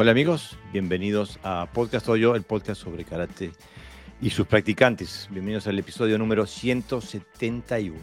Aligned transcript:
Hola 0.00 0.12
amigos, 0.12 0.56
bienvenidos 0.72 1.40
a 1.42 1.66
Podcast 1.72 2.06
Yo, 2.14 2.36
el 2.36 2.44
podcast 2.44 2.80
sobre 2.80 3.04
karate 3.04 3.50
y 4.20 4.30
sus 4.30 4.46
practicantes. 4.46 5.26
Bienvenidos 5.28 5.66
al 5.66 5.76
episodio 5.76 6.16
número 6.18 6.46
171. 6.46 7.98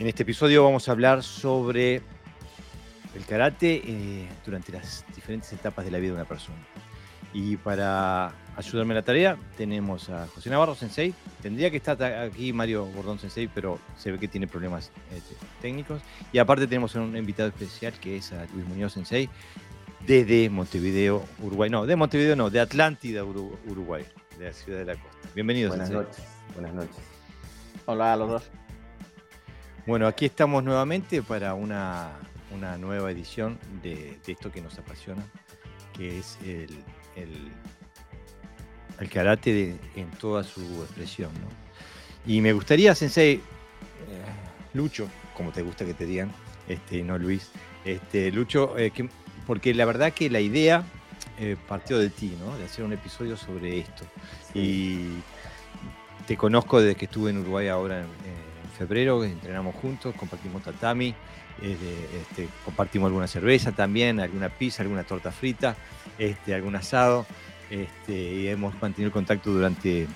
En 0.00 0.06
este 0.06 0.24
episodio 0.24 0.62
vamos 0.64 0.86
a 0.86 0.92
hablar 0.92 1.22
sobre 1.22 2.02
el 3.14 3.24
karate 3.26 3.80
eh, 3.86 4.28
durante 4.44 4.70
las 4.70 5.06
diferentes 5.16 5.50
etapas 5.50 5.86
de 5.86 5.92
la 5.92 5.96
vida 5.96 6.10
de 6.10 6.16
una 6.16 6.28
persona. 6.28 6.58
Y 7.32 7.56
para 7.56 8.34
ayudarme 8.54 8.92
en 8.92 8.96
la 8.96 9.02
tarea 9.02 9.38
tenemos 9.56 10.10
a 10.10 10.26
José 10.26 10.50
Navarro 10.50 10.74
Sensei. 10.74 11.14
Tendría 11.40 11.70
que 11.70 11.78
estar 11.78 12.02
aquí 12.02 12.52
Mario 12.52 12.84
Gordón 12.84 13.18
Sensei, 13.18 13.48
pero 13.48 13.78
se 13.96 14.12
ve 14.12 14.18
que 14.18 14.28
tiene 14.28 14.46
problemas 14.46 14.90
este, 15.14 15.34
técnicos. 15.62 16.02
Y 16.34 16.38
aparte 16.38 16.66
tenemos 16.66 16.94
un 16.96 17.16
invitado 17.16 17.48
especial 17.48 17.94
que 17.94 18.18
es 18.18 18.30
a 18.32 18.46
Luis 18.52 18.66
Muñoz 18.66 18.92
Sensei, 18.92 19.30
desde 20.06 20.50
Montevideo, 20.50 21.24
Uruguay. 21.42 21.70
No, 21.70 21.86
de 21.86 21.96
Montevideo 21.96 22.36
no, 22.36 22.50
de 22.50 22.60
Atlántida, 22.60 23.24
Uruguay, 23.24 24.04
de 24.38 24.46
la 24.46 24.52
ciudad 24.52 24.78
de 24.78 24.84
la 24.84 24.94
costa. 24.94 25.28
Bienvenidos. 25.34 25.70
Buenas 25.70 25.90
noches. 25.90 26.24
Buenas 26.54 26.74
noches. 26.74 26.96
Hola 27.86 28.12
a 28.12 28.16
los 28.16 28.28
dos. 28.28 28.50
Bueno, 29.86 30.06
aquí 30.06 30.26
estamos 30.26 30.62
nuevamente 30.62 31.22
para 31.22 31.54
una, 31.54 32.12
nueva 32.78 33.10
edición 33.10 33.58
de, 33.82 34.18
esto 34.26 34.52
que 34.52 34.60
nos 34.60 34.78
apasiona, 34.78 35.24
que 35.94 36.18
es 36.18 36.38
el, 36.44 36.84
el, 37.16 39.08
karate 39.08 39.76
en 39.96 40.10
toda 40.12 40.44
su 40.44 40.60
expresión. 40.82 41.30
Y 42.26 42.42
me 42.42 42.52
gustaría, 42.52 42.94
Sensei, 42.94 43.36
eh, 43.36 43.40
Lucho, 44.74 45.08
como 45.34 45.52
te 45.52 45.62
gusta 45.62 45.86
que 45.86 45.94
te 45.94 46.04
digan, 46.04 46.30
este, 46.68 47.02
no 47.02 47.16
Luis, 47.16 47.50
este, 47.86 48.30
Lucho, 48.30 48.76
eh, 48.76 48.90
que 48.90 49.08
porque 49.48 49.72
la 49.72 49.86
verdad 49.86 50.12
que 50.12 50.28
la 50.28 50.40
idea 50.40 50.84
eh, 51.38 51.56
partió 51.66 51.98
de 51.98 52.10
ti, 52.10 52.36
¿no? 52.38 52.56
De 52.58 52.66
hacer 52.66 52.84
un 52.84 52.92
episodio 52.92 53.34
sobre 53.34 53.78
esto. 53.78 54.04
Y 54.52 55.06
te 56.26 56.36
conozco 56.36 56.82
desde 56.82 56.94
que 56.96 57.06
estuve 57.06 57.30
en 57.30 57.38
Uruguay 57.38 57.68
ahora 57.68 58.00
en, 58.00 58.06
febrero, 58.76 59.24
entrenamos 59.24 59.74
juntos, 59.74 60.14
compartimos 60.14 60.62
tatami, 60.62 61.12
este, 61.60 62.48
compartimos 62.64 63.08
alguna 63.08 63.26
cerveza 63.26 63.72
también, 63.72 64.20
alguna 64.20 64.50
pizza, 64.50 64.82
alguna 64.82 65.02
torta 65.02 65.32
frita, 65.32 65.74
este, 66.16 66.54
algún 66.54 66.76
asado, 66.76 67.26
este, 67.70 68.12
y 68.12 68.48
hemos 68.48 68.80
mantenido 68.80 69.08
el 69.08 69.12
contacto 69.12 69.50
durante, 69.50 70.06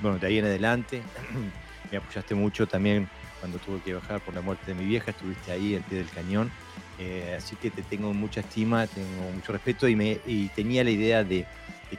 bueno, 0.00 0.18
de 0.18 0.26
ahí 0.28 0.38
en 0.38 0.44
adelante. 0.44 1.02
Me 1.90 1.96
apoyaste 1.96 2.34
mucho 2.36 2.68
también 2.68 3.08
cuando 3.40 3.58
tuve 3.58 3.80
que 3.80 3.94
bajar 3.94 4.20
por 4.20 4.34
la 4.34 4.42
muerte 4.42 4.66
de 4.66 4.74
mi 4.80 4.84
vieja, 4.84 5.12
estuviste 5.12 5.50
ahí 5.50 5.74
al 5.74 5.82
pie 5.82 5.98
del 5.98 6.10
cañón 6.10 6.52
eh, 6.98 7.34
así 7.36 7.56
que 7.56 7.70
te 7.70 7.82
tengo 7.82 8.12
mucha 8.12 8.40
estima, 8.40 8.86
tengo 8.86 9.30
mucho 9.32 9.52
respeto 9.52 9.88
y, 9.88 9.96
me, 9.96 10.16
tenía 10.54 10.82
la 10.84 10.90
idea 10.90 11.24
de, 11.24 11.46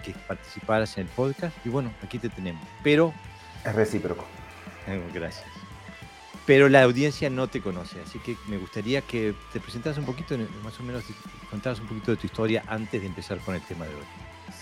que 0.03 0.14
participaras 0.28 0.97
en 0.97 1.08
el 1.08 1.09
podcast. 1.09 1.55
Y 1.66 1.69
bueno, 1.69 1.92
aquí 2.03 2.19
te 2.19 2.30
tenemos. 2.30 2.66
Pero. 2.83 3.14
Es 3.66 3.75
recíproco. 3.75 4.25
Eh, 4.88 5.02
gracias. 5.14 5.45
Pero 6.45 6.67
la 6.67 6.83
audiencia 6.83 7.30
no 7.30 7.47
te 7.47 7.61
conoce, 7.61 8.00
así 8.02 8.17
que 8.20 8.36
me 8.47 8.58
gustaría 8.58 9.02
que 9.02 9.36
te 9.53 9.59
presentaras 9.59 10.00
un 10.00 10.05
poquito, 10.05 10.36
más 10.64 10.80
o 10.80 10.83
menos, 10.83 11.03
contaras 11.50 11.80
un 11.80 11.88
poquito 11.88 12.11
de 12.11 12.17
tu 12.17 12.25
historia 12.25 12.64
antes 12.67 13.02
de 13.02 13.08
empezar 13.08 13.38
con 13.39 13.53
el 13.53 13.61
tema 13.61 13.86
de 13.86 13.94
hoy. 13.94 14.02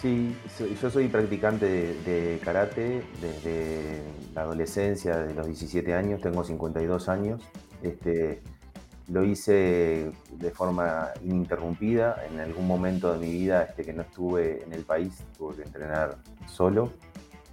Sí, 0.02 0.35
yo 0.81 0.89
soy 0.89 1.08
practicante 1.08 1.65
de, 1.65 2.39
karate 2.43 3.03
desde 3.21 4.03
la 4.35 4.41
adolescencia, 4.41 5.17
de 5.17 5.33
los 5.33 5.47
17 5.47 5.93
años, 5.93 6.21
tengo 6.21 6.43
52 6.43 7.08
años. 7.08 7.41
Este, 7.81 8.41
lo 9.09 9.23
hice 9.23 10.11
de 10.31 10.52
forma 10.52 11.11
ininterrumpida. 11.23 12.26
En 12.30 12.39
algún 12.39 12.67
momento 12.67 13.14
de 13.14 13.20
mi 13.20 13.32
vida 13.32 13.64
este, 13.64 13.83
que 13.83 13.93
no 13.93 14.02
estuve 14.02 14.64
en 14.64 14.73
el 14.73 14.83
país, 14.83 15.23
tuve 15.37 15.55
que 15.55 15.64
entrenar 15.64 16.17
solo, 16.48 16.92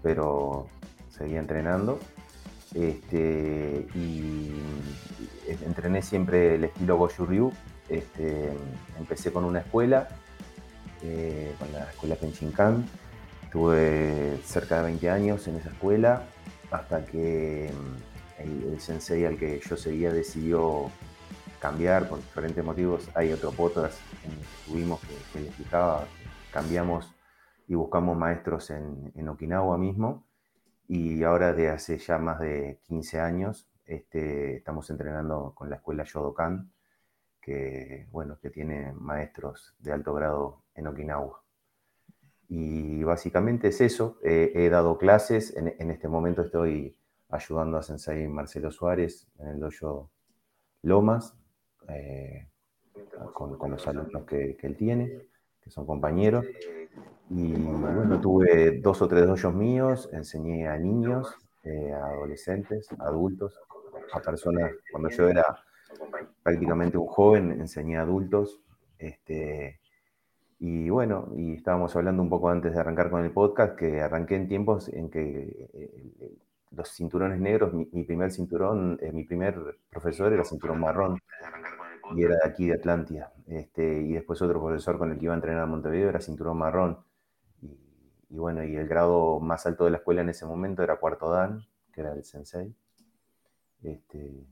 pero 0.03 0.67
seguía 1.11 1.39
entrenando. 1.39 1.99
Este, 2.75 3.87
y 3.95 4.51
entrené 5.65 6.03
siempre 6.03 6.56
el 6.56 6.65
estilo 6.65 6.97
Goju 6.97 7.25
Ryu. 7.25 7.53
Este, 7.89 8.50
empecé 8.99 9.33
con 9.33 9.45
una 9.45 9.61
escuela, 9.61 10.09
eh, 11.03 11.55
con 11.59 11.73
la 11.73 11.84
escuela 11.84 12.17
Kenshinkan. 12.17 12.84
Tuve 13.53 14.41
cerca 14.45 14.79
de 14.79 14.83
20 14.84 15.11
años 15.11 15.47
en 15.47 15.56
esa 15.56 15.71
escuela 15.71 16.25
hasta 16.73 17.05
que 17.05 17.71
el, 18.39 18.73
el 18.73 18.81
sensei 18.81 19.25
al 19.25 19.37
que 19.37 19.61
yo 19.61 19.77
seguía 19.77 20.12
decidió 20.12 20.91
cambiar 21.65 22.07
por 22.11 22.19
diferentes 22.19 22.63
motivos. 22.63 23.09
Hay 23.15 23.33
otro 23.33 23.51
podcast 23.51 23.99
en 24.23 24.33
el 24.33 24.99
que 25.01 25.07
que, 25.33 25.39
les 25.39 25.49
explicaba, 25.49 26.07
cambiamos 26.53 27.11
y 27.67 27.75
buscamos 27.75 28.19
maestros 28.19 28.69
en, 28.69 29.29
Okinawa 29.31 29.79
mismo. 29.79 30.27
Y 30.89 31.23
ahora 31.23 31.55
de 31.55 31.71
hace 31.71 31.97
ya 31.97 32.19
más 32.19 32.39
de 32.41 32.81
15 32.83 33.19
años 33.19 33.67
este, 33.87 34.57
estamos 34.57 34.91
entrenando 34.91 35.55
con 35.55 35.71
la 35.71 35.77
escuela 35.77 36.05
Yodokan, 36.05 36.71
que, 37.41 38.09
bueno, 38.11 38.39
que 38.43 38.51
tiene 38.51 38.93
maestros 38.93 39.75
de 39.79 39.93
alto 39.93 40.13
grado 40.13 40.65
en 40.75 40.87
Okinawa. 40.87 41.43
Y 42.47 43.03
básicamente 43.05 43.69
es 43.69 43.81
eso. 43.81 44.19
he 44.23 44.69
dado 44.69 44.99
clases. 44.99 45.57
En, 45.57 45.75
en, 45.79 45.91
este 45.91 46.09
momento 46.09 46.43
estoy 46.43 46.95
ayudando 47.31 47.79
a 47.79 47.83
Sensei 47.83 48.29
Marcelo 48.29 48.71
Suárez 48.71 49.27
en 49.39 49.49
el 49.49 49.61
dojo 49.61 50.11
Lomas, 50.83 51.35
eh, 51.89 52.49
con, 53.33 53.71
los 53.71 53.87
alumnos 53.87 54.25
que, 54.25 54.56
él 54.61 54.77
tiene, 54.77 55.27
que 55.61 55.71
son 55.71 55.87
compañeros. 55.87 56.47
Y 57.31 57.53
bueno, 57.53 58.21
tuve 58.21 58.81
dos 58.81 59.00
o 59.03 59.09
tres 59.09 59.27
doyos 59.27 59.55
míos, 59.55 60.09
enseñé 60.12 60.69
a 60.69 60.77
niños, 60.78 61.34
eh, 61.65 61.93
a 61.93 62.06
adolescentes, 62.06 62.89
adultos, 62.99 63.59
a 64.12 64.21
personas, 64.21 64.73
cuando 64.91 65.09
yo 65.09 65.28
era 65.28 65.44
prácticamente 66.43 66.99
un 66.99 67.06
joven, 67.06 67.53
enseñé 67.53 67.97
a 67.97 68.03
adultos. 68.03 68.61
Este, 68.99 69.81
y 70.59 70.89
bueno, 70.91 71.28
y 71.37 71.55
estábamos 71.55 71.94
hablando 71.97 72.23
un 72.23 72.28
poco 72.28 72.49
antes 72.49 72.75
de 72.75 72.81
arrancar 72.81 73.11
con 73.11 73.25
el 73.25 73.33
podcast, 73.33 73.77
que 73.77 74.00
arranqué 74.00 74.37
en 74.37 74.49
tiempos 74.49 74.89
en 74.89 75.11
que 75.11 75.69
eh, 75.73 76.39
los 76.77 76.89
cinturones 76.91 77.41
negros, 77.41 77.73
mi, 77.73 78.05
primer 78.05 78.31
cinturón, 78.31 78.99
mi 79.12 79.25
primer 79.25 79.79
profesor 79.91 80.33
era 80.33 80.45
cinturón 80.45 80.81
marrón 80.81 81.19
y 82.15 82.23
era 82.23 82.37
de 82.37 82.49
aquí 82.49 82.67
de 82.67 82.75
Atlántida. 82.75 83.33
Este, 83.47 84.03
y 84.03 84.12
después 84.12 84.41
otro 84.43 84.61
profesor 84.61 84.99
con 84.99 85.12
el 85.12 85.19
que 85.19 85.25
iba 85.25 85.35
a 85.35 85.37
entrenar 85.37 85.62
a 85.62 85.67
Montevideo 85.67 86.09
era 86.09 86.21
cinturón 86.21 86.59
marrón. 86.59 86.99
Y, 88.31 88.37
bueno, 88.37 88.65
y 88.65 88.77
el 88.77 88.89
grado 88.89 89.41
más 89.41 89.67
alto 89.67 89.85
de 89.85 89.93
la 89.93 89.99
escuela 89.99 90.23
en 90.23 90.29
ese 90.29 90.47
momento 90.47 90.83
era 90.83 90.97
cuarto 90.97 91.31
dan, 91.31 91.62
que 91.93 92.01
era 92.01 92.12
el 92.12 92.25
sensei. 92.25 92.75
Este, 93.83 94.47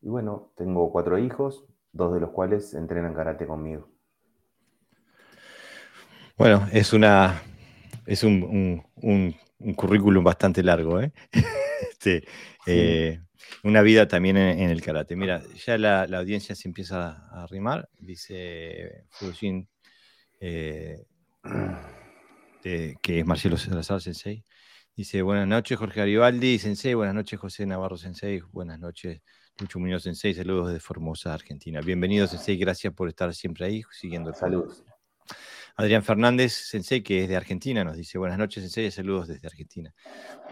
y 0.00 0.08
bueno, 0.08 0.52
tengo 0.56 0.90
cuatro 0.92 1.18
hijos, 1.18 1.66
dos 1.92 2.14
de 2.14 2.20
los 2.20 2.30
cuales 2.30 2.74
entrenan 2.74 3.14
karate 3.14 3.46
conmigo. 3.46 3.88
Bueno, 6.36 6.68
es 6.72 6.92
una 6.92 7.42
es 8.08 8.24
un, 8.24 8.84
currículum 9.76 10.24
bastante 10.24 10.62
largo, 10.62 11.00
¿eh? 11.00 11.12
Este, 11.92 12.24
eh, 12.66 13.20
una 13.64 13.82
vida 13.82 14.06
también 14.08 14.36
en, 14.36 14.70
el 14.70 14.80
karate. 14.82 15.16
Mira, 15.16 15.42
ya 15.66 15.76
la, 15.78 16.04
audiencia 16.04 16.54
se 16.54 16.68
empieza 16.68 17.28
a 17.30 17.42
arrimar, 17.42 17.88
dice 17.98 19.04
Fujin, 19.10 19.68
eh, 20.40 21.04
que 22.62 22.96
es 23.20 23.26
Marcelo 23.26 23.56
Salazar 23.56 24.00
Sensei. 24.00 24.44
Dice, 24.96 25.22
buenas 25.22 25.46
noches 25.46 25.78
Jorge 25.78 26.00
Garibaldi, 26.00 26.58
Sensei, 26.58 26.94
buenas 26.94 27.14
noches 27.14 27.38
José 27.38 27.66
Navarro 27.66 27.96
Sensei, 27.96 28.40
buenas 28.40 28.78
noches 28.78 29.20
Lucho 29.58 29.78
Muñoz 29.78 30.04
Sensei, 30.04 30.34
saludos 30.34 30.68
desde 30.68 30.80
Formosa, 30.80 31.34
Argentina. 31.34 31.80
Bienvenidos 31.80 32.30
Sensei, 32.30 32.56
gracias 32.56 32.92
por 32.94 33.08
estar 33.08 33.34
siempre 33.34 33.66
ahí, 33.66 33.82
siguiendo 33.90 34.30
el 34.30 34.36
Saludos. 34.36 34.84
Adrián 35.76 36.02
Fernández, 36.02 36.52
Sensei, 36.52 37.02
que 37.02 37.22
es 37.22 37.28
de 37.28 37.36
Argentina, 37.36 37.84
nos 37.84 37.96
dice, 37.96 38.18
buenas 38.18 38.36
noches 38.36 38.62
Sensei, 38.64 38.90
saludos 38.90 39.28
desde 39.28 39.46
Argentina. 39.46 39.94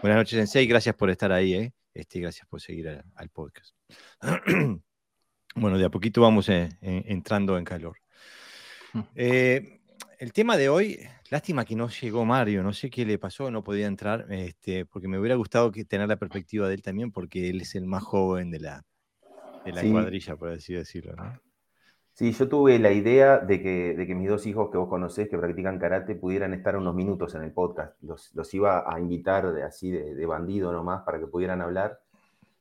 Buenas 0.01 0.19
noches 0.19 0.37
Sensei, 0.37 0.65
gracias 0.65 0.95
por 0.95 1.09
estar 1.09 1.31
ahí, 1.31 1.53
¿eh? 1.53 1.73
Este, 1.93 2.19
gracias 2.19 2.47
por 2.47 2.61
seguir 2.61 2.87
al, 2.87 3.29
podcast. 3.29 3.75
bueno, 5.55 5.77
de 5.77 5.85
a 5.85 5.89
poquito 5.89 6.21
vamos 6.21 6.47
eh, 6.47 6.69
entrando 6.81 7.57
en 7.57 7.65
calor. 7.65 7.97
Mm. 8.93 9.01
Eh, 9.15 9.81
el 10.19 10.31
tema 10.31 10.55
de 10.55 10.69
hoy, 10.69 10.99
lástima 11.29 11.65
que 11.65 11.75
no 11.75 11.89
llegó 11.89 12.23
Mario, 12.23 12.63
no 12.63 12.71
sé 12.71 12.89
qué 12.89 13.05
le 13.05 13.19
pasó, 13.19 13.51
no 13.51 13.63
podía 13.63 13.87
entrar, 13.87 14.27
este, 14.31 14.85
porque 14.85 15.07
me 15.07 15.19
hubiera 15.19 15.35
gustado 15.35 15.71
que, 15.71 15.85
tener 15.85 16.07
la 16.07 16.17
perspectiva 16.17 16.67
de 16.67 16.75
él 16.75 16.81
también, 16.81 17.11
porque 17.11 17.49
él 17.49 17.61
es 17.61 17.75
el 17.75 17.85
más 17.85 18.03
joven 18.03 18.49
de 18.49 18.59
la, 18.59 18.85
de 19.65 19.73
la 19.73 19.83
cuadrilla, 19.83 20.35
por 20.35 20.49
así 20.49 20.73
decirlo. 20.73 21.15
¿no? 21.15 21.46
Sí, 22.17 22.31
yo 22.31 22.49
tuve 22.49 22.79
la 22.79 22.91
idea 22.91 23.37
de 23.37 23.61
que, 23.61 23.93
de 23.93 24.07
que, 24.07 24.15
mis 24.15 24.27
dos 24.27 24.47
hijos 24.47 24.71
que 24.71 24.77
vos 24.79 24.89
conocés, 24.89 25.29
que 25.29 25.37
practican 25.37 25.77
karate, 25.77 26.15
pudieran 26.15 26.51
estar 26.55 26.75
unos 26.75 26.95
minutos 26.95 27.35
en 27.35 27.43
el 27.43 27.51
podcast. 27.51 27.93
Los, 28.01 28.33
los 28.33 28.51
iba 28.55 28.91
a 28.91 28.99
invitar 28.99 29.53
de, 29.53 29.61
así 29.61 29.91
de, 29.91 30.15
de, 30.15 30.25
bandido 30.25 30.71
nomás 30.71 31.03
para 31.03 31.19
que 31.19 31.27
pudieran 31.27 31.61
hablar. 31.61 32.01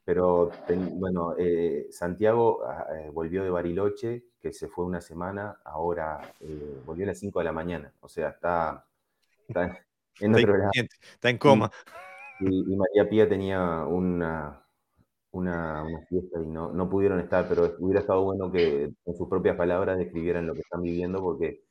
Pero 0.04 0.50
bueno, 0.68 1.36
eh, 1.38 1.86
Santiago 1.90 2.66
ah, 2.66 2.86
eh, 2.98 3.10
volvió 3.10 3.44
de 3.44 3.48
Bariloche, 3.48 4.24
que 4.42 4.52
se 4.52 4.68
fue 4.68 4.84
una 4.84 5.00
semana, 5.00 5.56
ahora 5.64 6.20
eh, 6.40 6.82
volvió 6.84 7.06
a 7.06 7.08
las 7.08 7.18
5 7.18 7.38
de 7.38 7.44
la 7.46 7.52
mañana. 7.52 7.90
O 8.00 8.10
sea, 8.10 8.28
está, 8.28 8.84
está 9.48 9.82
en 10.20 10.34
otro 10.34 10.54
lado. 10.54 10.70
Está 10.74 11.30
en 11.30 11.38
coma. 11.38 11.70
Y, 12.40 12.74
y, 12.74 12.76
María 12.76 13.08
Pía 13.08 13.26
tenía 13.26 13.86
una, 13.86 14.65
una, 15.36 15.84
fiesta 16.08 16.40
y 16.42 16.46
no, 16.46 16.72
no, 16.72 16.88
pudieron 16.88 17.20
estar, 17.20 17.48
pero 17.48 17.74
hubiera 17.78 18.00
estado 18.00 18.22
bueno 18.24 18.50
que 18.50 18.92
con 19.04 19.16
sus 19.16 19.28
propias 19.28 19.56
palabras 19.56 19.98
describieran 19.98 20.46
lo 20.46 20.54
que 20.54 20.60
están 20.60 20.82
viviendo, 20.82 21.20
porque 21.20 21.62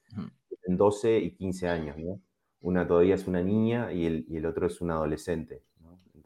en 0.67 0.77
12 0.77 1.19
y 1.19 1.31
15 1.35 1.67
años, 1.67 1.97
¿no? 1.97 2.21
Una 2.62 2.88
todavía 2.88 3.15
es 3.15 3.27
una 3.27 3.44
niña 3.44 3.91
y 3.94 4.06
el, 4.06 4.25
y 4.27 4.38
el 4.38 4.45
otro 4.45 4.67
es 4.67 4.81
un 4.81 4.91
adolescente 4.91 5.63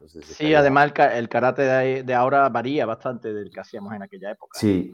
sí, 0.08 0.54
además 0.54 0.92
el, 1.14 1.30
karate 1.30 1.62
de, 2.04 2.14
ahora 2.14 2.48
varía 2.50 2.86
bastante 2.86 3.34
del 3.34 3.50
que 3.52 3.60
hacíamos 3.60 3.94
en 3.94 4.04
aquella 4.04 4.32
época. 4.32 4.60
Sí. 4.60 4.92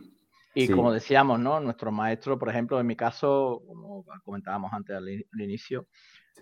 Y 0.53 0.69
como 0.69 0.93
decíamos, 0.93 1.39
¿no? 1.39 1.59
Nuestro 1.59 1.91
maestro, 1.91 2.39
por 2.39 2.49
ejemplo, 2.49 2.79
en 2.79 2.87
mi 2.87 2.95
caso, 2.95 3.61
como 3.67 4.05
comentábamos 4.23 4.71
antes 4.71 4.95
al, 4.95 5.09
inicio, 5.37 5.87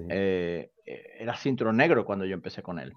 eh, 0.07 0.71
era 0.85 1.35
cinturón 1.35 1.77
negro 1.77 2.05
cuando 2.05 2.23
yo 2.25 2.35
empecé 2.35 2.61
con 2.61 2.77
él. 2.77 2.93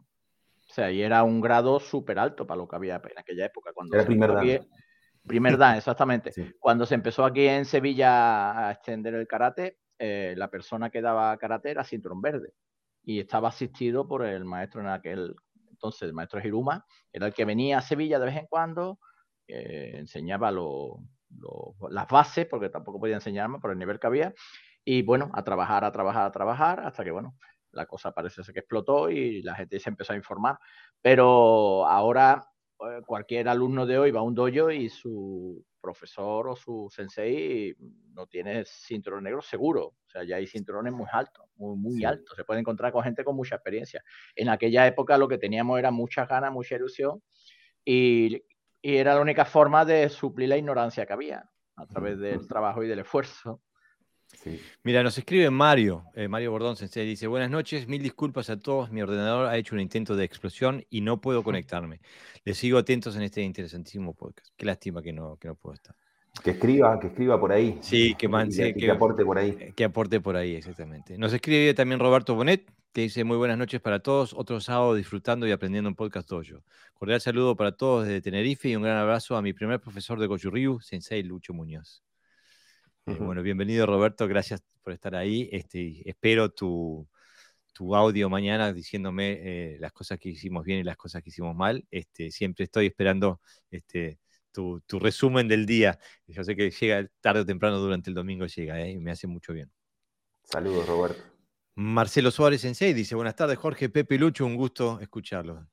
O 0.76 0.78
sea, 0.78 0.90
y 0.90 1.00
era 1.00 1.22
un 1.22 1.40
grado 1.40 1.80
súper 1.80 2.18
alto 2.18 2.46
para 2.46 2.58
lo 2.58 2.68
que 2.68 2.76
había 2.76 2.96
en 2.96 3.18
aquella 3.18 3.46
época. 3.46 3.72
Cuando 3.72 3.96
era 3.96 4.04
primer 4.04 4.34
dan. 4.34 4.68
primer 5.26 5.56
dan, 5.56 5.76
exactamente. 5.78 6.32
Cuando 6.58 6.84
se 6.84 6.94
empezó 6.94 7.24
aquí 7.24 7.46
en 7.46 7.64
Sevilla 7.64 8.68
a 8.68 8.72
extender 8.72 9.14
el 9.14 9.26
karate, 9.26 9.78
eh, 9.98 10.34
la 10.36 10.50
persona 10.50 10.90
que 10.90 11.00
daba 11.00 11.34
karate 11.38 11.70
era 11.70 11.82
cinturón 11.82 12.20
verde 12.20 12.52
y 13.02 13.20
estaba 13.20 13.48
asistido 13.48 14.06
por 14.06 14.26
el 14.26 14.44
maestro 14.44 14.82
en 14.82 14.88
aquel 14.88 15.34
entonces 15.70 16.02
el 16.02 16.12
maestro 16.12 16.46
Hiruma 16.46 16.84
era 17.10 17.26
el 17.26 17.32
que 17.32 17.46
venía 17.46 17.78
a 17.78 17.80
Sevilla 17.80 18.18
de 18.18 18.26
vez 18.26 18.36
en 18.36 18.46
cuando, 18.46 18.98
eh, 19.48 19.92
enseñaba 19.94 20.50
las 20.50 22.06
bases, 22.06 22.46
porque 22.50 22.68
tampoco 22.68 23.00
podía 23.00 23.14
enseñarme 23.14 23.60
por 23.60 23.70
el 23.70 23.78
nivel 23.78 23.98
que 23.98 24.06
había, 24.08 24.34
y 24.84 25.00
bueno, 25.00 25.30
a 25.32 25.42
trabajar, 25.42 25.84
a 25.84 25.92
trabajar, 25.92 26.26
a 26.26 26.32
trabajar, 26.32 26.80
hasta 26.80 27.02
que 27.02 27.12
bueno, 27.12 27.34
la 27.76 27.86
cosa 27.86 28.12
parece 28.12 28.42
ser 28.42 28.52
que 28.52 28.60
explotó 28.60 29.10
y 29.10 29.42
la 29.42 29.54
gente 29.54 29.78
se 29.78 29.90
empezó 29.90 30.12
a 30.12 30.16
informar. 30.16 30.58
Pero 31.00 31.86
ahora 31.86 32.42
eh, 32.80 33.02
cualquier 33.06 33.48
alumno 33.48 33.86
de 33.86 33.98
hoy 33.98 34.10
va 34.10 34.20
a 34.20 34.24
un 34.24 34.34
dojo 34.34 34.70
y 34.70 34.88
su 34.88 35.64
profesor 35.80 36.48
o 36.48 36.56
su 36.56 36.88
sensei 36.90 37.76
no 38.12 38.26
tiene 38.26 38.64
cinturón 38.64 39.24
negro 39.24 39.42
seguro. 39.42 39.86
O 39.86 40.08
sea, 40.08 40.24
ya 40.24 40.36
hay 40.36 40.46
cinturones 40.46 40.92
muy 40.92 41.06
altos, 41.12 41.46
muy, 41.56 41.76
muy 41.76 42.04
altos. 42.04 42.34
Se 42.34 42.44
puede 42.44 42.60
encontrar 42.60 42.92
con 42.92 43.04
gente 43.04 43.22
con 43.22 43.36
mucha 43.36 43.56
experiencia. 43.56 44.02
En 44.34 44.48
aquella 44.48 44.86
época 44.86 45.18
lo 45.18 45.28
que 45.28 45.38
teníamos 45.38 45.78
era 45.78 45.90
mucha 45.90 46.26
ganas, 46.26 46.52
mucha 46.52 46.74
ilusión 46.74 47.22
y, 47.84 48.42
y 48.82 48.96
era 48.96 49.14
la 49.14 49.20
única 49.20 49.44
forma 49.44 49.84
de 49.84 50.08
suplir 50.08 50.48
la 50.48 50.56
ignorancia 50.56 51.06
que 51.06 51.12
había 51.12 51.50
a 51.76 51.86
través 51.86 52.18
del 52.18 52.48
trabajo 52.48 52.82
y 52.82 52.88
del 52.88 53.00
esfuerzo. 53.00 53.60
Mira, 54.82 55.02
nos 55.02 55.18
escribe 55.18 55.50
Mario, 55.50 56.04
eh, 56.14 56.28
Mario 56.28 56.50
Bordón 56.50 56.76
Sensei, 56.76 57.06
dice, 57.06 57.26
buenas 57.26 57.50
noches, 57.50 57.88
mil 57.88 58.02
disculpas 58.02 58.50
a 58.50 58.58
todos, 58.58 58.90
mi 58.90 59.02
ordenador 59.02 59.46
ha 59.46 59.56
hecho 59.56 59.74
un 59.74 59.80
intento 59.80 60.16
de 60.16 60.24
explosión 60.24 60.84
y 60.90 61.00
no 61.00 61.20
puedo 61.20 61.42
conectarme. 61.42 62.00
Les 62.44 62.56
sigo 62.56 62.78
atentos 62.78 63.16
en 63.16 63.22
este 63.22 63.42
interesantísimo 63.42 64.14
podcast. 64.14 64.52
Qué 64.56 64.66
lástima 64.66 65.02
que 65.02 65.12
no, 65.12 65.36
que 65.36 65.48
no 65.48 65.54
puedo 65.54 65.74
estar. 65.74 65.94
Que 66.42 66.50
escriba, 66.50 66.98
que 67.00 67.08
escriba 67.08 67.40
por 67.40 67.52
ahí. 67.52 67.78
Sí, 67.80 68.14
que, 68.14 68.28
que, 68.28 68.90
aporte 68.90 69.24
por 69.24 69.38
ahí. 69.38 69.56
Eh, 69.58 69.72
que 69.74 69.84
aporte 69.84 70.20
por 70.20 70.36
ahí, 70.36 70.54
exactamente. 70.54 71.16
Nos 71.16 71.32
escribe 71.32 71.72
también 71.74 71.98
Roberto 71.98 72.34
Bonet, 72.34 72.70
que 72.92 73.02
dice 73.02 73.24
muy 73.24 73.36
buenas 73.36 73.58
noches 73.58 73.80
para 73.80 74.00
todos, 74.00 74.34
otro 74.34 74.60
sábado 74.60 74.94
disfrutando 74.94 75.46
y 75.46 75.52
aprendiendo 75.52 75.88
un 75.88 75.96
podcast 75.96 76.28
tuyo. 76.28 76.62
Cordial 76.94 77.20
saludo 77.20 77.56
para 77.56 77.72
todos 77.72 78.06
desde 78.06 78.20
Tenerife 78.20 78.68
y 78.68 78.76
un 78.76 78.82
gran 78.82 78.96
abrazo 78.96 79.36
a 79.36 79.42
mi 79.42 79.52
primer 79.52 79.80
profesor 79.80 80.18
de 80.18 80.26
Goju 80.26 80.80
Sensei 80.80 81.22
Lucho 81.22 81.52
Muñoz. 81.52 82.02
Eh, 83.08 83.18
bueno, 83.20 83.40
bienvenido 83.40 83.86
Roberto, 83.86 84.26
gracias 84.26 84.64
por 84.82 84.92
estar 84.92 85.14
ahí. 85.14 85.48
Este, 85.52 86.02
espero 86.10 86.50
tu, 86.50 87.06
audio 87.94 88.28
mañana 88.28 88.72
diciéndome 88.72 89.38
eh, 89.42 89.76
las 89.78 89.92
cosas 89.92 90.18
que 90.18 90.30
hicimos 90.30 90.64
bien 90.64 90.80
y 90.80 90.82
las 90.82 90.96
cosas 90.96 91.22
que 91.22 91.30
hicimos 91.30 91.54
mal. 91.54 91.86
Este, 91.88 92.32
siempre 92.32 92.64
estoy 92.64 92.86
esperando 92.86 93.40
este, 93.70 94.18
tu, 94.50 94.82
resumen 94.98 95.46
del 95.46 95.66
día. 95.66 96.00
Yo 96.26 96.42
sé 96.42 96.56
que 96.56 96.68
llega 96.68 97.08
tarde 97.20 97.42
o 97.42 97.46
temprano 97.46 97.78
durante 97.78 98.10
el 98.10 98.14
domingo, 98.14 98.44
llega 98.46 98.80
¿eh? 98.80 98.90
y 98.90 98.98
me 98.98 99.12
hace 99.12 99.28
mucho 99.28 99.52
bien. 99.52 99.70
Saludos, 100.42 100.88
Roberto. 100.88 101.22
Marcelo 101.76 102.32
Suárez 102.32 102.62
Sensei 102.62 102.92
dice, 102.92 103.14
buenas 103.14 103.36
tardes 103.36 103.58
Jorge, 103.58 103.88
Pepe 103.88 104.18
Lucho, 104.18 104.46
un 104.46 104.56
gusto 104.56 104.98
escucharlo. 104.98 105.68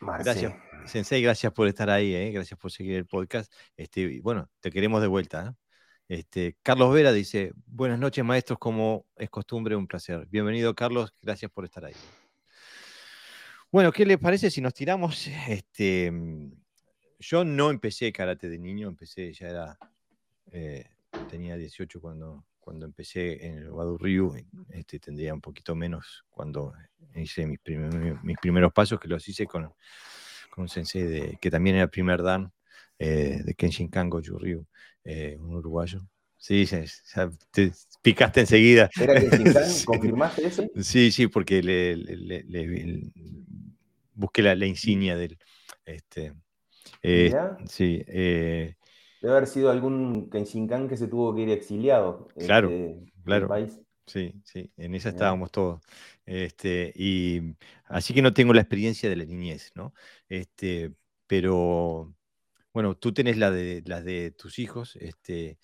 Gracias, 0.00 0.54
Sensei, 0.84 1.20
gracias 1.20 1.52
por 1.52 1.66
estar 1.66 1.90
ahí, 1.90 2.30
gracias 2.30 2.60
por 2.60 2.70
seguir 2.70 2.94
el 2.94 3.06
podcast. 3.06 3.52
Este, 3.76 4.20
bueno, 4.20 4.50
te 4.60 4.70
queremos 4.70 5.00
de 5.00 5.08
vuelta. 5.08 5.56
Este, 6.08 6.56
Carlos 6.62 6.94
Vera 6.94 7.12
dice, 7.12 7.52
buenas 7.66 7.98
noches 7.98 8.24
maestros, 8.24 8.60
como 8.60 9.06
es 9.16 9.28
costumbre, 9.28 9.74
un 9.74 9.88
placer. 9.88 10.24
Bienvenido 10.30 10.72
Carlos, 10.72 11.12
gracias 11.20 11.50
por 11.50 11.64
estar 11.64 11.84
ahí. 11.84 11.94
Bueno, 13.72 13.90
¿qué 13.90 14.06
les 14.06 14.18
parece 14.18 14.48
si 14.48 14.60
nos 14.60 14.72
tiramos? 14.72 15.26
Este, 15.48 16.12
yo 17.18 17.44
no 17.44 17.70
empecé 17.70 18.12
karate 18.12 18.48
de 18.48 18.56
niño, 18.56 18.86
empecé, 18.86 19.32
ya 19.32 19.48
era, 19.48 19.78
eh, 20.52 20.84
tenía 21.28 21.56
18 21.56 22.00
cuando, 22.00 22.44
cuando 22.60 22.86
empecé 22.86 23.44
en 23.44 23.58
el 23.58 23.70
Wadu 23.70 23.98
Ryu, 23.98 24.32
este, 24.70 25.00
tendría 25.00 25.34
un 25.34 25.40
poquito 25.40 25.74
menos 25.74 26.24
cuando 26.30 26.72
hice 27.16 27.48
mis, 27.48 27.58
primeros 27.58 28.72
pasos, 28.72 29.00
que 29.00 29.08
los 29.08 29.28
hice 29.28 29.46
con, 29.46 29.74
con 30.50 30.62
un 30.62 30.68
sensei 30.68 31.02
de, 31.02 31.38
que 31.40 31.50
también 31.50 31.74
era 31.74 31.88
primer 31.88 32.22
dan, 32.22 32.52
eh, 32.98 33.40
de 33.44 33.54
Kenshin 33.54 33.88
Kango 33.88 34.20
Ryu. 34.20 34.66
Eh, 35.04 35.36
un 35.38 35.54
uruguayo. 35.54 36.02
Sí, 36.36 36.66
te 37.50 37.72
picaste 38.02 38.40
enseguida. 38.40 38.90
¿Era 39.00 39.14
¿Confirmaste 39.86 40.46
eso? 40.46 40.64
Sí, 40.80 41.10
sí, 41.10 41.28
porque 41.28 41.62
le, 41.62 43.10
busqué 44.14 44.42
la, 44.42 44.66
insignia 44.66 45.16
del. 45.16 45.38
Este, 45.84 46.34
eh, 47.02 47.32
sí. 47.68 48.02
Eh, 48.06 48.74
Debe 49.20 49.34
haber 49.34 49.46
sido 49.46 49.70
algún 49.70 50.28
Kenshinkan 50.30 50.88
que 50.88 50.96
se 50.96 51.08
tuvo 51.08 51.34
que 51.34 51.42
ir 51.42 51.50
exiliado. 51.50 52.28
Claro, 52.36 52.70
este, 52.70 53.12
claro. 53.24 53.48
País. 53.48 53.80
Sí, 54.06 54.40
sí, 54.44 54.70
en 54.76 54.94
esa 54.94 55.08
estábamos 55.08 55.50
todos. 55.50 55.80
Este, 56.24 56.92
y 56.94 57.42
así 57.86 58.14
que 58.14 58.22
no 58.22 58.32
tengo 58.32 58.52
la 58.52 58.60
experiencia 58.60 59.08
de 59.08 59.16
la 59.16 59.24
niñez, 59.24 59.72
¿no? 59.74 59.94
Este, 60.28 60.92
pero 61.26 62.14
bueno, 62.76 62.94
tú 62.94 63.14
tenés 63.14 63.38
la 63.38 63.50
de, 63.50 63.82
las 63.86 64.04
de 64.04 64.32
tus 64.32 64.58
hijos. 64.58 64.96
Este, 64.96 65.58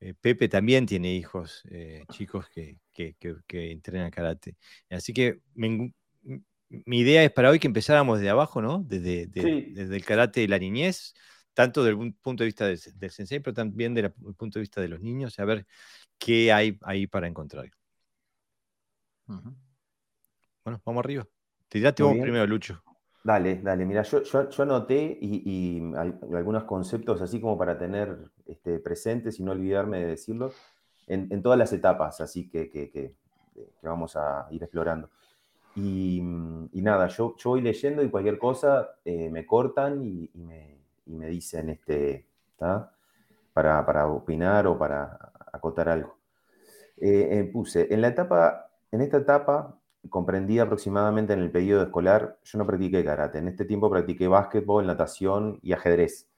eh, 0.00 0.14
Pepe 0.18 0.48
también 0.48 0.86
tiene 0.86 1.14
hijos 1.14 1.62
eh, 1.68 2.06
chicos 2.10 2.48
que, 2.48 2.78
que, 2.90 3.70
entrenan 3.70 4.10
karate. 4.10 4.56
Así 4.88 5.12
que 5.12 5.42
mi 5.56 5.92
idea 7.00 7.22
es 7.22 7.30
para 7.32 7.50
hoy 7.50 7.58
que 7.58 7.66
empezáramos 7.66 8.18
desde 8.18 8.30
abajo, 8.30 8.62
¿no? 8.62 8.82
Desde, 8.82 9.26
desde 9.26 9.94
el 9.94 10.06
karate 10.06 10.40
de 10.40 10.48
la 10.48 10.58
niñez, 10.58 11.12
tanto 11.52 11.84
desde 11.84 12.02
el 12.02 12.14
punto 12.14 12.44
de 12.44 12.46
vista 12.46 12.64
del, 12.66 13.10
sensei, 13.10 13.40
pero 13.40 13.52
también 13.52 13.92
desde 13.92 14.14
el 14.26 14.34
punto 14.34 14.58
de 14.58 14.62
vista 14.62 14.80
de 14.80 14.88
los 14.88 15.02
niños, 15.02 15.38
a 15.38 15.44
ver 15.44 15.66
qué 16.16 16.50
hay 16.50 16.78
ahí 16.80 17.06
para 17.06 17.28
encontrar. 17.28 17.70
Bueno, 19.26 20.80
vamos 20.82 21.04
arriba. 21.04 21.28
Tirate 21.68 22.02
vos 22.02 22.16
primero, 22.18 22.46
Lucho. 22.46 22.82
Dale, 23.24 23.58
dale. 23.62 23.86
Mira, 23.86 24.02
yo, 24.02 24.22
yo, 24.22 24.50
yo 24.50 24.62
anoté 24.62 25.16
y, 25.18 25.82
algunos 26.34 26.64
conceptos 26.64 27.22
así 27.22 27.40
como 27.40 27.56
para 27.56 27.78
tener 27.78 28.18
este, 28.44 28.78
presentes 28.80 29.40
y 29.40 29.42
no 29.42 29.52
olvidarme 29.52 30.00
de 30.00 30.06
decirlo 30.08 30.52
en, 31.06 31.42
todas 31.42 31.58
las 31.58 31.72
etapas, 31.72 32.20
así 32.20 32.50
que, 32.50 32.68
que, 32.70 33.14
vamos 33.82 34.14
a 34.16 34.46
ir 34.50 34.62
explorando. 34.62 35.08
Y, 35.74 36.20
nada, 36.74 37.08
yo, 37.08 37.34
yo, 37.38 37.50
voy 37.50 37.62
leyendo 37.62 38.02
y 38.02 38.10
cualquier 38.10 38.38
cosa 38.38 38.90
eh, 39.06 39.30
me 39.30 39.46
cortan 39.46 40.04
y, 40.04 40.30
me, 40.34 40.76
me, 41.06 41.26
dicen 41.28 41.70
este, 41.70 42.26
para, 42.58 43.86
para, 43.86 44.06
opinar 44.06 44.66
o 44.66 44.76
para 44.78 45.32
acotar 45.50 45.88
algo. 45.88 46.18
Eh, 46.98 47.38
eh, 47.38 47.44
puse, 47.44 47.92
en 47.92 48.02
la 48.02 48.08
etapa, 48.08 48.70
en 48.92 49.00
esta 49.00 49.16
etapa 49.16 49.78
comprendí 50.10 50.58
aproximadamente 50.58 51.32
en 51.32 51.40
el 51.40 51.50
periodo 51.50 51.82
escolar, 51.82 52.38
yo 52.44 52.58
no 52.58 52.66
practiqué 52.66 53.04
karate. 53.04 53.38
En 53.38 53.48
este 53.48 53.64
tiempo 53.64 53.90
practiqué 53.90 54.28
básquetbol, 54.28 54.86
natación 54.86 55.58
y 55.62 55.72
ajedrez. 55.72 56.28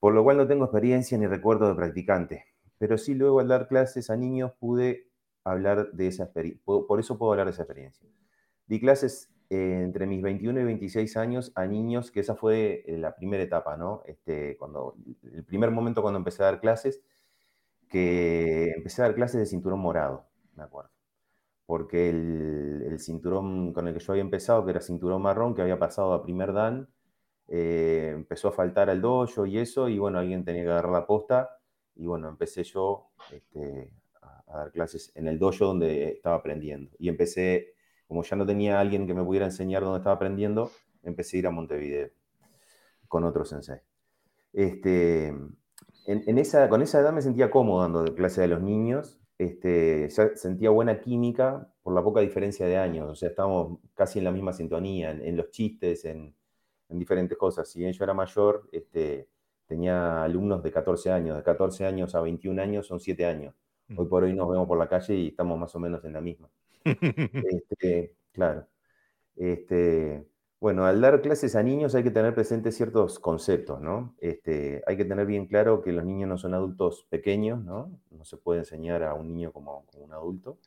Por 0.00 0.14
lo 0.14 0.22
cual 0.24 0.36
no 0.36 0.46
tengo 0.46 0.64
experiencia 0.64 1.16
ni 1.18 1.26
recuerdo 1.26 1.68
de 1.68 1.74
practicante. 1.74 2.46
Pero 2.78 2.98
sí 2.98 3.14
luego 3.14 3.40
al 3.40 3.48
dar 3.48 3.68
clases 3.68 4.10
a 4.10 4.16
niños 4.16 4.52
pude 4.58 5.08
hablar 5.44 5.92
de 5.92 6.08
esa 6.08 6.24
experiencia. 6.24 6.62
Por 6.64 7.00
eso 7.00 7.18
puedo 7.18 7.32
hablar 7.32 7.46
de 7.46 7.52
esa 7.52 7.62
experiencia. 7.62 8.08
Di 8.66 8.80
clases 8.80 9.30
eh, 9.50 9.80
entre 9.82 10.06
mis 10.06 10.22
21 10.22 10.60
y 10.60 10.64
26 10.64 11.16
años 11.16 11.52
a 11.54 11.66
niños, 11.66 12.10
que 12.10 12.20
esa 12.20 12.34
fue 12.34 12.84
eh, 12.86 12.98
la 12.98 13.14
primera 13.14 13.42
etapa, 13.42 13.76
¿no? 13.76 14.02
Este, 14.06 14.56
cuando, 14.56 14.96
el 15.22 15.44
primer 15.44 15.70
momento 15.70 16.02
cuando 16.02 16.18
empecé 16.18 16.42
a 16.42 16.46
dar 16.46 16.60
clases, 16.60 17.02
que 17.88 18.72
empecé 18.76 19.02
a 19.02 19.06
dar 19.06 19.14
clases 19.14 19.40
de 19.40 19.46
cinturón 19.46 19.80
morado, 19.80 20.26
me 20.56 20.64
acuerdo 20.64 20.93
porque 21.66 22.10
el, 22.10 22.98
cinturón 22.98 23.72
con 23.72 23.88
el 23.88 23.94
que 23.94 24.00
yo 24.00 24.12
había 24.12 24.22
empezado, 24.22 24.64
que 24.64 24.70
era 24.70 24.80
cinturón 24.80 25.22
marrón, 25.22 25.54
que 25.54 25.62
había 25.62 25.78
pasado 25.78 26.12
a 26.12 26.22
primer 26.22 26.52
dan, 26.52 26.88
eh, 27.48 28.12
empezó 28.14 28.48
a 28.48 28.52
faltar 28.52 28.90
al 28.90 29.00
dojo 29.00 29.46
y 29.46 29.58
eso, 29.58 29.88
y 29.88 29.98
bueno, 29.98 30.18
alguien 30.18 30.44
tenía 30.44 30.62
que 30.62 30.70
agarrar 30.70 30.92
la 30.92 31.06
posta, 31.06 31.58
y 31.96 32.06
bueno, 32.06 32.28
empecé 32.28 32.64
yo 32.64 33.10
este, 33.32 33.90
a, 34.22 34.44
dar 34.46 34.72
clases 34.72 35.12
en 35.14 35.28
el 35.28 35.38
dojo 35.38 35.66
donde 35.66 36.10
estaba 36.12 36.36
aprendiendo. 36.36 36.90
Y 36.98 37.08
empecé, 37.08 37.74
como 38.06 38.22
ya 38.22 38.36
no 38.36 38.46
tenía 38.46 38.80
alguien 38.80 39.06
que 39.06 39.14
me 39.14 39.24
pudiera 39.24 39.46
enseñar 39.46 39.82
dónde 39.82 39.98
estaba 39.98 40.16
aprendiendo, 40.16 40.70
empecé 41.02 41.36
a 41.36 41.40
ir 41.40 41.46
a 41.46 41.50
Montevideo 41.50 42.10
con 43.08 43.24
otro 43.24 43.44
sensei. 43.44 43.78
Este, 44.52 45.28
en, 46.06 46.38
esa, 46.38 46.68
con 46.68 46.82
esa 46.82 47.00
edad 47.00 47.12
me 47.12 47.22
sentía 47.22 47.50
cómodo 47.50 47.82
dando 47.82 48.14
clases 48.14 48.44
a 48.44 48.46
los 48.46 48.62
niños, 48.62 49.20
este, 49.38 50.08
sentía 50.10 50.70
buena 50.70 51.00
química 51.00 51.68
por 51.82 51.94
la 51.94 52.02
poca 52.02 52.20
diferencia 52.20 52.66
de 52.66 52.76
años, 52.76 53.10
o 53.10 53.14
sea, 53.14 53.30
estábamos 53.30 53.78
casi 53.94 54.18
en 54.18 54.24
la 54.24 54.30
misma 54.30 54.52
sintonía, 54.52 55.10
en, 55.10 55.36
los 55.36 55.50
chistes, 55.50 56.04
en, 56.04 56.34
diferentes 56.88 57.36
cosas. 57.36 57.68
Si 57.68 57.80
bien 57.80 57.92
yo 57.92 58.04
era 58.04 58.14
mayor, 58.14 58.68
este, 58.70 59.28
tenía 59.66 60.22
alumnos 60.22 60.62
de 60.62 60.70
14 60.70 61.10
años, 61.10 61.36
de 61.36 61.42
14 61.42 61.84
años 61.84 62.14
a 62.14 62.20
21 62.20 62.62
años 62.62 62.86
son 62.86 63.00
7 63.00 63.26
años. 63.26 63.54
Mm. 63.88 63.98
Hoy 63.98 64.06
por 64.06 64.22
hoy 64.22 64.32
nos 64.32 64.48
vemos 64.48 64.68
por 64.68 64.78
la 64.78 64.88
calle 64.88 65.14
y 65.16 65.28
estamos 65.28 65.58
más 65.58 65.74
o 65.74 65.80
menos 65.80 66.04
en 66.04 66.12
la 66.12 66.20
misma. 66.20 66.48
Este, 67.70 68.14
claro. 68.32 68.68
Este, 69.36 70.24
bueno, 70.60 70.86
al 70.86 71.00
dar 71.00 71.20
clases 71.20 71.56
a 71.56 71.62
niños 71.62 71.94
hay 71.94 72.02
que 72.02 72.10
tener 72.10 72.34
presentes 72.34 72.76
ciertos 72.76 73.18
conceptos, 73.18 73.80
¿no? 73.80 74.14
Este, 74.18 74.82
hay 74.86 74.96
que 74.96 75.04
tener 75.04 75.26
bien 75.26 75.46
claro 75.46 75.82
que 75.82 75.92
los 75.92 76.04
niños 76.04 76.28
no 76.28 76.38
son 76.38 76.54
adultos 76.54 77.06
pequeños, 77.10 77.62
¿no? 77.62 78.00
No 78.10 78.24
se 78.24 78.38
puede 78.38 78.60
enseñar 78.60 79.02
a 79.02 79.14
un 79.14 79.28
niño 79.28 79.52
como, 79.52 79.84
un 79.98 80.12
adulto. 80.12 80.58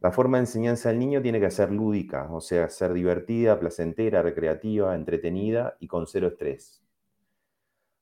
La 0.00 0.12
forma 0.12 0.38
de 0.38 0.42
enseñanza 0.42 0.88
del 0.88 0.98
niño 0.98 1.22
tiene 1.22 1.40
que 1.40 1.50
ser 1.50 1.70
lúdica, 1.72 2.28
o 2.32 2.40
sea, 2.40 2.68
ser 2.68 2.92
divertida, 2.92 3.58
placentera, 3.58 4.22
recreativa, 4.22 4.94
entretenida 4.94 5.76
y 5.80 5.88
con 5.88 6.06
cero 6.06 6.28
estrés. 6.28 6.82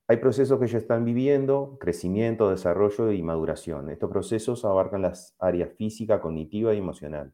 Hay 0.07 0.17
procesos 0.17 0.59
que 0.59 0.65
ellos 0.65 0.83
están 0.83 1.05
viviendo, 1.05 1.79
crecimiento, 1.81 2.51
desarrollo 2.51 3.13
y 3.13 3.23
maduración. 3.23 3.91
Estos 3.91 4.11
procesos 4.11 4.65
abarcan 4.65 5.03
las 5.03 5.37
áreas 5.39 5.71
física, 5.77 6.21
cognitiva 6.21 6.75
y 6.75 6.79
emocional. 6.79 7.33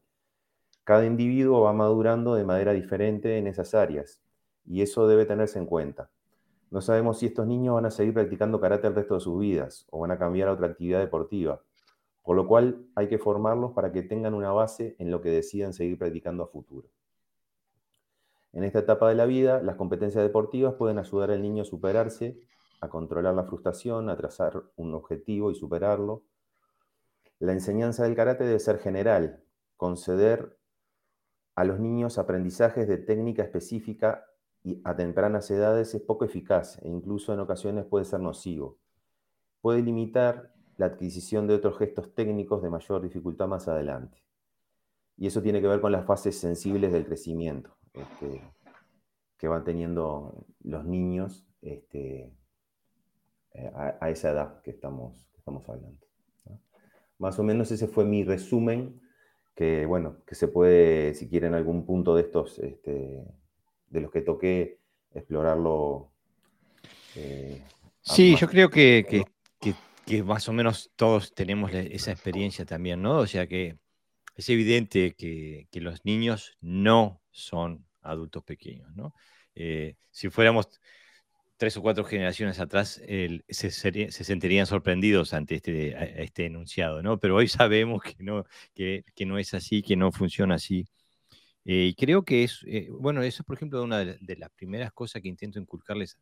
Cada 0.87 1.05
individuo 1.05 1.63
va 1.63 1.73
madurando 1.73 2.35
de 2.35 2.45
manera 2.45 2.71
diferente 2.71 3.37
en 3.37 3.47
esas 3.47 3.73
áreas 3.73 4.21
y 4.63 4.81
eso 4.81 5.05
debe 5.05 5.25
tenerse 5.25 5.59
en 5.59 5.65
cuenta. 5.65 6.09
No 6.71 6.79
sabemos 6.79 7.19
si 7.19 7.25
estos 7.25 7.45
niños 7.45 7.75
van 7.75 7.87
a 7.87 7.91
seguir 7.91 8.13
practicando 8.13 8.61
karate 8.61 8.87
el 8.87 8.95
resto 8.95 9.15
de 9.15 9.19
sus 9.19 9.37
vidas 9.37 9.85
o 9.91 9.99
van 9.99 10.11
a 10.11 10.17
cambiar 10.17 10.47
a 10.47 10.53
otra 10.53 10.67
actividad 10.67 11.01
deportiva, 11.01 11.61
por 12.23 12.37
lo 12.37 12.47
cual 12.47 12.85
hay 12.95 13.09
que 13.09 13.17
formarlos 13.17 13.73
para 13.73 13.91
que 13.91 14.01
tengan 14.01 14.33
una 14.33 14.53
base 14.53 14.95
en 14.97 15.11
lo 15.11 15.19
que 15.19 15.29
decidan 15.29 15.73
seguir 15.73 15.97
practicando 15.97 16.45
a 16.45 16.47
futuro. 16.47 16.87
En 18.53 18.63
esta 18.63 18.79
etapa 18.79 19.09
de 19.09 19.15
la 19.15 19.25
vida, 19.25 19.61
las 19.61 19.75
competencias 19.75 20.23
deportivas 20.23 20.75
pueden 20.75 20.99
ayudar 20.99 21.31
al 21.31 21.41
niño 21.41 21.63
a 21.63 21.65
superarse, 21.65 22.39
a 22.79 22.87
controlar 22.87 23.33
la 23.33 23.43
frustración, 23.43 24.09
a 24.09 24.15
trazar 24.15 24.63
un 24.77 24.93
objetivo 24.93 25.51
y 25.51 25.55
superarlo. 25.55 26.23
La 27.39 27.51
enseñanza 27.51 28.05
del 28.05 28.15
karate 28.15 28.45
debe 28.45 28.61
ser 28.61 28.79
general, 28.79 29.43
conceder 29.75 30.56
a 31.57 31.63
los 31.63 31.79
niños 31.79 32.19
aprendizajes 32.19 32.87
de 32.87 32.99
técnica 32.99 33.41
específica 33.41 34.23
y 34.63 34.79
a 34.83 34.95
tempranas 34.95 35.49
edades 35.49 35.95
es 35.95 36.01
poco 36.03 36.23
eficaz 36.23 36.77
e 36.83 36.87
incluso 36.87 37.33
en 37.33 37.39
ocasiones 37.39 37.83
puede 37.85 38.05
ser 38.05 38.19
nocivo. 38.19 38.77
Puede 39.59 39.81
limitar 39.81 40.53
la 40.77 40.85
adquisición 40.85 41.47
de 41.47 41.55
otros 41.55 41.79
gestos 41.79 42.13
técnicos 42.13 42.61
de 42.61 42.69
mayor 42.69 43.01
dificultad 43.01 43.47
más 43.47 43.67
adelante. 43.67 44.23
Y 45.17 45.25
eso 45.25 45.41
tiene 45.41 45.59
que 45.59 45.67
ver 45.67 45.81
con 45.81 45.91
las 45.91 46.05
fases 46.05 46.37
sensibles 46.37 46.93
del 46.93 47.07
crecimiento 47.07 47.75
este, 47.91 48.43
que 49.39 49.47
van 49.47 49.63
teniendo 49.63 50.45
los 50.61 50.85
niños 50.85 51.43
este, 51.63 52.31
a, 53.73 54.11
esa 54.11 54.29
edad 54.29 54.61
que 54.61 54.69
estamos, 54.69 55.27
estamos 55.35 55.67
hablando. 55.67 56.05
Más 57.17 57.39
o 57.39 57.43
menos 57.43 57.71
ese 57.71 57.87
fue 57.87 58.05
mi 58.05 58.23
resumen 58.23 59.01
que 59.57 59.87
bueno, 59.87 60.17
que 60.27 60.35
se 60.35 60.47
puede, 60.47 61.15
si 61.15 61.27
quieren 61.27 61.55
algún 61.55 61.83
punto 61.83 62.15
de 62.15 62.21
estos, 62.21 62.59
este, 62.59 63.25
de 63.89 64.01
los 64.01 64.11
que 64.11 64.21
toqué, 64.21 64.77
explorarlo. 65.15 66.11
Eh, 67.15 67.63
sí, 68.01 68.35
yo 68.35 68.47
creo 68.47 68.69
que, 68.69 69.25
que, 70.05 70.23
más 70.23 70.47
o 70.47 70.53
menos 70.53 70.91
todos 70.95 71.33
tenemos 71.33 71.73
esa 71.73 72.11
experiencia 72.11 72.65
también, 72.65 73.01
¿no? 73.01 73.17
O 73.17 73.27
sea 73.27 73.47
que 73.47 73.79
es 74.35 74.47
evidente 74.49 75.15
que, 75.15 75.67
los 75.73 76.05
niños 76.05 76.55
no 76.61 77.19
son 77.31 77.83
adultos 78.03 78.43
pequeños, 78.43 78.95
¿no? 78.95 79.15
Eh, 79.55 79.95
si 80.11 80.29
fuéramos 80.29 80.79
tres 81.57 81.75
o 81.75 81.81
cuatro 81.81 82.03
generaciones 82.05 82.59
atrás 82.59 83.01
se, 83.49 83.71
sentirían 84.11 84.67
sorprendidos 84.67 85.33
ante 85.33 85.55
este, 85.55 86.23
este 86.23 86.45
enunciado, 86.45 87.01
¿no? 87.01 87.19
Pero 87.19 87.35
hoy 87.35 87.47
sabemos 87.47 88.03
que 88.03 88.15
no, 88.23 88.45
es 89.39 89.53
así, 89.53 89.81
que 89.81 89.95
no 89.95 90.11
funciona 90.11 90.55
así. 90.55 90.85
Eh, 91.65 91.87
y 91.87 91.95
creo 91.95 92.23
que 92.23 92.43
es, 92.43 92.63
eh, 92.65 92.87
bueno, 92.91 93.21
eso 93.23 93.41
es 93.41 93.45
por 93.45 93.57
ejemplo 93.57 93.83
una 93.83 94.05
de, 94.05 94.35
las 94.37 94.49
primeras 94.51 94.93
cosas 94.93 95.21
que 95.21 95.27
intento 95.27 95.59
inculcarles 95.59 96.17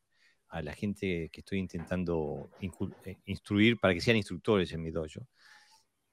a 0.50 0.62
la 0.64 0.74
gente 0.74 1.30
que 1.32 1.42
estoy 1.42 1.60
intentando 1.60 2.50
eh, 2.62 3.18
instruir 3.26 3.78
para 3.78 3.94
que 3.94 4.02
sean 4.02 4.18
instructores 4.18 4.72
en 4.74 4.82
mi 4.82 4.92
dojo, 4.92 5.28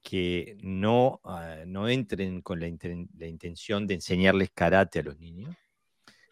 que 0.03 0.57
no, 0.63 1.21
ah, 1.25 1.63
entren 1.89 2.43
con 2.43 2.61
la, 2.61 2.67
intención 2.69 3.87
de 3.87 3.95
enseñarles 3.95 4.51
karate 4.51 4.99
a 5.01 5.03
los 5.05 5.19
niños, 5.19 5.57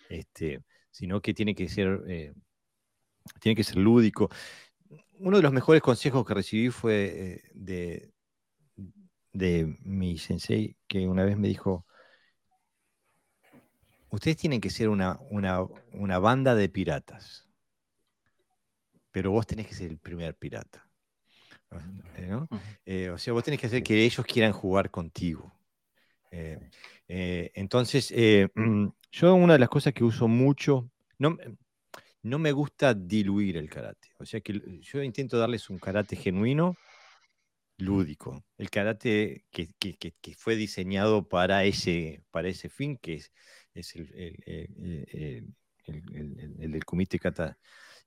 este, 0.08 0.62
sino 0.90 1.22
que 1.22 1.34
tiene 1.34 1.54
que 1.54 1.68
ser 1.68 2.34
tiene 3.38 3.56
que 3.56 3.64
ser 3.64 3.76
lúdico. 3.76 4.30
Uno 5.18 5.36
de 5.36 5.42
los 5.42 5.52
mejores 5.52 5.82
consejos 5.82 6.26
que 6.26 6.34
recibí 6.34 6.70
fue 6.70 7.04
eh, 7.04 7.42
de, 7.54 8.12
de 9.32 9.76
mi 9.82 10.18
sensei, 10.18 10.76
que 10.88 11.06
una 11.06 11.24
vez 11.24 11.36
me 11.36 11.48
dijo, 11.48 11.86
ustedes 14.08 14.36
tienen 14.36 14.60
que 14.60 14.70
ser 14.70 14.88
una, 14.88 15.18
una, 15.30 16.18
banda 16.18 16.54
de 16.54 16.68
piratas, 16.68 17.48
pero 19.10 19.30
vos 19.30 19.46
tenés 19.46 19.66
que 19.66 19.74
ser 19.74 19.90
el 19.90 19.98
primer 19.98 20.34
pirata. 20.36 20.86
¿no? 22.28 22.48
Eh, 22.84 23.10
o 23.10 23.18
sea, 23.18 23.32
vos 23.32 23.44
tenés 23.44 23.60
que 23.60 23.66
hacer 23.66 23.82
que 23.82 24.04
ellos 24.04 24.26
quieran 24.26 24.52
jugar 24.52 24.90
contigo. 24.90 25.52
Eh, 26.32 27.50
entonces, 27.54 28.08
yo 29.12 29.34
una 29.34 29.52
de 29.52 29.58
las 29.58 29.68
cosas 29.68 29.92
que 29.92 30.04
uso 30.04 30.28
mucho, 30.28 30.90
no, 31.18 31.36
no 32.22 32.38
me 32.38 32.52
gusta 32.52 32.94
diluir 32.94 33.56
el 33.56 33.68
karate. 33.70 34.08
O 34.18 34.24
sea 34.26 34.40
que 34.40 34.80
yo 34.80 35.02
intento 35.02 35.38
darles 35.38 35.70
un 35.70 35.78
karate 35.78 36.16
genuino, 36.16 36.76
lúdico. 37.80 38.44
El 38.58 38.70
karate 38.70 39.44
que, 39.50 39.68
fue 40.36 40.56
diseñado 40.56 41.28
para 41.28 41.64
ese, 41.64 42.22
para 42.30 42.48
ese 42.48 42.68
fin, 42.68 42.96
que 42.98 43.22
es, 43.74 43.96
el, 43.96 45.54
del 45.86 46.84
Kumite 46.84 47.18
Kata 47.18 47.58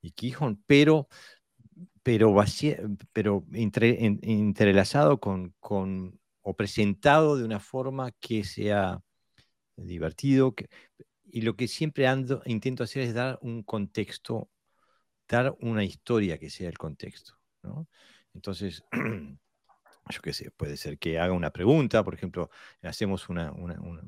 y 0.01 0.11
Kihon, 0.11 0.63
pero, 0.67 1.07
pero, 2.03 2.35
pero 3.11 3.45
entrelazado 3.51 5.19
con, 5.19 5.53
con, 5.59 6.19
o 6.41 6.55
presentado 6.55 7.37
de 7.37 7.45
una 7.45 7.59
forma 7.59 8.11
que 8.19 8.43
sea 8.43 9.01
divertido, 9.75 10.53
que, 10.53 10.69
y 11.33 11.41
lo 11.41 11.55
que 11.55 11.67
siempre 11.67 12.05
ando, 12.05 12.43
intento 12.45 12.83
hacer 12.83 13.01
es 13.01 13.15
dar 13.15 13.39
un 13.41 13.63
contexto, 13.63 14.51
dar 15.27 15.55
una 15.61 15.83
historia 15.83 16.37
que 16.37 16.51
sea 16.51 16.69
el 16.69 16.77
contexto. 16.77 17.39
Entonces, 18.35 18.83
yo 20.11 20.21
qué 20.21 20.31
sé, 20.31 20.51
puede 20.51 20.77
ser 20.77 20.99
que 20.99 21.17
haga 21.17 21.33
una 21.33 21.49
pregunta, 21.49 22.03
por 22.03 22.13
ejemplo, 22.13 22.51
hacemos 22.83 23.27
un 23.29 24.07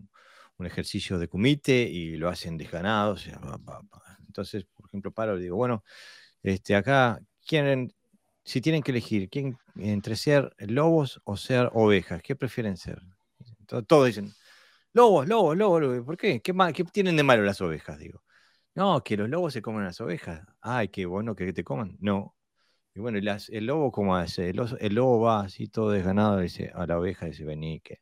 ejercicio 0.60 1.18
de 1.18 1.28
comité 1.28 1.90
y 1.90 2.16
lo 2.16 2.30
hacen 2.30 2.58
desganados. 2.58 3.28
Entonces, 4.28 4.66
por 4.66 4.86
ejemplo, 4.88 5.12
paro 5.12 5.40
y 5.40 5.42
digo, 5.42 5.56
bueno, 5.56 5.84
este, 6.44 6.76
acá 6.76 7.20
quieren, 7.44 7.92
si 8.44 8.62
tienen 8.62 8.84
que 8.84 8.92
elegir 8.92 9.30
¿quién, 9.32 9.58
entre 9.78 10.16
ser 10.16 10.54
lobos 10.60 11.20
o 11.24 11.38
ser 11.38 11.72
ovejas, 11.74 12.22
¿qué 12.22 12.36
prefieren 12.36 12.78
ser? 12.78 13.02
todos 13.66 14.06
dicen, 14.06 14.32
Lobos, 14.96 15.28
lobos, 15.28 15.58
lobos, 15.58 16.06
¿Por 16.06 16.16
qué? 16.16 16.42
¿Qué, 16.42 16.54
tienen 16.86 17.18
de 17.18 17.24
malo 17.24 17.44
las 17.44 17.60
ovejas? 17.60 18.00
Digo. 18.00 18.24
No, 18.76 19.04
que 19.04 19.18
los 19.18 19.30
lobos 19.30 19.52
se 19.52 19.62
comen 19.62 19.84
las 19.84 20.00
ovejas. 20.00 20.48
Ay, 20.62 20.88
qué 20.88 21.06
bueno 21.06 21.36
que 21.36 21.52
te 21.52 21.66
coman. 21.66 21.98
No. 22.00 22.34
Y 22.94 23.02
bueno, 23.02 23.18
el 23.18 23.66
lobo, 23.66 23.92
¿cómo 23.92 24.16
hace? 24.16 24.52
El, 24.52 24.96
lobo 24.96 25.20
va 25.20 25.42
así 25.42 25.68
todo 25.68 25.92
desganado 25.92 26.40
dice, 26.40 26.72
a 26.74 26.88
la 26.88 26.98
oveja 26.98 27.26
dice, 27.26 27.44
vení, 27.44 27.82
que. 27.82 28.00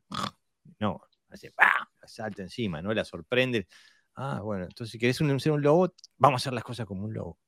No, 0.80 1.02
hace, 1.30 1.52
¡pah! 1.52 1.90
salta 2.06 2.44
encima, 2.44 2.80
¿no? 2.84 2.94
La 2.94 3.04
sorprende. 3.06 3.68
Ah, 4.14 4.42
bueno, 4.44 4.66
entonces 4.66 4.92
si 4.92 5.00
querés 5.00 5.18
ser 5.18 5.52
un 5.52 5.62
lobo, 5.64 5.96
vamos 6.18 6.42
a 6.42 6.44
hacer 6.44 6.54
las 6.54 6.64
cosas 6.64 6.86
como 6.86 7.06
un 7.06 7.14
lobo. 7.16 7.40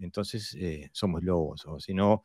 Entonces 0.00 0.54
eh, 0.60 0.90
somos 0.92 1.22
lobos, 1.22 1.64
o 1.64 1.80
si 1.80 1.94
no, 1.94 2.24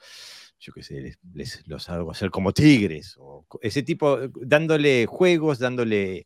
yo 0.59 0.73
qué 0.73 0.83
sé, 0.83 1.17
les, 1.33 1.65
los 1.65 1.89
hago 1.89 2.11
hacer 2.11 2.29
como 2.29 2.51
tigres, 2.51 3.15
o 3.19 3.45
ese 3.61 3.83
tipo, 3.83 4.19
dándole 4.41 5.05
juegos, 5.05 5.59
dándole 5.59 6.25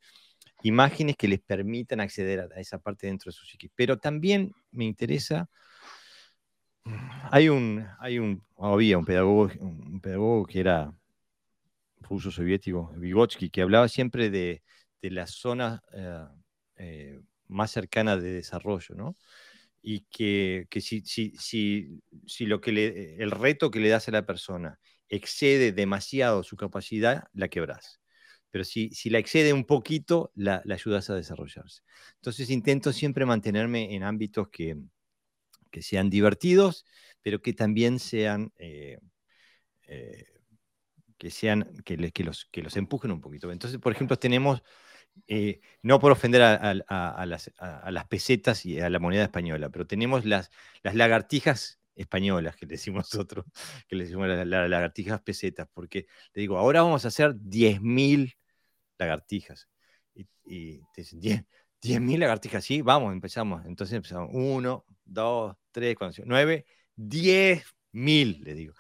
imágenes 0.64 1.16
que 1.18 1.28
les 1.28 1.40
permitan 1.40 2.00
acceder 2.00 2.42
a, 2.42 2.60
esa 2.60 2.80
parte 2.80 3.08
dentro 3.08 3.30
de 3.30 3.34
su 3.34 3.46
psiquis. 3.46 3.72
Pero 3.76 3.98
también 3.98 4.54
me 4.72 4.86
interesa, 4.86 5.50
hay 7.32 7.50
un, 7.50 7.86
hay 8.00 8.20
un, 8.20 8.44
había 8.58 8.98
un 8.98 9.06
pedagogo, 9.06 9.52
un 9.60 10.02
pedagogo 10.02 10.46
que 10.46 10.60
era 10.60 10.94
ruso 12.02 12.32
soviético, 12.32 12.92
Vygotsky, 12.98 13.50
que 13.50 13.62
hablaba 13.62 13.88
siempre 13.88 14.30
de, 14.30 14.64
la 15.02 15.26
zona 15.28 15.82
eh, 15.94 16.26
eh, 16.76 17.20
más 17.48 17.72
cercana 17.72 18.18
de 18.18 18.34
desarrollo, 18.34 18.96
¿no? 18.96 19.18
Y 19.82 20.02
que, 20.12 20.68
si, 20.80 21.02
si, 21.02 21.34
si, 21.38 22.46
lo 22.46 22.62
que 22.62 22.72
le, 22.72 23.16
el 23.16 23.32
reto 23.32 23.72
que 23.72 23.80
le 23.80 23.90
das 23.90 24.08
a 24.08 24.12
la 24.12 24.26
persona 24.26 24.80
excede 25.10 25.72
demasiado 25.72 26.44
su 26.44 26.56
capacidad, 26.56 27.26
la 27.34 27.48
quebras. 27.48 28.01
Pero 28.52 28.64
si, 28.64 28.90
si 28.92 29.10
la 29.10 29.20
excede 29.20 29.54
un 29.54 29.66
poquito, 29.66 30.32
la, 30.36 30.62
ayudas 30.70 31.10
a 31.10 31.16
desarrollarse. 31.16 31.82
Entonces 32.16 32.50
intento 32.50 32.94
siempre 32.94 33.26
mantenerme 33.26 33.96
en 33.96 34.04
ámbitos 34.04 34.50
que, 34.50 34.78
que 35.72 35.82
sean 35.82 36.10
divertidos, 36.10 36.86
pero 37.22 37.42
que 37.42 37.54
también 37.54 37.98
sean, 38.00 38.54
eh, 38.58 39.00
eh, 39.88 40.26
que, 41.18 41.32
sean 41.32 41.82
que, 41.86 42.12
que, 42.12 42.24
los, 42.24 42.46
que 42.46 42.62
los 42.62 42.78
empujen 42.78 43.12
un 43.12 43.22
poquito. 43.22 43.52
Entonces, 43.52 43.80
por 43.80 43.94
ejemplo, 43.94 44.20
tenemos, 44.20 44.62
eh, 45.28 45.62
no 45.82 46.00
por 46.00 46.12
ofender 46.12 46.42
a, 46.44 46.74
las, 47.26 47.52
a, 47.58 47.92
las, 47.92 48.08
pesetas 48.08 48.66
y 48.66 48.80
a 48.80 48.90
la 48.90 49.00
moneda 49.00 49.24
española, 49.24 49.70
pero 49.70 49.88
tenemos 49.88 50.26
las, 50.26 50.52
las 50.84 50.96
lagartijas 50.96 51.80
españolas, 51.96 52.56
que 52.56 52.66
le 52.66 52.72
decimos 52.74 53.06
nosotros, 53.14 53.46
que 53.88 53.96
le 53.96 54.04
decimos 54.06 54.28
las 54.28 54.48
lagartijas 54.48 55.22
pesetas, 55.22 55.68
porque 55.74 56.08
le 56.34 56.42
digo, 56.42 56.58
ahora 56.58 56.84
vamos 56.84 57.06
a 57.06 57.10
hacer 57.10 57.36
10.000 57.36 58.38
lagartijas. 59.02 59.68
Y, 60.14 60.28
y 60.46 60.80
te 60.94 61.02
dicen, 61.02 61.22
10.000 61.82 62.20
lagartijas, 62.20 62.64
sí, 62.64 62.82
vamos, 62.82 63.12
empezamos. 63.12 63.66
Entonces 63.66 63.96
empezamos, 63.96 64.30
1, 64.32 64.86
2, 65.06 65.56
3, 65.72 65.96
4, 65.98 66.24
9, 66.28 66.66
10.000, 66.96 68.44
le 68.44 68.54
digo. 68.54 68.74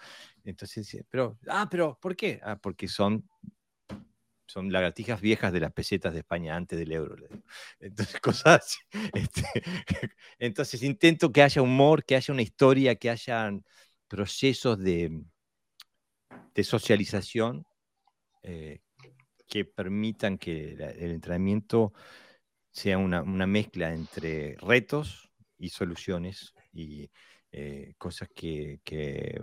Entonces, 0.43 1.05
pero, 1.09 1.37
ah, 1.47 1.67
pero, 1.69 1.97
¿por 2.01 2.15
qué? 2.15 2.39
Ah, 2.43 2.57
porque 2.57 2.87
son 2.87 3.27
son 4.51 4.69
lagartijas 4.71 5.21
viejas 5.21 5.53
de 5.53 5.61
las 5.61 5.71
pesetas 5.71 6.11
de 6.13 6.19
España 6.19 6.57
antes 6.57 6.77
del 6.77 6.91
euro. 6.91 7.15
Entonces, 7.79 8.19
cosas 8.21 8.79
este, 9.13 9.45
entonces, 10.39 10.83
intento 10.83 11.31
que 11.31 11.41
haya 11.41 11.61
humor, 11.61 12.03
que 12.03 12.17
haya 12.17 12.33
una 12.33 12.41
historia, 12.41 12.95
que 12.95 13.09
haya 13.09 13.49
procesos 14.09 14.77
de, 14.77 15.23
de 16.53 16.63
socialización 16.63 17.65
eh, 18.43 18.81
que 19.51 19.65
permitan 19.65 20.37
que 20.37 20.71
el 20.71 21.11
entrenamiento 21.11 21.91
sea 22.71 22.97
una, 22.97 23.21
mezcla 23.21 23.93
entre 23.93 24.55
retos 24.61 25.29
y 25.57 25.67
soluciones 25.67 26.53
y 26.71 27.11
eh, 27.51 27.93
cosas 27.97 28.29
que, 28.33 28.79
que, 28.85 29.41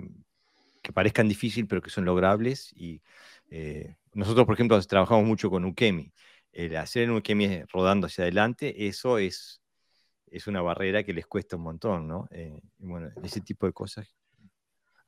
parezcan 0.94 1.28
difíciles 1.28 1.68
pero 1.68 1.82
que 1.82 1.90
son 1.90 2.06
logrables 2.06 2.72
y 2.74 3.02
eh, 3.50 3.96
nosotros, 4.14 4.46
por 4.46 4.54
ejemplo, 4.54 4.80
trabajamos 4.80 5.26
mucho 5.26 5.50
con 5.50 5.66
Ukemi. 5.66 6.10
El 6.52 6.74
hacer 6.78 7.10
un 7.10 7.18
Ukemi 7.18 7.64
rodando 7.70 8.06
hacia 8.06 8.24
adelante, 8.24 8.88
eso 8.88 9.18
es, 9.18 9.60
es 10.28 10.46
una 10.46 10.62
barrera 10.62 11.02
que 11.02 11.12
les 11.12 11.26
cuesta 11.26 11.56
un 11.56 11.64
montón, 11.64 12.08
¿no? 12.08 12.26
Eh, 12.30 12.58
bueno, 12.78 13.10
ese 13.22 13.42
tipo 13.42 13.66
de 13.66 13.74
cosas, 13.74 14.16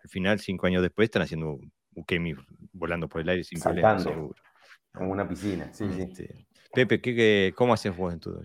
al 0.05 0.11
final, 0.11 0.41
cinco 0.41 0.67
años 0.67 0.83
después, 0.83 1.07
están 1.07 1.23
haciendo 1.23 1.59
Ukemi 1.95 2.35
volando 2.73 3.09
por 3.09 3.23
el 3.23 3.31
aire 3.31 3.45
sin 3.45 3.61
problema, 3.61 3.99
seguro. 3.99 4.35
En 4.95 5.11
una 5.11 5.29
piscina, 5.29 5.73
sí, 5.73 5.87
sí. 5.93 6.03
Este, 6.03 6.47
Pepe, 6.73 7.01
¿qué, 7.01 7.53
cómo 7.57 7.73
haces 7.73 7.97
vos 7.97 8.13
en 8.13 8.21
tu 8.21 8.31
dojo? 8.31 8.45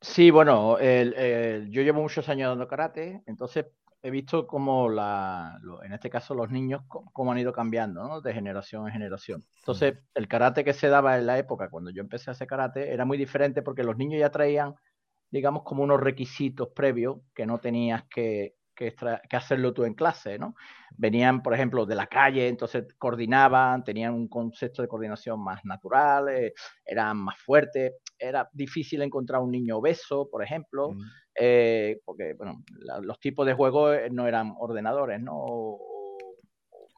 Sí, 0.00 0.30
bueno, 0.30 0.78
yo 0.78 1.82
llevo 1.82 2.02
muchos 2.02 2.28
años 2.28 2.50
dando 2.50 2.68
karate, 2.68 3.22
entonces 3.26 3.66
he 4.02 4.10
visto 4.10 4.46
cómo 4.46 4.90
la, 4.90 5.58
en 5.82 5.94
este 5.94 6.10
caso 6.10 6.34
los 6.34 6.50
niños, 6.50 6.82
cómo 6.88 7.32
han 7.32 7.38
ido 7.38 7.54
cambiando, 7.54 8.06
¿no? 8.06 8.20
De 8.20 8.34
generación 8.34 8.86
en 8.86 8.92
generación. 8.92 9.42
Entonces, 9.60 9.94
el 10.14 10.28
karate 10.28 10.62
que 10.62 10.74
se 10.74 10.88
daba 10.88 11.16
en 11.16 11.24
la 11.24 11.38
época 11.38 11.70
cuando 11.70 11.90
yo 11.90 12.02
empecé 12.02 12.30
a 12.30 12.32
hacer 12.32 12.46
karate 12.46 12.92
era 12.92 13.06
muy 13.06 13.16
diferente 13.16 13.62
porque 13.62 13.82
los 13.82 13.96
niños 13.96 14.20
ya 14.20 14.30
traían, 14.30 14.74
digamos, 15.30 15.62
como 15.62 15.82
unos 15.82 16.00
requisitos 16.00 16.68
previos 16.68 17.20
que 17.34 17.46
no 17.46 17.60
tenías 17.60 18.04
que, 18.04 18.56
que, 18.74 18.94
hacerlo 19.32 19.72
tú 19.72 19.84
en 19.84 19.94
clase, 19.94 20.38
¿no? 20.38 20.54
Venían, 20.96 21.42
por 21.42 21.54
ejemplo, 21.54 21.86
de 21.86 21.94
la 21.94 22.06
calle, 22.06 22.48
entonces 22.48 22.86
coordinaban, 22.98 23.84
tenían 23.84 24.14
un 24.14 24.28
concepto 24.28 24.82
de 24.82 24.88
coordinación 24.88 25.42
más 25.42 25.64
natural, 25.64 26.28
eh, 26.28 26.52
eran 26.84 27.16
más 27.16 27.38
fuertes, 27.40 27.94
era 28.18 28.48
difícil 28.52 29.02
encontrar 29.02 29.40
un 29.40 29.50
niño 29.50 29.78
obeso, 29.78 30.28
por 30.30 30.42
ejemplo. 30.42 30.92
Mm. 30.92 31.00
Eh, 31.36 32.00
porque 32.04 32.34
bueno, 32.34 32.62
los 33.02 33.18
tipos 33.18 33.44
de 33.44 33.54
juegos 33.54 33.96
eh, 33.96 34.08
no 34.10 34.28
eran 34.28 34.54
ordenadores, 34.58 35.20
¿no? 35.20 35.32
O, 35.34 35.93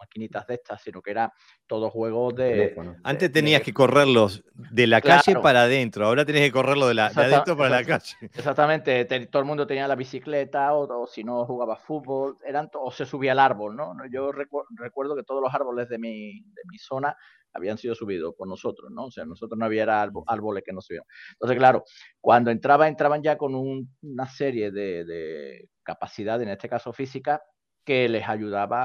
maquinitas 0.06 0.46
de 0.46 0.54
estas, 0.54 0.80
sino 0.82 1.02
que 1.02 1.10
era 1.10 1.32
todo 1.66 1.90
juegos 1.90 2.34
de... 2.34 2.74
Antes 3.02 3.32
tenías 3.32 3.62
que 3.62 3.72
correrlos 3.72 4.44
de 4.54 4.86
la 4.86 5.00
calle 5.00 5.36
para 5.40 5.62
adentro, 5.62 6.06
ahora 6.06 6.24
tienes 6.24 6.44
que 6.44 6.52
correrlo 6.52 6.88
de, 6.88 6.94
la, 6.94 7.06
adentro 7.06 7.56
para 7.56 7.70
la 7.70 7.84
calle. 7.84 8.16
Exactamente, 8.20 9.04
todo 9.26 9.40
el 9.40 9.46
mundo 9.46 9.66
tenía 9.66 9.88
la 9.88 9.96
bicicleta 9.96 10.72
o, 10.74 11.06
si 11.06 11.24
no 11.24 11.44
jugaba 11.44 11.76
fútbol, 11.76 12.38
eran 12.44 12.70
o 12.74 12.90
se 12.90 13.04
subía 13.04 13.32
al 13.32 13.40
árbol, 13.40 13.76
¿no? 13.76 13.94
Yo 14.10 14.32
recuerdo 14.32 15.16
que 15.16 15.22
todos 15.24 15.42
los 15.42 15.52
árboles 15.52 15.88
de 15.88 15.98
mi, 15.98 16.40
de 16.40 16.62
mi 16.70 16.78
zona 16.78 17.16
habían 17.52 17.78
sido 17.78 17.94
subidos 17.94 18.34
por 18.36 18.46
nosotros, 18.48 18.90
¿no? 18.90 19.06
O 19.06 19.10
sea, 19.10 19.24
nosotros 19.24 19.58
no 19.58 19.64
había 19.64 19.84
árboles 20.26 20.62
que 20.64 20.72
no 20.72 20.80
subían. 20.80 21.04
Entonces, 21.32 21.58
claro, 21.58 21.84
cuando 22.20 22.50
entraba, 22.50 22.86
entraban 22.86 23.22
ya 23.22 23.36
con 23.36 23.54
una 23.54 24.26
serie 24.26 24.70
de, 24.70 25.04
de 25.04 25.68
capacidades, 25.82 26.46
en 26.46 26.52
este 26.52 26.68
caso 26.68 26.92
física, 26.92 27.42
que 27.86 28.08
les 28.08 28.28
ayudaba 28.28 28.84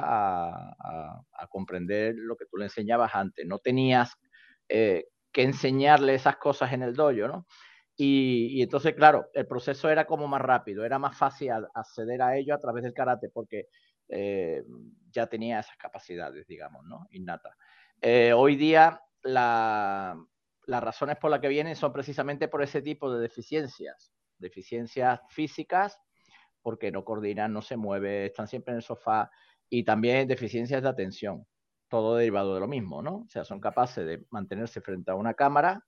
a, 0.80 1.48
comprender 1.50 2.14
lo 2.16 2.38
que 2.38 2.46
tú 2.46 2.58
le 2.58 2.66
enseñabas 2.66 3.16
antes. 3.16 3.46
No 3.48 3.58
tenías 3.58 4.16
eh, 4.70 5.08
que 5.34 5.42
enseñarle 5.42 6.14
esas 6.14 6.38
cosas 6.38 6.72
en 6.72 6.84
el 6.84 6.96
dojo, 6.96 7.28
¿no? 7.28 7.48
Y, 7.98 8.62
entonces, 8.62 8.94
claro, 8.94 9.28
el 9.34 9.48
proceso 9.48 9.90
era 9.90 10.06
como 10.06 10.28
más 10.28 10.42
rápido, 10.42 10.86
era 10.86 11.00
más 11.00 11.18
fácil 11.18 11.50
acceder 11.74 12.22
a 12.22 12.38
ello 12.38 12.54
a 12.54 12.60
través 12.60 12.84
del 12.84 12.94
karate 12.94 13.30
porque 13.30 13.68
eh, 14.08 14.64
ya 15.10 15.28
tenía 15.28 15.60
esas 15.60 15.78
capacidades, 15.78 16.48
digamos, 16.48 16.86
¿no? 16.86 17.08
Eh, 18.02 18.34
hoy 18.34 18.56
día 18.56 19.02
las 19.24 20.16
razones 20.68 21.18
por 21.18 21.32
las 21.32 21.42
que 21.42 21.48
vienen 21.48 21.76
son 21.76 21.92
precisamente 21.92 22.48
por 22.48 22.62
ese 22.62 22.82
tipo 22.82 23.12
de 23.14 23.22
deficiencias, 23.22 24.14
deficiencias 24.38 25.20
físicas, 25.30 26.00
porque 26.62 26.92
no 26.92 27.04
coordinan, 27.04 27.54
no 27.54 27.62
se 27.62 27.78
mueve, 27.78 28.28
están 28.28 28.48
siempre 28.48 28.72
en 28.74 28.78
el 28.78 28.84
sofá, 28.84 29.32
y 29.70 29.84
también 29.84 30.28
deficiencias 30.28 30.84
de 30.84 30.90
atención, 30.90 31.46
todo 31.88 32.16
derivado 32.16 32.54
de 32.54 32.60
lo 32.60 32.68
mismo, 32.68 33.02
¿no? 33.02 33.18
O 33.18 33.30
sea, 33.30 33.44
son 33.44 33.60
capaces 33.60 34.06
de 34.06 34.26
mantenerse 34.30 34.82
frente 34.82 35.12
a 35.12 35.16
una 35.16 35.34
cámara 35.34 35.86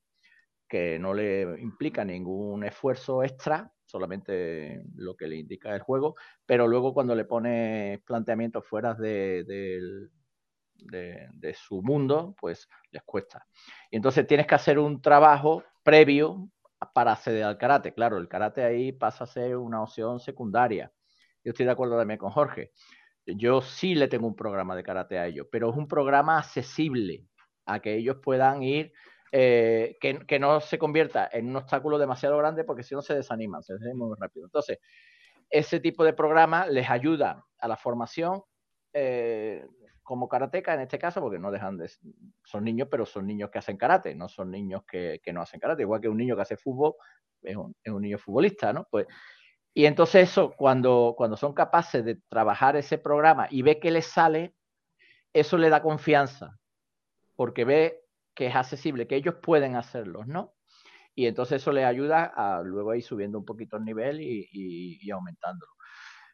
que 0.67 0.97
no 0.97 1.13
le 1.13 1.61
implica 1.61 2.03
ningún 2.03 2.63
esfuerzo 2.63 3.23
extra, 3.23 3.71
solamente 3.85 4.83
lo 4.95 5.15
que 5.15 5.27
le 5.27 5.35
indica 5.37 5.75
el 5.75 5.81
juego, 5.81 6.15
pero 6.45 6.67
luego 6.67 6.93
cuando 6.93 7.13
le 7.13 7.25
pones 7.25 8.01
planteamientos 8.01 8.65
fuera 8.65 8.95
de, 8.95 9.43
de, 10.75 11.53
su 11.53 11.81
mundo, 11.81 12.35
pues 12.39 12.67
les 12.91 13.03
cuesta. 13.03 13.45
Y 13.91 13.97
entonces 13.97 14.25
tienes 14.25 14.47
que 14.47 14.55
hacer 14.55 14.79
un 14.79 15.01
trabajo 15.01 15.63
previo 15.83 16.49
para 16.91 17.13
acceder 17.13 17.43
al 17.43 17.57
karate. 17.57 17.93
Claro, 17.93 18.17
el 18.17 18.27
karate 18.27 18.63
ahí 18.63 18.91
pasa 18.91 19.23
a 19.23 19.27
ser 19.27 19.57
una 19.57 19.81
opción 19.81 20.19
secundaria. 20.19 20.91
Yo 21.43 21.51
estoy 21.51 21.65
de 21.65 21.71
acuerdo 21.71 21.97
también 21.97 22.17
con 22.17 22.31
Jorge. 22.31 22.71
Yo 23.25 23.61
sí 23.61 23.95
le 23.95 24.07
tengo 24.07 24.27
un 24.27 24.35
programa 24.35 24.75
de 24.75 24.83
karate 24.83 25.17
a 25.17 25.27
ellos, 25.27 25.47
pero 25.51 25.69
es 25.69 25.77
un 25.77 25.87
programa 25.87 26.37
accesible 26.37 27.25
a 27.65 27.79
que 27.79 27.95
ellos 27.95 28.17
puedan 28.21 28.63
ir, 28.63 28.91
eh, 29.31 29.97
que, 29.99 30.39
no 30.39 30.59
se 30.59 30.77
convierta 30.77 31.29
en 31.31 31.49
un 31.49 31.55
obstáculo 31.55 31.97
demasiado 31.97 32.37
grande 32.37 32.63
porque 32.63 32.83
si 32.83 32.95
no 32.95 33.01
se 33.01 33.15
desaniman, 33.15 33.63
se 33.63 33.73
desaniman 33.73 34.09
muy 34.09 34.17
rápido. 34.19 34.45
Entonces, 34.45 34.79
ese 35.49 35.79
tipo 35.79 36.03
de 36.03 36.13
programa 36.13 36.67
les 36.67 36.89
ayuda 36.89 37.45
a 37.59 37.67
la 37.67 37.77
formación 37.77 38.43
eh, 38.93 39.65
como 40.03 40.27
karateca 40.27 40.73
en 40.73 40.81
este 40.81 40.99
caso, 40.99 41.21
porque 41.21 41.39
no 41.39 41.49
dejan 41.49 41.77
de. 41.77 41.89
Son 42.43 42.63
niños, 42.63 42.87
pero 42.91 43.05
son 43.05 43.25
niños 43.25 43.49
que 43.49 43.59
hacen 43.59 43.77
karate, 43.77 44.13
no 44.13 44.27
son 44.27 44.51
niños 44.51 44.83
que, 44.83 45.21
no 45.33 45.41
hacen 45.41 45.59
karate. 45.59 45.83
Igual 45.83 46.01
que 46.01 46.09
un 46.09 46.17
niño 46.17 46.35
que 46.35 46.41
hace 46.41 46.57
fútbol 46.57 46.95
es 47.41 47.55
un, 47.55 47.73
niño 48.01 48.17
futbolista, 48.17 48.73
¿no? 48.73 48.87
Pues. 48.91 49.07
Y 49.73 49.85
entonces, 49.85 50.29
eso, 50.29 50.53
cuando, 50.55 51.15
cuando 51.17 51.35
son 51.35 51.53
capaces 51.53 52.05
de 52.05 52.15
trabajar 52.29 52.75
ese 52.75 52.97
programa 52.97 53.47
y 53.49 53.63
ve 53.63 53.79
que 53.79 53.89
les 53.89 54.05
sale, 54.05 54.53
eso 55.33 55.57
le 55.57 55.69
da 55.69 55.81
confianza, 55.81 56.59
porque 57.35 57.65
ve 57.65 58.01
que 58.35 58.47
es 58.47 58.55
accesible, 58.55 59.07
que 59.07 59.15
ellos 59.15 59.35
pueden 59.41 59.75
hacerlo, 59.75 60.25
¿no? 60.25 60.53
Y 61.15 61.27
entonces 61.27 61.61
eso 61.61 61.71
les 61.71 61.85
ayuda 61.85 62.25
a 62.35 62.61
luego 62.61 62.93
ir 62.93 63.03
subiendo 63.03 63.39
un 63.39 63.45
poquito 63.45 63.77
el 63.77 63.85
nivel 63.85 64.21
y, 64.21 64.47
y 64.51 65.11
aumentándolo. 65.11 65.71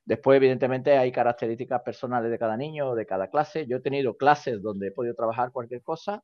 Después, 0.10 0.38
evidentemente, 0.38 0.98
hay 0.98 1.12
características 1.12 1.84
personales 1.84 2.32
de 2.32 2.39
cada 2.39 2.58
niño 2.58 2.95
de 2.95 3.06
cada 3.06 3.30
clase. 3.30 3.67
Yo 3.67 3.78
he 3.78 3.80
tenido 3.80 4.17
clases 4.17 4.60
donde 4.60 4.88
he 4.88 4.91
podido 4.91 5.13
trabajar 5.13 5.52
cualquier 5.52 5.84
cosa 5.84 6.24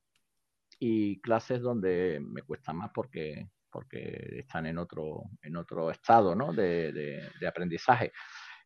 y 0.80 1.22
clases 1.22 1.62
donde 1.62 2.20
me 2.20 2.42
cuesta 2.42 2.74
más 2.74 2.90
porque, 2.92 3.48
porque 3.70 4.40
están 4.40 4.66
en 4.66 4.80
otro, 4.80 5.26
en 5.44 5.56
otro 5.56 5.92
estado 5.92 6.34
¿no? 6.34 6.52
de, 6.52 6.92
de, 7.40 7.48
aprendizaje. 7.48 8.12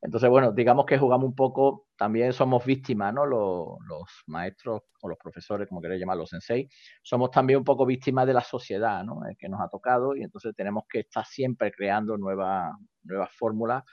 Entonces, 0.01 0.29
bueno, 0.29 0.53
digamos 0.53 0.85
que 0.85 0.97
jugamos 0.97 1.27
un 1.27 1.35
poco, 1.35 1.87
también 1.97 2.31
somos 2.31 2.63
víctimas, 2.65 3.13
¿no? 3.13 3.25
Los, 3.25 3.77
los, 3.89 4.23
maestros 4.27 4.83
o 5.01 5.09
los 5.09 5.17
profesores, 5.17 5.67
como 5.67 5.81
queréis 5.81 5.99
llamarlos, 5.99 6.31
los 6.31 6.41
sensei, 6.41 6.69
somos 7.03 7.29
también 7.29 7.59
un 7.59 7.65
poco 7.65 7.85
víctimas 7.85 8.25
de 8.25 8.35
la 8.35 8.41
sociedad, 8.41 9.03
¿no? 9.03 9.19
que 9.37 9.49
nos 9.49 9.59
ha 9.59 9.67
tocado 9.67 10.15
y 10.15 10.23
entonces 10.23 10.55
tenemos 10.55 10.85
que 10.89 10.99
estar 11.01 11.25
siempre 11.25 11.73
creando 11.73 12.17
nuevas, 12.17 12.71
nuevas 13.03 13.29
fórmulas 13.35 13.83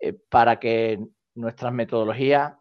eh, 0.00 0.14
para 0.28 0.58
que 0.60 0.98
nuestras 1.34 1.72
metodologías 1.72 2.54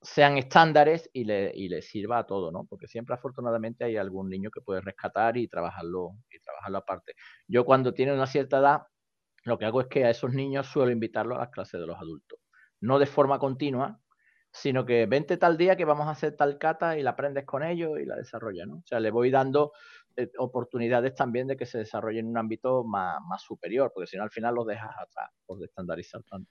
sean 0.00 0.36
estándares 0.36 1.08
y 1.12 1.24
le, 1.24 1.52
y 1.54 1.68
sirva 1.82 2.18
a 2.18 2.26
todo, 2.26 2.50
¿no? 2.50 2.64
Porque 2.68 2.88
siempre 2.88 3.14
afortunadamente 3.14 3.84
hay 3.84 3.96
algún 3.96 4.28
niño 4.28 4.50
que 4.50 4.60
puede 4.60 4.80
rescatar 4.80 5.36
y 5.36 5.46
trabajarlo, 5.48 6.10
y 6.30 6.40
trabajarlo 6.40 6.78
aparte. 6.78 7.14
Yo 7.46 7.64
cuando 7.64 7.94
tiene 7.94 8.12
una 8.12 8.26
cierta 8.26 8.58
edad, 8.58 8.82
lo 9.44 9.58
que 9.58 9.64
hago 9.64 9.80
es 9.80 9.86
que 9.88 10.04
a 10.04 10.10
esos 10.10 10.32
niños 10.32 10.66
suelo 10.66 10.90
invitarlos 10.90 11.38
a 11.38 11.42
las 11.42 11.50
clases 11.50 11.80
de 11.80 11.86
los 11.86 11.96
adultos. 11.96 12.38
No 12.80 12.98
de 12.98 13.06
forma 13.06 13.38
continua, 13.38 14.00
sino 14.52 14.84
que 14.84 15.06
vente 15.06 15.36
tal 15.38 15.56
día 15.56 15.76
que 15.76 15.84
vamos 15.84 16.06
a 16.06 16.10
hacer 16.10 16.36
tal 16.36 16.58
cata 16.58 16.98
y 16.98 17.02
la 17.02 17.10
aprendes 17.10 17.46
con 17.46 17.62
ellos 17.62 17.98
y 17.98 18.04
la 18.04 18.16
desarrollas, 18.16 18.66
¿no? 18.68 18.76
O 18.76 18.82
sea, 18.84 19.00
le 19.00 19.10
voy 19.10 19.30
dando 19.30 19.72
eh, 20.16 20.30
oportunidades 20.38 21.14
también 21.14 21.46
de 21.46 21.56
que 21.56 21.64
se 21.64 21.78
desarrolle 21.78 22.20
en 22.20 22.26
un 22.26 22.36
ámbito 22.36 22.84
más, 22.84 23.18
superior, 23.42 23.90
porque 23.94 24.06
si 24.06 24.16
no 24.16 24.24
al 24.24 24.30
final 24.30 24.54
los 24.54 24.66
dejas 24.66 24.90
atrás 24.98 25.30
por 25.46 25.62
estandarizar 25.64 26.22
tanto. 26.24 26.50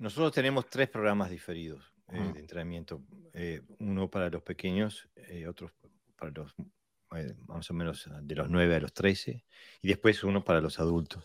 Nosotros 0.00 0.32
tenemos 0.32 0.68
tres 0.68 0.88
programas 0.88 1.30
diferidos. 1.30 1.92
Eh, 2.12 2.32
de 2.34 2.40
entrenamiento. 2.40 3.02
Eh, 3.32 3.62
uno 3.78 4.10
para 4.10 4.28
los 4.30 4.42
pequeños, 4.42 5.08
eh, 5.14 5.46
otro 5.46 5.70
para 6.16 6.32
los 6.32 6.54
más 7.48 7.68
o 7.68 7.74
menos 7.74 8.08
de 8.22 8.36
los 8.36 8.48
9 8.48 8.76
a 8.76 8.80
los 8.80 8.92
13, 8.92 9.44
y 9.82 9.88
después 9.88 10.22
uno 10.22 10.44
para 10.44 10.60
los 10.60 10.78
adultos. 10.78 11.24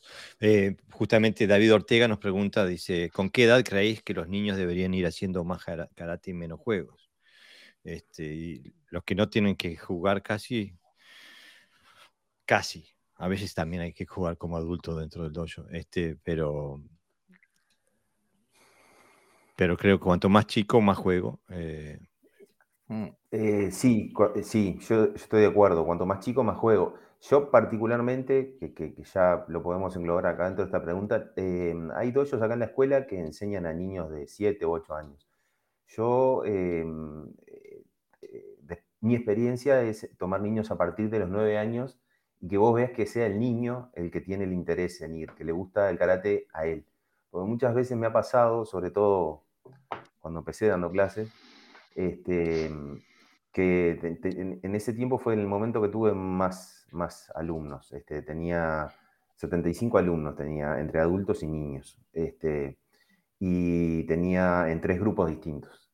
justamente 0.89 1.45
David 1.45 1.75
Ortega 1.75 2.07
nos 2.07 2.17
pregunta, 2.17 2.65
dice, 2.65 3.11
¿con 3.11 3.29
qué 3.29 3.43
edad 3.43 3.63
creéis 3.63 4.01
que 4.01 4.15
los 4.15 4.27
niños 4.27 4.57
deberían 4.57 4.95
ir 4.95 5.05
haciendo 5.05 5.43
más 5.43 5.63
karate 5.63 6.31
y 6.31 6.33
menos 6.33 6.59
juegos? 6.59 7.11
Este, 7.83 8.23
y 8.23 8.75
los 8.89 9.03
que 9.03 9.13
no 9.13 9.29
tienen 9.29 9.55
que 9.55 9.77
jugar 9.77 10.23
casi, 10.23 10.75
casi. 12.45 12.89
A 13.17 13.27
veces 13.27 13.53
también 13.53 13.83
hay 13.83 13.93
que 13.93 14.07
jugar 14.07 14.39
como 14.39 14.57
adulto 14.57 14.97
dentro 14.97 15.21
del 15.23 15.33
dojo, 15.33 15.67
este, 15.69 16.15
pero 16.23 16.81
pero 19.55 19.77
creo 19.77 19.97
que 19.97 20.03
cuanto 20.03 20.29
más 20.29 20.47
chico, 20.47 20.81
más 20.81 20.97
juego. 20.97 21.39
Eh. 21.49 21.99
Mm, 22.87 23.07
eh, 23.31 23.71
sí, 23.71 24.13
eh, 24.35 24.43
sí, 24.43 24.77
yo, 24.81 25.05
estoy 25.15 25.41
de 25.41 25.47
acuerdo. 25.47 25.85
Cuanto 25.85 26.05
más 26.05 26.19
chico, 26.19 26.43
más 26.43 26.57
juego. 26.57 26.95
Yo 27.21 27.49
particularmente, 27.49 28.57
que, 28.75 28.93
ya 29.13 29.45
lo 29.47 29.63
podemos 29.63 29.95
englobar 29.95 30.27
acá 30.27 30.45
dentro 30.45 30.63
de 30.63 30.67
esta 30.67 30.83
pregunta, 30.83 31.31
em, 31.35 31.89
hay 31.91 32.11
dos 32.11 32.33
acá 32.33 32.53
en 32.53 32.59
la 32.59 32.65
escuela 32.65 33.07
que 33.07 33.19
enseñan 33.19 33.65
a 33.65 33.73
niños 33.73 34.11
de 34.11 34.27
7 34.27 34.65
u 34.65 34.71
8 34.73 34.93
años. 34.95 35.27
Yo, 35.87 36.43
mi 39.01 39.15
experiencia 39.15 39.81
es 39.81 40.09
tomar 40.17 40.41
niños 40.41 40.71
a 40.71 40.77
partir 40.77 41.09
de 41.09 41.19
los 41.19 41.29
9 41.29 41.57
años 41.57 41.99
y 42.41 42.47
que 42.47 42.57
vos 42.57 42.75
veas 42.75 42.91
que 42.91 43.05
sea 43.05 43.27
el 43.27 43.39
niño 43.39 43.91
el 43.93 44.11
que 44.11 44.21
tiene 44.21 44.43
el 44.43 44.53
interés 44.53 45.01
en 45.01 45.15
ir, 45.15 45.31
que 45.33 45.43
le 45.45 45.51
gusta 45.51 45.89
el 45.89 45.97
karate 45.97 46.47
a 46.53 46.65
él. 46.65 46.85
Porque 47.29 47.47
muchas 47.49 47.73
veces 47.75 47.97
me 47.97 48.07
ha 48.07 48.13
pasado, 48.13 48.65
sobre 48.65 48.91
todo 48.91 49.44
cuando 50.19 50.39
empecé 50.39 50.67
dando 50.67 50.91
clases, 50.91 51.31
este, 51.95 52.71
que 53.51 53.99
en, 54.23 54.75
ese 54.75 54.93
tiempo 54.93 55.17
fue 55.17 55.33
el 55.33 55.47
momento 55.47 55.81
que 55.81 55.89
tuve 55.89 56.13
más, 56.13 56.87
más 56.91 57.31
alumnos. 57.35 57.91
Este, 57.93 58.21
tenía 58.21 58.89
75 59.35 59.97
alumnos, 59.97 60.35
tenía 60.35 60.79
entre 60.79 60.99
adultos 60.99 61.43
y 61.43 61.47
niños. 61.47 62.01
Este, 62.11 62.77
y 63.39 64.03
tenía 64.07 64.69
en 64.69 64.81
tres 64.81 64.99
grupos 64.99 65.29
distintos. 65.29 65.91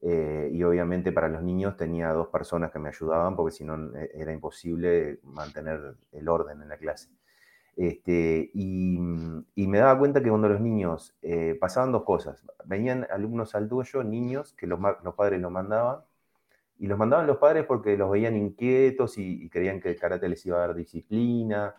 Eh, 0.00 0.50
y 0.52 0.62
obviamente 0.64 1.12
para 1.12 1.28
los 1.28 1.42
niños 1.42 1.76
tenía 1.76 2.12
dos 2.12 2.26
personas 2.28 2.72
que 2.72 2.80
me 2.80 2.88
ayudaban 2.88 3.36
porque 3.36 3.52
si 3.52 3.64
no 3.64 3.96
eh, 3.96 4.10
era 4.14 4.32
imposible 4.32 5.20
mantener 5.22 5.96
el 6.10 6.28
orden 6.28 6.60
en 6.60 6.68
la 6.68 6.76
clase. 6.76 7.08
Este, 7.76 8.50
mm, 8.54 9.38
y, 9.54 9.66
me 9.66 9.78
daba 9.78 9.98
cuenta 9.98 10.22
que 10.22 10.28
cuando 10.28 10.48
los 10.48 10.60
niños 10.60 11.16
eh, 11.22 11.56
pasaban 11.58 11.92
dos 11.92 12.04
cosas, 12.04 12.44
venían 12.64 13.06
alumnos 13.10 13.54
al 13.54 13.68
tuyo, 13.68 14.04
niños, 14.04 14.52
que 14.54 14.66
los, 14.66 14.78
padres 15.16 15.40
los 15.40 15.50
mandaban, 15.50 16.00
y 16.78 16.86
los 16.86 16.98
mandaban 16.98 17.26
los 17.26 17.38
padres 17.38 17.64
porque 17.66 17.96
los 17.96 18.10
veían 18.10 18.36
inquietos 18.36 19.16
y, 19.18 19.48
creían 19.48 19.80
que 19.80 19.90
el 19.90 19.98
karate 19.98 20.28
les 20.28 20.44
iba 20.46 20.58
a 20.58 20.66
dar 20.66 20.74
disciplina, 20.74 21.74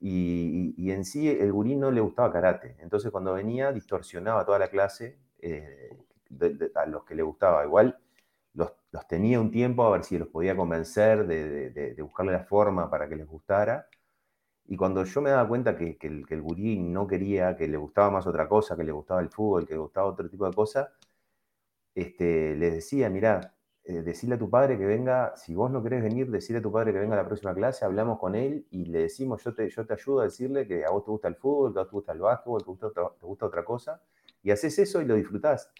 y, 0.00 0.90
en 0.90 1.04
sí 1.04 1.28
el 1.28 1.52
gurí 1.52 1.76
no 1.76 1.90
le 1.90 2.00
gustaba 2.00 2.32
karate, 2.32 2.76
entonces 2.80 3.10
cuando 3.10 3.34
venía 3.34 3.72
distorsionaba 3.72 4.44
toda 4.44 4.58
la 4.58 4.68
clase 4.68 5.18
eh, 5.40 5.96
a 6.74 6.86
los 6.86 7.04
que 7.04 7.14
le 7.14 7.22
gustaba, 7.22 7.64
igual 7.64 7.98
los, 8.54 8.72
tenía 9.08 9.40
un 9.40 9.50
tiempo 9.50 9.84
a 9.84 9.90
ver 9.90 10.04
si 10.04 10.18
los 10.18 10.28
podía 10.28 10.56
convencer 10.56 11.26
de, 11.26 11.70
de 11.70 12.02
buscarle 12.02 12.32
la 12.32 12.44
forma 12.44 12.90
para 12.90 13.08
que 13.08 13.16
les 13.16 13.26
gustara, 13.26 13.88
y 14.66 14.76
cuando 14.76 15.04
yo 15.04 15.20
me 15.20 15.30
daba 15.30 15.46
cuenta 15.48 15.76
que, 15.76 15.98
el, 16.00 16.26
que, 16.26 16.36
gurí 16.40 16.78
no 16.78 17.06
quería, 17.06 17.56
que 17.56 17.68
le 17.68 17.76
gustaba 17.76 18.10
más 18.10 18.26
otra 18.26 18.48
cosa, 18.48 18.76
que 18.76 18.84
le 18.84 18.92
gustaba 18.92 19.20
el 19.20 19.28
fútbol, 19.28 19.66
que 19.66 19.74
le 19.74 19.80
gustaba 19.80 20.06
otro 20.06 20.28
tipo 20.28 20.46
de 20.46 20.54
cosas, 20.54 20.88
este, 21.94 22.56
les 22.56 22.74
decía, 22.74 23.10
mirá, 23.10 23.54
eh, 23.84 24.02
decirle 24.02 24.36
a 24.36 24.38
tu 24.38 24.48
padre 24.48 24.78
que 24.78 24.86
venga, 24.86 25.36
si 25.36 25.54
vos 25.54 25.70
no 25.70 25.82
querés 25.82 26.02
venir, 26.02 26.30
decirle 26.30 26.60
a 26.60 26.62
tu 26.62 26.72
padre 26.72 26.92
que 26.92 26.98
venga 26.98 27.14
a 27.14 27.18
la 27.18 27.26
próxima 27.26 27.54
clase, 27.54 27.84
hablamos 27.84 28.18
con 28.18 28.34
él 28.34 28.66
y 28.70 28.86
le 28.86 29.00
decimos, 29.00 29.44
yo 29.44 29.54
te, 29.54 29.68
yo 29.68 29.86
te 29.86 29.92
ayudo 29.94 30.20
a 30.20 30.24
decirle 30.24 30.66
que 30.66 30.84
a 30.86 30.90
vos 30.90 31.04
te 31.04 31.10
gusta 31.10 31.28
el 31.28 31.36
fútbol, 31.36 31.74
que 31.74 31.80
a 31.80 31.82
vos 31.82 31.90
te 31.90 31.96
gusta 31.96 32.12
el 32.12 32.20
básquetbol, 32.20 32.60
que 32.60 32.64
te 32.64 32.70
gusta, 32.70 32.92
te 33.20 33.26
gusta 33.26 33.46
otra 33.46 33.64
cosa, 33.64 34.02
y 34.42 34.50
haces 34.50 34.78
eso 34.78 35.02
y 35.02 35.04
lo 35.04 35.14
disfrutás. 35.14 35.70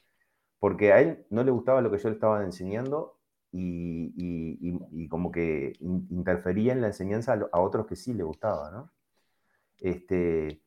Porque 0.59 0.92
a 0.92 1.01
él 1.01 1.27
no 1.31 1.42
le 1.44 1.51
gustaba 1.51 1.81
lo 1.81 1.90
que 1.90 1.99
yo 1.99 2.09
le 2.11 2.14
estaba 2.14 2.44
enseñando 2.44 3.13
y, 3.57 5.09
como 5.09 5.31
que 5.31 5.75
interfería 5.81 6.73
en 6.73 6.81
la 6.81 6.88
enseñanza 6.88 7.38
a, 7.53 7.61
otros 7.61 7.87
que 7.87 7.97
sí 7.97 8.12
le 8.14 8.25
gustaba, 8.25 8.71
¿no? 8.71 8.93
Este, 9.79 10.62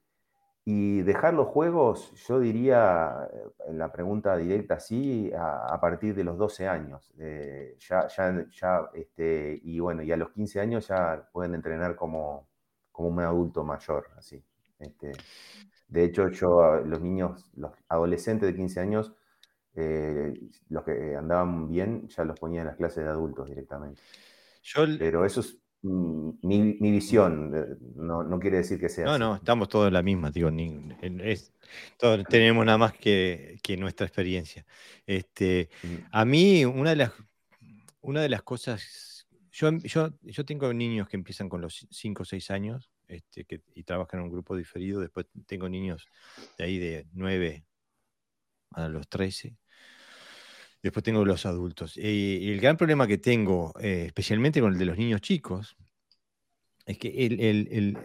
y 0.65 1.01
dejar 1.01 1.33
los 1.33 1.47
juegos, 1.47 2.13
yo 2.27 2.39
diría, 2.39 3.29
en 3.67 3.77
la 3.77 3.91
pregunta 3.91 4.35
directa, 4.37 4.79
sí, 4.79 5.31
a, 5.37 5.79
partir 5.81 6.15
de 6.15 6.23
los 6.23 6.37
12 6.37 6.67
años. 6.67 7.13
ya, 7.17 8.07
ya, 8.07 8.45
ya, 8.49 8.89
este, 8.93 9.59
y 9.63 9.79
bueno, 9.79 10.03
y 10.03 10.11
a 10.11 10.17
los 10.17 10.31
15 10.31 10.59
años 10.59 10.87
ya 10.87 11.27
pueden 11.31 11.55
entrenar 11.55 11.95
como, 11.95 12.47
como 12.91 13.09
un 13.09 13.19
adulto 13.21 13.63
mayor, 13.63 14.09
así. 14.17 14.43
Este, 14.79 15.13
de 15.87 16.03
hecho, 16.03 16.29
yo, 16.29 16.81
los 16.85 17.01
niños, 17.01 17.49
los 17.55 17.71
adolescentes 17.87 18.47
de 18.47 18.55
15 18.55 18.79
años, 18.79 19.13
eh, 19.79 20.33
los 20.69 20.83
que 20.83 21.15
andaban 21.15 21.69
bien 21.69 22.07
ya 22.07 22.23
los 22.23 22.39
ponía 22.39 22.61
en 22.61 22.67
las 22.67 22.75
clases 22.75 23.03
de 23.03 23.09
adultos 23.11 23.47
directamente. 23.47 24.01
Pero 24.97 25.23
eso 25.23 25.41
es 25.41 25.59
mm, 25.83 26.31
mi, 26.41 26.91
visión, 26.91 27.53
eh, 27.55 27.77
no, 27.95 28.39
quiere 28.39 28.57
decir 28.57 28.79
que 28.79 28.89
sea. 28.89 29.05
No, 29.05 29.19
no, 29.19 29.35
estamos 29.35 29.69
todos 29.69 29.87
en 29.87 29.93
la 29.93 30.01
misma, 30.01 30.31
digo, 30.31 30.49
todos 31.97 32.23
tenemos 32.25 32.65
nada 32.65 32.79
más 32.79 32.93
que, 32.93 33.59
nuestra 33.77 34.07
experiencia. 34.07 34.65
Este, 35.05 35.69
A 36.11 36.25
mí, 36.25 36.65
una 36.65 36.89
de 36.89 36.95
las, 36.95 37.11
una 38.01 38.21
de 38.21 38.29
las 38.29 38.41
cosas, 38.41 39.27
yo, 39.51 39.69
yo, 39.83 40.09
yo 40.23 40.43
tengo 40.43 40.73
niños 40.73 41.07
que 41.07 41.17
empiezan 41.17 41.49
con 41.49 41.61
los 41.61 41.87
5 41.91 42.23
o 42.23 42.25
6 42.25 42.49
años 42.49 42.89
este, 43.07 43.45
que, 43.45 43.61
y 43.75 43.83
trabajan 43.83 44.21
en 44.21 44.25
un 44.25 44.31
grupo 44.31 44.55
diferido, 44.55 45.01
después 45.01 45.27
tengo 45.45 45.69
niños 45.69 46.07
de 46.57 46.63
ahí 46.63 46.79
de 46.79 47.07
9 47.13 47.63
a 48.71 48.89
los 48.89 49.07
13 49.07 49.55
Después 50.87 51.03
tengo 51.03 51.25
los 51.25 51.45
adultos. 51.45 51.97
y 51.97 52.49
el 52.49 52.61
gran 52.61 52.77
problema 52.77 53.05
que 53.07 53.17
tengo, 53.17 53.73
eh, 53.81 54.05
especialmente 54.05 54.61
con 54.61 54.71
el 54.71 54.79
de 54.79 54.85
los 54.85 54.97
niños 54.97 55.19
chicos, 55.19 55.75
es 56.85 56.97
que 56.97 57.09
el, 57.09 57.97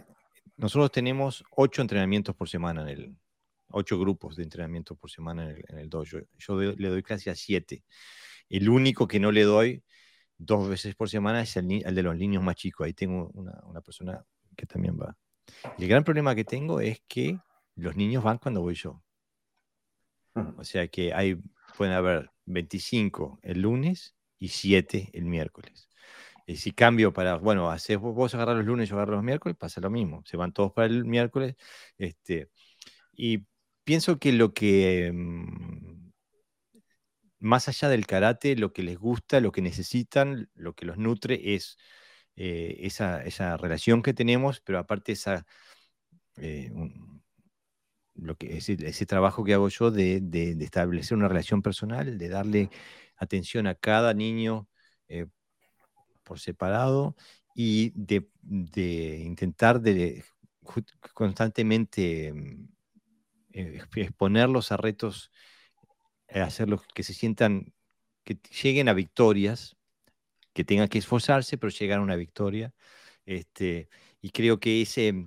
nosotros 0.56 0.90
tenemos 0.90 1.44
ocho 1.52 1.80
entrenamientos 1.80 2.34
por 2.34 2.48
semana 2.48 2.82
en 2.82 2.88
el, 2.88 3.16
ocho 3.68 4.00
grupos 4.00 4.34
de 4.34 4.42
entrenamiento 4.42 4.96
por 4.96 5.12
semana 5.12 5.52
en 5.52 5.78
el, 5.78 5.88
dojo. 5.88 6.18
Yo 6.36 6.60
le 6.60 6.88
doy 6.88 7.04
casi 7.04 7.30
a 7.30 7.36
siete. 7.36 7.84
El 8.48 8.68
único 8.68 9.06
que 9.06 9.20
no 9.20 9.30
le 9.30 9.42
doy 9.44 9.84
dos 10.36 10.68
veces 10.68 10.96
por 10.96 11.08
semana 11.08 11.42
es 11.42 11.56
el, 11.56 11.68
de 11.68 12.02
los 12.02 12.16
niños 12.16 12.42
más 12.42 12.56
chicos. 12.56 12.84
Ahí 12.84 12.94
tengo 12.94 13.30
una, 13.34 13.60
una, 13.62 13.80
persona 13.80 14.24
que 14.56 14.66
también 14.66 14.98
va. 15.00 15.16
Y 15.78 15.84
el 15.84 15.88
gran 15.88 16.02
problema 16.02 16.34
que 16.34 16.44
tengo 16.44 16.80
es 16.80 17.00
que 17.06 17.38
los 17.76 17.94
niños 17.94 18.24
van 18.24 18.38
cuando 18.38 18.60
voy 18.60 18.74
yo. 18.74 19.00
O 20.34 20.64
sea 20.64 20.88
que 20.88 21.14
hay, 21.14 21.36
pueden 21.76 21.94
haber 21.94 22.32
25 22.46 23.40
el 23.42 23.62
lunes 23.62 24.14
y 24.38 24.48
7 24.48 25.10
el 25.12 25.24
miércoles. 25.24 25.88
Y 26.46 26.56
si 26.56 26.72
cambio 26.72 27.12
para, 27.12 27.36
bueno, 27.36 27.70
haces 27.70 27.98
vos 27.98 28.34
agarrar 28.34 28.56
los 28.56 28.66
lunes, 28.66 28.88
yo 28.88 28.96
agarro 28.96 29.14
los 29.14 29.24
miércoles, 29.24 29.56
pasa 29.58 29.80
lo 29.80 29.90
mismo. 29.90 30.22
Se 30.26 30.36
van 30.36 30.52
todos 30.52 30.72
para 30.72 30.86
el 30.86 31.04
miércoles. 31.04 31.54
Este, 31.98 32.50
y 33.12 33.46
pienso 33.84 34.18
que 34.18 34.32
lo 34.32 34.54
que, 34.54 35.12
mm, 35.14 36.10
más 37.40 37.68
allá 37.68 37.88
del 37.88 38.06
karate, 38.06 38.56
lo 38.56 38.72
que 38.72 38.82
les 38.82 38.98
gusta, 38.98 39.40
lo 39.40 39.52
que 39.52 39.62
necesitan, 39.62 40.50
lo 40.54 40.74
que 40.74 40.86
los 40.86 40.98
nutre 40.98 41.54
es 41.54 41.76
esa, 42.36 43.22
esa, 43.24 43.56
relación 43.56 44.02
que 44.02 44.14
tenemos, 44.14 44.60
pero 44.60 44.78
aparte 44.78 45.12
esa, 45.12 45.46
lo 48.14 48.36
que, 48.36 48.56
ese, 48.58 48.76
ese, 48.80 49.06
trabajo 49.06 49.44
que 49.44 49.54
hago 49.54 49.68
yo 49.68 49.90
de, 49.90 50.22
establecer 50.60 51.16
una 51.16 51.28
relación 51.28 51.62
personal, 51.62 52.18
de 52.18 52.28
darle 52.28 52.70
atención 53.16 53.66
a 53.66 53.74
cada 53.74 54.14
niño 54.14 54.68
por 56.22 56.40
separado 56.40 57.16
y 57.54 57.92
de, 57.94 58.28
intentar 59.24 59.80
de 59.80 60.24
constantemente 61.14 62.32
mm, 62.32 62.68
eh, 63.52 63.82
exponerlos 63.96 64.72
a 64.72 64.76
retos, 64.76 65.30
eh, 66.28 66.40
hacerlos 66.40 66.82
que 66.94 67.02
se 67.02 67.14
sientan, 67.14 67.74
que 68.24 68.38
lleguen 68.62 68.88
a 68.88 68.94
victorias, 68.94 69.76
que 70.54 70.64
tengan 70.64 70.88
que 70.88 70.98
esforzarse, 70.98 71.58
pero 71.58 71.70
llegar 71.70 71.98
a 71.98 72.02
una 72.02 72.16
victoria. 72.16 72.74
Este, 73.26 73.88
y 74.20 74.30
creo 74.30 74.60
que 74.60 74.82
ese, 74.82 75.26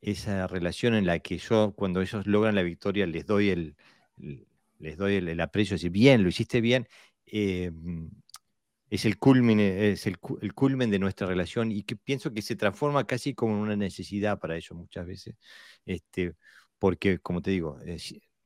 esa 0.00 0.46
relación 0.46 0.94
en 0.94 1.06
la 1.06 1.18
que 1.20 1.38
yo, 1.38 1.72
cuando 1.76 2.00
ellos 2.00 2.26
logran 2.26 2.54
la 2.54 2.62
victoria, 2.62 3.06
les 3.06 3.26
doy 3.26 3.50
el, 3.50 3.76
les 4.78 4.96
doy 4.96 5.16
el, 5.16 5.40
aprecio, 5.40 5.74
decir, 5.74 5.90
bien, 5.90 6.22
lo 6.22 6.28
hiciste 6.28 6.60
bien, 6.60 6.88
eh, 7.26 7.70
es 8.90 9.04
el 9.04 9.18
culmen, 9.18 9.60
es 9.60 10.06
el, 10.06 10.18
culmen 10.18 10.90
de 10.90 10.98
nuestra 10.98 11.26
relación 11.26 11.72
y 11.72 11.82
que 11.82 11.96
pienso 11.96 12.32
que 12.32 12.42
se 12.42 12.56
transforma 12.56 13.06
casi 13.06 13.34
como 13.34 13.60
una 13.60 13.76
necesidad 13.76 14.38
para 14.38 14.56
ellos 14.56 14.72
muchas 14.72 15.06
veces, 15.06 15.36
este, 15.84 16.34
porque 16.78 17.18
como 17.18 17.42
te 17.42 17.50
digo, 17.50 17.78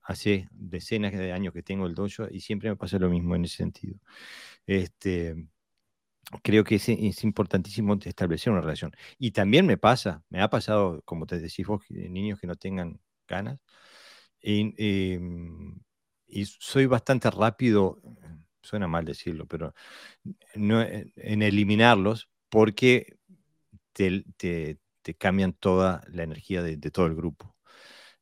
hace 0.02 0.48
decenas 0.52 1.12
de 1.12 1.32
años 1.32 1.52
que 1.54 1.62
tengo 1.62 1.86
el 1.86 1.94
dojo 1.94 2.28
y 2.30 2.40
siempre 2.40 2.70
me 2.70 2.76
pasa 2.76 2.98
lo 2.98 3.10
mismo 3.10 3.36
en 3.36 3.44
ese 3.44 3.58
sentido. 3.58 3.98
Este, 4.66 5.36
creo 6.42 6.64
que 6.64 6.76
es, 6.76 6.88
es, 6.88 7.24
importantísimo 7.24 7.98
establecer 8.04 8.52
una 8.52 8.62
relación. 8.62 8.92
Y 9.18 9.32
también 9.32 9.66
me 9.66 9.76
pasa, 9.78 10.22
me 10.30 10.40
ha 10.42 10.50
pasado, 10.50 11.02
como 11.04 11.26
te 11.26 11.38
decís 11.38 11.66
vos, 11.66 11.84
niños 11.90 12.40
que 12.40 12.46
no 12.46 12.56
tengan 12.56 13.00
ganas. 13.28 13.60
Y, 14.40 14.74
em, 15.14 15.80
y 16.26 16.44
soy 16.46 16.86
bastante 16.86 17.30
rápido 17.30 18.00
suena 18.62 18.88
mal 18.88 19.04
decirlo, 19.04 19.46
pero 19.46 19.74
no, 20.54 20.82
eh, 20.82 21.12
en 21.16 21.42
eliminarlos 21.42 22.30
porque 22.48 23.18
te, 23.92 24.24
cambian 25.18 25.52
toda 25.52 26.02
la 26.08 26.22
energía 26.22 26.62
de, 26.62 26.76
todo 26.90 27.06
el 27.06 27.14
grupo. 27.14 27.56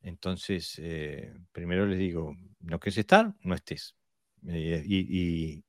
Entonces, 0.01 0.75
eh, 0.79 1.33
primero 1.51 1.85
les 1.85 1.99
digo, 1.99 2.35
no 2.59 2.79
quieres 2.79 2.97
estar, 2.97 3.33
no 3.43 3.55
estés. 3.55 3.95
Eh, 4.47 4.83
y, 4.85 5.63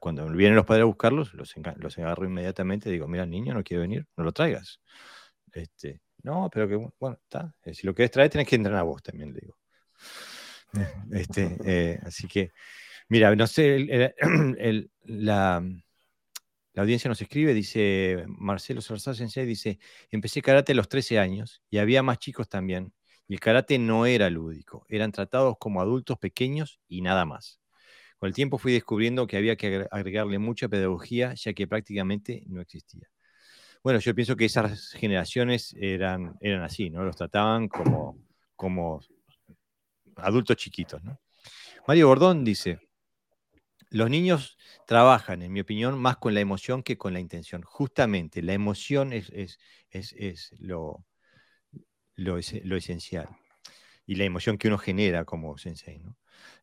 cuando 0.00 0.26
vienen 0.28 0.56
los 0.56 0.66
padres 0.66 0.82
a 0.82 0.86
buscarlos, 0.86 1.34
los, 1.34 1.54
agarro 1.98 2.26
inmediatamente, 2.26 2.90
digo, 2.90 3.08
mira, 3.08 3.26
niño, 3.26 3.54
no 3.54 3.64
quiere 3.64 3.82
venir, 3.82 4.06
no 4.16 4.24
lo 4.24 4.32
traigas. 4.32 4.80
Este, 5.52 6.02
no, 6.22 6.50
pero 6.52 6.68
que, 6.68 6.76
bueno, 6.76 7.18
está. 7.22 7.54
Si 7.72 7.86
lo 7.86 7.94
quieres 7.94 8.10
traer, 8.10 8.30
tienes 8.30 8.48
que 8.48 8.56
entrenar 8.56 8.80
a 8.80 8.84
vos 8.84 9.02
también, 9.02 9.32
le 9.32 9.40
digo. 9.40 9.58
Este, 11.10 11.98
así 12.02 12.28
que 12.28 12.50
Mira, 13.08 13.34
no 13.36 13.46
sé, 13.46 14.14
la, 15.04 15.62
audiencia 16.76 17.08
nos 17.08 17.22
escribe, 17.22 17.54
dice 17.54 18.24
Marcelo 18.26 18.80
Salazar 18.80 19.14
Sensei, 19.14 19.46
dice, 19.46 19.78
empecé 20.10 20.42
karate 20.42 20.72
a 20.72 20.74
los 20.74 20.88
13 20.88 21.18
años 21.18 21.62
y 21.70 21.78
había 21.78 22.02
más 22.02 22.18
chicos 22.18 22.48
también. 22.48 22.92
Y 23.28 23.34
el 23.34 23.40
karate 23.40 23.78
no 23.78 24.06
era 24.06 24.30
lúdico, 24.30 24.86
eran 24.88 25.12
tratados 25.12 25.56
como 25.58 25.80
adultos 25.80 26.18
pequeños 26.18 26.80
y 26.88 27.02
nada 27.02 27.24
más. 27.24 27.60
Con 28.18 28.28
el 28.28 28.34
tiempo 28.34 28.58
fui 28.58 28.72
descubriendo 28.72 29.26
que 29.26 29.36
había 29.36 29.56
que 29.56 29.86
agregarle 29.90 30.38
mucha 30.38 30.68
pedagogía, 30.68 31.34
ya 31.34 31.52
que 31.52 31.66
prácticamente 31.66 32.44
no 32.46 32.60
existía. 32.60 33.08
Bueno, 33.82 34.00
yo 34.00 34.14
pienso 34.14 34.36
que 34.36 34.46
esas 34.46 34.92
generaciones 34.92 35.74
eran, 35.78 36.36
eran 36.40 36.62
así, 36.62 36.90
¿no? 36.90 37.04
Los 37.04 37.16
trataban 37.16 37.68
como, 37.68 38.18
como 38.56 39.00
adultos 40.16 40.56
chiquitos, 40.56 41.02
¿no? 41.04 41.20
Mario 41.86 42.08
Gordón 42.08 42.44
dice, 42.44 42.80
los 43.90 44.10
niños 44.10 44.58
trabajan, 44.86 45.42
en 45.42 45.52
mi 45.52 45.60
opinión, 45.60 45.98
más 45.98 46.16
con 46.16 46.34
la 46.34 46.40
emoción 46.40 46.82
que 46.82 46.98
con 46.98 47.12
la 47.12 47.20
intención. 47.20 47.62
Justamente, 47.62 48.42
la 48.42 48.52
emoción 48.52 49.12
es, 49.12 49.30
es, 49.90 50.50
lo, 50.58 51.04
lo, 52.16 52.36
esencial. 52.38 53.28
Y 54.04 54.16
la 54.16 54.24
emoción 54.24 54.58
que 54.58 54.68
uno 54.68 54.78
genera 54.78 55.24
como 55.24 55.58
sensei. 55.58 55.98
¿no? 55.98 56.16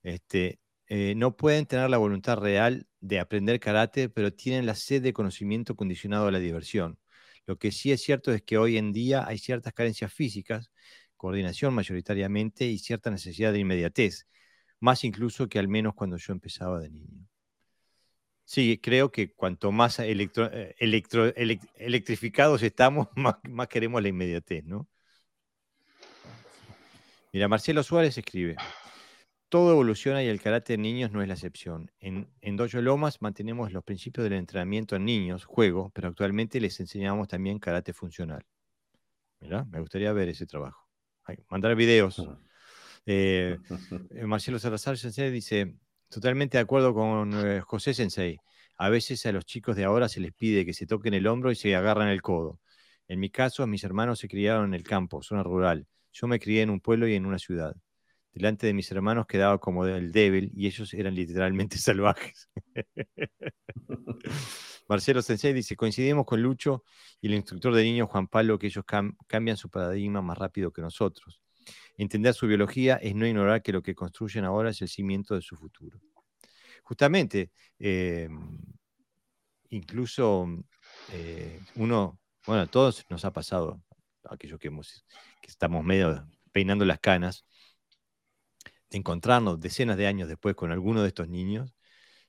Este, 0.03 0.59
eh, 0.87 1.15
no 1.15 1.35
pueden 1.37 1.65
tener 1.65 1.89
la 1.89 1.97
voluntad 1.97 2.37
real 2.37 2.87
de 2.99 3.19
aprender 3.19 3.59
karate, 3.59 4.09
pero 4.09 4.33
tienen 4.33 4.65
la 4.65 4.75
sed 4.75 5.01
de 5.01 5.13
conocimiento 5.13 5.75
condicionado 5.75 6.27
a 6.27 6.31
la 6.31 6.39
diversión. 6.39 6.99
Lo 7.45 7.57
que 7.57 7.71
sí 7.71 7.91
es 7.91 8.01
cierto 8.01 8.31
es 8.31 8.41
que 8.41 8.57
hoy 8.57 8.77
en 8.77 8.93
día 8.93 9.25
hay 9.27 9.37
ciertas 9.37 9.73
carencias 9.73 10.13
físicas, 10.13 10.71
coordinación 11.17 11.73
mayoritariamente 11.73 12.65
y 12.65 12.79
cierta 12.79 13.11
necesidad 13.11 13.53
de 13.53 13.59
inmediatez 13.59 14.27
más 14.83 15.05
incluso 15.05 15.47
que 15.47 15.59
al 15.59 15.69
menos 15.69 15.93
cuando 15.95 16.17
yo 16.17 16.33
empezaba 16.33 16.77
de 16.81 16.89
niño. 16.89 17.25
Sí, 18.43 18.77
creo 18.83 19.11
que 19.11 19.33
cuanto 19.33 19.71
más 19.71 19.97
eh, 19.99 20.29
electrificados 21.77 22.61
estamos, 22.61 23.07
más, 23.15 23.67
queremos 23.69 24.01
la 24.01 24.09
inmediatez, 24.09 24.65
¿no? 24.65 24.89
Mira, 27.31 27.47
Marcelo 27.47 27.81
Suárez 27.81 28.17
escribe, 28.17 28.57
todo 29.53 29.69
evoluciona 29.69 30.23
y 30.23 30.27
el 30.29 30.41
carácter 30.41 30.77
de 30.77 30.81
niños 30.81 31.11
no 31.11 31.21
es 31.21 31.27
la 31.27 31.35
excepción. 31.35 31.91
En, 31.99 32.27
en 32.41 32.57
Dojo 32.57 32.81
Lomas 32.81 33.21
mantenemos 33.21 33.71
los 33.71 33.83
principios 33.83 34.23
del 34.23 34.33
entrenamiento 34.33 34.95
en 34.95 35.05
niños, 35.05 35.45
juego, 35.45 35.91
pero 35.93 36.07
actualmente 36.07 36.59
les 36.59 36.79
enseñamos 36.79 37.27
también 37.27 37.59
karate 37.59 37.93
funcional. 37.93 38.43
Mira, 39.41 39.63
me 39.65 39.79
gustaría 39.79 40.11
ver 40.11 40.29
ese 40.29 40.47
trabajo. 40.47 40.89
mandar 41.49 41.75
videos. 41.75 42.19
Eh, 43.05 43.59
eh, 44.15 44.25
Marcelo 44.25 44.57
Salazar 44.57 44.97
Sensei 44.97 45.29
dice, 45.29 45.75
totalmente 46.09 46.57
de 46.57 46.63
acuerdo 46.63 46.95
con 46.95 47.31
eh, 47.45 47.61
José 47.61 47.93
Sensei. 47.93 48.39
A 48.79 48.89
veces 48.89 49.23
a 49.27 49.31
los 49.31 49.45
chicos 49.45 49.75
de 49.75 49.83
ahora 49.83 50.09
se 50.09 50.19
les 50.19 50.33
pide 50.33 50.65
que 50.65 50.73
se 50.73 50.87
toquen 50.87 51.13
el 51.13 51.27
hombro 51.27 51.51
y 51.51 51.55
se 51.55 51.75
agarran 51.75 52.07
el 52.07 52.23
codo. 52.23 52.59
En 53.07 53.19
mi 53.19 53.29
caso, 53.29 53.67
mis 53.67 53.83
hermanos 53.83 54.17
se 54.17 54.27
criaron 54.27 54.65
en 54.65 54.73
el 54.73 54.81
campo, 54.81 55.21
zona 55.21 55.43
rural. 55.43 55.85
Yo 56.11 56.25
me 56.25 56.39
crié 56.39 56.63
en 56.63 56.71
un 56.71 56.79
pueblo 56.79 57.07
y 57.07 57.13
en 57.13 57.27
una 57.27 57.37
ciudad. 57.37 57.75
Delante 58.33 58.65
de 58.65 58.73
mis 58.73 58.91
hermanos 58.91 59.27
quedaba 59.27 59.59
como 59.59 59.85
el 59.85 60.11
débil 60.11 60.51
y 60.55 60.65
ellos 60.67 60.93
eran 60.93 61.13
literalmente 61.13 61.77
salvajes. 61.77 62.49
Marcelo 64.87 65.21
Sensei 65.21 65.53
dice, 65.53 65.75
coincidimos 65.75 66.25
con 66.25 66.41
Lucho 66.41 66.83
y 67.21 67.27
el 67.27 67.35
instructor 67.35 67.73
de 67.73 67.83
niños 67.83 68.09
Juan 68.09 68.27
Pablo 68.27 68.57
que 68.57 68.67
ellos 68.67 68.83
cambian 69.27 69.57
su 69.57 69.69
paradigma 69.69 70.21
más 70.21 70.37
rápido 70.37 70.71
que 70.71 70.81
nosotros. 70.81 71.41
Entender 71.97 72.33
su 72.33 72.47
biología 72.47 72.95
es 72.95 73.15
no 73.15 73.25
ignorar 73.25 73.61
que 73.61 73.71
lo 73.71 73.81
que 73.81 73.95
construyen 73.95 74.45
ahora 74.45 74.71
es 74.71 74.81
el 74.81 74.89
cimiento 74.89 75.35
de 75.35 75.41
su 75.41 75.55
futuro. 75.55 76.01
Justamente, 76.83 77.51
eh, 77.79 78.27
incluso 79.69 80.47
eh, 81.11 81.59
uno, 81.75 82.19
bueno, 82.45 82.63
a 82.63 82.67
todos 82.67 83.05
nos 83.09 83.23
ha 83.25 83.31
pasado, 83.31 83.81
aquellos 84.29 84.59
que, 84.59 84.71
estamos 85.43 85.83
medio 85.83 86.27
peinando 86.51 86.83
las 86.83 86.99
canas, 86.99 87.45
encontrarnos 88.93 89.59
decenas 89.59 89.97
de 89.97 90.07
años 90.07 90.29
después 90.29 90.55
con 90.55 90.71
alguno 90.71 91.01
de 91.01 91.09
estos 91.09 91.27
niños 91.27 91.73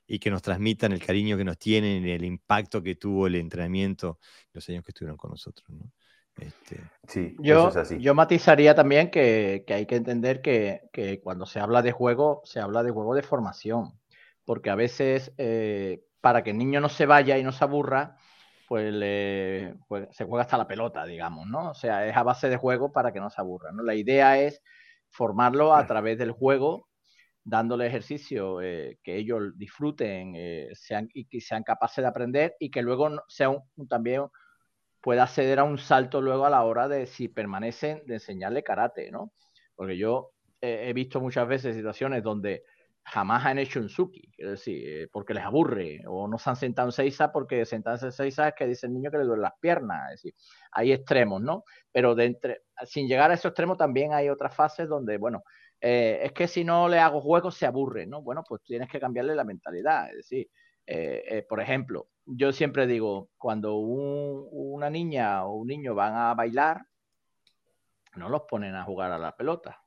y 0.07 0.19
que 0.19 0.29
nos 0.29 0.41
transmitan 0.41 0.91
el 0.91 1.03
cariño 1.03 1.37
que 1.37 1.43
nos 1.43 1.57
tienen 1.57 2.05
y 2.05 2.11
el 2.11 2.25
impacto 2.25 2.83
que 2.83 2.95
tuvo 2.95 3.27
el 3.27 3.35
entrenamiento 3.35 4.19
los 4.53 4.67
años 4.69 4.83
que 4.83 4.91
estuvieron 4.91 5.17
con 5.17 5.31
nosotros. 5.31 5.67
¿no? 5.69 5.91
Este, 6.37 6.81
sí, 7.07 7.35
yo, 7.39 7.71
yo 7.97 8.13
matizaría 8.13 8.75
también 8.75 9.09
que, 9.09 9.63
hay 9.67 9.85
que 9.85 9.95
entender 9.95 10.41
que, 10.41 11.21
cuando 11.23 11.45
se 11.45 11.59
habla 11.59 11.81
de 11.81 11.91
juego, 11.91 12.41
se 12.43 12.59
habla 12.59 12.83
de 12.83 12.91
juego 12.91 13.15
de 13.15 13.23
formación, 13.23 13.97
porque 14.43 14.69
a 14.69 14.75
veces 14.75 15.33
eh, 15.37 16.03
para 16.19 16.43
que 16.43 16.51
el 16.51 16.57
niño 16.57 16.81
no 16.81 16.89
se 16.89 17.05
vaya 17.05 17.37
y 17.37 17.43
no 17.43 17.51
se 17.51 17.63
aburra, 17.63 18.17
pues, 18.67 18.93
pues, 19.87 20.07
se 20.11 20.25
juega 20.25 20.43
hasta 20.43 20.57
la 20.57 20.67
pelota, 20.67 21.05
digamos, 21.05 21.47
¿no? 21.47 21.69
O 21.69 21.73
sea, 21.73 22.05
es 22.05 22.17
a 22.17 22.23
base 22.23 22.49
de 22.49 22.57
juego 22.57 22.91
para 22.91 23.13
que 23.13 23.19
no 23.19 23.29
se 23.29 23.39
aburra, 23.39 23.71
¿no? 23.71 23.83
La 23.83 23.95
idea 23.95 24.39
es 24.39 24.61
formarlo 25.09 25.73
a 25.73 25.85
través 25.85 26.17
del 26.17 26.31
juego, 26.31 26.87
dándole 27.43 27.87
ejercicio 27.87 28.61
eh, 28.61 28.99
que 29.03 29.17
ellos 29.17 29.57
disfruten 29.57 30.33
eh, 30.35 30.69
sean, 30.73 31.09
y 31.13 31.25
que 31.25 31.41
sean 31.41 31.63
capaces 31.63 32.03
de 32.03 32.07
aprender 32.07 32.55
y 32.59 32.71
que 32.71 32.81
luego 32.81 33.09
sea 33.27 33.49
un, 33.49 33.61
también 33.87 34.23
pueda 35.01 35.23
acceder 35.23 35.59
a 35.59 35.63
un 35.63 35.77
salto 35.77 36.21
luego 36.21 36.45
a 36.45 36.49
la 36.49 36.63
hora 36.63 36.87
de 36.87 37.05
si 37.05 37.27
permanecen 37.27 38.01
de 38.05 38.15
enseñarle 38.15 38.63
karate, 38.63 39.11
¿no? 39.11 39.31
Porque 39.75 39.97
yo 39.97 40.31
he 40.61 40.93
visto 40.93 41.21
muchas 41.21 41.47
veces 41.47 41.75
situaciones 41.75 42.23
donde 42.23 42.63
jamás 43.05 43.45
han 43.45 43.59
hecho 43.59 43.79
un 43.79 43.87
suki, 43.87 44.31
es 44.35 44.49
decir, 44.49 44.83
eh, 44.87 45.07
porque 45.11 45.35
les 45.35 45.43
aburre, 45.43 46.01
o 46.07 46.27
no 46.27 46.39
se 46.39 46.49
han 46.49 46.55
sentado 46.55 46.87
en 46.87 46.91
seisa 46.91 47.31
porque 47.31 47.63
sentarse 47.65 48.07
en 48.07 48.11
seisa 48.11 48.47
es 48.47 48.55
que 48.55 48.65
dice 48.65 48.87
el 48.87 48.93
niño 48.93 49.11
que 49.11 49.19
le 49.19 49.25
duelen 49.25 49.43
las 49.43 49.53
piernas, 49.59 50.05
es 50.05 50.21
decir, 50.23 50.33
hay 50.71 50.91
extremos, 50.91 51.41
¿no? 51.41 51.63
Pero 51.91 52.15
de 52.15 52.25
entre, 52.25 52.61
sin 52.83 53.07
llegar 53.07 53.31
a 53.31 53.35
esos 53.35 53.49
extremos 53.49 53.77
también 53.77 54.13
hay 54.13 54.29
otras 54.29 54.55
fases 54.55 54.87
donde, 54.87 55.17
bueno, 55.17 55.43
eh, 55.79 56.19
es 56.23 56.31
que 56.31 56.47
si 56.47 56.63
no 56.63 56.87
le 56.87 56.99
hago 56.99 57.21
juegos 57.21 57.55
se 57.55 57.65
aburre, 57.65 58.05
¿no? 58.05 58.21
Bueno, 58.21 58.43
pues 58.47 58.61
tienes 58.63 58.89
que 58.89 58.99
cambiarle 58.99 59.35
la 59.35 59.43
mentalidad, 59.43 60.09
es 60.09 60.17
decir, 60.17 60.49
eh, 60.87 61.45
por 61.47 61.61
ejemplo, 61.61 62.07
yo 62.25 62.51
siempre 62.51 62.87
digo, 62.87 63.29
cuando 63.37 63.75
una 63.75 64.89
niña 64.89 65.45
o 65.45 65.55
un 65.55 65.67
niño 65.67 65.93
van 65.93 66.15
a 66.15 66.33
bailar, 66.33 66.85
no 68.15 68.29
los 68.29 68.43
ponen 68.43 68.75
a 68.75 68.83
jugar 68.83 69.11
a 69.11 69.19
la 69.19 69.35
pelota. 69.35 69.81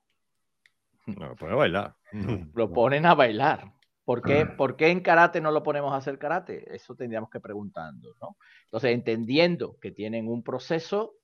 No, 1.07 1.29
lo 1.29 1.37
ponen 1.37 1.55
a 1.55 1.57
bailar. 1.57 1.95
Lo 2.55 2.73
ponen 2.73 3.07
a 3.07 3.15
bailar. 3.15 3.73
¿Por 4.05 4.23
qué, 4.23 4.47
¿Por 4.47 4.77
qué, 4.77 4.89
en 4.89 5.01
karate 5.01 5.39
no 5.39 5.51
lo 5.51 5.63
ponemos 5.63 5.93
a 5.93 5.97
hacer 5.97 6.19
karate? 6.19 6.75
Eso 6.75 6.95
tendríamos 6.95 7.29
que 7.29 7.41
preguntarnos, 7.41 8.17
¿no? 8.23 8.39
Entonces, 8.65 8.93
entendiendo 8.93 9.79
que 9.81 9.91
tienen 9.91 10.29
un 10.29 10.43
proceso, 10.43 11.17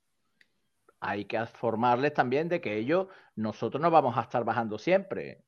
hay 1.05 1.27
que 1.27 1.45
formarles 1.47 2.15
también 2.15 2.49
de 2.49 2.61
que 2.61 2.77
ellos, 2.77 3.09
nosotros 3.37 3.81
no 3.81 3.91
vamos 3.91 4.17
a 4.17 4.23
estar 4.23 4.45
bajando 4.45 4.79
siempre, 4.79 5.45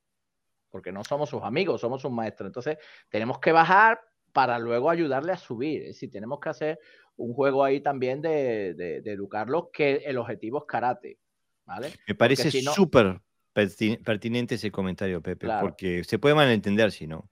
porque 0.70 0.92
no 0.92 1.02
somos 1.02 1.30
sus 1.30 1.42
amigos, 1.42 1.80
somos 1.80 2.02
sus 2.02 2.10
maestros. 2.10 2.48
Entonces, 2.48 2.76
tenemos 3.08 3.38
que 3.38 3.52
bajar 3.52 4.00
para 4.32 4.58
luego 4.58 4.90
ayudarle 4.90 5.32
a 5.32 5.38
subir. 5.38 5.82
Es 5.82 5.88
decir, 5.88 6.10
tenemos 6.10 6.40
que 6.40 6.50
hacer 6.50 6.78
un 7.16 7.32
juego 7.32 7.64
ahí 7.64 7.80
también 7.80 8.20
de, 8.20 8.74
de, 8.74 9.10
educarlos, 9.10 9.68
que 9.72 10.02
el 10.04 10.18
objetivo 10.18 10.58
es 10.58 10.64
karate. 10.68 11.18
¿vale? 11.64 11.90
Me 12.06 12.14
parece 12.14 12.50
súper 12.50 13.20
pertinente 13.52 14.56
ese 14.56 14.70
comentario, 14.70 15.22
Pepe, 15.22 15.48
porque 15.62 16.04
se 16.04 16.18
puede 16.18 16.34
malentender 16.34 16.92
si 16.92 17.06
no. 17.06 17.30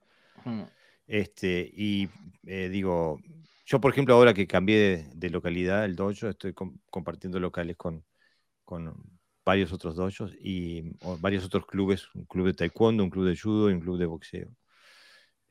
Este, 1.05 1.71
y 1.71 2.09
eh, 2.47 2.69
digo, 2.69 3.19
yo 3.67 3.79
por 3.79 3.91
ejemplo 3.91 4.15
ahora 4.15 4.33
que 4.33 4.47
cambié 4.47 5.07
de, 5.13 5.29
localidad, 5.29 5.85
el 5.85 5.95
dojo, 5.95 6.29
estoy 6.29 6.55
compartiendo 6.89 7.39
locales 7.39 7.77
con, 7.77 8.03
con 8.65 8.93
varios 9.45 9.71
otros 9.71 9.95
dojos 9.95 10.35
y 10.41 10.91
varios 11.19 11.45
otros 11.45 11.65
clubes, 11.67 12.13
un 12.15 12.25
club 12.25 12.47
de 12.47 12.53
taekwondo, 12.55 13.03
un 13.03 13.09
club 13.11 13.27
de 13.27 13.37
judo 13.37 13.69
y 13.69 13.73
un 13.73 13.81
club 13.81 13.97
de 13.99 14.05
boxeo. 14.07 14.49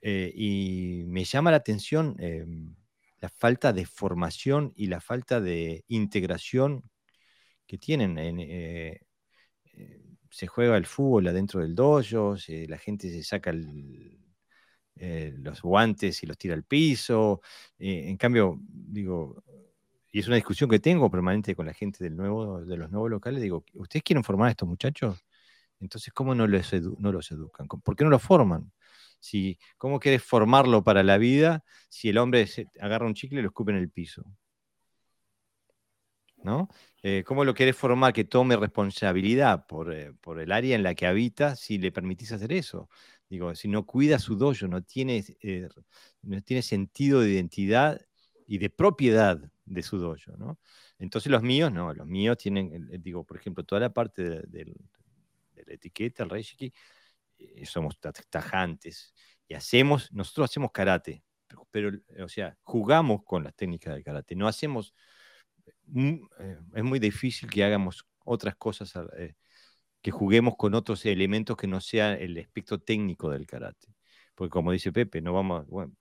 Eh, 0.06 0.32
y 0.36 1.04
me 1.06 1.24
llama 1.24 1.50
la 1.50 1.56
atención 1.58 2.16
em, 2.18 2.74
la 3.20 3.30
falta 3.30 3.72
de 3.72 3.86
formación 3.86 4.72
y 4.76 4.88
la 4.88 5.00
falta 5.00 5.40
de 5.40 5.84
integración 5.88 6.90
que 7.66 7.78
tienen. 7.78 8.18
Eh, 8.18 9.00
eh, 9.74 10.02
se 10.30 10.46
juega 10.46 10.76
el 10.76 10.86
fútbol 10.86 11.28
adentro 11.28 11.60
del 11.60 11.74
dojo, 11.74 12.36
la 12.68 12.78
gente 12.78 13.10
se 13.10 13.22
saca 13.22 13.52
los 14.96 15.62
guantes 15.62 16.22
y 16.22 16.26
los 16.26 16.38
tira 16.38 16.54
al 16.54 16.64
piso. 16.64 17.40
en 17.78 18.16
cambio, 18.16 18.58
digo, 18.68 19.43
y 20.14 20.20
es 20.20 20.28
una 20.28 20.36
discusión 20.36 20.70
que 20.70 20.78
tengo 20.78 21.10
permanente 21.10 21.56
con 21.56 21.66
la 21.66 21.74
gente 21.74 22.04
del 22.04 22.14
nuevo, 22.14 22.64
de 22.64 22.76
los 22.76 22.88
nuevos 22.88 23.10
locales, 23.10 23.42
digo, 23.42 23.64
¿ustedes 23.74 24.04
quieren 24.04 24.22
formar 24.22 24.46
a 24.46 24.50
estos 24.52 24.68
muchachos? 24.68 25.24
Entonces, 25.80 26.12
¿cómo 26.14 26.36
no 26.36 26.46
los, 26.46 26.72
no 27.00 27.10
los 27.10 27.32
educan? 27.32 27.66
¿Por 27.66 27.96
qué 27.96 28.04
no 28.04 28.10
los 28.10 28.22
forman? 28.22 28.72
Si, 29.18 29.58
¿Cómo 29.76 29.98
quieres 29.98 30.22
formarlo 30.22 30.84
para 30.84 31.02
la 31.02 31.18
vida 31.18 31.64
si 31.88 32.10
el 32.10 32.18
hombre 32.18 32.48
agarra 32.80 33.06
un 33.06 33.14
chicle 33.14 33.40
y 33.40 33.42
lo 33.42 33.48
escupe 33.48 33.72
en 33.72 33.78
el 33.78 33.90
piso? 33.90 34.24
¿No? 36.44 36.68
Eh, 37.02 37.24
¿Cómo 37.26 37.44
lo 37.44 37.52
querés 37.52 37.74
formar 37.76 38.12
que 38.12 38.22
tome 38.22 38.56
responsabilidad 38.56 39.66
por, 39.66 39.92
eh, 39.92 40.12
por, 40.20 40.38
el 40.38 40.52
área 40.52 40.76
en 40.76 40.84
la 40.84 40.94
que 40.94 41.08
habita 41.08 41.56
si 41.56 41.78
le 41.78 41.90
permitís 41.90 42.30
hacer 42.30 42.52
eso? 42.52 42.88
Digo, 43.28 43.52
si 43.56 43.66
no 43.66 43.84
cuida 43.84 44.20
su 44.20 44.36
dojo, 44.36 44.68
no 44.68 44.80
tiene, 44.80 45.24
eh, 45.40 45.68
no 46.22 46.40
tiene 46.42 46.62
sentido 46.62 47.20
de 47.20 47.32
identidad 47.32 48.00
y 48.46 48.58
de 48.58 48.70
propiedad 48.70 49.50
de 49.64 49.82
su 49.82 49.98
dojo, 49.98 50.36
¿no? 50.36 50.58
Entonces 50.98 51.30
los 51.30 51.42
míos, 51.42 51.72
no, 51.72 51.92
los 51.94 52.06
míos 52.06 52.36
tienen, 52.38 52.88
digo, 53.02 53.24
por 53.24 53.38
ejemplo, 53.38 53.64
toda 53.64 53.80
la 53.80 53.92
parte 53.92 54.22
de, 54.22 54.74
la 55.66 55.74
etiqueta, 55.74 56.24
el 56.24 56.30
reiki, 56.30 56.72
eh, 57.38 57.66
somos 57.66 57.98
tajantes 58.30 59.14
y 59.48 59.54
hacemos, 59.54 60.12
nosotros 60.12 60.50
hacemos 60.50 60.72
karate, 60.72 61.24
pero, 61.70 61.90
o 62.22 62.28
sea, 62.28 62.56
jugamos 62.62 63.22
con 63.24 63.44
las 63.44 63.54
técnicas 63.54 63.94
del 63.94 64.04
karate, 64.04 64.34
no 64.34 64.48
hacemos, 64.48 64.94
mm, 65.86 66.14
eh, 66.40 66.58
es 66.74 66.84
muy 66.84 66.98
difícil 66.98 67.50
que 67.50 67.64
hagamos 67.64 68.06
otras 68.24 68.56
cosas, 68.56 68.92
eh, 69.16 69.34
que 70.02 70.10
juguemos 70.10 70.54
con 70.56 70.74
otros 70.74 71.06
elementos 71.06 71.56
que 71.56 71.66
no 71.66 71.80
sea 71.80 72.14
el 72.14 72.38
aspecto 72.38 72.80
técnico 72.80 73.30
del 73.30 73.46
karate. 73.46 73.88
Porque 74.34 74.50
como 74.50 74.72
dice 74.72 74.92
Pepe, 74.92 75.20
no 75.22 75.32
vamos, 75.32 75.66
bueno, 75.68 75.94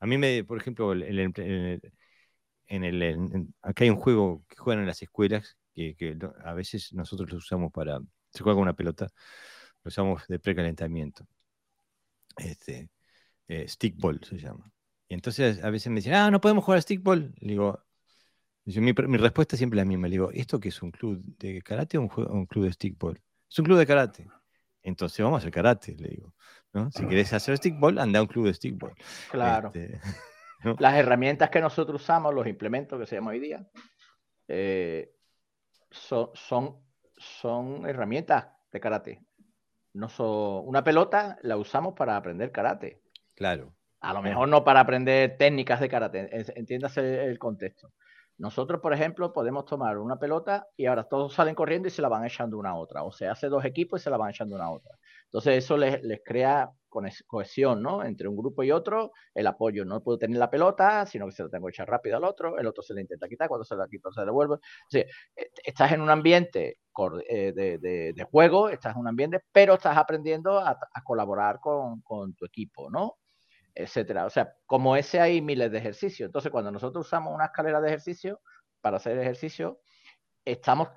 a 0.00 0.06
mí 0.06 0.18
me, 0.18 0.44
por 0.44 0.58
ejemplo, 0.58 0.92
el, 0.92 1.18
en 2.66 2.84
el, 2.84 3.48
acá 3.62 3.84
hay 3.84 3.90
un 3.90 3.96
juego 3.96 4.44
que 4.48 4.56
juegan 4.56 4.82
en 4.82 4.86
las 4.86 5.02
escuelas 5.02 5.56
que, 5.74 6.16
a 6.44 6.54
veces 6.54 6.92
nosotros 6.92 7.30
lo 7.30 7.38
usamos 7.38 7.72
para, 7.72 8.00
se 8.30 8.42
juega 8.42 8.54
con 8.54 8.62
una 8.62 8.74
pelota, 8.74 9.08
lo 9.82 9.88
usamos 9.88 10.26
de 10.28 10.38
precalentamiento. 10.38 11.26
Este, 12.36 12.90
eh, 13.48 13.68
stickball 13.68 14.20
se 14.24 14.38
llama. 14.38 14.70
Y 15.08 15.14
entonces 15.14 15.62
a 15.62 15.70
veces 15.70 15.90
me 15.90 15.96
dicen, 15.96 16.14
ah, 16.14 16.30
no 16.30 16.40
podemos 16.40 16.64
jugar 16.64 16.78
a 16.78 16.82
stickball. 16.82 17.34
Le 17.40 17.52
digo, 17.52 17.84
mi, 18.64 18.92
mi, 18.92 19.16
respuesta 19.18 19.56
es 19.56 19.58
siempre 19.58 19.76
la 19.76 19.84
misma. 19.84 20.08
Le 20.08 20.12
digo, 20.12 20.30
¿esto 20.32 20.58
qué 20.58 20.68
es 20.68 20.82
un 20.82 20.90
club 20.90 21.22
de 21.38 21.60
karate 21.62 21.98
o 21.98 22.02
un, 22.02 22.10
un, 22.30 22.46
club 22.46 22.64
de 22.64 22.72
stickball? 22.72 23.20
Es 23.50 23.58
un 23.58 23.64
club 23.66 23.78
de 23.78 23.86
karate. 23.86 24.26
Entonces 24.82 25.22
vamos 25.22 25.38
a 25.38 25.40
hacer 25.40 25.52
karate, 25.52 25.94
le 25.96 26.08
digo. 26.08 26.34
¿no? 26.72 26.90
Si 26.90 27.06
querés 27.06 27.32
hacer 27.32 27.56
stickball, 27.56 27.98
anda 27.98 28.18
a 28.18 28.22
un 28.22 28.28
club 28.28 28.46
de 28.46 28.54
stickball. 28.54 28.94
Claro. 29.30 29.68
Este, 29.74 30.00
Las 30.78 30.94
herramientas 30.94 31.50
que 31.50 31.60
nosotros 31.60 32.02
usamos, 32.02 32.34
los 32.34 32.46
implementos 32.46 32.98
que 32.98 33.06
se 33.06 33.16
llaman 33.16 33.34
hoy 33.34 33.40
día, 33.40 33.66
eh, 34.48 35.12
son, 35.90 36.30
son, 37.16 37.86
herramientas 37.86 38.48
de 38.72 38.80
karate. 38.80 39.22
No 39.92 40.08
son, 40.08 40.66
una 40.66 40.82
pelota 40.82 41.38
la 41.42 41.56
usamos 41.56 41.94
para 41.94 42.16
aprender 42.16 42.50
karate. 42.50 43.02
Claro. 43.34 43.74
A 44.00 44.12
lo 44.12 44.22
mejor 44.22 44.48
no 44.48 44.64
para 44.64 44.80
aprender 44.80 45.36
técnicas 45.38 45.80
de 45.80 45.88
karate, 45.88 46.28
entiéndase 46.56 47.24
el 47.24 47.38
contexto. 47.38 47.92
Nosotros, 48.36 48.80
por 48.80 48.92
ejemplo, 48.92 49.32
podemos 49.32 49.64
tomar 49.64 49.96
una 49.98 50.18
pelota 50.18 50.66
y 50.76 50.86
ahora 50.86 51.04
todos 51.04 51.32
salen 51.32 51.54
corriendo 51.54 51.88
y 51.88 51.90
se 51.90 52.02
la 52.02 52.08
van 52.08 52.24
echando 52.24 52.58
una 52.58 52.70
a 52.70 52.74
otra. 52.74 53.04
O 53.04 53.12
se 53.12 53.28
hace 53.28 53.48
dos 53.48 53.64
equipos 53.64 54.00
y 54.00 54.04
se 54.04 54.10
la 54.10 54.16
van 54.16 54.30
echando 54.30 54.56
una 54.56 54.64
a 54.64 54.70
otra. 54.70 54.98
Entonces 55.26 55.64
eso 55.64 55.76
les, 55.76 56.02
les 56.02 56.20
crea 56.24 56.70
cohesión, 57.26 57.82
¿no? 57.82 58.04
Entre 58.04 58.28
un 58.28 58.36
grupo 58.36 58.62
y 58.62 58.70
otro, 58.70 59.12
el 59.34 59.46
apoyo. 59.46 59.84
No 59.84 60.02
puedo 60.02 60.18
tener 60.18 60.38
la 60.38 60.50
pelota, 60.50 61.06
sino 61.06 61.26
que 61.26 61.32
se 61.32 61.42
la 61.42 61.48
tengo 61.48 61.66
que 61.66 61.70
echar 61.70 61.88
rápido 61.88 62.16
al 62.16 62.24
otro, 62.24 62.58
el 62.58 62.66
otro 62.66 62.82
se 62.82 62.94
la 62.94 63.00
intenta 63.00 63.28
quitar, 63.28 63.48
cuando 63.48 63.64
se 63.64 63.76
la 63.76 63.88
quita 63.88 64.10
se 64.12 64.20
la 64.20 64.26
devuelve. 64.26 64.54
O 64.54 64.60
sea, 64.88 65.02
e, 65.02 65.50
estás 65.64 65.92
en 65.92 66.00
un 66.00 66.10
ambiente 66.10 66.78
eh, 67.28 67.52
de, 67.52 68.26
juego, 68.30 68.68
estás 68.68 68.94
en 68.94 69.00
un 69.00 69.08
ambiente, 69.08 69.40
pero 69.52 69.74
estás 69.74 69.96
aprendiendo 69.96 70.58
a, 70.58 70.78
colaborar 71.04 71.60
con, 71.60 72.02
tu 72.34 72.44
equipo, 72.44 72.90
¿no? 72.90 73.18
Etcétera. 73.74 74.26
O 74.26 74.30
sea, 74.30 74.54
como 74.66 74.96
ese 74.96 75.20
hay 75.20 75.42
miles 75.42 75.70
de 75.72 75.78
ejercicios. 75.78 76.28
Entonces, 76.28 76.52
cuando 76.52 76.70
nosotros 76.70 77.06
usamos 77.06 77.34
una 77.34 77.46
escalera 77.46 77.80
de 77.80 77.88
ejercicio 77.88 78.40
para 78.80 78.98
hacer 78.98 79.18
ejercicio, 79.18 79.80
estamos 80.44 80.88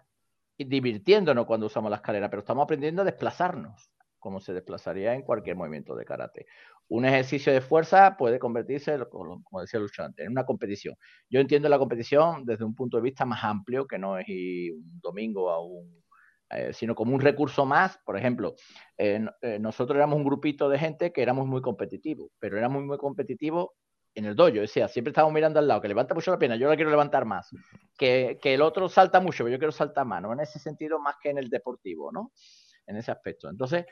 divirtiéndonos 0.57 1.45
cuando 1.45 1.67
usamos 1.67 1.89
la 1.89 1.97
escalera, 1.97 2.29
pero 2.29 2.41
estamos 2.41 2.63
aprendiendo 2.63 3.01
a 3.01 3.05
desplazarnos 3.05 3.91
como 4.19 4.39
se 4.39 4.53
desplazaría 4.53 5.13
en 5.13 5.21
cualquier 5.21 5.55
movimiento 5.55 5.95
de 5.95 6.05
karate. 6.05 6.45
Un 6.89 7.05
ejercicio 7.05 7.51
de 7.51 7.61
fuerza 7.61 8.15
puede 8.17 8.39
convertirse, 8.39 8.97
como 9.09 9.61
decía 9.61 9.79
Lucho 9.79 10.03
antes, 10.03 10.25
en 10.25 10.31
una 10.31 10.45
competición. 10.45 10.95
Yo 11.29 11.39
entiendo 11.39 11.67
la 11.67 11.77
competición 11.77 12.45
desde 12.45 12.63
un 12.63 12.75
punto 12.75 12.97
de 12.97 13.03
vista 13.03 13.25
más 13.25 13.43
amplio, 13.43 13.85
que 13.85 13.97
no 13.97 14.17
es 14.17 14.27
un 14.29 14.99
domingo 15.01 15.49
a 15.49 15.61
un, 15.63 16.03
eh, 16.49 16.71
sino 16.71 16.95
como 16.95 17.13
un 17.13 17.19
recurso 17.19 17.65
más. 17.65 17.97
Por 18.05 18.17
ejemplo, 18.17 18.55
eh, 18.97 19.19
nosotros 19.59 19.97
éramos 19.97 20.17
un 20.17 20.23
grupito 20.23 20.69
de 20.69 20.79
gente 20.79 21.11
que 21.11 21.21
éramos 21.21 21.45
muy 21.45 21.61
competitivos, 21.61 22.31
pero 22.39 22.57
éramos 22.57 22.83
muy, 22.83 22.97
competitivos 22.97 23.71
en 24.15 24.25
el 24.25 24.35
dojo. 24.35 24.61
O 24.63 24.67
siempre 24.67 25.09
estábamos 25.09 25.33
mirando 25.33 25.59
al 25.59 25.67
lado, 25.67 25.81
que 25.81 25.89
levanta 25.89 26.13
mucho 26.13 26.31
la 26.31 26.39
pena, 26.39 26.55
yo 26.55 26.69
la 26.69 26.77
quiero 26.77 26.89
levantar 26.89 27.25
más. 27.25 27.49
Que, 27.97 28.39
que 28.41 28.53
el 28.53 28.61
otro 28.61 28.87
salta 28.87 29.19
mucho, 29.19 29.47
yo 29.49 29.57
quiero 29.57 29.73
saltar 29.73 30.05
más, 30.05 30.21
¿no? 30.21 30.31
En 30.31 30.39
ese 30.39 30.57
sentido, 30.57 30.99
más 30.99 31.15
que 31.21 31.31
en 31.31 31.37
el 31.37 31.49
deportivo, 31.49 32.13
¿no? 32.13 32.31
En 32.87 32.95
ese 32.97 33.11
aspecto. 33.11 33.49
Entonces, 33.49 33.85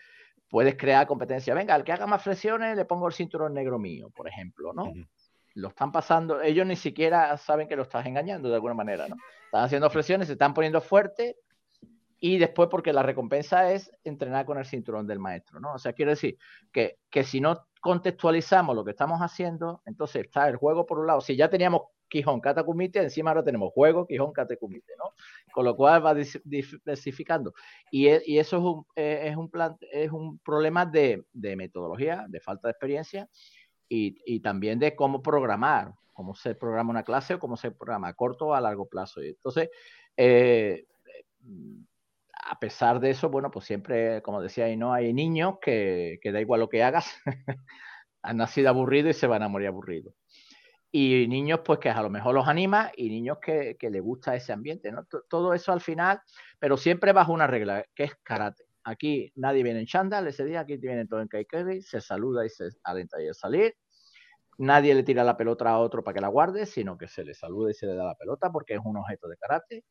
puedes 0.50 0.76
crear 0.76 1.06
competencia. 1.08 1.54
Venga, 1.54 1.76
al 1.76 1.84
que 1.84 1.92
haga 1.92 2.08
más 2.08 2.24
flexiones 2.24 2.76
le 2.76 2.86
pongo 2.86 3.08
el 3.08 3.14
cinturón 3.14 3.54
negro 3.54 3.80
mío, 3.80 4.10
por 4.10 4.28
ejemplo, 4.28 4.74
¿no? 4.74 4.92
Lo 5.56 5.70
están 5.70 5.92
pasando, 5.92 6.42
ellos 6.42 6.66
ni 6.68 6.76
siquiera 6.76 7.36
saben 7.38 7.68
que 7.68 7.76
lo 7.76 7.84
estás 7.84 8.06
engañando 8.06 8.50
de 8.50 8.56
alguna 8.56 8.74
manera, 8.74 9.08
¿no? 9.08 9.16
Están 9.46 9.64
haciendo 9.64 9.90
flexiones, 9.90 10.28
se 10.28 10.34
están 10.34 10.54
poniendo 10.54 10.82
fuerte 10.82 11.38
y 12.20 12.38
después 12.38 12.70
porque 12.70 12.92
la 12.92 13.04
recompensa 13.04 13.72
es 13.72 13.92
entrenar 14.04 14.46
con 14.46 14.58
el 14.58 14.66
cinturón 14.66 15.08
del 15.08 15.20
maestro, 15.20 15.60
¿no? 15.60 15.74
O 15.74 15.78
sea, 15.78 15.94
quiero 15.94 16.12
decir 16.12 16.38
que, 16.72 16.98
que 17.10 17.24
si 17.24 17.40
no 17.40 17.68
contextualizamos 17.80 18.76
lo 18.76 18.84
que 18.84 18.92
estamos 18.92 19.20
haciendo, 19.20 19.82
entonces 19.86 20.26
está 20.26 20.48
el 20.50 20.58
juego 20.58 20.86
por 20.86 21.00
un 21.00 21.08
lado, 21.08 21.22
si 21.22 21.36
ya 21.36 21.50
teníamos 21.50 21.84
Quijón, 22.08 22.40
Catacumite, 22.40 23.02
encima 23.02 23.32
ahora 23.32 23.44
tenemos 23.44 23.72
juego, 23.74 24.06
Quijón, 24.06 24.32
Catacumite, 24.32 24.94
¿no? 24.98 25.14
Con 25.52 25.66
lo 25.66 25.76
cual 25.76 26.06
va 26.06 26.14
diversificando. 26.14 27.54
Y, 27.92 28.08
e, 28.08 28.22
y 28.26 28.38
eso 28.38 28.58
es 28.58 28.64
un, 28.64 28.86
eh, 28.96 29.22
es 29.30 29.36
un, 29.36 29.50
plan, 29.50 29.78
es 29.92 30.12
un 30.12 30.40
problema 30.40 30.86
de, 30.86 31.26
de, 31.34 31.56
metodología, 31.56 32.26
de 32.28 32.40
falta 32.40 32.68
de 32.68 32.72
experiencia 32.72 33.30
y, 33.90 34.18
y, 34.26 34.40
también 34.40 34.80
de 34.80 34.96
cómo 34.96 35.22
programar, 35.22 35.94
cómo 36.14 36.36
se 36.36 36.56
programa 36.56 36.92
una 36.92 37.04
clase 37.04 37.36
o 37.36 37.40
cómo 37.40 37.58
se 37.58 37.72
programa 37.72 38.10
a 38.10 38.14
corto 38.14 38.48
o 38.48 38.54
a 38.54 38.62
largo 38.62 38.88
plazo. 38.88 39.24
Y 39.24 39.30
entonces, 39.30 39.70
eh, 40.18 40.86
a 42.48 42.60
pesar 42.60 43.00
de 43.00 43.10
eso, 43.10 43.30
bueno, 43.30 43.50
pues 43.52 43.66
siempre, 43.66 44.22
como 44.22 44.42
decía 44.42 44.74
¿no? 44.76 44.94
Hay 44.94 45.14
niños 45.14 45.56
que, 45.62 46.20
que 46.22 46.32
da 46.32 46.42
igual 46.42 46.60
lo 46.60 46.70
que 46.70 46.84
hagas, 46.84 47.08
han 48.22 48.38
nacido 48.38 48.70
aburridos 48.70 49.16
y 49.16 49.20
se 49.20 49.28
van 49.28 49.44
a 49.44 49.48
morir 49.48 49.68
aburridos. 49.68 50.14
Y 50.98 51.28
niños 51.28 51.60
pues 51.66 51.80
que 51.80 51.90
a 51.90 52.02
lo 52.02 52.10
mejor 52.10 52.34
los 52.34 52.48
anima 52.48 52.90
y 52.96 53.10
niños 53.10 53.40
que, 53.42 53.76
que 53.78 53.90
les 53.90 54.02
gusta 54.02 54.34
ese 54.34 54.54
ambiente, 54.54 54.94
¿no? 54.94 55.06
Todo 55.28 55.54
eso 55.54 55.74
al 55.74 55.82
final, 55.82 56.22
pero 56.58 56.78
siempre 56.78 57.12
bajo 57.12 57.34
una 57.34 57.48
regla, 57.48 57.84
que 57.94 58.06
es 58.06 58.16
karate. 58.24 58.64
Aquí 58.86 59.30
nadie 59.36 59.62
viene 59.62 59.82
en 59.82 59.88
chandal 59.88 60.26
ese 60.28 60.46
día, 60.46 60.62
aquí 60.62 60.78
vienen 60.78 61.10
todos 61.10 61.24
en 61.24 61.28
kaikeri, 61.28 61.82
se 61.82 62.00
saluda 62.00 62.46
y 62.46 62.50
se 62.50 62.70
alenta 62.86 63.22
y 63.22 63.28
a 63.28 63.34
salir. 63.34 63.76
Nadie 64.58 64.96
le 64.96 65.04
tira 65.04 65.26
la 65.26 65.36
pelota 65.36 65.70
a 65.70 65.80
otro 65.80 66.02
para 66.02 66.16
que 66.16 66.22
la 66.22 66.30
guarde, 66.30 66.66
sino 66.66 66.98
que 66.98 67.10
se 67.10 67.26
le 67.26 67.34
saluda 67.34 67.72
y 67.72 67.74
se 67.74 67.88
le 67.88 67.96
da 67.96 68.06
la 68.06 68.16
pelota 68.16 68.50
porque 68.50 68.76
es 68.76 68.80
un 68.82 68.96
objeto 68.96 69.28
de 69.28 69.36
karate. 69.36 69.84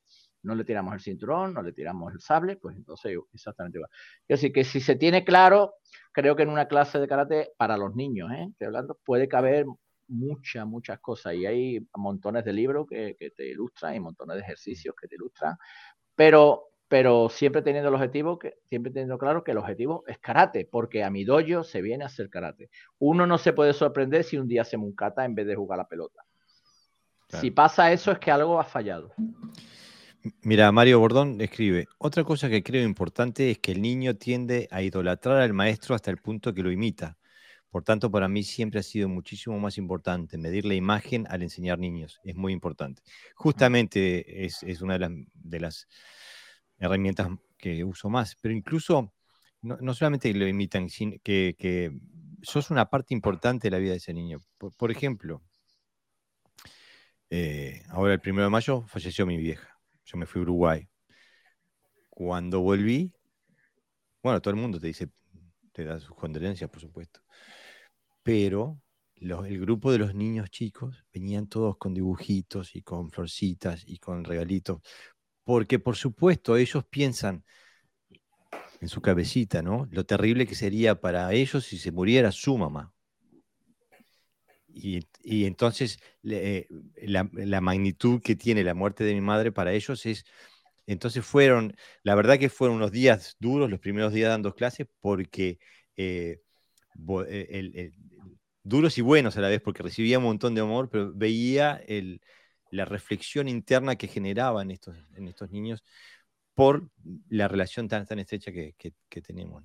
No 0.43 0.55
le 0.55 0.65
tiramos 0.65 0.95
el 0.95 1.01
cinturón, 1.01 1.53
no 1.53 1.61
le 1.61 1.75
tiramos 1.75 2.15
el 2.15 2.21
sable, 2.23 2.57
pues 2.57 2.77
entonces 2.79 3.15
exactamente 3.35 3.77
igual. 3.77 3.91
Así 4.31 4.51
que 4.55 4.65
si 4.65 4.81
se 4.81 4.97
tiene 4.97 5.23
claro, 5.23 5.75
creo 6.13 6.35
que 6.35 6.45
en 6.45 6.49
una 6.49 6.67
clase 6.67 6.99
de 6.99 7.07
karate 7.07 7.53
para 7.59 7.77
los 7.77 7.95
niños, 7.95 8.31
¿eh? 8.33 8.47
Estoy 8.53 8.69
hablando, 8.69 8.99
puede 9.05 9.29
caber 9.29 9.67
muchas, 10.09 10.67
muchas 10.67 11.01
cosas 11.01 11.35
y 11.35 11.47
hay 11.47 11.89
montones 11.97 12.45
de 12.45 12.53
libros 12.53 12.87
que, 12.89 13.17
que 13.19 13.31
te 13.31 13.49
ilustran 13.49 13.95
y 13.95 14.01
montones 14.01 14.37
de 14.37 14.43
ejercicios 14.43 14.95
que 15.01 15.09
te 15.09 15.17
ilustran, 15.17 15.57
pero 16.15 16.69
pero 16.89 17.29
siempre 17.29 17.63
teniendo 17.63 17.89
el 17.89 17.95
objetivo, 17.97 18.39
que, 18.39 18.59
siempre 18.69 18.93
teniendo 18.93 19.19
claro 19.19 19.43
que 19.43 19.51
el 19.51 19.59
objetivo 19.59 20.05
es 20.07 20.19
karate, 20.19 20.69
porque 20.71 21.03
a 21.03 21.11
mi 21.11 21.25
dojo 21.25 21.65
se 21.65 21.83
viene 21.83 22.05
a 22.05 22.07
hacer 22.07 22.31
karate. 22.31 22.71
Uno 22.99 23.27
no 23.27 23.39
se 23.39 23.53
puede 23.53 23.73
sorprender 23.73 24.23
si 24.23 24.37
un 24.37 24.47
día 24.47 24.63
hacemos 24.63 24.87
un 24.87 24.95
kata 24.95 25.25
en 25.25 25.35
vez 25.35 25.47
de 25.47 25.57
jugar 25.57 25.79
la 25.79 25.89
pelota. 25.89 26.23
Si 27.41 27.51
pasa 27.51 27.91
eso 27.91 28.13
es 28.13 28.21
que 28.21 28.31
algo 28.31 28.61
ha 28.61 28.65
fallado. 28.65 29.13
Mira, 30.43 30.71
Mario 30.71 31.01
Bordón 31.01 31.41
escribe, 31.41 31.89
otra 31.99 32.23
cosa 32.23 32.49
que 32.49 32.63
creo 32.63 32.85
importante 32.85 33.51
es 33.51 33.59
que 33.59 33.73
el 33.73 33.83
niño 33.83 34.15
tiende 34.15 34.69
a 34.71 34.81
idolatrar 34.81 35.39
al 35.39 35.53
maestro 35.53 35.95
hasta 35.95 36.11
el 36.11 36.19
punto 36.19 36.55
que 36.55 36.63
lo 36.63 36.71
imita. 36.71 37.19
Por 37.75 37.83
tanto, 37.83 38.09
para 38.09 38.29
mí 38.29 38.45
siempre 38.45 38.79
ha 38.79 38.85
sido 38.85 39.09
muchísimo 39.09 39.59
más 39.59 39.79
importante 39.79 40.39
medir 40.39 40.65
la 40.65 40.75
imagen 40.75 41.27
al 41.29 41.43
enseñar 41.43 41.77
niños. 41.77 42.21
Es 42.23 42.37
muy 42.37 42.53
importante. 42.53 43.03
Justamente 43.35 44.45
es, 44.45 44.63
es 44.63 44.81
una 44.81 44.97
de 44.97 45.59
las 45.59 45.89
herramientas 46.79 47.31
que 47.59 47.83
uso 47.83 48.09
más, 48.09 48.37
pero 48.41 48.55
incluso 48.55 49.13
no, 49.61 49.93
solamente 49.93 50.33
lo 50.35 50.47
imitan, 50.47 50.89
sino 50.89 51.17
que, 51.25 51.57
que, 51.59 51.91
sos 52.43 52.71
una 52.71 52.89
parte 52.89 53.13
importante 53.13 53.67
de 53.67 53.73
la 53.73 53.79
vida 53.79 53.91
de 53.91 53.97
ese 53.97 54.15
niño. 54.15 54.39
Por, 54.57 54.93
ejemplo, 54.93 55.43
eh, 57.29 57.83
ahora 57.89 58.13
el 58.13 58.21
primero 58.21 58.45
de 58.45 58.51
mayo 58.51 58.87
falleció 58.87 59.27
mi 59.27 59.37
vieja. 59.37 59.69
Yo 60.05 60.17
me 60.17 60.27
fui 60.27 60.39
a 60.39 60.43
Uruguay. 60.43 60.89
Cuando 62.09 62.61
volví, 62.61 63.13
bueno, 64.23 64.41
todo 64.41 64.55
el 64.55 64.61
mundo 64.61 64.79
te 64.79 64.87
dice, 64.87 65.09
te 65.73 65.85
da 65.85 65.99
sus 65.99 66.15
condolencias, 66.15 66.71
por 66.71 66.81
supuesto. 66.81 67.24
Pero 68.25 68.81
el 69.19 69.61
grupo 69.61 69.93
de 69.93 69.99
los 69.99 70.15
niños 70.15 70.51
chicos 70.51 71.05
venían 71.13 71.47
todos 71.47 71.77
con 71.77 71.95
dibujitos 71.95 72.75
y 72.75 72.83
con 72.83 73.11
florcitas 73.11 73.85
y 73.87 73.99
con 73.99 74.25
regalitos, 74.25 74.81
porque 75.45 75.79
por 75.79 75.95
supuesto 75.97 76.57
ellos 76.57 76.85
piensan 76.87 77.45
en 78.81 78.89
su 78.89 79.01
cabecita, 79.01 79.63
¿no? 79.63 79.87
Lo 79.91 80.05
terrible 80.05 80.47
que 80.47 80.55
sería 80.55 81.01
para 81.01 81.33
ellos 81.33 81.65
si 81.65 81.79
se 81.79 81.93
muriera 81.93 82.33
su 82.33 82.59
mamá. 82.59 82.93
Y, 84.77 85.07
entonces 85.45 86.01
eh, 86.25 86.67
la, 87.03 87.61
magnitud 87.61 88.21
que 88.21 88.35
tiene 88.35 88.65
la 88.65 88.75
muerte 88.75 89.05
de 89.05 89.15
mi 89.15 89.21
madre 89.21 89.53
para 89.53 89.73
ellos 89.73 90.05
es, 90.05 90.25
entonces 90.87 91.25
fueron, 91.25 91.77
la 92.03 92.15
verdad 92.17 92.39
que 92.39 92.49
fueron 92.49 92.79
unos 92.79 92.91
días 92.91 93.37
duros, 93.39 93.71
los 93.71 93.81
primeros 93.81 94.13
días 94.13 94.31
dando 94.31 94.55
clases, 94.55 94.89
porque 95.01 95.59
eh, 95.97 96.41
eh, 97.27 97.93
duros 98.65 98.99
y 98.99 99.03
buenos 99.03 99.37
a 99.37 99.41
la 99.41 99.49
vez, 99.49 99.61
porque 99.61 99.83
recibía 99.83 100.19
un 100.19 100.25
montón 100.25 100.55
de 100.55 100.63
amor, 100.63 100.89
pero 100.91 101.13
veía 101.15 101.81
el, 101.87 102.21
la 102.71 102.85
reflexión 102.85 103.47
interna 103.47 103.97
que 103.97 104.09
generaban 104.09 104.71
estos, 104.71 104.97
en 105.15 105.29
estos 105.29 105.51
niños 105.51 105.85
por 106.55 106.89
la 107.29 107.49
relación 107.49 107.89
tan, 107.89 108.07
tan 108.07 108.19
estrecha 108.19 108.53
que, 108.53 108.75
tenemos. 109.23 109.63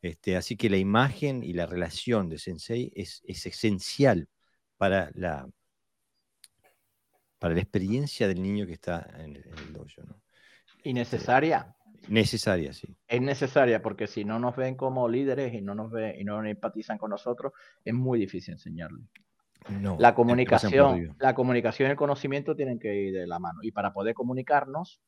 Este, 0.00 0.36
así 0.36 0.56
que 0.56 0.70
la 0.70 0.78
imagen 0.78 1.42
y 1.42 1.52
la 1.52 1.66
relación 1.66 2.28
de 2.28 2.38
Sensei 2.38 2.90
es, 2.94 3.22
esencial 3.26 4.28
para 4.76 5.10
la, 5.14 5.48
para 7.38 7.54
la 7.54 7.60
experiencia 7.60 8.28
del 8.28 8.42
niño 8.42 8.66
que 8.66 8.72
está 8.72 9.08
en 9.18 9.36
el, 9.36 9.72
dojo. 9.72 9.88
¿Y 10.82 10.88
este, 10.88 10.92
necesaria? 10.94 11.76
Necesaria, 12.08 12.72
sí. 12.72 12.88
Es 13.06 13.20
necesaria 13.20 13.80
porque 13.80 14.06
si 14.06 14.24
no 14.24 14.38
nos 14.38 14.56
ven 14.56 14.74
como 14.74 15.08
líderes 15.08 15.54
y 15.54 15.62
no 15.62 15.74
nos 15.74 15.90
ven 15.90 16.20
y 16.20 16.24
no 16.24 16.44
empatizan 16.44 16.98
con 16.98 17.10
nosotros, 17.10 17.52
es 17.84 17.94
muy 17.94 18.18
difícil 18.18 18.54
enseñarles 18.54 19.06
la 19.98 20.14
comunicación, 20.14 21.16
la 21.18 21.34
comunicación 21.34 21.88
y 21.88 21.90
el 21.92 21.96
conocimiento 21.96 22.56
tienen 22.56 22.78
que 22.78 22.94
ir 22.94 23.14
de 23.14 23.26
la 23.26 23.38
mano. 23.38 23.60
Y 23.62 23.72
para 23.72 23.92
poder 23.92 24.14
comunicarnos, 24.14 25.00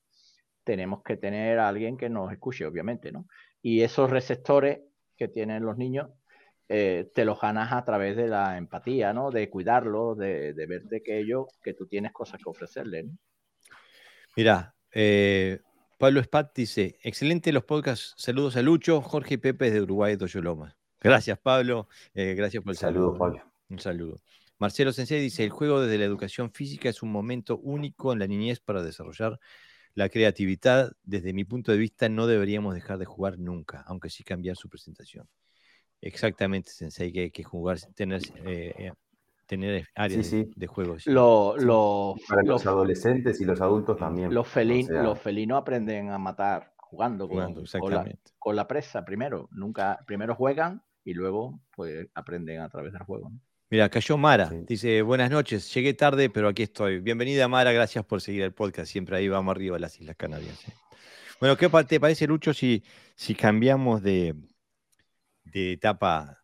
tenemos 0.62 1.02
que 1.02 1.16
tener 1.16 1.58
a 1.58 1.68
alguien 1.68 1.96
que 1.96 2.08
nos 2.08 2.32
escuche, 2.32 2.66
obviamente, 2.66 3.12
¿no? 3.12 3.26
Y 3.62 3.82
esos 3.82 4.10
receptores 4.10 4.80
que 5.16 5.28
tienen 5.28 5.64
los 5.64 5.76
niños, 5.76 6.10
eh, 6.68 7.10
te 7.14 7.24
los 7.24 7.40
ganas 7.40 7.72
a 7.72 7.84
través 7.84 8.16
de 8.16 8.28
la 8.28 8.56
empatía, 8.56 9.12
¿no? 9.12 9.30
De 9.30 9.50
cuidarlos, 9.50 10.16
de, 10.16 10.54
de 10.54 10.66
verte 10.66 11.02
que 11.02 11.18
ellos, 11.18 11.46
que 11.62 11.74
tú 11.74 11.86
tienes 11.86 12.12
cosas 12.12 12.40
que 12.42 12.48
ofrecerles. 12.48 13.06
Mira, 14.36 14.74
eh, 14.92 15.60
Pablo 16.04 16.22
Spat 16.22 16.54
dice, 16.54 16.98
excelente 17.02 17.50
los 17.50 17.64
podcasts, 17.64 18.12
saludos 18.18 18.56
a 18.56 18.60
Lucho, 18.60 19.00
Jorge 19.00 19.36
y 19.36 19.38
Pepe 19.38 19.70
de 19.70 19.80
Uruguay, 19.80 20.18
Toyoloma. 20.18 20.76
Gracias, 21.00 21.38
Pablo, 21.38 21.88
eh, 22.12 22.34
gracias 22.34 22.62
por 22.62 22.72
el 22.72 22.76
saludo. 22.76 23.16
Pablo. 23.16 23.42
Un 23.70 23.78
saludo. 23.78 24.20
Marcelo 24.58 24.92
Sensei 24.92 25.18
dice, 25.18 25.44
el 25.44 25.48
juego 25.48 25.80
desde 25.80 25.96
la 25.96 26.04
educación 26.04 26.52
física 26.52 26.90
es 26.90 27.02
un 27.02 27.10
momento 27.10 27.56
único 27.56 28.12
en 28.12 28.18
la 28.18 28.26
niñez 28.26 28.60
para 28.60 28.82
desarrollar 28.82 29.40
la 29.94 30.10
creatividad. 30.10 30.92
Desde 31.04 31.32
mi 31.32 31.44
punto 31.46 31.72
de 31.72 31.78
vista, 31.78 32.06
no 32.10 32.26
deberíamos 32.26 32.74
dejar 32.74 32.98
de 32.98 33.06
jugar 33.06 33.38
nunca, 33.38 33.82
aunque 33.86 34.10
sí 34.10 34.24
cambiar 34.24 34.56
su 34.56 34.68
presentación. 34.68 35.26
Exactamente, 36.02 36.70
Sensei, 36.70 37.12
que 37.12 37.20
hay 37.20 37.30
que 37.30 37.44
jugar, 37.44 37.80
tener, 37.94 38.20
eh, 38.44 38.74
eh, 38.76 38.92
tener 39.46 39.86
áreas 39.94 40.30
De, 40.30 40.66
juegos. 40.66 41.04
para 41.04 42.42
los, 42.42 42.66
adolescentes 42.66 43.40
y 43.40 43.44
los 43.44 43.60
adultos 43.60 43.96
también. 43.96 44.32
Los, 44.32 44.48
felinos 44.48 45.58
aprenden 45.58 46.10
a 46.10 46.18
matar 46.18 46.74
jugando, 46.76 47.28
con, 47.28 47.64
con, 48.38 48.56
la, 48.56 48.68
presa 48.68 49.04
primero. 49.04 49.48
Nunca, 49.52 49.98
primero 50.06 50.34
juegan 50.34 50.82
y 51.04 51.14
luego 51.14 51.60
pues, 51.74 52.08
aprenden 52.14 52.60
a 52.60 52.68
través 52.68 52.92
del 52.92 53.02
juego. 53.02 53.32
Mira, 53.70 53.88
cayó 53.88 54.16
Mara. 54.16 54.50
Dice, 54.68 55.02
buenas 55.02 55.30
noches, 55.30 55.72
llegué 55.74 55.94
tarde, 55.94 56.30
pero 56.30 56.48
aquí 56.48 56.62
estoy. 56.62 57.00
Bienvenida 57.00 57.48
Mara, 57.48 57.72
gracias 57.72 58.04
por 58.04 58.20
seguir 58.20 58.42
el 58.42 58.52
podcast. 58.52 58.90
Siempre 58.90 59.16
ahí 59.16 59.28
vamos 59.28 59.52
arriba 59.52 59.76
a 59.76 59.80
las 59.80 60.00
Islas 60.00 60.16
Canarias. 60.16 60.68
¿eh? 60.68 60.72
Bueno, 61.40 61.56
¿qué 61.56 61.68
te 61.84 61.98
parece, 61.98 62.26
Lucho, 62.26 62.54
si, 62.54 62.84
si 63.16 63.34
cambiamos 63.34 64.02
de, 64.02 64.34
de 65.44 65.72
etapa 65.72 66.43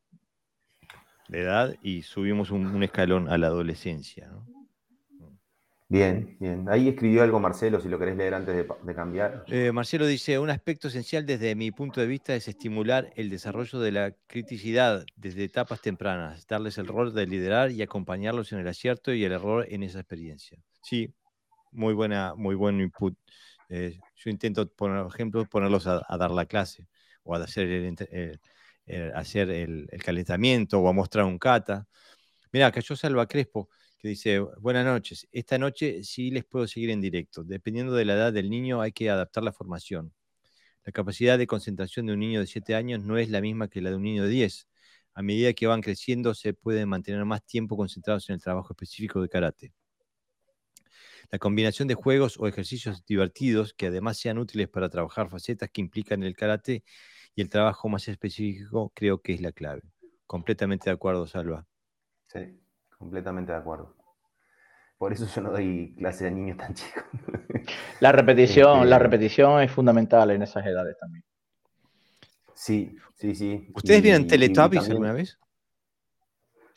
de 1.31 1.41
edad 1.41 1.74
y 1.83 2.03
subimos 2.03 2.51
un, 2.51 2.83
escalón 2.83 3.28
a 3.28 3.39
la 3.39 3.47
adolescencia? 3.47 4.28
¿no? 4.28 4.51
Bien, 5.91 6.37
bien. 6.39 6.68
Ahí 6.68 6.89
escribió 6.89 7.24
algo 7.24 7.41
Marcelo, 7.41 7.81
si 7.81 7.89
lo 7.89 7.99
querés 7.99 8.16
leer 8.16 8.35
antes 8.35 8.55
de, 8.55 8.95
cambiar. 8.95 9.45
Eh, 9.49 9.72
Marcelo 9.72 10.07
dice, 10.07 10.39
un 10.39 10.49
aspecto 10.49 10.87
esencial 10.87 11.26
desde 11.26 11.57
mi 11.57 11.72
punto 11.72 12.01
de 12.01 12.07
vista 12.07 12.33
es 12.37 12.47
estimular 12.47 13.11
el 13.16 13.28
desarrollo 13.28 13.81
de 13.81 13.91
la 13.91 14.12
criticidad 14.28 15.05
desde 15.16 15.43
etapas 15.43 15.81
tempranas, 15.81 16.47
darles 16.47 16.78
el 16.78 16.87
rol 16.87 17.12
de 17.12 17.26
liderar 17.26 17.72
y 17.72 17.83
acompañarlos 17.83 18.53
en 18.53 18.61
el 18.61 18.68
acierto 18.68 19.12
y 19.12 19.24
el 19.24 19.33
error 19.33 19.66
en 19.68 19.83
esa 19.83 19.99
experiencia. 19.99 20.62
Sí, 20.81 21.12
muy 21.72 21.93
buena, 21.93 22.35
muy 22.37 22.55
buen 22.55 22.81
input. 22.81 23.18
Eh, 23.68 23.99
yo 24.14 24.31
intento, 24.31 24.68
por 24.68 25.09
ejemplo, 25.09 25.45
ponerlos 25.47 25.89
a, 25.89 26.05
dar 26.16 26.31
la 26.31 26.47
clase 26.47 26.87
o 27.24 27.35
a 27.35 27.39
hacer 27.39 27.66
el, 27.68 28.41
hacer 29.14 29.51
el, 29.51 29.89
calentamiento 30.05 30.81
o 30.81 30.89
a 30.89 30.93
mostrar 30.93 31.24
un 31.24 31.39
kata. 31.39 31.87
Mira, 32.53 32.72
cayó 32.72 32.97
Salva 32.97 33.26
Crespo 33.26 33.68
que 34.01 34.09
dice, 34.09 34.41
buenas 34.59 34.87
noches, 34.87 35.28
esta 35.31 35.59
noche 35.59 36.03
sí 36.03 36.31
les 36.31 36.45
puedo 36.45 36.66
seguir 36.66 36.89
en 36.91 37.03
directo. 37.03 37.45
Dependiendo 37.45 37.95
de 37.95 38.07
la 38.07 38.14
edad 38.14 38.33
del 38.33 38.49
niño 38.49 38.81
hay 38.81 38.93
que 38.93 39.11
adaptar 39.11 39.43
la 39.45 39.53
formación. 39.53 40.14
La 40.85 40.93
capacidad 40.93 41.37
de 41.37 41.47
concentración 41.47 42.07
de 42.07 42.14
un 42.14 42.20
niño 42.20 42.41
de 42.41 42.47
7 42.47 42.74
años 42.74 43.05
no 43.05 43.18
es 43.18 43.28
la 43.28 43.43
misma 43.43 43.68
que 43.68 43.83
la 43.83 43.91
de 43.91 43.97
un 43.97 44.03
niño 44.03 44.24
de 44.24 44.31
10. 44.31 44.68
A 45.14 45.22
medida 45.22 45.53
que 45.53 45.66
van 45.66 45.83
creciendo 45.83 46.35
se 46.35 46.55
pueden 46.55 46.89
mantener 46.89 47.24
más 47.26 47.45
tiempo 47.45 47.76
concentrados 47.76 48.28
en 48.31 48.37
el 48.37 48.41
trabajo 48.41 48.72
específico 48.72 49.20
de 49.20 49.28
karate. 49.28 49.74
La 51.31 51.39
combinación 51.39 51.87
de 51.87 51.95
juegos 51.95 52.37
o 52.39 52.49
ejercicios 52.49 53.05
divertidos 53.05 53.74
que 53.74 53.89
además 53.89 54.16
sean 54.16 54.39
útiles 54.39 54.68
para 54.68 54.89
trabajar 54.89 55.28
facetas 55.28 55.68
que 55.70 55.83
implican 55.83 56.22
el 56.22 56.35
karate 56.35 56.85
y 57.41 57.43
el 57.43 57.49
trabajo 57.49 57.88
más 57.88 58.07
específico 58.09 58.93
creo 58.95 59.22
que 59.22 59.34
es 59.34 59.41
la 59.41 59.53
clave. 59.53 59.82
Completamente 60.26 60.91
de 60.91 60.95
acuerdo, 60.95 61.26
Salva. 61.26 61.66
Sí 62.26 62.61
completamente 63.01 63.51
de 63.51 63.59
acuerdo. 63.59 63.97
Por 64.99 65.14
eso 65.14 65.26
yo 65.26 65.41
no 65.41 65.51
doy 65.53 65.95
clase 65.97 66.24
de 66.24 66.30
niños 66.32 66.59
tan 66.59 66.74
chicos. 66.74 67.03
La 67.99 68.12
repetición, 68.12 68.88
la 68.88 68.97
este, 68.97 69.05
repetición 69.05 69.62
es 69.62 69.72
fundamental 69.72 70.30
en 70.30 70.43
esas 70.43 70.64
edades 70.66 70.97
también. 70.99 71.24
Sí, 72.55 72.95
sí, 73.14 73.34
sí. 73.34 73.68
¿Ustedes 73.74 74.03
vieron 74.03 74.26
Teletubbies 74.26 74.91
alguna 74.91 75.14
vez? 75.14 75.38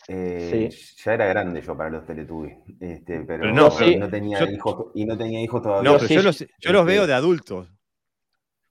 Eh, 0.08 0.70
ya 1.04 1.14
era 1.14 1.26
grande 1.28 1.62
yo 1.62 1.78
para 1.78 1.90
los 1.90 2.06
Teletubbies, 2.06 2.58
este, 2.80 3.22
pero, 3.22 3.54
no, 3.54 3.70
tenía 4.10 4.50
hijos 4.50 4.92
y 4.96 5.06
no 5.06 5.18
tenía 5.18 5.42
hijos 5.42 5.62
todavía. 5.62 5.92
No, 5.92 5.98
pero 5.98 6.10
yo 6.10 6.22
los, 6.22 6.86
veo 6.86 7.02
este 7.02 7.08
de 7.08 7.14
adultos. 7.14 7.70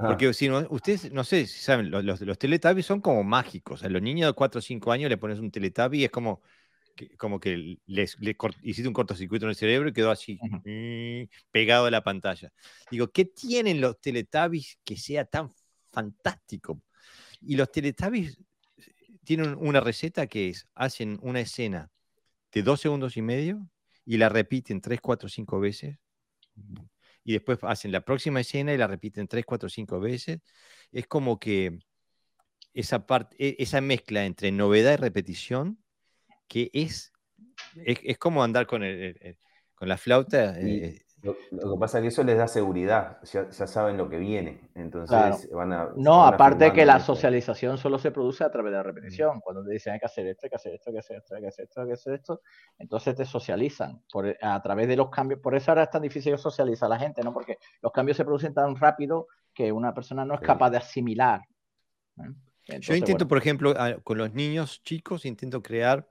Ah. 0.03 0.09
Porque 0.09 0.34
si 0.34 0.48
no, 0.48 0.66
ustedes, 0.70 1.12
no 1.12 1.22
sé 1.22 1.46
si 1.46 1.61
saben, 1.61 1.90
los, 1.90 2.20
los, 2.20 2.38
Teletubbies 2.38 2.86
son 2.86 3.00
como 3.00 3.22
mágicos. 3.22 3.84
A 3.84 3.88
los 3.88 4.03
niños 4.03 4.28
de 4.28 4.32
4 4.32 4.59
o 4.59 4.62
5 4.62 4.90
años 4.90 5.09
le 5.09 5.16
pones 5.16 5.38
un 5.38 5.50
Teletubby 5.50 6.00
y 6.00 6.05
es 6.05 6.11
como 6.11 6.42
que, 6.96 7.16
como 7.16 7.38
que 7.38 7.78
les, 7.86 8.16
hiciste 8.62 8.88
un 8.88 8.94
cortocircuito 8.94 9.46
en 9.46 9.50
el 9.50 9.57
cerebro 9.57 9.88
y 9.88 9.92
quedó 9.92 10.11
así, 10.11 10.38
mm, 10.42 11.30
pegado 11.53 11.86
a 11.86 11.90
la 11.90 12.03
pantalla. 12.03 12.53
Digo, 12.90 13.12
¿qué 13.12 13.26
tienen 13.26 13.80
los 13.80 14.00
Teletubbies 14.00 14.78
que 14.84 14.96
sea 14.96 15.24
tan 15.24 15.50
fantástico? 15.92 16.82
Y 17.40 17.55
los 17.55 17.70
Teletubbies 17.70 18.38
tienen 19.24 19.55
una 19.59 19.80
receta 19.80 20.26
que 20.26 20.48
es, 20.48 20.66
hacen 20.74 21.18
una 21.22 21.40
escena 21.40 21.90
de 22.53 22.62
dos 22.62 22.80
segundos 22.80 23.16
y 23.16 23.22
medio 23.22 23.68
y 24.05 24.16
la 24.16 24.28
repiten 24.28 24.80
tres, 24.80 25.00
cuatro, 25.00 25.28
cinco 25.28 25.61
veces. 25.61 25.96
Y 27.24 27.32
después 27.34 27.58
hacen 27.62 27.92
la 27.92 28.00
próxima 28.04 28.40
escena 28.40 28.72
y 28.72 28.76
la 28.76 28.86
repiten 28.86 29.28
tres, 29.28 29.44
cuatro, 29.44 29.68
cinco 29.68 30.00
veces. 30.00 30.40
Es 30.90 31.06
como 31.06 31.38
que 31.38 31.78
esa, 32.74 33.06
parte, 33.06 33.36
e, 33.38 33.56
esa 33.58 33.80
mezcla 33.80 34.24
entre 34.24 34.50
novedad 34.50 34.94
y 34.94 34.96
repetición, 34.96 35.78
que 36.48 36.70
es, 36.72 37.12
es, 37.84 38.18
como 38.18 38.42
andar 38.42 38.66
con, 38.66 38.82
el, 38.82 39.38
con 39.74 39.88
la 39.88 39.98
flauta. 39.98 40.58
Eh, 40.60 41.04
lo, 41.22 41.34
que 41.34 41.78
pasa 41.78 41.98
es 41.98 42.02
que 42.02 42.08
eso 42.08 42.24
les 42.24 42.36
da 42.36 42.48
seguridad, 42.48 43.18
ya, 43.22 43.50
saben 43.52 43.96
lo 43.96 44.08
que 44.08 44.18
viene. 44.18 44.70
Entonces 44.74 45.48
van 45.52 45.72
a. 45.72 45.90
No, 45.94 46.24
aparte 46.24 46.64
de 46.64 46.72
que 46.72 46.84
la 46.84 46.98
socialización 46.98 47.78
solo 47.78 47.98
se 47.98 48.10
produce 48.10 48.42
a 48.42 48.50
través 48.50 48.72
de 48.72 48.78
la 48.78 48.82
repetición. 48.82 49.40
Cuando 49.40 49.64
te 49.64 49.70
dicen 49.70 49.92
hay 49.92 50.00
que 50.00 50.06
hacer 50.06 50.26
esto, 50.26 50.46
hay 50.46 50.50
que 50.50 50.56
hacer 50.56 50.74
esto, 50.74 50.90
hay 50.90 50.94
que 50.94 50.98
hacer 50.98 51.16
esto, 51.16 51.34
hay 51.34 51.42
que 51.42 51.48
hacer 51.48 51.64
esto, 51.64 51.80
hay 51.80 51.86
que 51.86 51.92
hacer 51.92 52.14
esto, 52.14 52.40
entonces 52.78 53.14
te 53.14 53.24
socializan 53.24 54.02
por, 54.12 54.36
a 54.40 54.60
través 54.62 54.88
de 54.88 54.96
los 54.96 55.10
cambios. 55.10 55.40
Por 55.40 55.54
eso 55.54 55.70
ahora 55.70 55.84
es 55.84 55.90
tan 55.90 56.02
difícil 56.02 56.36
socializar 56.38 56.86
a 56.86 56.90
la 56.90 56.98
gente, 56.98 57.22
¿no? 57.22 57.32
Porque 57.32 57.58
los 57.80 57.92
cambios 57.92 58.16
se 58.16 58.24
producen 58.24 58.52
tan 58.52 58.74
rápido 58.74 59.28
que 59.54 59.70
una 59.70 59.94
persona 59.94 60.24
no 60.24 60.34
es 60.34 60.40
capaz 60.40 60.70
de 60.70 60.78
asimilar. 60.78 61.42
¿eh? 62.18 62.80
Yo 62.80 62.94
intento, 62.94 63.28
por 63.28 63.38
ejemplo, 63.38 63.74
con 64.02 64.18
los 64.18 64.32
niños 64.34 64.82
chicos, 64.82 65.24
intento 65.24 65.62
crear 65.62 66.08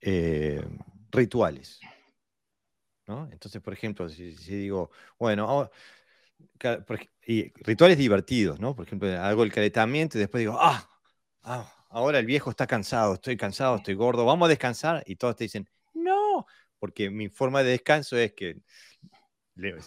eh, 0.00 0.64
rituales. 1.10 1.80
Entonces, 3.30 3.62
por 3.62 3.72
ejemplo, 3.72 4.08
si, 4.08 4.32
digo, 4.34 4.90
bueno, 5.18 5.70
rituales 7.64 7.98
divertidos, 7.98 8.60
¿no? 8.60 8.74
Por 8.74 8.86
ejemplo, 8.86 9.08
hago 9.20 9.42
el 9.44 9.52
calentamiento 9.52 10.18
y 10.18 10.20
después 10.20 10.40
digo, 10.40 10.58
ah, 10.60 10.88
ah, 11.42 11.86
ahora 11.90 12.18
el 12.18 12.26
viejo 12.26 12.50
está 12.50 12.66
cansado, 12.66 13.14
estoy 13.14 13.36
cansado, 13.36 13.76
estoy 13.76 13.94
gordo, 13.94 14.24
vamos 14.24 14.46
a 14.46 14.50
descansar. 14.50 15.02
Y 15.06 15.16
todos 15.16 15.36
te 15.36 15.44
dicen, 15.44 15.68
no, 15.94 16.46
porque 16.78 17.10
mi 17.10 17.28
forma 17.28 17.62
de 17.62 17.70
descanso 17.70 18.16
es 18.16 18.34
que 18.34 18.58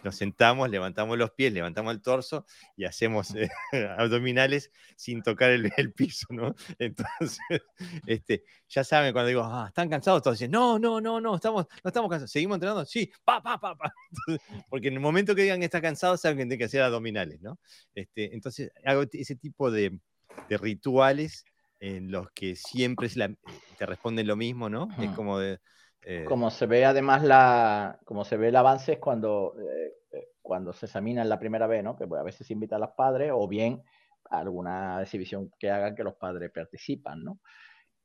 nos 0.04 0.16
sentamos, 0.16 0.70
levantamos 0.70 1.18
los 1.18 1.32
pies, 1.32 1.54
levantamos 1.54 1.94
el 1.94 2.02
torso 2.02 2.46
y 2.76 2.84
hacemos 2.84 3.34
eh, 3.36 3.50
abdominales 3.98 4.72
sin 4.96 5.24
tocar 5.24 5.52
el, 5.52 5.94
piso, 5.94 6.28
¿no? 6.30 6.54
Entonces, 6.80 7.62
este, 8.06 8.44
ya 8.68 8.84
saben 8.84 9.14
cuando 9.14 9.30
digo, 9.30 9.44
ah, 9.44 9.66
¿están 9.68 9.90
cansados? 9.90 10.22
Todos 10.22 10.38
dicen, 10.38 10.52
no, 10.52 10.78
no, 10.78 11.00
no, 11.00 11.22
no, 11.22 11.36
estamos, 11.36 11.68
no 11.84 11.88
estamos 11.88 12.10
cansados. 12.10 12.32
¿Seguimos 12.32 12.56
entrenando? 12.56 12.86
Sí, 12.86 13.12
pa, 13.24 13.42
pa, 13.42 13.58
pa, 13.60 13.76
pa. 13.76 13.94
porque 14.70 14.90
en 14.90 14.96
el 14.96 15.00
momento 15.00 15.34
que 15.34 15.44
digan 15.44 15.60
que 15.60 15.66
está 15.66 15.82
cansado, 15.82 16.18
saben 16.18 16.38
que 16.38 16.42
tienen 16.44 16.60
que 16.60 16.66
hacer 16.66 16.82
abdominales, 16.82 17.42
¿no? 17.42 17.60
Este, 17.96 18.34
entonces, 18.34 18.72
hago 18.86 19.04
ese 19.12 19.36
tipo 19.36 19.72
de, 19.72 20.00
rituales 20.50 21.46
en 21.80 22.12
los 22.12 22.30
que 22.32 22.56
siempre 22.56 23.10
te 23.10 23.86
responden 23.86 24.28
lo 24.28 24.36
mismo, 24.36 24.70
¿no? 24.70 24.88
Es 25.00 25.10
como 25.12 25.40
de 25.40 25.60
eh, 26.04 26.26
como 26.26 26.50
se 26.50 26.66
ve 26.66 26.84
además 26.86 27.24
la, 27.24 28.00
como 28.06 28.26
se 28.26 28.38
ve 28.38 28.48
el 28.48 28.56
avance 28.56 28.94
es 28.94 29.00
cuando, 29.00 29.54
eh, 29.60 29.94
eh, 30.12 30.30
cuando 30.42 30.74
se 30.74 30.88
examina 30.88 31.22
en 31.22 31.30
la 31.30 31.40
primera 31.40 31.68
vez, 31.68 31.84
¿no? 31.84 31.96
Que 31.96 32.08
pues, 32.08 32.20
a 32.20 32.24
veces 32.24 32.48
se 32.48 32.54
invita 32.54 32.78
a 32.78 32.80
los 32.80 32.92
padres 32.92 33.32
o 33.34 33.48
bien 33.48 33.84
alguna 34.30 35.02
exhibición 35.02 35.52
que 35.60 35.70
hagan 35.70 35.96
que 35.96 36.04
los 36.04 36.16
padres 36.16 36.52
participan, 36.52 37.24
¿no? 37.24 37.40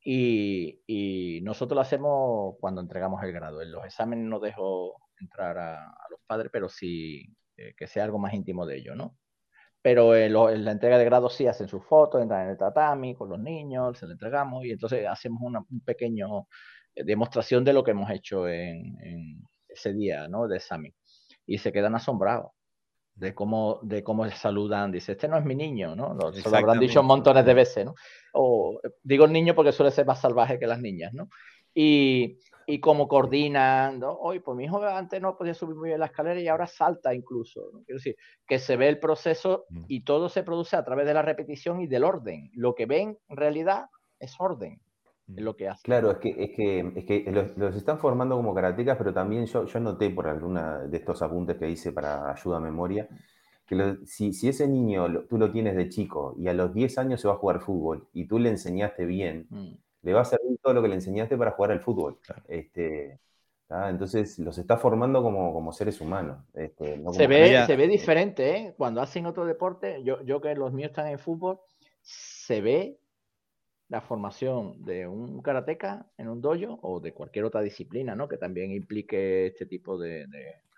Y, 0.05 1.41
nosotros 1.43 1.77
lo 1.77 1.81
hacemos 1.83 2.57
cuando 2.61 2.81
entregamos 2.81 3.23
el 3.23 3.33
grado. 3.33 3.63
En 3.63 3.73
los 3.73 3.85
exámenes 3.85 4.27
no 4.27 4.41
dejo 4.41 4.97
entrar 5.21 5.59
a, 5.59 5.95
los 6.11 6.21
padres, 6.27 6.51
pero 6.53 6.69
sí 6.69 7.25
que 7.77 7.87
sea 7.87 8.05
algo 8.05 8.19
más 8.19 8.35
íntimo 8.35 8.67
de 8.67 8.77
ellos, 8.77 8.97
¿no? 8.97 9.17
Pero 9.83 10.17
en, 10.17 10.33
la 10.65 10.73
entrega 10.73 10.99
de 10.99 11.05
grado 11.05 11.29
sí 11.29 11.47
hacen 11.47 11.69
sus 11.69 11.85
fotos, 11.85 12.21
entran 12.21 12.45
en 12.45 12.51
el 12.51 12.59
tatami 12.59 13.15
con 13.15 13.29
los 13.29 13.39
niños, 13.39 13.99
se 13.99 14.07
le 14.07 14.13
entregamos 14.13 14.65
y 14.65 14.73
entonces 14.73 15.07
hacemos 15.07 15.41
un 15.43 15.81
pequeño 15.81 16.47
demostración 17.05 17.65
de 17.65 17.73
lo 17.73 17.85
que 17.85 17.91
hemos 17.93 18.11
hecho 18.11 18.49
en, 18.49 19.43
ese 19.69 19.93
día 19.93 20.29
¿no? 20.29 20.49
de 20.49 20.57
examen. 20.57 20.95
Y 21.47 21.59
se 21.59 21.73
quedan 21.73 21.95
asombrados 21.95 22.53
de 23.15 23.35
cómo, 23.35 23.81
de 23.83 24.03
cómo 24.03 24.29
saludan. 24.31 24.93
Dice, 24.93 25.13
este 25.13 25.29
no 25.29 25.37
es 25.39 25.45
mi 25.45 25.55
niño, 25.55 25.97
¿no? 25.97 26.15
Lo, 26.15 26.31
lo 26.31 26.57
habrán 26.57 26.79
dicho 26.79 27.03
montones 27.03 27.45
de 27.45 27.55
veces, 27.55 27.85
¿no? 27.85 27.95
O 28.33 28.81
digo 29.03 29.25
el 29.25 29.33
niño 29.33 29.55
porque 29.55 29.73
suele 29.73 29.91
ser 29.91 30.07
más 30.07 30.21
salvaje 30.21 30.59
que 30.59 30.67
las 30.67 30.81
niñas, 30.81 31.13
¿no? 31.15 31.29
Y, 31.75 32.39
y 32.67 32.81
cómo 32.81 33.07
coordinan, 33.09 34.01
¿no? 34.01 34.13
Hoy, 34.13 34.41
pues 34.41 34.57
mi 34.57 34.65
hijo 34.65 34.83
antes 34.83 35.21
no 35.21 35.37
podía 35.37 35.55
subir 35.55 35.77
muy 35.77 35.89
bien 35.89 36.01
la 36.01 36.07
escalera 36.07 36.41
y 36.41 36.49
ahora 36.49 36.67
salta 36.67 37.15
incluso. 37.15 37.71
¿no? 37.73 37.83
Quiero 37.85 37.99
decir, 37.99 38.17
que 38.47 38.59
se 38.59 38.77
ve 38.77 38.89
el 38.89 38.99
proceso 38.99 39.67
mm. 39.71 39.85
y 39.89 40.01
todo 40.05 40.29
se 40.29 40.43
produce 40.43 40.77
a 40.77 40.85
través 40.85 41.07
de 41.07 41.15
la 41.15 41.23
repetición 41.23 41.81
y 41.81 41.87
del 41.87 42.05
orden. 42.05 42.51
Lo 42.55 42.75
que 42.75 42.87
ven 42.87 43.19
en 43.29 43.37
realidad 43.37 43.87
es 44.19 44.35
orden 44.39 44.81
lo 45.29 45.57
que 45.57 45.69
hace. 45.69 45.83
Claro, 45.83 46.11
es 46.11 46.19
que, 46.19 46.31
es 46.31 46.51
que, 46.57 46.93
es 46.95 47.05
que 47.05 47.31
los, 47.57 47.77
están 47.77 47.99
formando 47.99 48.37
como 48.37 48.55
karatecas, 48.55 48.97
pero 48.97 49.13
también 49.13 49.47
yo, 49.47 49.67
yo 49.67 49.81
noté 49.81 50.11
por 50.11 50.29
alguna 50.29 50.79
de 50.81 50.97
estos 50.97 51.23
apuntes 51.23 51.57
que 51.57 51.69
hice 51.69 51.93
para 51.93 52.31
ayuda 52.31 52.59
a 52.59 52.61
memoria, 52.61 53.09
que 53.67 53.97
si, 54.05 54.33
si, 54.33 54.49
ese 54.49 54.69
niño 54.69 55.25
tú 55.29 55.39
lo 55.39 55.51
tienes 55.51 55.75
de 55.75 55.89
chico 55.89 56.35
y 56.39 56.47
a 56.49 56.55
los 56.55 56.73
10 56.73 56.99
años 56.99 57.21
se 57.21 57.29
va 57.29 57.35
a 57.35 57.39
jugar 57.39 57.61
fútbol 57.61 58.07
y 58.13 58.27
tú 58.27 58.39
le 58.39 58.51
enseñaste 58.51 59.05
bien, 59.05 59.47
mm. 59.51 59.73
le 60.03 60.13
va 60.13 60.21
a 60.21 60.25
servir 60.25 60.59
todo 60.63 60.75
lo 60.75 60.83
que 60.83 60.89
le 60.89 60.95
enseñaste 60.95 61.37
para 61.37 61.51
jugar 61.51 61.73
al 61.73 61.81
fútbol. 61.81 62.19
Este, 62.47 63.19
entonces 63.69 64.39
los 64.39 64.57
está 64.59 64.77
formando 64.77 65.23
como, 65.23 65.53
como 65.53 65.73
seres 65.73 66.01
humanos. 66.01 66.39
Este, 66.55 67.03
se, 67.13 67.27
ve, 67.27 67.65
se 67.67 67.77
ve 67.77 67.89
diferente, 67.89 68.57
¿eh? 68.57 68.75
Cuando 68.77 69.01
hacen 69.01 69.27
otro 69.27 69.45
deporte, 69.45 70.05
yo, 70.05 70.23
yo 70.23 70.41
que 70.41 70.55
los 70.55 70.73
míos 70.73 70.91
están 70.91 71.09
en 71.09 71.19
fútbol, 71.19 71.59
se 72.03 72.61
ve 72.61 73.01
la 73.89 74.01
formación 74.01 74.85
de 74.85 75.07
un 75.07 75.41
karateca 75.43 76.07
en 76.19 76.29
un 76.29 76.41
dojo 76.41 76.79
o 76.83 77.01
de 77.01 77.13
cualquier 77.13 77.45
otra 77.45 77.61
disciplina, 77.61 78.17
¿no? 78.17 78.27
Que 78.27 78.37
también 78.37 78.73
implique 78.73 79.47
este 79.47 79.67
tipo 79.67 79.97
de... 79.99 80.27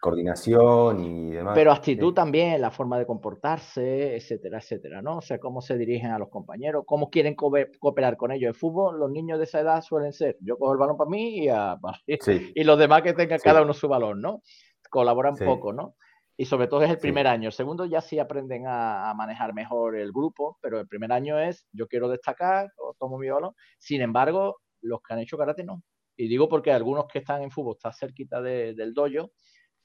Coordinación 0.00 1.00
y 1.00 1.30
demás. 1.32 1.54
Pero 1.56 1.72
actitud 1.72 2.14
también, 2.14 2.60
la 2.60 2.70
forma 2.70 2.98
de 2.98 3.06
comportarse, 3.06 4.14
etcétera, 4.14 4.58
etcétera, 4.58 5.02
¿no? 5.02 5.18
O 5.18 5.20
sea, 5.20 5.38
cómo 5.40 5.60
se 5.60 5.76
dirigen 5.76 6.12
a 6.12 6.18
los 6.18 6.28
compañeros, 6.28 6.84
cómo 6.86 7.10
quieren 7.10 7.34
cooperar 7.34 8.16
con 8.16 8.30
ellos. 8.30 8.48
En 8.48 8.54
fútbol, 8.54 9.00
los 9.00 9.10
niños 9.10 9.38
de 9.38 9.44
esa 9.44 9.60
edad 9.60 9.82
suelen 9.82 10.12
ser, 10.12 10.36
yo 10.40 10.56
cojo 10.56 10.72
el 10.72 10.78
balón 10.78 10.96
para 10.96 11.10
mí 11.10 11.38
y, 11.40 11.48
a, 11.48 11.76
y 12.54 12.62
los 12.62 12.78
demás 12.78 13.02
que 13.02 13.14
tengan 13.14 13.40
cada 13.42 13.62
uno 13.62 13.72
su 13.72 13.88
balón, 13.88 14.20
¿no? 14.20 14.42
Colaboran 14.88 15.34
poco, 15.34 15.72
¿no? 15.72 15.96
Y 16.40 16.44
sobre 16.44 16.68
todo 16.68 16.84
es 16.84 16.90
el 16.90 16.98
primer 16.98 17.26
año. 17.26 17.48
El 17.48 17.52
segundo 17.52 17.84
ya 17.84 18.00
sí 18.00 18.20
aprenden 18.20 18.62
a, 18.68 19.12
manejar 19.16 19.52
mejor 19.52 19.96
el 19.96 20.12
grupo, 20.12 20.56
pero 20.62 20.78
el 20.78 20.86
primer 20.86 21.10
año 21.10 21.36
es 21.36 21.66
yo 21.72 21.88
quiero 21.88 22.08
destacar, 22.08 22.72
o 22.78 22.94
tomo 22.96 23.18
mi 23.18 23.28
balón. 23.28 23.54
Sin 23.76 24.00
embargo, 24.02 24.60
los 24.80 25.02
que 25.02 25.14
han 25.14 25.18
hecho 25.18 25.36
karate 25.36 25.64
no. 25.64 25.82
Y 26.16 26.28
digo 26.28 26.48
porque 26.48 26.70
algunos 26.70 27.06
que 27.08 27.18
están 27.18 27.42
en 27.42 27.50
fútbol, 27.50 27.74
está 27.76 27.92
cerquita 27.92 28.40
del 28.40 28.94
dojo, 28.94 29.32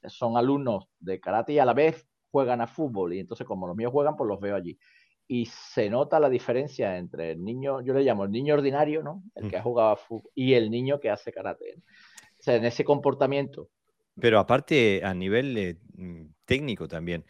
son 0.06 0.36
alumnos 0.36 0.86
de 1.00 1.18
karate 1.18 1.54
y 1.54 1.58
a 1.58 1.64
la 1.64 1.74
vez 1.74 2.06
juegan 2.30 2.60
a 2.60 2.68
fútbol. 2.68 3.14
Y 3.14 3.18
entonces 3.18 3.48
como 3.48 3.66
los 3.66 3.74
míos 3.74 3.90
juegan, 3.90 4.14
pues 4.14 4.28
los 4.28 4.38
veo 4.38 4.54
allí. 4.54 4.78
Y 5.26 5.46
se 5.46 5.90
nota 5.90 6.20
la 6.20 6.28
diferencia 6.28 6.96
entre 6.98 7.32
el 7.32 7.42
niño, 7.42 7.80
yo 7.80 7.94
le 7.94 8.04
llamo 8.04 8.26
el 8.26 8.30
niño 8.30 8.54
ordinario, 8.54 9.02
¿no? 9.02 9.24
El 9.34 9.50
que 9.50 9.56
ha 9.56 9.62
jugado 9.62 9.90
a 9.90 9.96
fútbol, 9.96 10.30
y 10.36 10.54
el 10.54 10.70
niño 10.70 11.00
que 11.00 11.10
hace 11.10 11.32
karate. 11.32 11.82
O 12.38 12.42
sea, 12.42 12.54
en 12.54 12.64
ese 12.64 12.84
comportamiento 12.84 13.70
pero 14.20 14.38
aparte, 14.38 15.02
a 15.04 15.12
nivel 15.12 15.78
mm, 15.94 16.26
técnico 16.44 16.88
también. 16.88 17.24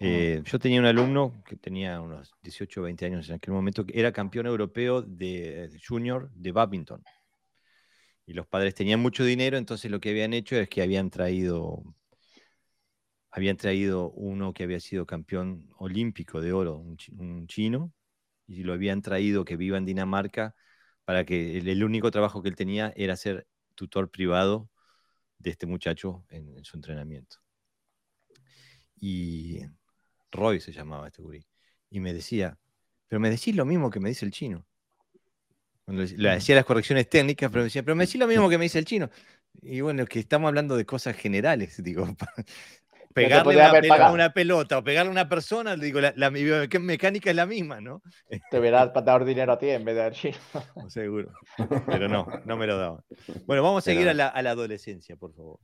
Eh, 0.00 0.42
yo 0.44 0.58
tenía 0.58 0.80
un 0.80 0.86
alumno 0.86 1.42
que 1.44 1.56
tenía 1.56 2.00
unos 2.00 2.32
18 2.42 2.80
o 2.80 2.84
20 2.84 3.06
años 3.06 3.28
en 3.28 3.36
aquel 3.36 3.52
momento, 3.52 3.84
que 3.84 3.98
era 3.98 4.12
campeón 4.12 4.46
europeo 4.46 5.02
de, 5.02 5.70
junior 5.86 6.30
de 6.34 6.52
badminton. 6.52 7.02
Y 8.26 8.34
los 8.34 8.46
padres 8.46 8.74
tenían 8.74 9.00
mucho 9.00 9.24
dinero, 9.24 9.56
entonces 9.56 9.90
lo 9.90 10.00
que 10.00 10.10
habían 10.10 10.34
hecho 10.34 10.56
es 10.56 10.68
que 10.68 10.82
habían 10.82 11.10
traído, 11.10 11.82
habían 13.30 13.56
traído 13.56 14.10
uno 14.10 14.52
que 14.52 14.64
había 14.64 14.80
sido 14.80 15.06
campeón 15.06 15.68
olímpico 15.78 16.40
de 16.40 16.52
oro, 16.52 16.76
un, 16.76 17.46
chino, 17.46 17.92
y 18.46 18.62
lo 18.64 18.74
habían 18.74 19.02
traído 19.02 19.44
que 19.44 19.56
viva 19.56 19.78
en 19.78 19.86
Dinamarca 19.86 20.54
para 21.04 21.24
que 21.24 21.58
el 21.58 21.84
único 21.84 22.10
trabajo 22.10 22.42
que 22.42 22.50
él 22.50 22.56
tenía 22.56 22.92
era 22.96 23.16
ser 23.16 23.46
tutor 23.74 24.10
privado 24.10 24.70
de 25.38 25.50
este 25.50 25.66
muchacho 25.66 26.24
en, 26.30 26.64
su 26.64 26.76
entrenamiento. 26.76 27.38
Y 29.00 29.60
Roy 30.30 30.60
se 30.60 30.72
llamaba 30.72 31.06
este 31.08 31.22
gurí. 31.22 31.46
Y 31.90 32.00
me 32.00 32.12
decía, 32.12 32.58
pero 33.08 33.20
me 33.20 33.30
decís 33.30 33.56
lo 33.56 33.64
mismo 33.64 33.90
que 33.90 34.00
me 34.00 34.10
dice 34.10 34.24
el 34.24 34.32
chino. 34.32 34.66
Cuando 35.84 36.04
le 36.04 36.30
hacía 36.30 36.54
las 36.54 36.66
correcciones 36.66 37.08
técnicas, 37.08 37.50
pero 37.50 37.62
me 37.62 37.64
decía, 37.64 37.82
pero 37.82 37.96
me 37.96 38.04
decía 38.04 38.20
lo 38.20 38.26
mismo 38.26 38.48
que 38.50 38.58
me 38.58 38.64
dice 38.64 38.78
el 38.78 38.84
chino. 38.84 39.08
Y 39.62 39.80
bueno, 39.80 40.02
es 40.02 40.08
que 40.08 40.20
estamos 40.20 40.48
hablando 40.48 40.76
de 40.76 40.84
cosas 40.84 41.16
generales, 41.16 41.76
digo. 41.82 42.06
Pegarle 43.14 43.56
una, 44.12 44.32
pelota 44.32 44.78
o 44.78 44.84
pegarle 44.84 45.08
a 45.08 45.12
una 45.12 45.28
persona, 45.28 45.76
digo, 45.76 45.98
la, 46.00 46.30
mecánica 46.30 47.30
es 47.30 47.36
la 47.36 47.46
misma, 47.46 47.80
¿no? 47.80 48.02
Te 48.50 48.60
verás 48.60 48.90
para 48.90 49.06
dar 49.06 49.24
dinero 49.24 49.52
a 49.52 49.58
ti 49.58 49.70
en 49.70 49.84
vez 49.84 49.96
de 49.96 50.02
al 50.02 50.12
chino. 50.12 50.36
Seguro. 50.88 51.32
Pero 51.86 52.06
no, 52.06 52.28
no 52.44 52.56
me 52.56 52.66
lo 52.66 52.78
daban. 52.78 53.00
Bueno, 53.46 53.62
vamos 53.62 53.82
a 53.82 53.90
seguir 53.90 54.08
a 54.08 54.14
la, 54.14 54.28
adolescencia, 54.28 55.16
por 55.16 55.34
favor. 55.34 55.58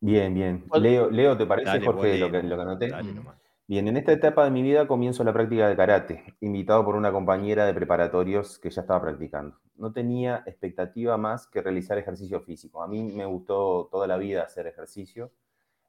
Bien, 0.00 0.32
bien. 0.32 0.64
Leo, 0.74 1.10
Leo 1.10 1.36
¿te 1.36 1.46
parece, 1.46 1.80
Jorge, 1.80 2.18
lo 2.18 2.30
que, 2.30 2.42
lo 2.42 2.56
que 2.56 2.62
anoté? 2.62 2.88
Dale 2.88 3.12
nomás. 3.12 3.36
Bien, 3.68 3.86
en 3.86 3.98
esta 3.98 4.12
etapa 4.12 4.44
de 4.44 4.50
mi 4.50 4.62
vida 4.62 4.88
comienzo 4.88 5.22
la 5.24 5.34
práctica 5.34 5.68
de 5.68 5.76
karate, 5.76 6.24
invitado 6.40 6.82
por 6.86 6.96
una 6.96 7.12
compañera 7.12 7.66
de 7.66 7.74
preparatorios 7.74 8.58
que 8.58 8.70
ya 8.70 8.80
estaba 8.80 9.02
practicando. 9.02 9.58
No 9.76 9.92
tenía 9.92 10.42
expectativa 10.46 11.18
más 11.18 11.46
que 11.46 11.60
realizar 11.60 11.98
ejercicio 11.98 12.40
físico. 12.40 12.82
A 12.82 12.88
mí 12.88 13.02
me 13.02 13.26
gustó 13.26 13.90
toda 13.92 14.06
la 14.06 14.16
vida 14.16 14.42
hacer 14.42 14.66
ejercicio 14.66 15.32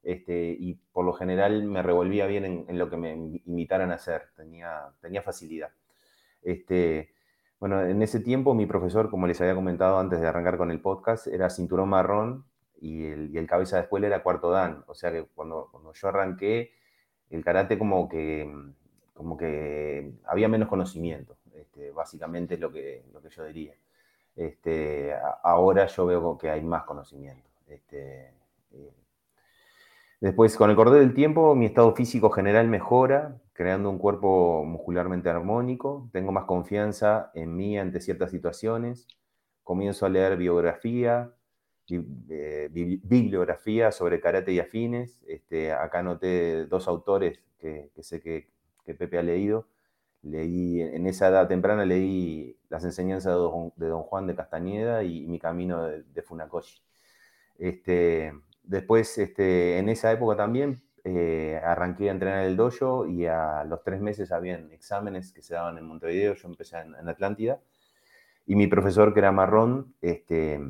este, 0.02 0.54
y 0.60 0.74
por 0.92 1.06
lo 1.06 1.14
general 1.14 1.62
me 1.64 1.82
revolvía 1.82 2.26
bien 2.26 2.66
en, 2.68 2.78
lo 2.78 2.90
que 2.90 2.98
me 2.98 3.12
invitaran 3.12 3.92
a 3.92 3.94
hacer, 3.94 4.28
tenía, 4.36 4.92
tenía 5.00 5.22
facilidad. 5.22 5.70
Este, 6.42 7.14
bueno, 7.58 7.82
en 7.82 8.02
ese 8.02 8.20
tiempo 8.20 8.52
mi 8.52 8.66
profesor, 8.66 9.08
como 9.08 9.26
les 9.26 9.40
había 9.40 9.54
comentado 9.54 9.98
antes 9.98 10.20
de 10.20 10.26
arrancar 10.26 10.58
con 10.58 10.70
el 10.70 10.82
podcast, 10.82 11.28
era 11.28 11.48
cinturón 11.48 11.88
marrón 11.88 12.44
y 12.80 13.06
el, 13.06 13.46
cabeza 13.46 13.76
de 13.76 13.82
escuela 13.82 14.06
era 14.06 14.22
cuarto 14.22 14.50
dan. 14.50 14.84
O 14.86 14.94
sea 14.94 15.12
que 15.12 15.24
cuando, 15.24 15.68
cuando 15.70 15.92
yo 15.92 16.08
arranqué 16.08 16.72
el 17.28 17.44
karate 17.44 17.78
como 17.78 18.08
que, 18.08 18.50
como 19.14 19.36
que 19.36 20.14
había 20.24 20.48
menos 20.48 20.68
conocimiento, 20.68 21.36
este, 21.54 21.90
básicamente 21.92 22.54
es 22.54 22.60
lo 22.60 22.72
que, 22.72 23.04
lo 23.12 23.20
que 23.22 23.28
yo 23.30 23.44
diría. 23.44 23.74
Este, 24.34 25.12
ahora 25.42 25.86
yo 25.86 26.06
veo 26.06 26.38
que 26.38 26.50
hay 26.50 26.62
más 26.62 26.84
conocimiento. 26.84 27.48
Este, 27.66 28.32
eh, 28.72 28.94
después, 30.20 30.56
con 30.56 30.70
el 30.70 30.76
correr 30.76 30.94
del 30.94 31.14
tiempo, 31.14 31.54
mi 31.54 31.66
estado 31.66 31.94
físico 31.94 32.30
general 32.30 32.66
mejora, 32.68 33.40
creando 33.52 33.90
un 33.90 33.98
cuerpo 33.98 34.64
muscularmente 34.64 35.28
armónico, 35.28 36.08
tengo 36.12 36.32
más 36.32 36.44
confianza 36.44 37.30
en 37.34 37.54
mí 37.54 37.78
ante 37.78 38.00
ciertas 38.00 38.30
situaciones, 38.30 39.06
comienzo 39.62 40.06
a 40.06 40.08
leer 40.08 40.36
biografía, 40.36 41.34
eh, 41.92 42.68
bibliografía 42.72 43.92
sobre 43.92 44.20
karate 44.20 44.52
y 44.52 44.60
afines. 44.60 45.20
Este, 45.26 45.72
acá 45.72 46.02
noté 46.02 46.66
dos 46.66 46.88
autores 46.88 47.40
que, 47.58 47.90
sé 48.00 48.20
que, 48.20 48.48
Pepe 48.84 49.18
ha 49.18 49.22
leído. 49.22 49.68
Leí, 50.22 50.80
en 50.80 51.06
esa 51.06 51.28
edad 51.28 51.48
temprana 51.48 51.84
leí 51.84 52.58
las 52.68 52.84
enseñanzas 52.84 53.34
de 53.76 53.86
Don, 53.86 54.02
Juan 54.02 54.26
de 54.26 54.34
Castañeda 54.34 55.02
y, 55.04 55.26
Mi 55.26 55.38
Camino 55.38 55.84
de, 55.84 56.22
Funakoshi. 56.22 56.82
Este, 57.58 58.32
después, 58.64 59.16
este, 59.18 59.78
en 59.78 59.88
esa 59.88 60.12
época 60.12 60.36
también, 60.36 60.82
eh, 61.04 61.60
arranqué 61.64 62.08
a 62.08 62.12
entrenar 62.12 62.44
el 62.44 62.56
dojo 62.56 63.06
y 63.06 63.26
a 63.26 63.64
los 63.64 63.82
tres 63.84 64.00
meses 64.00 64.32
habían 64.32 64.70
exámenes 64.72 65.32
que 65.32 65.42
se 65.42 65.54
daban 65.54 65.78
en 65.78 65.86
Montevideo, 65.86 66.34
yo 66.34 66.48
empecé 66.48 66.78
en, 66.78 66.94
en 66.94 67.08
Atlántida, 67.08 67.60
y 68.46 68.56
mi 68.56 68.66
profesor, 68.66 69.14
que 69.14 69.20
era 69.20 69.30
marrón, 69.30 69.94
este, 70.00 70.60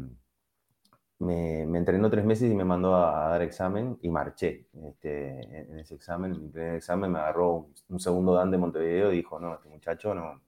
me, 1.21 1.63
entrenó 1.63 2.11
tres 2.11 2.25
meses 2.25 2.51
y 2.51 2.55
me 2.55 2.65
mandó 2.65 2.97
a, 2.97 3.29
dar 3.29 3.43
examen 3.43 3.99
y 4.03 4.09
marché. 4.11 4.67
Este, 4.85 5.61
en 5.61 5.79
ese 5.79 5.95
examen, 5.95 6.35
en 6.35 6.43
mi 6.43 6.49
primer 6.49 6.75
examen, 6.75 7.13
me 7.13 7.19
agarró 7.19 7.69
un, 7.89 8.01
segundo 8.01 8.35
dan 8.35 8.51
de 8.51 8.59
Montevideo 8.59 9.13
y 9.13 9.17
dijo, 9.17 9.39
no, 9.39 9.55
este 9.55 9.69
muchacho 9.69 10.15
no, 10.15 10.41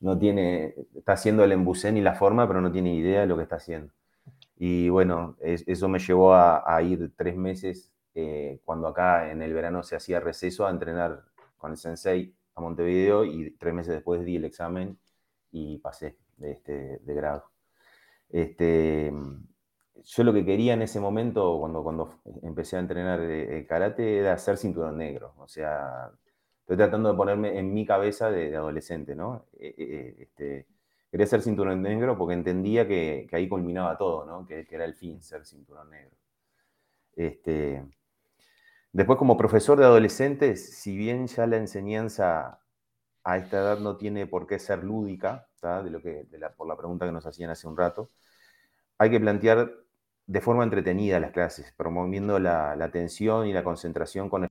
no 0.00 0.18
tiene, 0.18 0.74
está 0.94 1.12
haciendo 1.12 1.44
el 1.44 1.52
embucén 1.52 1.96
y 1.96 2.00
la 2.02 2.14
forma, 2.14 2.46
pero 2.48 2.60
no 2.60 2.72
tiene 2.72 2.94
idea 2.94 3.20
de 3.20 3.26
lo 3.26 3.36
que 3.36 3.44
está 3.44 3.56
haciendo. 3.56 3.92
Y 4.56 4.88
bueno, 4.88 5.36
eso 5.40 5.88
me 5.88 5.98
llevó 5.98 6.34
a, 6.34 6.82
ir 6.82 7.12
tres 7.16 7.36
meses, 7.36 7.92
eh, 8.14 8.60
cuando 8.64 8.88
acá 8.88 9.30
en 9.30 9.42
el 9.42 9.54
verano 9.54 9.82
se 9.82 9.96
hacía 9.96 10.20
receso, 10.20 10.66
a 10.66 10.70
entrenar 10.70 11.24
con 11.56 11.72
el 11.72 11.76
sensei 11.76 12.34
a 12.54 12.60
Montevideo 12.60 13.24
y 13.24 13.52
tres 13.52 13.74
meses 13.74 13.94
después 13.94 14.24
di 14.24 14.36
el 14.36 14.44
examen 14.44 14.98
y 15.52 15.78
pasé 15.78 16.16
de, 16.36 16.52
este, 16.52 16.98
de 16.98 17.14
grado. 17.14 17.44
Este, 18.28 19.12
yo 20.04 20.24
lo 20.24 20.32
que 20.32 20.44
quería 20.44 20.74
en 20.74 20.82
ese 20.82 21.00
momento, 21.00 21.58
cuando, 21.58 21.82
cuando 21.82 22.20
empecé 22.42 22.76
a 22.76 22.80
entrenar 22.80 23.20
eh, 23.22 23.66
karate, 23.68 24.18
era 24.18 24.34
hacer 24.34 24.56
cinturón 24.56 24.98
negro. 24.98 25.34
O 25.38 25.48
sea, 25.48 26.10
estoy 26.60 26.76
tratando 26.76 27.10
de 27.10 27.16
ponerme 27.16 27.58
en 27.58 27.72
mi 27.72 27.86
cabeza 27.86 28.30
de, 28.30 28.56
adolescente, 28.56 29.14
¿no? 29.14 29.46
Eh, 29.58 29.74
eh, 29.78 30.16
este, 30.20 30.66
quería 31.10 31.26
ser 31.26 31.42
cinturón 31.42 31.82
negro 31.82 32.16
porque 32.16 32.34
entendía 32.34 32.86
que, 32.86 33.28
ahí 33.32 33.48
culminaba 33.48 33.96
todo, 33.96 34.24
¿no? 34.24 34.46
Que, 34.46 34.66
era 34.70 34.84
el 34.84 34.94
fin, 34.94 35.22
ser 35.22 35.44
cinturón 35.44 35.90
negro. 35.90 36.16
Este, 37.14 37.84
después, 38.92 39.18
como 39.18 39.36
profesor 39.36 39.78
de 39.78 39.84
adolescentes, 39.84 40.78
si 40.80 40.96
bien 40.96 41.26
ya 41.26 41.46
la 41.46 41.58
enseñanza 41.58 42.60
a 43.24 43.38
esta 43.38 43.58
edad 43.58 43.78
no 43.78 43.96
tiene 43.96 44.26
por 44.26 44.46
qué 44.46 44.58
ser 44.58 44.82
lúdica, 44.82 45.48
de 45.62 45.90
lo 45.90 46.02
que, 46.02 46.26
por 46.56 46.66
la 46.66 46.76
pregunta 46.76 47.06
que 47.06 47.12
nos 47.12 47.24
hacían 47.24 47.50
hace 47.50 47.68
un 47.68 47.76
rato, 47.76 48.10
hay 49.02 49.10
que 49.10 49.18
plantear 49.18 49.72
de 50.26 50.40
forma 50.40 50.62
entretenida 50.62 51.18
las 51.18 51.32
clases, 51.32 51.74
promoviendo 51.76 52.38
la, 52.38 52.72
atención 52.72 53.48
y 53.48 53.52
la 53.52 53.64
concentración 53.64 54.28
con 54.30 54.48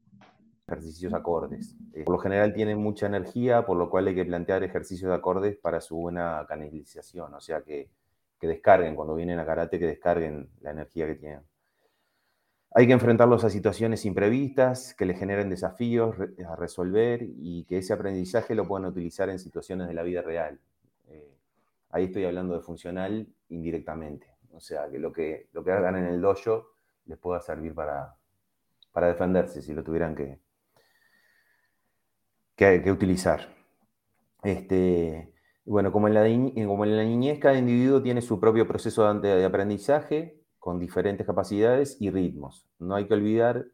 ejercicios 0.68 1.14
acordes. 1.14 1.78
Eh, 1.94 2.04
por 2.04 2.16
lo 2.16 2.20
general 2.20 2.54
tienen 2.54 2.78
mucha 2.78 3.06
energía, 3.06 3.66
por 3.66 3.78
lo 3.78 3.90
cual 3.90 4.08
hay 4.08 4.16
que 4.16 4.26
plantear 4.26 4.64
ejercicios 4.64 5.10
de 5.10 5.16
acordes 5.16 5.56
para 5.56 5.80
su 5.80 5.96
buena 5.96 6.46
canalización, 6.50 7.34
o 7.34 7.40
sea, 7.40 7.62
que, 7.62 7.90
descarguen 8.42 8.96
cuando 8.96 9.14
vienen 9.14 9.40
a 9.40 9.46
karate, 9.46 9.78
que 9.78 9.86
descarguen 9.86 10.50
la 10.62 10.72
energía 10.72 11.06
que 11.06 11.16
tienen. 11.16 11.42
Hay 12.72 12.88
que 12.88 12.94
enfrentarlos 12.94 13.44
a 13.44 13.52
situaciones 13.52 14.04
imprevistas, 14.04 14.96
que 14.96 15.06
les 15.06 15.20
generen 15.20 15.50
desafíos 15.50 16.16
a 16.20 16.56
resolver 16.56 17.22
y 17.22 17.66
que 17.66 17.78
ese 17.78 17.94
aprendizaje 17.94 18.56
lo 18.56 18.68
puedan 18.68 18.88
utilizar 18.88 19.30
en 19.30 19.38
situaciones 19.38 19.88
de 19.88 19.94
la 19.94 20.02
vida 20.02 20.24
real. 20.24 20.60
Eh, 21.10 21.38
ahí 21.92 22.06
estoy 22.06 22.26
hablando 22.26 22.56
de 22.56 22.62
funcional 22.62 23.28
indirectamente. 23.50 24.31
O 24.54 24.60
sea, 24.60 24.90
que 24.90 25.00
lo 25.00 25.12
que, 25.12 25.50
lo 25.54 25.64
que 25.64 25.72
hagan 25.72 25.98
en 25.98 26.06
el 26.06 26.22
dojo 26.22 26.72
les 27.06 27.18
pueda 27.18 27.42
servir 27.42 27.74
para, 27.74 28.16
para 28.92 29.08
defenderse 29.08 29.62
si 29.62 29.74
lo 29.74 29.84
tuvieran 29.84 30.16
que, 30.16 30.40
que, 32.56 32.92
utilizar. 32.92 33.48
Este, 34.44 35.34
bueno, 35.66 35.92
como 35.92 36.08
en, 36.08 36.14
la, 36.14 36.68
como 36.68 36.86
en 36.86 36.98
la 36.98 37.04
niñez, 37.04 37.40
cada 37.40 37.58
individuo 37.58 38.02
tiene 38.02 38.22
su 38.22 38.40
propio 38.40 38.68
proceso 38.68 39.14
de 39.14 39.46
aprendizaje 39.46 40.42
con 40.60 40.80
diferentes 40.80 41.26
capacidades 41.26 41.98
y 42.00 42.12
ritmos. 42.12 42.68
No 42.78 42.96
hay 42.96 43.08
que 43.08 43.16
olvidar 43.16 43.66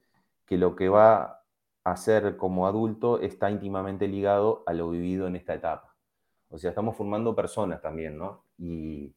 que 0.45 0.57
lo 0.57 0.75
que 0.75 0.87
va 0.89 1.43
a 1.83 1.91
hacer 1.91 2.37
como 2.37 2.67
adulto 2.67 3.19
está 3.19 3.51
íntimamente 3.51 4.07
ligado 4.07 4.63
a 4.65 4.73
lo 4.73 4.89
vivido 4.89 5.27
en 5.27 5.35
esta 5.35 5.53
etapa. 5.53 5.95
O 6.49 6.57
sea, 6.57 6.69
estamos 6.69 6.95
formando 6.95 7.35
personas 7.35 7.81
también, 7.81 8.17
¿no? 8.17 8.45
Y, 8.57 9.13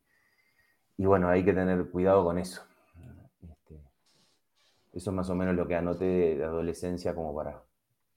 y 1.01 1.07
bueno, 1.07 1.30
hay 1.30 1.42
que 1.42 1.55
tener 1.55 1.88
cuidado 1.88 2.22
con 2.24 2.36
eso. 2.36 2.62
Este, 3.42 3.80
eso 4.92 5.11
es 5.11 5.16
más 5.16 5.30
o 5.30 5.34
menos 5.34 5.55
lo 5.55 5.66
que 5.66 5.74
anoté 5.74 6.05
de, 6.05 6.44
adolescencia 6.44 7.14
como 7.14 7.34
para... 7.34 7.62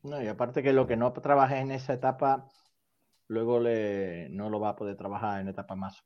No, 0.02 0.22
y 0.22 0.28
aparte 0.28 0.62
que 0.62 0.74
lo 0.74 0.86
que 0.86 0.98
no 0.98 1.14
trabajes 1.14 1.62
en 1.62 1.72
esa 1.72 1.94
etapa, 1.94 2.50
luego 3.30 3.62
le, 3.62 4.28
no 4.32 4.50
lo 4.50 4.60
va 4.60 4.72
a 4.72 4.76
poder 4.76 4.98
trabajar 4.98 5.40
en 5.40 5.48
etapa 5.48 5.76
más, 5.76 6.04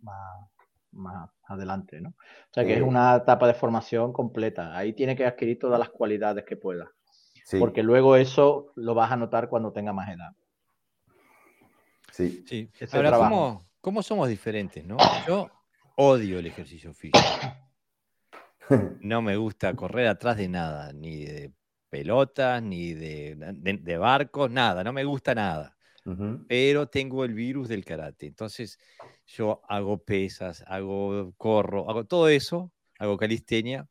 más, 0.91 1.31
adelante, 1.47 1.99
¿no? 1.99 2.09
O 2.09 2.53
sea 2.53 2.63
que 2.63 2.75
es 2.75 2.83
una 2.83 3.15
etapa 3.15 3.47
de 3.47 3.55
formación 3.55 4.13
completa. 4.13 4.77
Ahí 4.77 4.93
tiene 4.93 5.15
que 5.15 5.25
adquirir 5.25 5.57
todas 5.57 5.79
las 5.79 5.89
cualidades 5.89 6.45
que 6.45 6.57
pueda. 6.57 6.91
Porque 7.57 7.81
luego 7.81 8.17
eso 8.17 8.71
lo 8.75 8.93
vas 8.93 9.11
a 9.11 9.17
notar 9.17 9.49
cuando 9.49 9.71
tenga 9.71 9.93
más 9.93 10.09
edad. 10.09 10.29
Sí. 12.11 12.45
sí. 12.45 12.69
Ahora, 12.91 13.17
¿cómo, 13.17 13.65
¿cómo, 13.81 14.03
somos 14.03 14.29
diferentes, 14.29 14.85
no? 14.85 14.97
Yo 15.27 15.49
Odio 15.99 16.37
el 16.39 16.45
ejercicio 16.45 16.93
físico. 16.93 17.19
No 18.99 19.21
me 19.21 19.37
gusta 19.37 19.73
correr 19.77 20.07
atrás 20.07 20.35
de 20.35 20.49
nada, 20.49 20.91
ni 20.91 21.23
de 21.23 21.53
pelotas, 21.89 22.61
ni 22.61 22.93
de, 22.93 23.97
barcos, 23.97 24.51
nada, 24.51 24.83
no 24.83 24.91
me 24.91 25.05
gusta 25.05 25.33
nada. 25.33 25.77
Pero 26.49 26.89
tengo 26.89 27.23
el 27.23 27.33
virus 27.33 27.69
del 27.69 27.85
karate. 27.85 28.27
Entonces 28.27 28.77
yo 29.25 29.61
hago 29.69 30.03
pesas, 30.03 30.65
hago 30.67 31.33
corro, 31.37 31.89
hago 31.89 32.03
todo 32.03 32.27
eso, 32.27 32.73
hago 32.99 33.15
calistenia, 33.15 33.87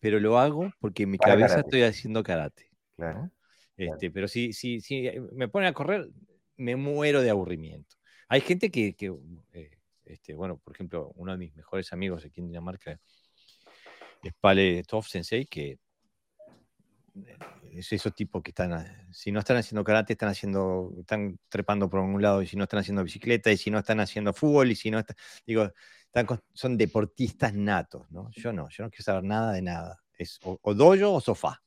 pero 0.00 0.18
lo 0.18 0.40
hago 0.40 0.72
porque 0.80 1.04
en 1.04 1.10
mi 1.10 1.18
cabeza 1.18 1.60
estoy 1.60 1.82
haciendo 1.82 2.24
karate. 2.24 2.68
Este, 3.76 4.10
Pero 4.10 4.26
si, 4.26 4.52
si, 4.52 4.80
si 4.80 5.08
me 5.32 5.46
ponen 5.46 5.68
a 5.68 5.72
correr, 5.72 6.10
me 6.56 6.74
muero 6.74 7.22
de 7.22 7.30
aburrimiento. 7.30 7.96
Hay 8.28 8.40
gente 8.40 8.70
que, 8.70 8.96
eh, 9.52 9.70
este, 10.12 10.34
bueno, 10.34 10.58
por 10.58 10.74
ejemplo, 10.74 11.12
uno 11.16 11.32
de 11.32 11.38
mis 11.38 11.54
mejores 11.54 11.92
amigos 11.92 12.24
aquí 12.24 12.40
en 12.40 12.48
Dinamarca 12.48 12.98
es 14.22 14.32
Pale 14.40 14.82
Toff 14.84 15.08
Sensei, 15.08 15.46
que 15.46 15.78
es 17.72 17.92
esos 17.92 18.14
tipos 18.14 18.42
que 18.42 18.50
están, 18.50 19.08
si 19.12 19.32
no 19.32 19.40
están 19.40 19.56
haciendo 19.56 19.84
karate, 19.84 20.12
están 20.12 20.28
haciendo, 20.28 20.92
están 20.98 21.38
trepando 21.48 21.88
por 21.88 22.00
un 22.00 22.20
lado, 22.20 22.42
y 22.42 22.46
si 22.46 22.56
no 22.56 22.64
están 22.64 22.80
haciendo 22.80 23.04
bicicleta, 23.04 23.50
y 23.50 23.56
si 23.56 23.70
no 23.70 23.78
están 23.78 24.00
haciendo 24.00 24.32
fútbol, 24.32 24.70
y 24.70 24.76
si 24.76 24.90
no 24.90 24.98
están, 24.98 25.16
digo, 25.46 25.70
son 26.52 26.76
deportistas 26.76 27.54
natos, 27.54 28.10
¿no? 28.10 28.30
Yo 28.32 28.52
no, 28.52 28.68
yo 28.68 28.84
no 28.84 28.90
quiero 28.90 29.04
saber 29.04 29.24
nada 29.24 29.52
de 29.52 29.62
nada. 29.62 30.00
Es 30.18 30.38
o, 30.42 30.74
dojo 30.74 31.14
o 31.14 31.20
sofá. 31.20 31.62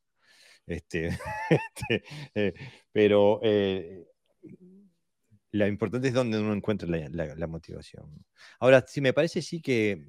Este, 0.65 1.07
este 1.49 2.03
eh, 2.35 2.53
pero 2.91 3.39
eh, 3.41 4.05
lo 5.53 5.67
importante 5.67 6.07
es 6.07 6.15
donde 6.15 6.39
uno 6.39 6.51
encuentra 6.51 6.87
la, 6.89 7.47
motivación. 7.47 8.25
Ahora, 8.59 8.83
sí 8.87 9.01
me 9.01 9.13
parece 9.13 9.43
sí 9.43 9.61
que, 9.61 10.07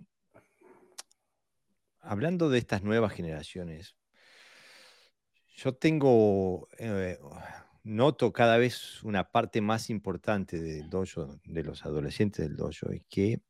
hablando 2.00 2.48
de 2.48 2.58
estas 2.58 2.82
nuevas 2.82 3.12
generaciones, 3.12 3.94
yo 5.54 5.74
tengo, 5.74 6.68
eh, 6.78 7.18
noto 7.82 8.32
cada 8.32 8.56
vez 8.56 9.02
una 9.02 9.30
parte 9.30 9.60
más 9.60 9.90
importante 9.90 10.58
del 10.58 10.88
dojo, 10.88 11.38
de 11.44 11.62
los 11.62 11.84
adolescentes 11.84 12.48
del 12.48 12.56
dojo, 12.56 12.90
es 12.90 13.04
que 13.10 13.42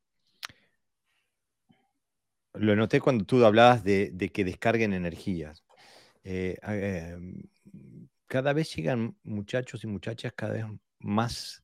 lo 2.55 2.75
noté 2.75 3.01
cuando 3.01 3.25
tú 3.25 3.45
hablabas 3.45 3.85
de, 3.85 4.31
que 4.33 4.45
descarguen 4.45 4.95
energías. 4.95 5.65
Eh, 6.25 6.59
em, 6.63 7.41
cada 8.27 8.53
vez 8.53 8.75
llegan 8.75 9.17
muchachos 9.23 9.85
y 9.85 9.87
muchachas 9.87 10.33
cada 10.35 10.55
vez 10.55 10.65
más 10.99 11.64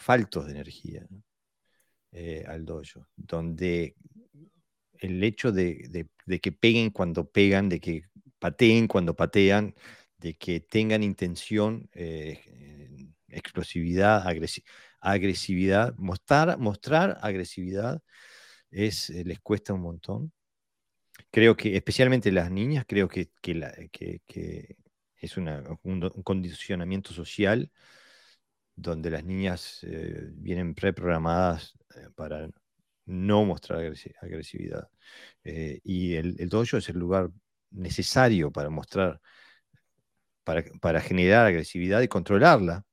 faltos 0.00 0.46
de 0.46 0.52
energía 0.52 1.06
eh, 2.12 2.44
al 2.48 2.64
dojo, 2.64 3.06
donde 3.16 3.94
el 4.98 5.22
hecho 5.22 5.52
de, 5.52 6.08
que 6.42 6.52
peguen 6.52 6.90
cuando 6.90 7.30
pegan, 7.30 7.68
de 7.68 7.80
que 7.80 8.04
pateen 8.38 8.88
cuando 8.88 9.14
patean, 9.14 9.74
de 10.16 10.34
que 10.34 10.60
tengan 10.60 11.02
intención, 11.02 11.88
eh, 11.92 12.40
explosividad, 13.28 14.24
agresividad, 15.00 15.94
mostrar, 15.96 16.58
mostrar 16.58 17.18
agresividad 17.22 18.02
es, 18.70 19.10
eh, 19.10 19.24
les 19.24 19.40
cuesta 19.40 19.74
un 19.74 19.82
montón. 19.82 20.32
Creo 21.30 21.56
que, 21.56 21.76
especialmente 21.76 22.32
las 22.32 22.50
niñas, 22.50 22.84
creo 22.88 23.08
que, 23.08 23.30
es 25.16 25.36
un, 25.36 25.78
condicionamiento 26.24 27.12
social 27.12 27.70
donde 28.76 29.10
las 29.10 29.24
niñas 29.24 29.80
eh, 29.82 30.30
vienen 30.32 30.74
preprogramadas 30.74 31.74
eh, 31.96 32.08
para 32.14 32.48
no 33.06 33.44
mostrar 33.44 33.80
agresividad. 34.22 34.88
y 35.44 36.14
el, 36.14 36.36
el, 36.38 36.48
dojo 36.48 36.76
es 36.76 36.88
el 36.88 36.98
lugar 36.98 37.30
necesario 37.70 38.50
para 38.52 38.70
mostrar, 38.70 39.20
para, 40.80 41.00
generar 41.00 41.46
agresividad 41.46 42.00
y 42.02 42.08
controlarla, 42.08 42.84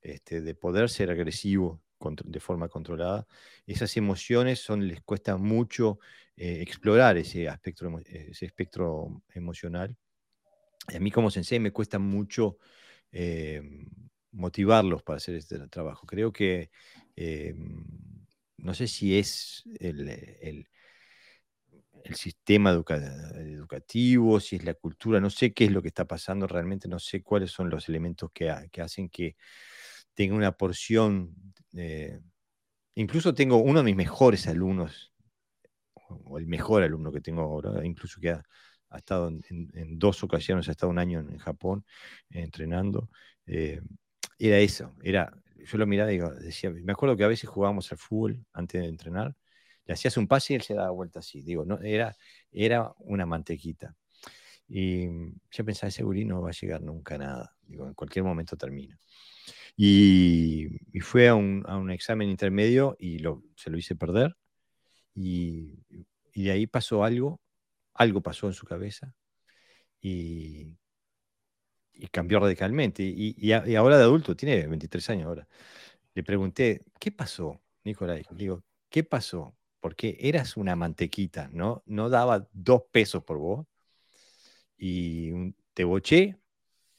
este, 0.00 0.40
de 0.40 0.54
poder 0.54 0.88
ser 0.88 1.10
agresivo 1.10 1.82
de 2.24 2.40
forma 2.40 2.68
controlada, 2.68 3.26
esas 3.66 3.96
emociones 3.96 4.60
son, 4.60 4.86
les 4.86 5.00
cuesta 5.02 5.36
mucho 5.36 5.98
eh, 6.36 6.60
explorar 6.60 7.16
ese, 7.16 7.48
aspecto, 7.48 7.88
ese 8.06 8.46
espectro 8.46 9.22
emocional. 9.34 9.96
a 10.94 10.98
mí 11.00 11.10
como 11.10 11.30
sensei 11.30 11.58
me 11.58 11.72
cuesta 11.72 11.98
mucho 11.98 12.58
eh, 13.10 13.62
motivarlos 14.36 15.02
para 15.02 15.16
hacer 15.16 15.34
este 15.34 15.58
trabajo. 15.68 16.06
Creo 16.06 16.32
que, 16.32 16.70
eh, 17.16 17.54
no 18.58 18.74
sé 18.74 18.86
si 18.86 19.18
es 19.18 19.64
el, 19.80 20.08
el, 20.08 20.68
sistema 22.14 22.70
educativo, 22.70 24.38
si 24.38 24.56
es 24.56 24.64
la 24.64 24.74
cultura, 24.74 25.20
no 25.20 25.28
sé 25.28 25.52
qué 25.52 25.64
es 25.64 25.72
lo 25.72 25.82
que 25.82 25.88
está 25.88 26.04
pasando, 26.04 26.46
realmente 26.46 26.86
no 26.86 27.00
sé 27.00 27.20
cuáles 27.20 27.50
son 27.50 27.68
los 27.68 27.88
elementos 27.88 28.30
que, 28.32 28.54
que 28.70 28.80
hacen 28.80 29.08
que 29.08 29.36
tenga 30.14 30.36
una 30.36 30.52
porción, 30.52 31.34
incluso 32.94 33.34
tengo 33.34 33.56
uno 33.56 33.80
de 33.80 33.84
mis 33.84 33.96
mejores 33.96 34.46
alumnos, 34.46 35.12
o 36.08 36.38
el 36.38 36.46
mejor 36.46 36.82
alumno 36.82 37.12
que 37.12 37.20
tengo 37.20 37.42
ahora, 37.42 37.84
incluso 37.84 38.20
que 38.20 38.30
ha, 38.30 38.44
estado 38.96 39.28
en, 39.28 39.98
dos 39.98 40.22
ocasiones, 40.22 40.68
ha 40.68 40.70
estado 40.70 40.90
un 40.90 40.98
año 40.98 41.20
en, 41.20 41.38
Japón 41.38 41.84
entrenando, 42.30 43.10
eh, 43.46 43.80
era 44.38 44.58
eso, 44.58 44.94
era, 45.02 45.32
yo 45.56 45.78
lo 45.78 45.86
miraba 45.86 46.12
y 46.12 46.18
decía, 46.18 46.70
me 46.70 46.92
acuerdo 46.92 47.16
que 47.16 47.24
a 47.24 47.28
veces 47.28 47.48
jugábamos 47.48 47.90
al 47.92 47.98
fútbol 47.98 48.44
antes 48.52 48.82
de 48.82 48.88
entrenar, 48.88 49.34
le 49.84 49.94
hacías 49.94 50.16
un 50.16 50.26
pase 50.26 50.52
y 50.52 50.56
él 50.56 50.62
se 50.62 50.74
daba 50.74 50.90
vuelta 50.90 51.20
así, 51.20 51.42
digo, 51.42 51.64
no, 51.64 51.78
era, 51.80 52.16
era 52.52 52.92
una 52.98 53.26
mantequita. 53.26 53.94
Y 54.68 55.06
yo 55.50 55.64
pensaba, 55.64 55.88
ese 55.88 56.02
gurí 56.02 56.24
no 56.24 56.42
va 56.42 56.50
a 56.50 56.52
llegar 56.52 56.82
nunca 56.82 57.14
a 57.14 57.18
nada, 57.18 57.56
digo, 57.62 57.86
en 57.86 57.94
cualquier 57.94 58.24
momento 58.24 58.56
termina. 58.56 58.98
Y, 59.76 60.68
fue 61.00 61.28
a 61.28 61.34
un, 61.34 61.90
examen 61.90 62.28
intermedio 62.30 62.96
y 62.98 63.18
lo, 63.18 63.42
se 63.56 63.70
lo 63.70 63.78
hice 63.78 63.94
perder. 63.94 64.36
Y, 65.14 65.78
de 66.34 66.50
ahí 66.50 66.66
pasó 66.66 67.04
algo, 67.04 67.40
algo 67.94 68.22
pasó 68.22 68.46
en 68.48 68.52
su 68.54 68.66
cabeza 68.66 69.14
y, 70.00 70.68
cambió 72.10 72.40
radicalmente. 72.40 73.02
Y, 73.02 73.52
ahora 73.52 73.98
de 73.98 74.04
adulto, 74.04 74.36
tiene 74.36 74.66
23 74.66 75.10
años 75.10 75.26
ahora. 75.26 75.48
Le 76.14 76.22
pregunté, 76.24 76.84
¿qué 76.98 77.12
pasó, 77.12 77.60
Nicolai? 77.84 78.24
digo, 78.32 78.64
¿qué 78.90 79.04
pasó? 79.04 79.56
Porque 79.80 80.16
eras 80.20 80.56
una 80.56 80.76
mantequita, 80.76 81.48
¿no? 81.52 81.82
No 81.86 82.08
daba 82.08 82.48
dos 82.52 82.84
pesos 82.90 83.24
por 83.24 83.38
vos. 83.38 83.66
Y 84.78 85.52
te 85.74 85.84
boché 85.84 86.38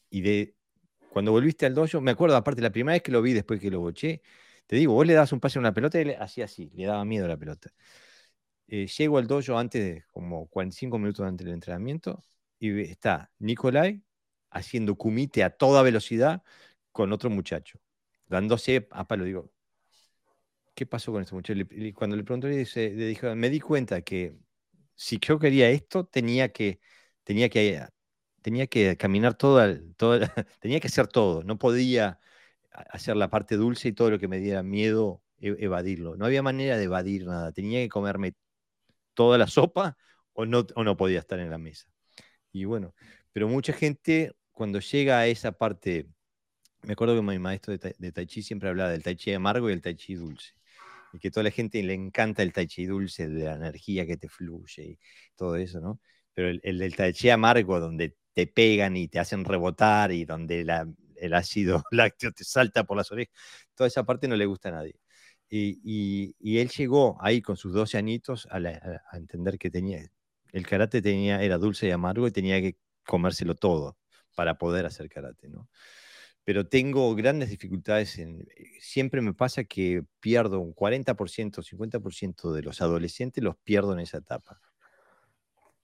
y 0.09 0.21
de, 0.21 0.55
cuando 1.09 1.31
volviste 1.31 1.65
al 1.65 1.75
dojo, 1.75 2.01
me 2.01 2.11
acuerdo, 2.11 2.35
aparte, 2.35 2.61
la 2.61 2.71
primera 2.71 2.93
vez 2.95 3.03
que 3.03 3.11
lo 3.11 3.21
vi 3.21 3.33
después 3.33 3.59
que 3.59 3.71
lo 3.71 3.79
boché, 3.81 4.21
te 4.67 4.75
digo, 4.75 4.93
vos 4.93 5.05
le 5.07 5.13
das 5.13 5.31
un 5.33 5.39
pase 5.39 5.59
a 5.59 5.61
una 5.61 5.73
pelota 5.73 5.99
y 6.01 6.05
le 6.05 6.17
hacía 6.17 6.45
así, 6.45 6.71
le 6.75 6.85
daba 6.85 7.05
miedo 7.05 7.25
a 7.25 7.29
la 7.29 7.37
pelota. 7.37 7.71
Eh, 8.67 8.87
llego 8.87 9.17
al 9.17 9.27
dojo 9.27 9.57
antes 9.57 9.83
de 9.83 10.03
como 10.11 10.47
45 10.47 10.97
minutos 10.99 11.25
antes 11.25 11.45
del 11.45 11.53
entrenamiento 11.53 12.21
y 12.59 12.81
está 12.81 13.31
Nicolai 13.39 14.03
haciendo 14.49 14.95
kumite 14.95 15.43
a 15.43 15.49
toda 15.51 15.83
velocidad 15.83 16.43
con 16.91 17.13
otro 17.13 17.29
muchacho, 17.29 17.79
dándose 18.27 18.87
a 18.91 19.07
palo. 19.07 19.25
Digo, 19.25 19.51
¿qué 20.75 20.85
pasó 20.85 21.11
con 21.11 21.21
este 21.21 21.35
muchacho? 21.35 21.59
Y 21.71 21.93
cuando 21.93 22.15
le 22.15 22.23
pregunté, 22.23 22.49
le, 22.49 22.95
le 22.95 23.07
dijo, 23.07 23.35
me 23.35 23.49
di 23.49 23.59
cuenta 23.59 24.01
que 24.01 24.37
si 24.95 25.19
yo 25.19 25.39
quería 25.39 25.69
esto, 25.69 26.05
tenía 26.05 26.51
que, 26.51 26.79
tenía 27.23 27.49
que 27.49 27.87
tenía 28.41 28.67
que 28.67 28.97
caminar 28.97 29.35
todo, 29.35 29.59
tenía 30.61 30.79
que 30.79 30.87
hacer 30.87 31.07
todo, 31.07 31.43
no 31.43 31.57
podía 31.57 32.19
hacer 32.71 33.17
la 33.17 33.29
parte 33.29 33.57
dulce 33.57 33.89
y 33.89 33.93
todo 33.93 34.11
lo 34.11 34.19
que 34.19 34.27
me 34.29 34.39
diera 34.39 34.63
miedo 34.63 35.21
e, 35.39 35.55
evadirlo. 35.59 36.15
No 36.15 36.25
había 36.25 36.41
manera 36.43 36.77
de 36.77 36.85
evadir 36.85 37.25
nada, 37.25 37.51
tenía 37.51 37.79
que 37.81 37.89
comerme 37.89 38.35
toda 39.13 39.37
la 39.37 39.47
sopa 39.47 39.97
o 40.33 40.45
no, 40.45 40.65
no 40.77 40.97
podía 40.97 41.19
estar 41.19 41.39
en 41.39 41.49
la 41.49 41.57
mesa. 41.57 41.89
Y 42.53 42.65
bueno, 42.65 42.95
pero 43.37 43.47
mucha 43.47 43.71
gente 43.71 44.33
cuando 44.51 44.79
llega 44.79 45.19
a 45.19 45.27
esa 45.27 45.51
parte, 45.51 46.07
me 46.81 46.93
acuerdo 46.93 47.15
que 47.15 47.21
mi 47.21 47.37
maestro 47.37 47.77
de, 47.77 47.95
de 47.95 48.11
Tai 48.11 48.25
Chi 48.25 48.41
siempre 48.41 48.67
hablaba 48.67 48.89
del 48.89 49.03
Tai 49.03 49.15
Chi 49.15 49.31
amargo 49.31 49.69
y 49.69 49.73
el 49.73 49.81
Tai 49.83 49.95
Chi 49.95 50.15
dulce 50.15 50.53
y 51.13 51.19
que 51.19 51.29
toda 51.29 51.43
la 51.43 51.51
gente 51.51 51.83
le 51.83 51.93
encanta 51.93 52.41
el 52.41 52.51
tai 52.51 52.65
chi 52.65 52.87
dulce, 52.87 53.27
de 53.27 53.45
la 53.45 53.53
energía 53.53 54.07
que 54.07 54.17
te 54.17 54.27
fluye 54.27 54.83
y 54.83 54.99
todo 55.35 55.55
eso, 55.55 55.79
¿no? 55.79 56.01
Pero 56.33 56.49
el, 56.49 56.61
el 56.63 56.79
del 56.79 56.95
tai 56.95 57.13
chi 57.13 57.29
amargo, 57.29 57.79
donde 57.79 58.17
te 58.33 58.47
pegan 58.47 58.97
y 58.97 59.07
te 59.07 59.19
hacen 59.19 59.45
rebotar 59.45 60.11
y 60.11 60.25
donde 60.25 60.61
el 61.17 61.33
ácido 61.35 61.83
lácteo 61.91 62.31
te 62.31 62.43
salta 62.43 62.85
por 62.85 62.97
las 62.97 63.11
orejas. 63.11 63.35
Toda 63.75 63.87
esa 63.87 64.03
parte 64.03 64.27
no 64.27 64.35
le 64.35 64.47
gusta 64.47 64.69
a 64.69 64.71
nadie. 64.71 64.95
Y, 65.49 66.33
él 66.59 66.69
llegó 66.69 67.17
ahí 67.21 67.39
con 67.43 67.55
sus 67.55 67.71
12 67.71 67.99
añitos 67.99 68.47
a, 68.51 68.59
entender 69.15 69.59
que 69.59 69.69
tenía, 69.69 70.09
el 70.53 70.65
karate 70.65 71.03
tenía, 71.03 71.43
era 71.43 71.59
dulce 71.59 71.87
y 71.87 71.91
amargo 71.91 72.27
y 72.27 72.31
tenía 72.31 72.59
que 72.61 72.77
comérselo 73.07 73.55
todo 73.55 73.97
para 74.35 74.57
poder 74.57 74.85
hacer 74.85 75.09
karate, 75.09 75.49
¿no? 75.49 75.67
Pero 76.43 76.67
tengo 76.67 77.13
grandes 77.15 77.49
dificultades 77.49 78.17
en, 78.19 78.47
siempre 78.79 79.21
me 79.21 79.33
pasa 79.33 79.65
que 79.65 80.03
pierdo 80.21 80.59
un 80.61 80.73
40%, 80.73 81.61
50% 81.61 82.53
de 82.53 82.61
los 82.61 82.81
adolescentes 82.81 83.43
los 83.43 83.57
pierdo 83.57 83.91
en 83.93 83.99
esa 83.99 84.19
etapa. 84.19 84.61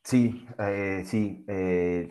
Sí, 0.06 0.46
eh, 0.60 1.04
sí, 1.06 1.46
eh, 1.48 2.10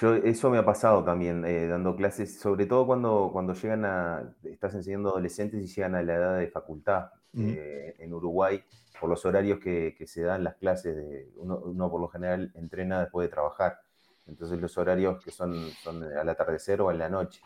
yo, 0.00 0.14
eso 0.14 0.48
me 0.48 0.56
ha 0.56 0.64
pasado 0.64 1.04
también 1.04 1.44
eh, 1.44 1.66
dando 1.66 1.94
clases, 1.94 2.40
sobre 2.40 2.64
todo 2.64 2.86
cuando, 2.86 3.28
cuando 3.32 3.52
llegan 3.52 3.84
a, 3.84 4.34
estás 4.44 4.74
enseñando 4.74 5.10
adolescentes 5.10 5.62
y 5.62 5.66
llegan 5.66 5.94
a 5.94 6.02
la 6.02 6.14
edad 6.14 6.38
de 6.38 6.48
facultad 6.48 7.10
en 7.34 8.14
Uruguay, 8.14 8.62
por 9.00 9.10
los 9.10 9.26
horarios 9.26 9.58
que, 9.58 9.94
se 10.06 10.22
dan 10.22 10.44
las 10.44 10.54
clases, 10.54 10.94
de, 10.96 11.32
uno, 11.36 11.90
por 11.90 12.00
lo 12.00 12.08
general 12.08 12.52
entrena 12.54 13.00
después 13.00 13.26
de 13.26 13.32
trabajar, 13.32 13.80
entonces 14.26 14.60
los 14.60 14.76
horarios 14.78 15.22
que 15.22 15.30
son, 15.30 15.54
son 15.82 16.02
al 16.04 16.28
atardecer 16.28 16.80
o 16.80 16.90
en 16.90 16.98
la 16.98 17.08
noche, 17.08 17.42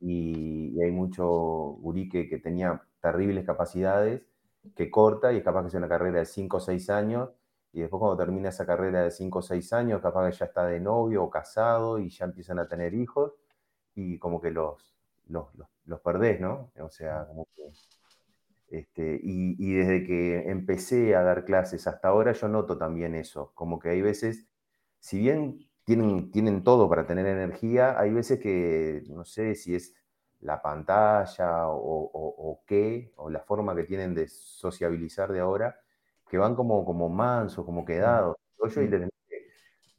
y, 0.00 0.80
hay 0.82 0.90
mucho 0.90 1.24
gurí 1.26 2.08
que, 2.08 2.28
que 2.28 2.38
tenía 2.38 2.82
terribles 3.00 3.44
capacidades, 3.46 4.22
que 4.76 4.90
corta 4.90 5.32
y 5.32 5.38
es 5.38 5.44
capaz 5.44 5.64
que 5.64 5.70
sea 5.70 5.78
una 5.78 5.88
carrera 5.88 6.20
de 6.20 6.26
5 6.26 6.56
o 6.56 6.60
6 6.60 6.90
años 6.90 7.30
y 7.74 7.80
después 7.80 7.98
cuando 7.98 8.16
termina 8.16 8.50
esa 8.50 8.64
carrera 8.64 9.02
de 9.02 9.10
5 9.10 9.38
o 9.40 9.42
6 9.42 9.72
años, 9.72 10.00
capaz 10.00 10.30
que 10.30 10.36
ya 10.36 10.44
está 10.46 10.64
de 10.64 10.78
novio 10.80 11.24
o 11.24 11.30
casado 11.30 11.98
y 11.98 12.08
ya 12.08 12.24
empiezan 12.24 12.60
a 12.60 12.68
tener 12.68 12.94
hijos 12.94 13.32
y 13.96 14.18
como 14.18 14.40
que 14.40 14.52
los, 14.52 14.94
los, 15.28 15.48
los, 15.84 16.00
perdés, 16.00 16.40
¿no? 16.40 16.70
O 16.80 16.90
sea, 16.90 17.26
como 17.26 17.48
que... 17.54 17.62
Este, 18.68 19.20
y, 19.22 19.56
y, 19.58 19.74
desde 19.74 20.04
que 20.04 20.50
empecé 20.50 21.14
a 21.14 21.22
dar 21.22 21.44
clases 21.44 21.86
hasta 21.86 22.08
ahora, 22.08 22.32
yo 22.32 22.48
noto 22.48 22.78
también 22.78 23.14
eso, 23.14 23.52
como 23.54 23.78
que 23.78 23.90
hay 23.90 24.02
veces, 24.02 24.46
si 25.00 25.18
bien 25.18 25.68
tienen, 25.84 26.30
tienen 26.30 26.64
todo 26.64 26.88
para 26.88 27.06
tener 27.06 27.26
energía, 27.26 27.98
hay 27.98 28.12
veces 28.12 28.40
que, 28.40 29.02
no 29.08 29.24
sé 29.24 29.54
si 29.54 29.74
es 29.74 29.94
la 30.40 30.60
pantalla 30.62 31.68
o, 31.68 32.10
o, 32.12 32.62
qué, 32.66 33.12
o 33.16 33.30
la 33.30 33.40
forma 33.40 33.74
que 33.74 33.84
tienen 33.84 34.14
de 34.14 34.28
sociabilizar 34.28 35.32
de 35.32 35.40
ahora, 35.40 35.80
que 36.28 36.38
van 36.38 36.54
como, 36.54 36.84
como 36.84 37.08
mansos, 37.08 37.64
como 37.64 37.84
quedados. 37.84 38.36
y 38.76 38.88
le 38.88 39.10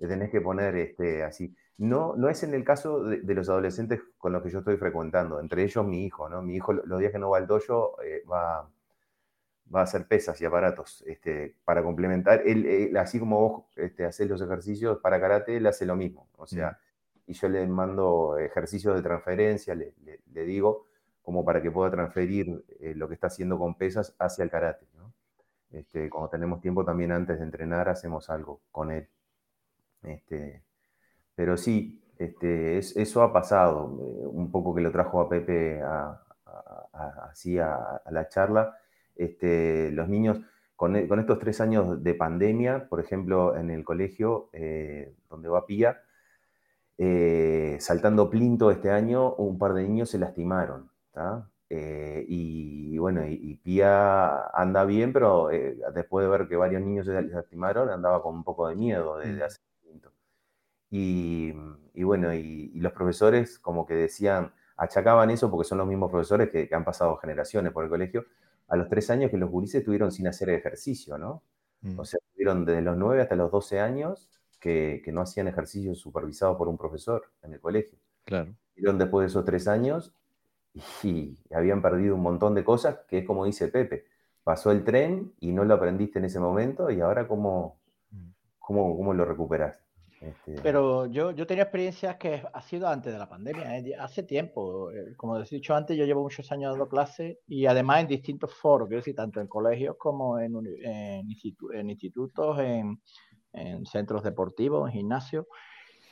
tenés, 0.07 0.29
que, 0.29 0.41
poner 0.41 0.75
este, 0.75 1.23
así. 1.23 1.55
No, 1.77 2.15
no 2.15 2.29
es 2.29 2.43
en 2.43 2.53
el 2.53 2.63
caso 2.63 3.03
de, 3.03 3.33
los 3.33 3.49
adolescentes 3.49 4.01
con 4.17 4.33
los 4.33 4.43
que 4.43 4.49
yo 4.49 4.59
estoy 4.59 4.77
frecuentando, 4.77 5.39
entre 5.39 5.63
ellos 5.63 5.85
mi 5.85 6.05
hijo, 6.05 6.29
¿no? 6.29 6.41
Mi 6.41 6.55
hijo 6.55 6.73
los 6.73 6.99
días 6.99 7.11
que 7.11 7.19
no 7.19 7.29
va 7.31 7.37
al 7.37 7.47
dojo 7.47 8.01
eh, 8.03 8.23
va, 8.31 8.69
va 9.73 9.81
a 9.81 9.83
hacer 9.83 10.07
pesas 10.07 10.39
y 10.41 10.45
aparatos 10.45 11.03
este, 11.07 11.55
para 11.65 11.83
complementar. 11.83 12.43
Él, 12.45 12.95
así 12.97 13.19
como 13.19 13.39
vos 13.39 13.63
este, 13.75 14.05
haces 14.05 14.29
los 14.29 14.41
ejercicios 14.41 14.99
para 14.99 15.19
karate, 15.19 15.57
él 15.57 15.65
hace 15.67 15.85
lo 15.85 15.95
mismo. 15.95 16.27
O 16.37 16.47
sea, 16.47 16.79
y 17.27 17.33
yo 17.33 17.49
le 17.49 17.65
mando 17.67 18.37
ejercicios 18.37 18.95
de 18.95 19.01
transferencia, 19.01 19.75
le, 19.75 19.93
digo, 20.45 20.87
como 21.23 21.43
para 21.43 21.61
que 21.61 21.71
pueda 21.71 21.89
transferir 21.89 22.63
eh, 22.79 22.93
lo 22.95 23.07
que 23.07 23.15
está 23.15 23.27
haciendo 23.27 23.57
con 23.57 23.75
pesas 23.75 24.15
hacia 24.19 24.43
el 24.43 24.51
karate. 24.51 24.85
¿no? 24.95 25.11
Este, 25.71 26.09
cuando 26.09 26.29
tenemos 26.29 26.61
tiempo 26.61 26.85
también 26.85 27.11
antes 27.11 27.39
de 27.39 27.45
entrenar 27.45 27.89
hacemos 27.89 28.29
algo 28.29 28.61
con 28.71 28.91
él. 28.91 29.07
Este, 30.03 30.63
pero 31.35 31.57
sí, 31.57 32.01
este, 32.17 32.77
eso 32.77 33.23
ha 33.23 33.33
pasado, 33.33 33.97
eh, 33.99 34.25
un 34.27 34.51
poco 34.51 34.73
que 34.73 34.81
lo 34.81 34.91
trajo 34.91 35.19
a 35.19 35.29
Pepe 35.29 35.81
así 37.29 37.59
a, 37.59 38.01
la 38.09 38.29
charla. 38.29 38.77
Este, 39.15 39.91
los 39.91 40.09
niños, 40.09 40.39
con, 40.75 40.95
estos 40.95 41.39
tres 41.39 41.61
años 41.61 42.03
de 42.03 42.13
pandemia, 42.13 42.87
por 42.89 42.99
ejemplo, 42.99 43.55
en 43.55 43.69
el 43.69 43.83
colegio 43.83 44.49
eh, 44.53 45.13
donde 45.29 45.49
va 45.49 45.65
Pía, 45.65 46.01
eh, 46.97 47.77
saltando 47.79 48.29
Plinto 48.29 48.71
este 48.71 48.89
año, 48.89 49.33
un 49.35 49.57
par 49.57 49.73
de 49.73 49.83
niños 49.83 50.09
se 50.09 50.19
lastimaron. 50.19 50.89
Eh, 51.69 52.25
y, 52.27 52.97
bueno, 52.97 53.25
y, 53.27 53.55
Pía 53.55 54.47
anda 54.47 54.85
bien, 54.85 55.11
pero 55.11 55.51
eh, 55.51 55.77
después 55.93 56.25
de 56.25 56.29
ver 56.29 56.47
que 56.47 56.55
varios 56.55 56.81
niños 56.81 57.05
se 57.05 57.21
lastimaron, 57.21 57.89
andaba 57.89 58.21
con 58.21 58.35
un 58.35 58.43
poco 58.43 58.67
de 58.67 58.75
miedo 58.75 59.17
de, 59.17 59.33
mm. 59.33 59.43
hacer 59.43 59.61
Plinto. 59.81 60.11
Y, 60.91 61.53
bueno, 62.03 62.33
y, 62.33 62.71
los 62.79 62.93
profesores 62.93 63.59
como 63.59 63.85
que 63.85 63.95
decían, 63.95 64.53
achacaban 64.77 65.29
eso 65.31 65.49
porque 65.49 65.67
son 65.67 65.79
los 65.79 65.87
mismos 65.87 66.11
profesores 66.11 66.49
que, 66.49 66.69
han 66.73 66.85
pasado 66.85 67.17
generaciones 67.17 67.71
por 67.73 67.83
el 67.83 67.89
colegio, 67.89 68.25
a 68.67 68.75
los 68.75 68.89
tres 68.89 69.09
años 69.09 69.31
que 69.31 69.37
los 69.37 69.49
gurises 69.49 69.79
estuvieron 69.79 70.11
sin 70.11 70.27
hacer 70.27 70.49
ejercicio, 70.49 71.17
¿no? 71.17 71.43
Mm. 71.81 71.99
O 71.99 72.05
sea, 72.05 72.19
estuvieron 72.25 72.65
desde 72.65 72.81
los 72.81 72.97
nueve 72.97 73.21
hasta 73.21 73.35
los 73.35 73.51
doce 73.51 73.79
años 73.79 74.29
que, 74.59 75.03
no 75.13 75.21
hacían 75.21 75.47
ejercicios 75.47 75.99
supervisados 75.99 76.57
por 76.57 76.67
un 76.67 76.77
profesor 76.77 77.31
en 77.43 77.53
el 77.53 77.59
colegio. 77.59 77.99
Claro. 78.23 78.55
Fueron 78.73 78.97
después 78.97 79.25
de 79.25 79.27
esos 79.27 79.45
tres 79.45 79.67
años 79.67 80.13
y 81.03 81.37
habían 81.53 81.81
perdido 81.81 82.15
un 82.15 82.21
montón 82.21 82.55
de 82.55 82.63
cosas, 82.63 82.99
que 83.07 83.19
es 83.19 83.25
como 83.25 83.45
dice 83.45 83.67
Pepe, 83.67 84.05
pasó 84.43 84.71
el 84.71 84.83
tren 84.83 85.33
y 85.39 85.51
no 85.51 85.63
lo 85.65 85.75
aprendiste 85.75 86.19
en 86.19 86.25
ese 86.25 86.39
momento 86.39 86.89
y 86.89 86.99
ahora 87.01 87.27
cómo, 87.27 87.77
mm. 88.11 88.29
cómo, 88.57 88.97
cómo 88.97 89.13
lo 89.13 89.25
recuperas. 89.25 89.84
Pero 90.63 91.05
yo, 91.07 91.31
yo 91.31 91.45
tenía 91.45 91.63
experiencias 91.63 92.15
que 92.17 92.41
ha 92.51 92.61
sido 92.61 92.87
antes 92.87 93.13
de 93.13 93.19
la 93.19 93.29
pandemia, 93.29 93.77
¿eh? 93.77 93.95
hace 93.99 94.23
tiempo. 94.23 94.91
Eh, 94.91 95.13
como 95.15 95.37
he 95.37 95.43
dicho 95.43 95.75
antes, 95.75 95.97
yo 95.97 96.05
llevo 96.05 96.23
muchos 96.23 96.51
años 96.51 96.71
dando 96.71 96.87
clases 96.87 97.37
y 97.47 97.65
además 97.65 98.01
en 98.01 98.07
distintos 98.07 98.53
foros, 98.53 98.87
quiero 98.87 99.01
decir, 99.01 99.15
tanto 99.15 99.39
en 99.41 99.47
colegios 99.47 99.95
como 99.99 100.39
en, 100.39 100.53
institutos, 101.89 102.59
en, 102.59 103.01
en 103.53 103.85
centros 103.85 104.23
deportivos, 104.23 104.87
en 104.87 104.93
gimnasios, 104.93 105.45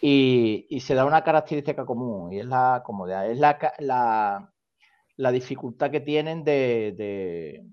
y, 0.05 0.79
se 0.81 0.95
da 0.95 1.05
una 1.05 1.23
característica 1.23 1.85
común, 1.85 2.33
y 2.33 2.39
es 2.39 2.45
la 2.45 2.81
comodidad, 2.85 3.31
es 3.31 3.39
la, 3.39 4.51
la, 5.15 5.31
dificultad 5.31 5.89
que 5.91 6.01
tienen 6.01 6.43
de, 6.43 7.63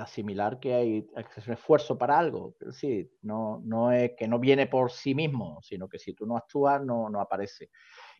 asimilar 0.00 0.60
que 0.60 0.74
hay, 0.74 1.08
un 1.46 1.52
esfuerzo 1.52 1.96
para 1.96 2.18
algo. 2.18 2.54
Decir, 2.60 3.10
no, 3.22 3.60
no 3.64 3.92
es 3.92 4.12
que 4.16 4.28
no 4.28 4.38
viene 4.38 4.66
por 4.66 4.90
sí 4.90 5.14
mismo, 5.14 5.60
sino 5.62 5.88
que 5.88 5.98
si 5.98 6.14
tú 6.14 6.26
no 6.26 6.36
actúas, 6.36 6.82
no, 6.82 7.08
no 7.08 7.20
aparece. 7.20 7.70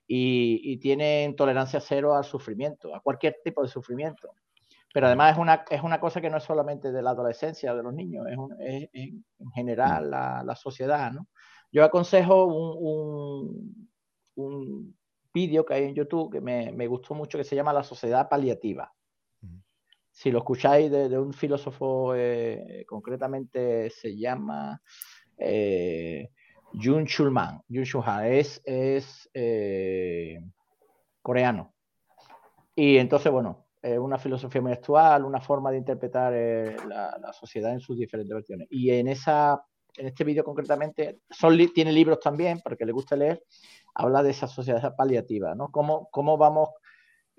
Y, 0.06 0.60
y 0.64 0.78
tienen 0.78 1.36
tolerancia 1.36 1.80
cero 1.80 2.14
al 2.14 2.24
sufrimiento, 2.24 2.94
a 2.94 3.00
cualquier 3.00 3.36
tipo 3.44 3.62
de 3.62 3.68
sufrimiento. 3.68 4.34
Pero 4.92 5.06
además 5.06 5.32
es 5.32 5.38
una, 5.38 5.64
es 5.70 5.82
una 5.82 6.00
cosa 6.00 6.20
que 6.20 6.30
no 6.30 6.38
es 6.38 6.44
solamente 6.44 6.90
de 6.90 7.02
la 7.02 7.10
adolescencia, 7.10 7.74
de 7.74 7.82
los 7.82 7.94
niños, 7.94 8.26
es, 8.58 8.88
en 8.92 9.50
general 9.54 10.10
la, 10.10 10.42
la, 10.44 10.56
sociedad, 10.56 11.12
¿no? 11.12 11.28
Yo 11.70 11.84
aconsejo 11.84 12.46
un, 12.46 13.88
un, 14.34 14.96
vídeo 15.32 15.64
que 15.64 15.74
hay 15.74 15.84
en 15.84 15.94
YouTube 15.94 16.32
que 16.32 16.40
me, 16.40 16.72
me, 16.72 16.88
gustó 16.88 17.14
mucho 17.14 17.38
que 17.38 17.44
se 17.44 17.54
llama 17.54 17.72
La 17.72 17.84
Sociedad 17.84 18.28
Paliativa. 18.28 18.92
Si 20.20 20.30
lo 20.30 20.40
escucháis 20.40 20.90
de, 20.90 21.18
un 21.18 21.32
filósofo, 21.32 22.14
eh, 22.14 22.84
concretamente 22.86 23.88
se 23.88 24.14
llama 24.18 24.82
eh, 25.38 26.28
Jun 26.74 27.06
Chulman. 27.06 27.62
Jun 27.70 27.84
Chulman 27.84 28.26
es, 28.26 28.60
es 28.66 29.30
eh, 29.32 30.38
coreano. 31.22 31.72
Y 32.74 32.98
entonces, 32.98 33.32
bueno, 33.32 33.68
una 33.82 34.18
filosofía 34.18 34.60
muy 34.60 34.72
actual, 34.72 35.24
una 35.24 35.40
forma 35.40 35.70
de 35.70 35.78
interpretar 35.78 36.34
eh, 36.36 36.76
la, 36.86 37.32
sociedad 37.32 37.72
en 37.72 37.80
sus 37.80 37.96
diferentes 37.96 38.34
versiones. 38.34 38.68
Y 38.70 38.90
en, 38.90 39.08
esa, 39.08 39.64
en 39.96 40.08
este 40.08 40.24
vídeo 40.24 40.44
concretamente, 40.44 41.20
son, 41.30 41.56
tiene 41.72 41.92
libros 41.92 42.20
también, 42.20 42.60
para 42.60 42.76
que 42.76 42.84
le 42.84 42.92
guste 42.92 43.16
leer, 43.16 43.42
habla 43.94 44.22
de 44.22 44.32
esa 44.32 44.48
sociedad 44.48 44.94
paliativa, 44.94 45.54
¿no? 45.54 45.70
Cómo, 45.70 46.10
cómo 46.10 46.36
vamos, 46.36 46.68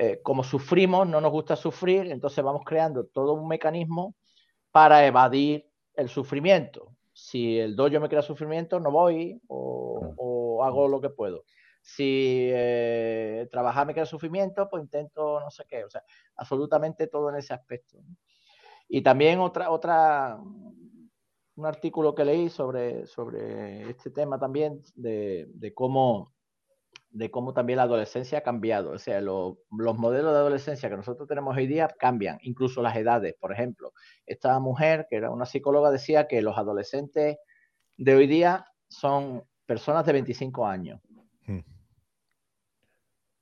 eh, 0.03 0.19
como 0.23 0.43
sufrimos, 0.43 1.07
no 1.07 1.21
nos 1.21 1.31
gusta 1.31 1.55
sufrir, 1.55 2.11
entonces 2.11 2.43
vamos 2.43 2.63
creando 2.65 3.05
todo 3.05 3.33
un 3.33 3.47
mecanismo 3.47 4.15
para 4.71 5.05
evadir 5.05 5.69
el 5.93 6.09
sufrimiento. 6.09 6.95
Si 7.13 7.59
el 7.59 7.75
dojo 7.75 7.99
me 7.99 8.09
crea 8.09 8.23
sufrimiento, 8.23 8.79
no 8.79 8.89
voy 8.89 9.39
o, 9.47 10.13
o 10.17 10.63
hago 10.63 10.87
lo 10.87 10.99
que 10.99 11.09
puedo 11.09 11.43
si 11.81 12.49
eh, 12.51 13.47
trabajar 13.51 13.87
me 13.87 13.93
queda 13.93 14.05
sufrimiento, 14.05 14.69
pues 14.69 14.83
intento 14.83 15.39
no 15.39 15.49
sé 15.49 15.65
qué, 15.67 15.83
o 15.83 15.89
sea, 15.89 16.03
absolutamente 16.35 17.07
todo 17.07 17.29
en 17.29 17.35
ese 17.35 17.53
aspecto. 17.53 17.97
Y 18.87 19.01
también 19.01 19.39
otra, 19.39 19.71
otra, 19.71 20.37
un 21.55 21.65
artículo 21.65 22.13
que 22.13 22.25
leí 22.25 22.49
sobre, 22.49 23.05
sobre 23.07 23.89
este 23.89 24.11
tema 24.11 24.39
también, 24.39 24.81
de, 24.95 25.47
de 25.53 25.73
cómo 25.73 26.33
de 27.11 27.29
cómo 27.29 27.53
también 27.53 27.77
la 27.77 27.83
adolescencia 27.83 28.39
ha 28.39 28.41
cambiado. 28.41 28.91
O 28.91 28.97
sea, 28.97 29.21
los 29.21 29.57
modelos 29.69 30.31
de 30.31 30.39
adolescencia 30.39 30.89
que 30.89 30.95
nosotros 30.95 31.27
tenemos 31.27 31.55
hoy 31.55 31.67
día 31.67 31.89
cambian, 31.99 32.37
incluso 32.41 32.81
las 32.81 32.95
edades. 32.95 33.35
Por 33.39 33.51
ejemplo, 33.51 33.93
esta 34.25 34.57
mujer, 34.59 35.07
que 35.09 35.17
era 35.17 35.29
una 35.29 35.45
psicóloga, 35.45 35.91
decía 35.91 36.27
que 36.27 36.41
los 36.41 36.57
adolescentes 36.57 37.37
de 37.97 38.15
hoy 38.15 38.27
día 38.27 38.65
son 38.87 39.43
personas 39.65 40.05
de 40.05 40.13
25 40.13 40.65
años. 40.65 41.01
Hmm. 41.45 41.59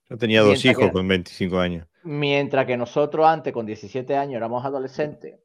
Yo 0.09 0.17
tenía 0.17 0.41
dos 0.41 0.65
hijos 0.65 0.91
con 0.91 1.07
25 1.07 1.59
años. 1.59 1.87
Mientras 2.03 2.65
que 2.65 2.77
nosotros 2.77 3.27
antes, 3.27 3.53
con 3.53 3.65
17 3.65 4.15
años, 4.15 4.37
éramos 4.37 4.65
adolescentes 4.65 5.39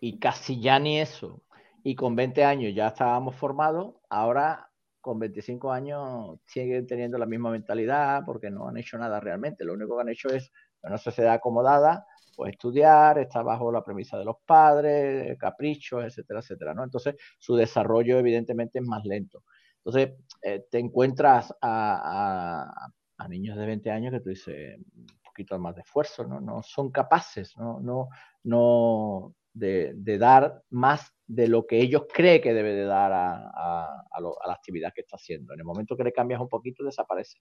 y 0.00 0.18
casi 0.18 0.60
ya 0.60 0.78
ni 0.78 1.00
eso, 1.00 1.42
y 1.84 1.94
con 1.94 2.16
20 2.16 2.44
años 2.44 2.74
ya 2.74 2.88
estábamos 2.88 3.36
formados, 3.36 3.94
ahora 4.08 4.71
con 5.02 5.18
25 5.18 5.70
años 5.70 6.38
siguen 6.46 6.86
teniendo 6.86 7.18
la 7.18 7.26
misma 7.26 7.50
mentalidad 7.50 8.22
porque 8.24 8.50
no 8.50 8.68
han 8.68 8.78
hecho 8.78 8.96
nada 8.96 9.20
realmente. 9.20 9.64
Lo 9.64 9.74
único 9.74 9.96
que 9.96 10.02
han 10.02 10.08
hecho 10.08 10.28
es 10.28 10.50
una 10.82 10.96
sociedad 10.96 11.34
acomodada, 11.34 12.06
pues 12.34 12.52
estudiar, 12.52 13.18
estar 13.18 13.44
bajo 13.44 13.70
la 13.70 13.84
premisa 13.84 14.16
de 14.16 14.24
los 14.24 14.36
padres, 14.46 15.36
caprichos, 15.38 16.04
etcétera, 16.04 16.40
etcétera. 16.40 16.72
¿no? 16.72 16.84
Entonces, 16.84 17.16
su 17.38 17.54
desarrollo 17.56 18.18
evidentemente 18.18 18.78
es 18.78 18.86
más 18.86 19.04
lento. 19.04 19.44
Entonces, 19.84 20.16
eh, 20.42 20.64
te 20.70 20.78
encuentras 20.78 21.52
a, 21.60 22.88
niños 23.28 23.56
de 23.56 23.66
20 23.66 23.90
años 23.90 24.12
que 24.12 24.20
tú 24.20 24.30
dices 24.30 24.78
un 24.96 25.06
poquito 25.24 25.58
más 25.58 25.76
de 25.76 25.82
esfuerzo, 25.82 26.24
¿no? 26.24 26.40
No 26.40 26.60
son 26.62 26.90
capaces, 26.90 27.56
¿no? 27.56 27.78
no, 27.80 28.08
no 28.42 29.34
de, 29.54 30.18
dar 30.18 30.62
más 30.70 31.12
de 31.26 31.48
lo 31.48 31.66
que 31.66 31.80
ellos 31.80 32.04
creen 32.12 32.42
que 32.42 32.54
debe 32.54 32.74
de 32.74 32.84
dar 32.84 33.12
a, 33.12 34.04
la 34.46 34.52
actividad 34.52 34.92
que 34.94 35.02
está 35.02 35.16
haciendo. 35.16 35.54
En 35.54 35.60
el 35.60 35.64
momento 35.64 35.96
que 35.96 36.04
le 36.04 36.12
cambias 36.12 36.40
un 36.40 36.48
poquito, 36.48 36.84
desaparece. 36.84 37.38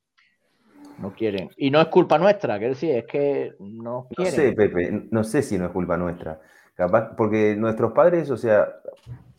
No 1.00 1.14
quieren. 1.14 1.50
Y 1.58 1.72
no 1.72 1.80
es 1.80 1.88
culpa 1.88 2.18
nuestra, 2.18 2.58
quiero 2.58 2.74
decir, 2.74 2.96
es 2.96 3.06
que 3.06 3.54
no 3.60 4.08
quieren. 4.16 4.34
No 4.34 4.42
sé, 4.42 4.52
Pepe, 4.54 5.08
no 5.12 5.24
sé 5.24 5.42
si 5.42 5.58
no 5.58 5.66
es 5.66 5.72
culpa 5.72 5.98
nuestra. 5.98 6.40
Capaz, 6.74 7.16
porque 7.16 7.56
nuestros 7.56 7.92
padres, 7.92 8.30
o 8.30 8.38
sea, 8.38 8.68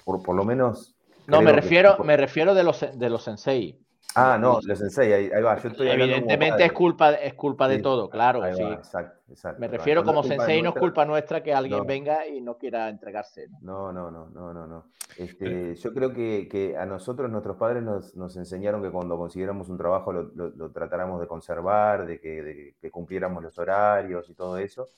por, 0.05 0.23
por 0.23 0.37
lo 0.37 0.45
menos... 0.45 0.97
No, 1.27 1.41
me 1.41 1.53
refiero, 1.53 1.99
me 2.05 2.17
refiero 2.17 2.55
de 2.55 2.65
los, 2.65 2.81
de 2.99 3.11
los 3.11 3.23
sensei. 3.23 3.82
Ah, 4.15 4.37
no, 4.39 4.59
los 4.63 4.79
sensei, 4.79 5.13
ahí, 5.13 5.43
va. 5.43 5.59
Yo 5.59 5.69
estoy 5.69 5.89
Evidentemente 5.89 6.65
es 6.65 6.73
culpa, 6.73 7.13
es 7.13 7.35
culpa 7.35 7.69
de 7.69 7.79
todo, 7.79 8.11
claro. 8.11 8.43
sí. 8.55 8.63
exacto, 8.63 9.21
exacto. 9.31 9.61
Me 9.61 9.69
refiero 9.69 10.05
como 10.05 10.23
sensei, 10.23 10.61
no 10.63 10.71
es 10.71 10.77
culpa 10.77 11.05
nuestra 11.05 11.43
que 11.43 11.55
alguien 11.55 11.87
venga 11.87 12.27
y 12.27 12.41
no 12.41 12.59
quiera 12.59 12.89
entregarse. 12.89 13.49
No, 13.61 13.93
no, 13.93 14.11
no, 14.11 14.29
no, 14.29 14.53
no. 14.53 14.67
no. 14.67 14.87
Este, 15.17 15.75
yo 15.75 15.93
creo 15.93 16.13
que, 16.13 16.77
a 16.79 16.87
nosotros, 16.87 17.31
nuestros 17.31 17.57
padres 17.57 17.83
nos, 17.83 18.37
enseñaron 18.37 18.83
que 18.83 18.91
cuando 18.91 19.17
consiguiéramos 19.17 19.69
un 19.69 19.79
trabajo 19.79 20.13
lo, 20.13 20.71
tratáramos 20.73 21.21
de 21.21 21.27
conservar, 21.27 22.07
de 22.07 22.21
que, 22.21 22.91
cumpliéramos 22.91 23.43
los 23.43 23.59
horarios 23.59 24.29
y 24.29 24.35
todo 24.35 24.59
eso. 24.59 24.89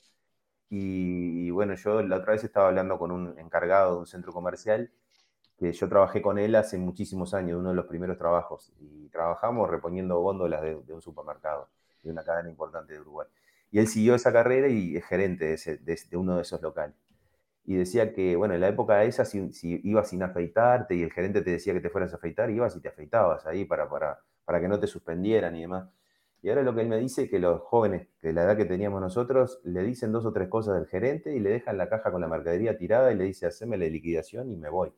y 0.69 1.51
bueno, 1.51 1.75
yo 1.75 2.03
la 2.03 2.17
otra 2.17 2.33
vez 2.33 2.45
estaba 2.45 2.69
hablando 2.69 2.99
con 2.99 3.13
un 3.13 3.39
encargado 3.39 3.95
de 3.95 3.99
un 4.01 4.07
centro 4.07 4.33
comercial 4.33 4.91
que 5.57 5.73
yo 5.73 5.89
trabajé 5.89 6.21
con 6.21 6.39
él 6.39 6.55
hace 6.57 6.79
muchísimos 6.79 7.35
años, 7.35 7.59
uno 7.59 7.71
de 7.71 7.77
los 7.77 7.87
primeros 7.87 8.19
trabajos, 8.19 8.73
y 8.81 9.09
trabajamos 9.09 9.71
reponiendo 9.71 10.19
góndolas 10.21 10.63
de, 10.63 10.93
un 10.93 11.03
supermercado, 11.03 11.69
de 12.03 12.11
una 12.11 12.25
cadena 12.25 12.49
importante 12.49 12.95
de 12.95 13.01
Uruguay. 13.01 13.29
Y 13.71 13.79
él 13.79 13.89
siguió 13.89 14.15
esa 14.15 14.33
carrera 14.33 14.69
y 14.69 14.97
es 14.97 15.05
gerente 15.05 15.57
de, 15.57 16.17
uno 16.17 16.37
de 16.37 16.43
esos 16.43 16.61
locales. 16.61 16.97
Y 17.65 17.77
decía 17.77 18.13
que, 18.13 18.37
bueno, 18.37 18.55
en 18.55 18.61
la 18.61 18.69
época 18.69 19.05
esa, 19.05 19.25
si, 19.25 19.53
si, 19.53 19.81
ibas 19.85 20.11
sin 20.11 20.23
afeitarte 20.23 20.95
y 20.95 21.03
el 21.03 21.13
gerente 21.13 21.41
te 21.41 21.51
decía 21.51 21.73
que 21.73 21.81
te 21.81 21.89
fueras 21.89 22.13
a 22.13 22.17
afeitar, 22.17 22.51
ibas 22.51 22.77
y 22.77 22.81
te 22.81 22.89
afeitabas 22.89 23.47
ahí 23.47 23.65
para, 23.65 23.89
para, 23.89 24.21
para 24.45 24.61
que 24.61 24.69
no 24.69 24.79
te 24.79 24.87
suspendieran 24.87 25.57
y 25.57 25.63
demás. 25.63 25.89
Y 26.43 26.51
ahora 26.51 26.63
lo 26.63 26.75
que 26.75 26.83
él 26.83 26.89
me 26.89 26.99
dice 26.99 27.23
es 27.23 27.31
que 27.31 27.39
los 27.39 27.63
jóvenes 27.63 28.07
de 28.21 28.35
la 28.35 28.43
edad 28.43 28.57
que 28.57 28.67
teníamos 28.67 29.01
nosotros 29.01 29.61
le 29.65 29.83
dicen 29.83 30.13
dos 30.13 30.27
o 30.27 30.33
tres 30.33 30.49
cosas 30.49 30.75
del 30.75 30.87
gerente 30.87 31.35
y 31.35 31.41
le 31.41 31.49
dejan 31.49 31.79
la 31.79 31.89
caja 31.89 32.13
con 32.13 32.21
la 32.21 32.29
mercadería 32.29 32.77
tirada 32.77 33.11
y 33.13 33.15
le 33.15 33.25
dice, 33.25 33.47
haceme 33.47 33.79
la 33.79 33.87
liquidación 33.87 34.51
y 34.51 34.57
me 34.57 34.69
voy. 34.69 34.93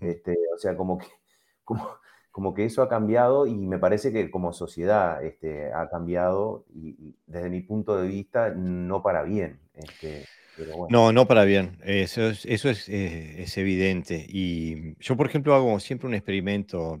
Este, 0.00 0.36
o 0.54 0.58
sea, 0.58 0.76
como 0.76 0.98
que, 0.98 1.06
como, 1.64 1.88
como 2.30 2.54
que 2.54 2.64
eso 2.64 2.82
ha 2.82 2.88
cambiado 2.88 3.46
y 3.46 3.54
me 3.54 3.78
parece 3.78 4.12
que 4.12 4.30
como 4.30 4.52
sociedad 4.52 5.22
este, 5.24 5.72
ha 5.72 5.88
cambiado 5.88 6.64
y, 6.74 7.14
desde 7.26 7.50
mi 7.50 7.60
punto 7.60 7.96
de 7.96 8.08
vista 8.08 8.50
no 8.50 9.02
para 9.02 9.22
bien. 9.22 9.60
Este, 9.74 10.26
No, 10.88 11.12
no 11.12 11.26
para 11.26 11.44
bien. 11.44 11.78
Eso 11.82 12.28
es, 12.28 12.46
eso 12.46 12.70
es, 12.70 12.88
eh, 12.88 13.42
es, 13.42 13.56
evidente. 13.56 14.26
Y 14.28 14.94
yo, 15.00 15.16
por 15.16 15.26
ejemplo, 15.26 15.54
hago 15.54 15.80
siempre 15.80 16.06
un 16.08 16.14
experimento. 16.14 17.00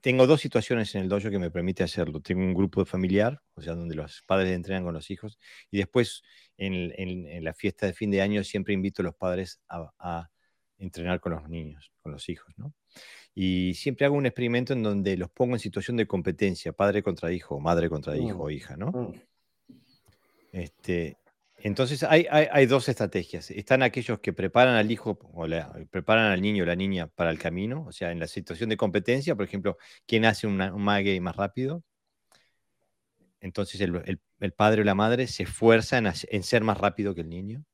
Tengo 0.00 0.26
dos 0.26 0.40
situaciones 0.40 0.94
en 0.94 1.02
el 1.02 1.08
dojo 1.08 1.30
que 1.30 1.38
me 1.38 1.50
permite 1.50 1.82
hacerlo. 1.82 2.20
Tengo 2.20 2.42
un 2.42 2.54
grupo 2.54 2.84
familiar, 2.84 3.40
o 3.54 3.62
sea, 3.62 3.74
donde 3.74 3.94
los 3.94 4.22
padres 4.26 4.52
entrenan 4.52 4.84
con 4.84 4.94
los 4.94 5.10
hijos, 5.10 5.38
y 5.70 5.78
después 5.78 6.22
en, 6.56 6.92
en, 6.96 7.44
la 7.44 7.52
fiesta 7.52 7.86
de 7.86 7.92
fin 7.92 8.10
de 8.10 8.22
año 8.22 8.44
siempre 8.44 8.74
invito 8.74 9.02
a 9.02 9.06
los 9.06 9.14
padres 9.16 9.60
a 9.68 10.30
entrenar 10.82 11.20
con 11.20 11.32
los 11.32 11.48
niños, 11.48 11.92
con 12.02 12.12
los 12.12 12.28
hijos, 12.28 12.52
¿no? 12.56 12.74
Y 13.34 13.74
siempre 13.74 14.04
hago 14.04 14.16
un 14.16 14.26
experimento 14.26 14.72
en 14.72 14.82
donde 14.82 15.16
los 15.16 15.30
pongo 15.30 15.54
en 15.54 15.60
situación 15.60 15.96
de 15.96 16.06
competencia, 16.06 16.72
padre 16.72 17.02
contra 17.02 17.32
hijo, 17.32 17.60
madre 17.60 17.88
contra 17.88 18.16
hijo 18.16 18.42
o 18.42 18.48
mm, 18.48 18.50
hija, 18.50 18.76
¿no? 18.76 18.90
Mm. 18.90 19.14
Este, 20.52 21.16
entonces 21.58 22.02
hay, 22.02 22.26
hay, 22.28 22.66
dos 22.66 22.88
estrategias. 22.88 23.50
Están 23.50 23.82
aquellos 23.82 24.18
que 24.18 24.32
preparan 24.32 24.74
al 24.74 24.90
hijo 24.90 25.18
o 25.32 25.46
preparan 25.90 26.30
al 26.30 26.42
niño 26.42 26.64
o 26.64 26.66
la 26.66 26.76
niña 26.76 27.06
para 27.06 27.30
el 27.30 27.38
camino, 27.38 27.86
o 27.86 27.92
sea, 27.92 28.10
en 28.10 28.18
la 28.18 28.26
situación 28.26 28.68
de 28.68 28.76
competencia, 28.76 29.34
por 29.34 29.44
ejemplo, 29.46 29.78
¿quién 30.06 30.24
hace 30.26 30.46
un 30.46 30.56
mague 30.82 31.18
más 31.20 31.36
rápido? 31.36 31.84
Entonces 33.40 33.80
el, 33.80 34.20
el, 34.40 34.52
padre 34.52 34.82
o 34.82 34.84
la 34.84 34.94
madre 34.94 35.26
se 35.26 35.44
esfuerzan 35.44 36.12
en 36.30 36.42
ser 36.42 36.62
más 36.62 36.78
rápido 36.78 37.14
que 37.14 37.22
el 37.22 37.28
niño 37.28 37.64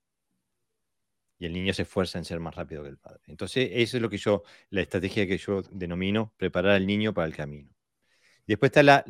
y 1.38 1.46
el 1.46 1.52
niño 1.52 1.72
se 1.72 1.82
esfuerza 1.82 2.18
en 2.18 2.24
ser 2.24 2.40
más 2.40 2.54
rápido 2.54 2.82
que 2.82 2.88
el 2.90 2.98
padre. 2.98 3.20
Entonces, 3.26 3.70
eso 3.72 3.96
es 3.96 4.02
lo 4.02 4.10
que 4.10 4.18
yo, 4.18 4.42
la 4.70 4.82
estrategia 4.82 5.26
que 5.26 5.38
yo 5.38 5.62
denomino 5.70 6.34
preparar 6.36 6.72
al 6.72 6.86
niño 6.86 7.14
para 7.14 7.26
el 7.26 7.36
camino. 7.36 7.70
Después 8.46 8.70
está 8.70 8.82
la, 8.82 9.04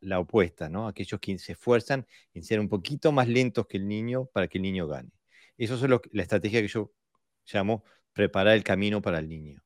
la, 0.00 0.20
opuesta, 0.20 0.68
¿no? 0.68 0.86
Aquellos 0.86 1.20
que 1.20 1.38
se 1.38 1.52
esfuerzan 1.52 2.06
en 2.34 2.44
ser 2.44 2.60
un 2.60 2.68
poquito 2.68 3.10
más 3.12 3.28
lentos 3.28 3.66
que 3.66 3.78
el 3.78 3.88
niño 3.88 4.26
para 4.26 4.46
que 4.48 4.58
el 4.58 4.62
niño 4.62 4.86
gane. 4.86 5.10
Eso 5.58 5.74
es 5.74 5.82
la 6.12 6.22
estrategia 6.22 6.62
que 6.62 6.68
yo 6.68 6.92
llamo 7.52 7.84
preparar 8.12 8.54
el 8.54 8.64
camino 8.64 9.02
para 9.02 9.18
el 9.18 9.28
niño. 9.28 9.65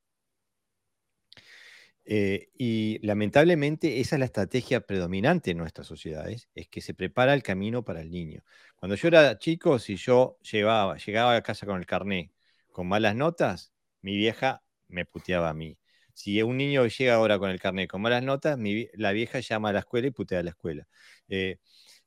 Eh, 2.05 2.49
y 2.57 2.99
lamentablemente 3.05 3.99
esa 3.99 4.15
es 4.15 4.19
la 4.19 4.25
estrategia 4.25 4.81
predominante 4.81 5.51
en 5.51 5.57
nuestras 5.57 5.87
sociedades, 5.87 6.49
es 6.55 6.67
que 6.67 6.81
se 6.81 6.93
prepara 6.93 7.33
el 7.33 7.43
camino 7.43 7.83
para 7.83 8.01
el 8.01 8.11
niño. 8.11 8.43
Cuando 8.75 8.95
yo 8.95 9.07
era 9.07 9.37
chico, 9.37 9.79
si 9.79 9.95
yo 9.95 10.37
llegaba 10.41 10.95
a 10.95 11.41
casa 11.41 11.65
con 11.65 11.79
el 11.79 11.85
carné 11.85 12.31
con 12.71 12.87
malas 12.87 13.15
notas, 13.15 13.73
mi 14.01 14.15
vieja 14.17 14.63
me 14.87 15.05
puteaba 15.05 15.49
a 15.49 15.53
mí. 15.53 15.77
Si 16.13 16.41
un 16.41 16.57
niño 16.57 16.85
llega 16.87 17.15
ahora 17.15 17.39
con 17.39 17.49
el 17.49 17.59
carné 17.59 17.87
con 17.87 18.01
malas 18.01 18.23
notas, 18.23 18.57
la 18.93 19.11
vieja 19.11 19.39
llama 19.39 19.69
a 19.69 19.73
la 19.73 19.79
escuela 19.79 20.07
y 20.07 20.11
putea 20.11 20.39
a 20.39 20.43
la 20.43 20.51
escuela. 20.51 20.87
Eh, 21.29 21.57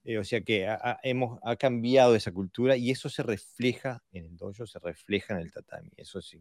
eh, 0.04 0.18
o 0.18 0.24
sea 0.24 0.42
que 0.42 0.66
ha, 0.66 1.00
hemos, 1.02 1.38
ha 1.42 1.56
cambiado 1.56 2.14
esa 2.14 2.32
cultura 2.32 2.76
y 2.76 2.90
eso 2.90 3.08
se 3.08 3.22
refleja 3.22 4.02
en 4.12 4.26
el 4.26 4.36
dojo, 4.36 4.66
se 4.66 4.78
refleja 4.78 5.34
en 5.34 5.40
el 5.40 5.52
tatami. 5.52 5.90
Eso 5.96 6.18
es 6.18 6.36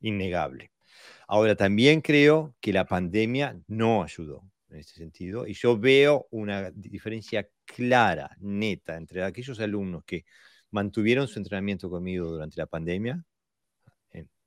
innegable. 0.00 0.70
Ahora, 1.28 1.56
también 1.56 2.00
creo 2.00 2.54
que 2.60 2.72
la 2.72 2.86
pandemia 2.86 3.58
no 3.66 4.02
ayudó 4.02 4.42
en 4.70 4.78
este 4.78 4.94
sentido 4.94 5.46
y 5.46 5.54
yo 5.54 5.78
veo 5.78 6.26
una 6.30 6.70
diferencia 6.70 7.48
clara, 7.64 8.36
neta, 8.40 8.96
entre 8.96 9.22
aquellos 9.24 9.60
alumnos 9.60 10.04
que 10.04 10.24
mantuvieron 10.70 11.28
su 11.28 11.38
entrenamiento 11.38 11.88
conmigo 11.88 12.30
durante 12.30 12.58
la 12.58 12.66
pandemia 12.66 13.24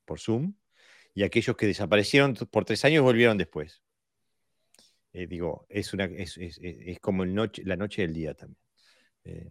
por 0.04 0.18
Zoom 0.18 0.54
y 1.14 1.22
aquellos 1.22 1.56
que 1.56 1.66
desaparecieron 1.66 2.34
por 2.50 2.64
tres 2.64 2.84
años 2.84 2.98
y 2.98 3.04
volvieron 3.04 3.38
después. 3.38 3.82
Eh, 5.12 5.26
digo, 5.26 5.66
es, 5.68 5.92
una, 5.92 6.04
es, 6.04 6.38
como 7.00 7.24
el 7.24 7.34
noche, 7.34 7.62
la 7.64 7.76
noche 7.76 8.02
del 8.02 8.12
día 8.12 8.34
también. 8.34 8.58
Eh, 9.24 9.50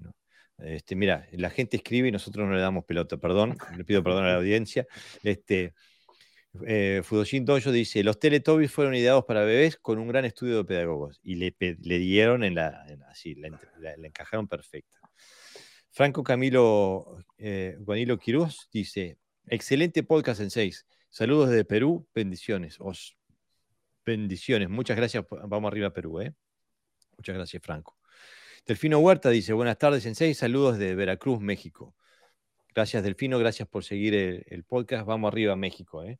este, 0.58 0.95
mira, 0.95 1.28
la 1.32 1.50
gente 1.50 1.78
escribe 1.78 2.10
y 2.10 2.12
nosotros 2.12 2.45
no 2.45 2.54
le 2.54 2.60
damos 2.60 2.84
pelota, 2.84 3.18
perdón, 3.18 3.58
le 3.78 3.86
pido 3.86 4.04
perdón 4.04 4.26
a 4.26 4.30
la 4.30 4.36
audiencia. 4.36 4.86
Este, 5.24 5.74
eh, 6.66 7.01
Fudoshin 7.03 7.45
Dojo 7.45 7.72
dice, 7.72 8.03
los 8.03 8.20
Teletubbies 8.20 8.72
fueron 8.72 8.95
ideados 8.95 9.26
para 9.26 9.43
bebés 9.43 9.78
con 9.78 9.99
un 9.99 10.07
gran 10.07 10.26
estudio 10.26 10.57
de 10.57 10.66
pedagogos 10.66 11.20
y 11.24 11.36
le, 11.36 11.53
dieron 11.80 12.43
en 12.43 12.55
la, 12.55 12.86
así, 13.10 13.36
la, 13.36 13.49
encajaron 14.03 14.47
perfecta. 14.47 14.99
Franco 15.91 16.24
Camilo 16.24 17.24
eh, 17.38 17.76
Guanilo 17.80 18.18
Quiroz 18.18 18.70
dice, 18.72 19.18
excelente 19.47 20.03
podcast 20.03 20.41
en 20.41 20.49
seis. 20.49 20.86
Saludos 21.10 21.49
desde 21.49 21.66
Perú, 21.66 22.07
bendiciones. 22.14 22.78
Os, 22.80 23.18
bendiciones, 24.05 24.70
muchas 24.70 24.97
gracias. 24.97 25.26
Vamos 25.30 25.72
arriba 25.72 25.88
a 25.88 25.93
Perú, 25.93 26.22
¿eh? 26.22 26.34
Muchas 27.18 27.36
gracias, 27.36 27.62
Franco. 27.64 27.97
Delfino 28.66 28.99
Huerta 28.99 29.30
dice, 29.30 29.53
buenas 29.53 29.78
tardes 29.78 30.05
en 30.05 30.16
seis, 30.16 30.38
saludos 30.38 30.78
de 30.78 30.95
Veracruz, 30.95 31.39
México. 31.39 31.95
Gracias, 32.74 33.03
Delfino, 33.03 33.39
gracias 33.39 33.68
por 33.68 33.84
seguir 33.84 34.14
el, 34.14 34.43
el 34.47 34.64
podcast. 34.64 35.05
Vamos 35.05 35.30
arriba 35.32 35.53
a 35.53 35.55
México, 35.55 36.03
¿eh? 36.03 36.20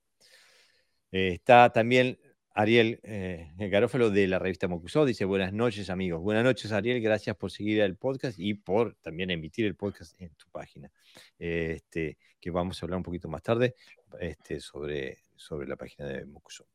Eh, 1.12 1.30
está 1.34 1.72
también 1.72 2.20
Ariel 2.54 3.00
eh, 3.04 3.52
Garófalo 3.58 4.12
de 4.12 4.28
la 4.28 4.38
revista 4.38 4.68
Mocusó, 4.68 5.06
dice 5.06 5.26
buenas 5.26 5.54
noches 5.54 5.90
amigos. 5.90 6.22
Buenas 6.22 6.44
noches 6.44 6.72
Ariel, 6.72 7.02
gracias 7.02 7.36
por 7.36 7.52
seguir 7.52 7.82
el 7.82 7.96
podcast 7.96 8.38
y 8.38 8.54
por 8.54 8.96
también 9.02 9.32
emitir 9.32 9.66
el 9.66 9.76
podcast 9.76 10.20
en 10.22 10.36
tu 10.36 10.48
página, 10.52 10.92
este, 11.40 12.18
que 12.40 12.52
vamos 12.52 12.82
a 12.82 12.86
hablar 12.86 12.98
un 12.98 13.04
poquito 13.04 13.28
más 13.28 13.42
tarde 13.42 13.76
este, 14.20 14.60
sobre, 14.60 15.20
sobre 15.36 15.68
la 15.68 15.76
página 15.78 16.08
de 16.08 16.26
Mocusó. 16.26 16.68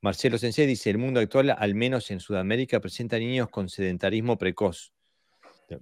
Marcelo 0.00 0.38
Sensei 0.38 0.66
dice, 0.66 0.88
el 0.90 0.98
mundo 0.98 1.20
actual, 1.20 1.50
al 1.50 1.74
menos 1.74 2.10
en 2.10 2.20
Sudamérica, 2.20 2.80
presenta 2.80 3.18
niños 3.18 3.48
con 3.50 3.68
sedentarismo 3.68 4.38
precoz 4.38 4.92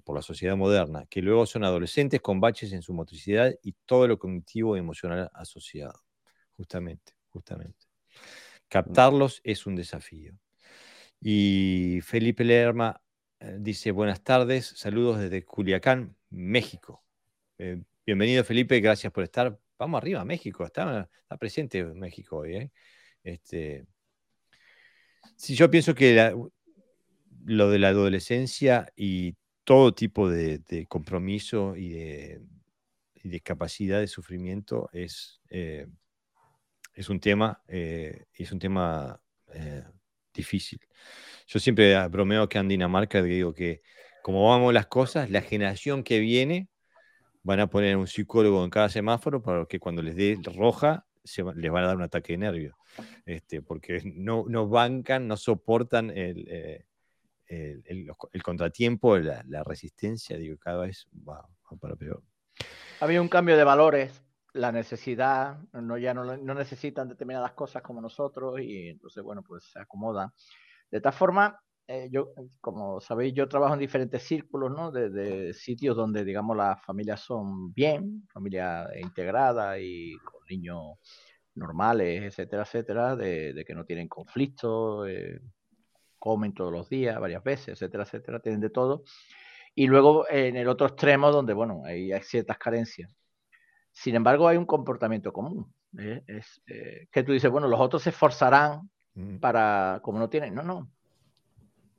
por 0.03 0.17
la 0.17 0.23
sociedad 0.23 0.57
moderna, 0.57 1.07
que 1.09 1.23
luego 1.23 1.47
son 1.47 1.63
adolescentes 1.63 2.21
con 2.21 2.41
baches 2.41 2.73
en 2.73 2.83
su 2.83 2.93
motricidad 2.93 3.55
y 3.63 3.75
todo 3.85 4.09
lo 4.09 4.19
cognitivo 4.19 4.77
y 4.77 4.81
emocional 4.81 5.31
asociado, 5.35 6.01
justamente 6.57 7.16
justamente. 7.37 7.87
Captarlos 8.69 9.41
es 9.45 9.67
un 9.67 9.77
desafío. 9.77 10.33
Y 11.21 12.01
Felipe 12.03 12.45
Lerma 12.45 13.01
eh, 13.41 13.59
dice, 13.61 13.91
buenas 13.91 14.23
tardes, 14.23 14.73
saludos 14.77 15.21
desde 15.21 15.45
Culiacán, 15.45 16.17
México. 16.31 17.05
Eh, 17.59 17.83
bienvenido 18.07 18.43
Felipe, 18.43 18.81
gracias 18.81 19.13
por 19.13 19.23
estar. 19.23 19.59
Vamos 19.79 19.99
arriba, 19.99 20.25
México, 20.25 20.65
está, 20.65 21.09
está 21.23 21.37
presente 21.37 21.85
México 21.85 22.39
hoy. 22.39 22.57
¿eh? 22.57 22.71
Este, 23.23 23.87
si 25.37 25.55
yo 25.55 25.71
pienso 25.71 25.95
que 25.95 26.35
lo 27.45 27.71
de 27.71 27.79
la 27.79 27.89
adolescencia 27.89 28.91
y 28.97 29.37
todo 29.65 29.93
tipo 29.93 30.31
de, 30.31 30.87
compromiso 30.89 31.77
y 31.77 31.91
de, 31.91 33.41
capacidad 33.43 34.01
de 34.01 34.07
sufrimiento 34.07 34.89
es, 34.93 35.43
es 36.97 37.11
un 37.11 37.21
tema, 37.21 37.63
eh, 37.69 38.25
es 38.33 38.51
un 38.51 38.59
tema 38.59 39.21
eh, 39.53 39.85
difícil. 40.33 40.81
Yo 41.47 41.61
siempre 41.61 42.09
bromeo 42.09 42.49
que 42.49 42.59
en 42.59 42.69
Dinamarca 42.69 43.23
digo 43.23 43.55
que 43.55 43.83
como 44.23 44.49
vamos 44.49 44.75
las 44.75 44.87
cosas, 44.87 45.31
la 45.31 45.43
generación 45.43 46.03
que 46.03 46.19
viene 46.19 46.69
van 47.45 47.61
a 47.61 47.69
poner 47.69 47.97
un 47.97 48.09
psicólogo 48.09 48.65
en 48.65 48.71
cada 48.71 48.89
semáforo 48.89 49.41
para 49.41 49.67
que 49.67 49.79
cuando 49.79 50.03
les 50.03 50.17
dé 50.17 50.37
roja 50.43 51.07
se, 51.23 51.45
les 51.55 51.71
van 51.71 51.85
a 51.85 51.89
dar 51.89 51.97
un 51.97 52.03
ataque 52.03 52.33
de 52.33 52.39
nervios, 52.39 52.75
este, 53.25 53.63
porque 53.63 54.03
no, 54.17 54.45
no 54.49 54.69
bancan, 54.69 55.29
no 55.29 55.37
soportan 55.37 56.11
el, 56.11 56.45
eh, 57.49 57.81
el, 57.85 58.43
contratiempo, 58.43 59.17
la, 59.19 59.63
resistencia, 59.65 60.37
digo, 60.37 60.57
cada 60.59 60.87
vez 60.87 61.07
va, 61.29 61.47
para 61.81 61.95
peor. 61.95 62.23
Había 63.01 63.21
un 63.21 63.29
cambio 63.29 63.57
de 63.57 63.65
valores, 63.65 64.25
la 64.57 64.73
necesidad, 64.73 65.59
no, 65.73 65.99
ya 65.99 66.15
no, 66.15 66.37
necesitan 66.55 67.09
determinadas 67.09 67.53
cosas 67.53 67.83
como 67.83 68.01
nosotros 68.01 68.61
y 68.61 68.89
entonces, 68.89 69.23
bueno, 69.23 69.43
pues 69.43 69.65
se 69.73 69.81
acomodan. 69.81 70.31
De 70.91 71.01
tal 71.01 71.13
forma, 71.13 71.61
eh, 71.87 72.09
yo, 72.11 72.33
como 72.61 73.01
sabéis, 73.01 73.35
yo 73.35 73.49
trabajo 73.49 73.75
en 73.75 73.81
diferentes 73.81 74.23
círculos, 74.23 74.73
¿no? 74.73 74.91
De, 74.91 75.53
sitios 75.55 75.97
donde, 75.97 76.25
digamos, 76.25 76.57
las 76.57 76.83
familias 76.85 77.21
son 77.21 77.73
bien, 77.73 78.27
familia 78.33 78.89
integrada 79.01 79.79
y 79.79 80.17
con 80.19 80.41
niños 80.49 80.99
normales, 81.55 82.23
etcétera, 82.25 82.63
etcétera, 82.63 83.17
de, 83.17 83.65
que 83.67 83.75
no 83.75 83.85
tienen 83.85 84.09
conflictos, 84.09 85.09
eh, 85.09 85.41
comen 86.19 86.55
todos 86.55 86.73
los 86.73 86.89
días, 86.89 87.21
varias 87.21 87.45
veces, 87.45 87.69
etcétera, 87.69 88.05
etcétera, 88.05 88.41
tienen 88.41 88.61
de 88.61 88.71
todo. 88.71 89.05
Y 89.75 89.87
luego 89.87 90.27
en 90.31 90.57
el 90.57 90.69
otro 90.69 90.87
extremo, 90.89 91.31
donde, 91.31 91.53
bueno, 91.55 91.83
hay 91.85 92.11
ciertas 92.23 92.59
carencias. 92.59 93.15
Sin 93.97 94.15
embargo, 94.15 94.47
hay 94.47 94.59
un 94.59 94.67
comportamiento 94.67 95.33
común. 95.33 95.73
¿eh? 95.99 96.23
Es 96.27 96.63
que 97.11 97.23
tú 97.23 97.33
dices, 97.33 97.51
bueno, 97.51 97.67
los 97.67 97.81
otros 97.81 98.03
se 98.03 98.11
esforzarán 98.11 98.91
mm. 99.15 99.39
para, 99.39 100.01
como 100.03 100.19
no 100.19 100.29
tienen, 100.29 100.55
no, 100.55 100.63
no, 100.63 100.91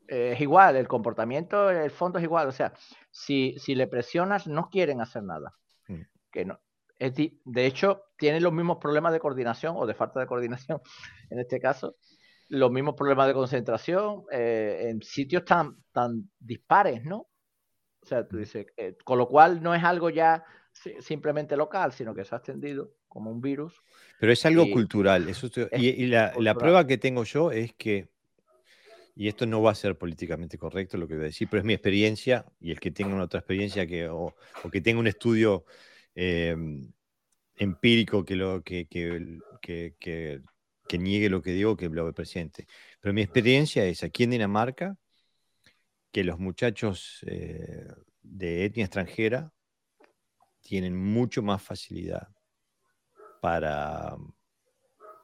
es 0.08 0.40
igual, 0.40 0.76
el 0.76 0.88
comportamiento, 0.88 1.72
el 1.72 1.90
fondo 1.90 2.20
es 2.20 2.24
igual. 2.24 2.48
O 2.48 2.52
sea, 2.52 2.72
si, 3.10 3.56
si 3.58 3.74
le 3.74 3.88
presionas, 3.88 4.46
no 4.46 4.70
quieren 4.70 5.02
hacer 5.02 5.24
nada. 5.24 5.56
Mm. 5.88 6.02
Que 6.32 6.46
no. 6.46 6.60
Es 7.00 7.14
de 7.16 7.66
hecho, 7.66 8.04
tienen 8.16 8.44
los 8.44 8.54
mismos 8.54 8.78
problemas 8.78 9.12
de 9.12 9.20
coordinación 9.20 9.76
o 9.76 9.88
de 9.88 9.96
falta 9.96 10.20
de 10.20 10.28
coordinación, 10.28 10.80
en 11.32 11.40
este 11.40 11.60
caso, 11.60 11.96
los 12.48 12.72
mismos 12.72 12.94
problemas 12.94 13.26
de 13.26 13.34
concentración 13.34 14.24
eh, 14.32 14.90
en 14.90 15.02
sitios 15.02 15.46
tan, 15.46 15.78
tan 15.92 16.30
dispares, 16.40 17.04
¿no? 17.04 17.28
O 18.04 18.06
sea, 18.06 18.28
tú 18.28 18.36
mm. 18.36 18.40
dices, 18.40 18.68
eh, 18.78 18.96
con 19.04 19.18
lo 19.18 19.28
cual 19.28 19.64
no 19.64 19.74
es 19.74 19.84
algo 19.84 20.12
ya 20.12 20.44
simplemente 21.00 21.58
local, 21.58 21.92
sino 21.92 22.14
que 22.14 22.24
se 22.24 22.36
ha 22.36 22.38
extendido 22.38 22.94
como 23.08 23.32
un 23.32 23.42
virus. 23.42 23.82
Pero 24.20 24.32
es 24.32 24.46
algo 24.46 24.70
cultural. 24.72 25.28
Eso 25.30 25.50
y, 25.74 26.06
la, 26.08 26.34
la, 26.40 26.56
prueba 26.56 26.86
que 26.86 26.98
tengo 26.98 27.24
yo 27.24 27.52
es 27.52 27.74
que 27.74 28.10
y 29.18 29.28
esto 29.28 29.48
no 29.48 29.64
va 29.64 29.72
a 29.72 29.76
ser 29.76 29.98
políticamente 29.98 30.60
correcto 30.60 30.96
lo 30.96 31.08
que 31.08 31.16
voy 31.16 31.24
a 31.24 31.28
decir, 31.28 31.48
pero 31.50 31.62
es 31.62 31.66
mi 31.66 31.74
experiencia 31.74 32.46
y 32.60 32.70
el 32.70 32.80
que 32.80 32.92
tenga 32.92 33.16
una 33.16 33.24
otra 33.24 33.40
experiencia 33.40 33.88
que, 33.88 34.08
o, 34.08 34.36
que 34.72 34.80
tenga 34.80 35.00
un 35.00 35.08
estudio 35.08 35.66
em, 36.14 36.92
empírico 37.56 38.24
que, 38.24 38.36
lo, 38.36 38.62
que, 38.62 38.88
que, 38.88 40.40
niegue 41.00 41.30
lo 41.30 41.42
que 41.42 41.52
digo, 41.52 41.76
que 41.76 41.90
lo 41.90 42.14
presente. 42.14 42.68
Pero 43.00 43.12
mi 43.12 43.24
experiencia 43.24 43.86
es 43.86 44.04
aquí 44.04 44.24
en 44.24 44.32
Dinamarca 44.32 44.96
que 46.12 46.24
los 46.24 46.38
muchachos 46.38 47.26
eh, 47.26 47.88
de 48.22 48.66
etnia 48.66 48.86
extranjera 48.86 49.52
tienen 50.68 50.98
mucho 50.98 51.42
más 51.42 51.64
facilidad 51.64 52.28
para, 53.40 54.18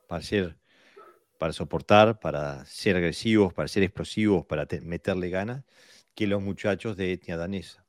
para 0.07 0.21
ser 0.21 0.57
para 1.37 1.51
soportar, 1.51 2.21
para 2.21 2.63
ser 2.63 2.95
agresivos, 2.95 3.53
para 3.53 3.67
ser 3.67 3.83
explosivos, 3.83 4.45
para 4.45 4.65
meterle 4.83 5.29
ganas, 5.29 5.65
que 6.15 6.25
los 6.25 6.41
muchachos 6.41 6.95
de 6.95 7.11
etnia 7.11 7.35
danesa. 7.35 7.85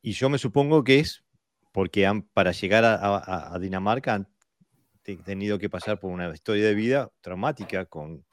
Y 0.00 0.12
yo 0.12 0.30
me 0.30 0.38
supongo 0.38 0.82
que 0.82 1.00
es 1.00 1.22
porque 1.70 2.06
han, 2.06 2.22
para 2.22 2.52
llegar 2.52 2.84
a, 2.86 3.58
Dinamarca 3.60 4.14
han 4.14 4.28
tenido 5.02 5.58
que 5.58 5.68
pasar 5.68 6.00
por 6.00 6.10
una 6.12 6.32
historia 6.32 6.64
de 6.64 6.74
vida 6.74 7.10
traumática 7.20 7.84
con, 7.84 8.24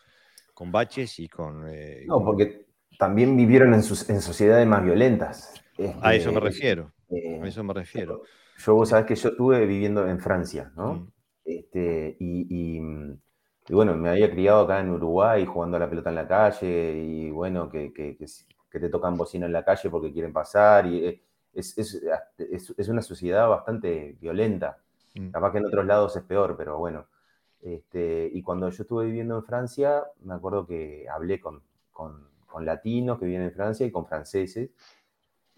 con 0.53 0.71
baches 0.71 1.19
y 1.19 1.27
con... 1.27 1.65
Eh, 1.67 2.05
no, 2.07 2.23
porque 2.23 2.65
también 2.97 3.35
vivieron 3.35 3.73
en, 3.73 3.83
sus, 3.83 4.09
en 4.09 4.21
sociedades 4.21 4.65
más 4.65 4.85
violentas. 4.85 5.53
a 6.01 6.15
eso 6.15 6.31
me 6.31 6.47
este, 6.47 6.85
refiero. 7.10 7.41
a 7.41 7.45
eh, 7.45 7.47
eso 7.47 7.64
me 7.64 7.74
refiero. 7.74 8.22
Yo, 8.57 8.76
vos 8.76 8.89
sabés 8.89 9.05
que 9.05 9.16
yo 9.16 9.30
estuve 9.30 9.66
viviendo 9.66 10.07
en 10.07 10.20
Francia, 10.20 10.72
¿no? 10.76 10.93
Mm. 10.93 11.12
Este, 11.45 12.18
y 12.20 12.80
mm, 12.80 13.18
y 13.70 13.74
bueno, 13.74 13.95
me 13.95 14.10
había 14.10 14.32
criado 14.32 14.62
acá 14.62 14.80
en 14.80 14.89
Uruguay 14.89 15.45
jugando 15.45 15.78
a 15.78 15.80
la 15.80 15.89
pelota 15.89 16.10
en 16.10 16.16
la 16.16 16.28
calle 16.28 16.97
y 16.97 17.30
bueno, 17.30 17.70
que, 17.70 17.93
que, 17.93 18.16
te 18.80 18.89
tocan 18.89 19.16
bocina 19.16 19.45
en 19.45 19.53
la 19.53 19.64
calle 19.64 19.91
porque 19.91 20.12
quieren 20.12 20.34
pasar. 20.34 20.88
Y 20.88 21.05
eh, 21.05 21.22
es, 21.53 21.78
es, 21.78 22.01
es, 22.78 22.89
una 22.89 23.03
sociedad 23.03 23.47
bastante 23.47 24.18
violenta. 24.20 24.80
Mm. 25.14 25.30
Capaz 25.30 25.51
que 25.51 25.60
en 25.60 25.66
otros 25.68 25.86
lados 25.86 26.16
es 26.16 26.24
peor, 26.24 26.55
pero 26.57 26.80
bueno. 26.80 27.05
Este, 27.62 28.28
y 28.34 28.41
cuando 28.41 28.70
yo 28.70 28.82
estuve 28.82 29.05
viviendo 29.05 29.36
en 29.36 29.43
Francia, 29.43 30.03
me 30.24 30.34
acuerdo 30.34 30.66
que 30.66 31.05
hablé 31.07 31.39
con, 31.39 31.62
con, 31.91 32.28
con 32.47 32.66
latinos 32.66 33.20
que 33.20 33.26
viven 33.28 33.43
en 33.43 33.51
Francia 33.51 33.86
y 33.86 33.91
con 33.91 34.07
franceses. 34.07 34.72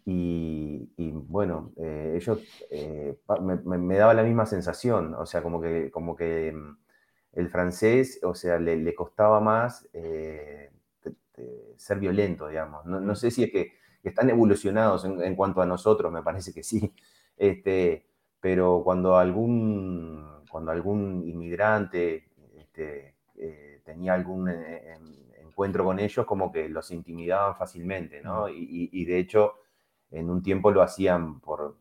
Y, 0.06 0.89
y 0.97 1.12
bueno, 1.12 1.74
eh, 1.78 2.14
ellos 2.16 2.39
eh, 2.72 3.18
me, 3.41 3.78
me, 3.78 3.95
daba 3.97 4.14
la 4.14 4.24
misma 4.24 4.45
sensación, 4.45 5.14
o 5.14 5.26
sea, 5.26 5.43
como 5.43 5.62
que, 5.62 5.91
como 5.91 6.16
que 6.16 6.52
mm, 6.52 6.78
el 7.34 7.49
francés, 7.49 8.20
o 8.24 8.34
sea, 8.34 8.60
le, 8.60 8.95
costaba 8.95 9.39
más 9.39 9.88
eh, 9.93 10.72
ser 11.78 11.99
violento, 11.99 12.47
digamos. 12.47 12.86
No, 12.86 13.16
sé 13.16 13.32
si 13.32 13.43
es 13.43 13.52
que 13.52 13.74
están 14.04 14.30
evolucionados 14.30 15.06
en, 15.06 15.36
cuanto 15.36 15.62
a 15.62 15.66
nosotros, 15.66 16.12
me 16.12 16.24
parece 16.24 16.54
que 16.54 16.64
sí. 16.64 16.93
Este, 17.38 18.06
pero 18.39 18.84
cuando 18.84 19.18
algún, 19.18 20.43
cuando 20.52 20.70
algún 20.70 21.24
inmigrante 21.26 22.30
este, 22.56 23.16
tenía 23.84 24.14
algún 24.14 24.47
encuentro 25.52 25.84
con 25.84 25.99
ellos, 25.99 26.26
como 26.26 26.52
que 26.52 26.70
los 26.70 26.89
intimidaban 26.91 27.56
fácilmente, 27.56 28.22
¿no? 28.22 28.49
Y, 28.49 29.06
de 29.06 29.20
hecho, 29.20 29.56
en 30.12 30.30
un 30.30 30.43
tiempo 30.43 30.72
lo 30.72 30.82
hacían 30.82 31.39
por, 31.39 31.78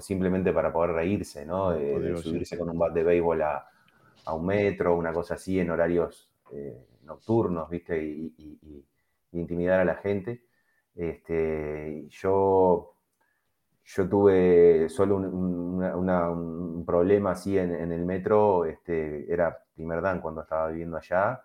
simplemente 0.00 0.52
para 0.52 0.72
poder 0.72 0.92
reírse, 0.92 1.44
¿no? 1.44 1.70
De, 1.70 2.16
subirse 2.16 2.56
con 2.56 2.70
un 2.70 2.78
bat 2.78 2.94
de 2.94 3.04
béisbol 3.04 3.42
a, 3.42 3.66
a 4.24 4.34
un 4.34 4.46
metro, 4.46 4.96
una 4.96 5.12
cosa 5.12 5.34
así, 5.34 5.58
en 5.58 5.70
horarios 5.70 6.30
eh, 6.52 6.86
nocturnos, 7.04 7.68
¿viste? 7.68 8.02
Y, 8.02 8.84
intimidar 9.32 9.80
a 9.80 9.84
la 9.84 9.94
gente. 9.94 10.44
Este, 10.94 12.06
yo, 12.10 12.96
yo 13.82 14.08
tuve 14.08 14.88
solo 14.90 15.16
un, 15.16 16.84
problema 16.86 17.30
así 17.30 17.56
en, 17.56 17.92
el 17.92 18.04
metro, 18.04 18.66
este, 18.66 19.32
era 19.32 19.56
primer 19.74 20.02
dan 20.02 20.20
cuando 20.20 20.42
estaba 20.42 20.68
viviendo 20.68 20.98
allá, 20.98 21.42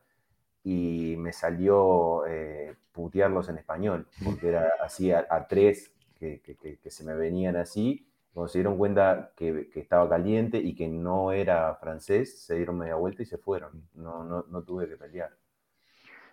y 0.70 1.16
me 1.16 1.32
salió 1.32 2.26
eh, 2.28 2.76
putearlos 2.92 3.48
en 3.48 3.58
español, 3.58 4.06
porque 4.22 4.50
era 4.50 4.70
así 4.84 5.14
a, 5.14 5.48
tres 5.48 5.94
que, 6.20 6.42
que, 6.42 6.92
se 6.92 7.06
me 7.06 7.16
venían 7.16 7.56
así, 7.56 8.06
cuando 8.34 8.50
se 8.50 8.58
dieron 8.58 8.78
cuenta 8.78 9.32
que, 9.38 9.70
estaba 9.76 10.10
caliente 10.10 10.58
y 10.58 10.76
que 10.76 10.90
no 10.90 11.32
era 11.32 11.74
francés, 11.76 12.42
se 12.42 12.56
dieron 12.56 12.80
media 12.80 12.96
vuelta 12.96 13.24
y 13.24 13.26
se 13.26 13.38
fueron. 13.38 13.88
No, 13.94 14.26
no, 14.26 14.44
no 14.50 14.64
tuve 14.64 14.90
que 14.90 14.98
pelear. 14.98 15.32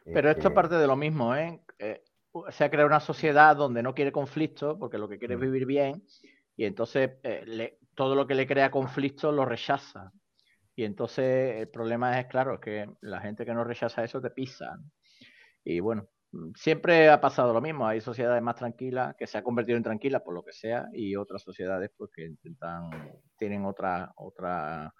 Pero 0.04 0.28
esto 0.28 0.40
es 0.40 0.46
este 0.46 0.50
parte 0.50 0.74
de 0.74 0.86
lo 0.88 0.96
mismo, 0.96 1.36
¿eh? 1.36 1.60
¿eh? 1.78 2.02
Se 2.50 2.64
ha 2.64 2.70
creado 2.70 2.88
una 2.88 2.98
sociedad 2.98 3.54
donde 3.54 3.84
no 3.84 3.94
quiere 3.94 4.10
conflicto, 4.10 4.76
porque 4.76 4.98
lo 4.98 5.08
que 5.08 5.20
quiere 5.20 5.34
es 5.34 5.40
vivir 5.40 5.64
bien, 5.64 6.02
y 6.56 6.64
entonces 6.64 7.12
eh, 7.22 7.78
todo 7.94 8.16
lo 8.16 8.26
que 8.26 8.34
le 8.34 8.48
crea 8.48 8.72
conflicto 8.72 9.30
lo 9.30 9.44
rechaza. 9.44 10.10
Y 10.76 10.84
entonces 10.84 11.60
el 11.60 11.68
problema 11.68 12.18
es, 12.18 12.26
claro, 12.26 12.60
que 12.60 12.88
la 13.00 13.20
gente 13.20 13.44
que 13.44 13.54
no 13.54 13.64
rechaza 13.64 14.04
eso 14.04 14.20
te 14.20 14.30
pisa. 14.30 14.78
Y 15.64 15.80
bueno, 15.80 16.08
siempre 16.54 17.08
ha 17.08 17.20
pasado 17.20 17.52
lo 17.52 17.60
mismo. 17.60 17.86
Hay 17.86 18.00
sociedades 18.00 18.42
más 18.42 18.56
tranquilas 18.56 19.14
que 19.16 19.26
se 19.26 19.38
ha 19.38 19.42
convertido 19.44 19.76
en 19.76 19.84
tranquilas 19.84 20.22
por 20.22 20.34
lo 20.34 20.42
que 20.42 20.52
sea 20.52 20.86
y 20.92 21.16
otras 21.16 21.42
sociedades 21.42 21.90
pues 21.96 22.10
que 22.12 22.26
intentan, 22.26 22.90
tienen 23.36 23.64
otra, 23.64 24.12
otra 24.16 24.92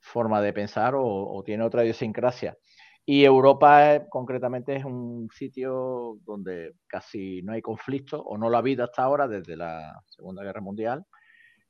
forma 0.00 0.40
de 0.40 0.52
pensar 0.52 0.94
o, 0.94 1.04
o 1.04 1.42
tienen 1.42 1.66
otra 1.66 1.82
idiosincrasia. 1.84 2.56
Y 3.04 3.24
Europa 3.24 3.94
eh, 3.94 4.06
concretamente 4.10 4.76
es 4.76 4.84
un 4.84 5.30
sitio 5.34 6.18
donde 6.26 6.74
casi 6.86 7.40
no 7.42 7.54
hay 7.54 7.62
conflicto 7.62 8.20
o 8.22 8.36
no 8.36 8.50
lo 8.50 8.56
ha 8.56 8.60
habido 8.60 8.84
hasta 8.84 9.02
ahora 9.02 9.26
desde 9.26 9.56
la 9.56 9.98
Segunda 10.06 10.42
Guerra 10.44 10.60
Mundial 10.60 11.04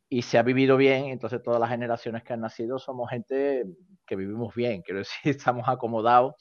y 0.09 0.23
se 0.23 0.39
ha 0.39 0.43
vivido 0.43 0.77
bien, 0.77 1.07
entonces 1.07 1.43
todas 1.43 1.61
las 1.61 1.71
generaciones 1.71 2.23
que 2.23 2.33
han 2.33 2.41
nacido 2.41 2.79
somos 2.79 3.11
gente 3.11 3.65
que 4.07 4.17
vivimos 4.17 4.55
bien, 4.55 4.83
quiero 4.83 4.99
decir, 5.01 5.33
estamos 5.37 5.69
acomodados 5.69 6.35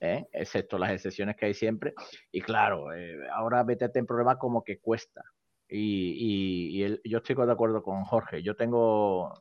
¿eh? 0.00 0.26
excepto 0.32 0.78
las 0.78 0.92
excepciones 0.92 1.36
que 1.36 1.46
hay 1.46 1.54
siempre. 1.54 1.94
Y 2.30 2.40
claro, 2.40 2.92
eh, 2.92 3.16
ahora 3.32 3.64
métete 3.64 3.98
en 3.98 4.06
problemas 4.06 4.36
como 4.38 4.62
que 4.62 4.78
cuesta. 4.78 5.22
Y, 5.70 6.78
yo 7.04 7.18
estoy 7.18 7.34
de 7.34 7.52
acuerdo 7.52 7.82
con 7.82 8.04
Jorge. 8.04 8.42
Yo 8.42 8.56
tengo 8.56 9.34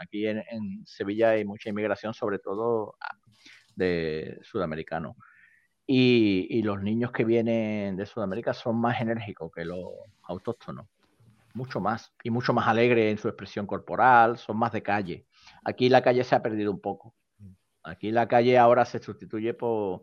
aquí 0.00 0.26
en, 0.26 0.42
Sevilla 0.84 1.30
hay 1.30 1.44
mucha 1.44 1.68
inmigración, 1.68 2.12
sobre 2.12 2.40
todo 2.40 2.96
ah, 3.00 3.16
de 3.76 4.38
sudamericanos. 4.42 5.14
Y, 5.86 6.62
los 6.62 6.82
niños 6.82 7.12
que 7.12 7.24
vienen 7.24 7.96
de 7.96 8.06
Sudamérica 8.06 8.52
son 8.52 8.80
más 8.80 9.00
enérgicos 9.00 9.50
que 9.52 9.64
los 9.64 9.84
autóctonos. 10.22 10.86
Mucho 11.54 11.80
más, 11.80 12.12
y 12.22 12.30
mucho 12.30 12.52
más 12.52 12.68
alegre 12.68 13.10
en 13.10 13.18
su 13.18 13.28
expresión 13.28 13.66
corporal, 13.66 14.38
son 14.38 14.58
más 14.58 14.72
de 14.72 14.82
calle. 14.82 15.26
Aquí 15.64 15.88
la 15.88 16.02
calle 16.02 16.24
se 16.24 16.34
ha 16.34 16.42
perdido 16.42 16.70
un 16.70 16.80
poco. 16.80 17.14
Aquí 17.82 18.10
la 18.10 18.28
calle 18.28 18.58
ahora 18.58 18.84
se 18.84 18.98
sustituye 18.98 19.54
por 19.54 20.02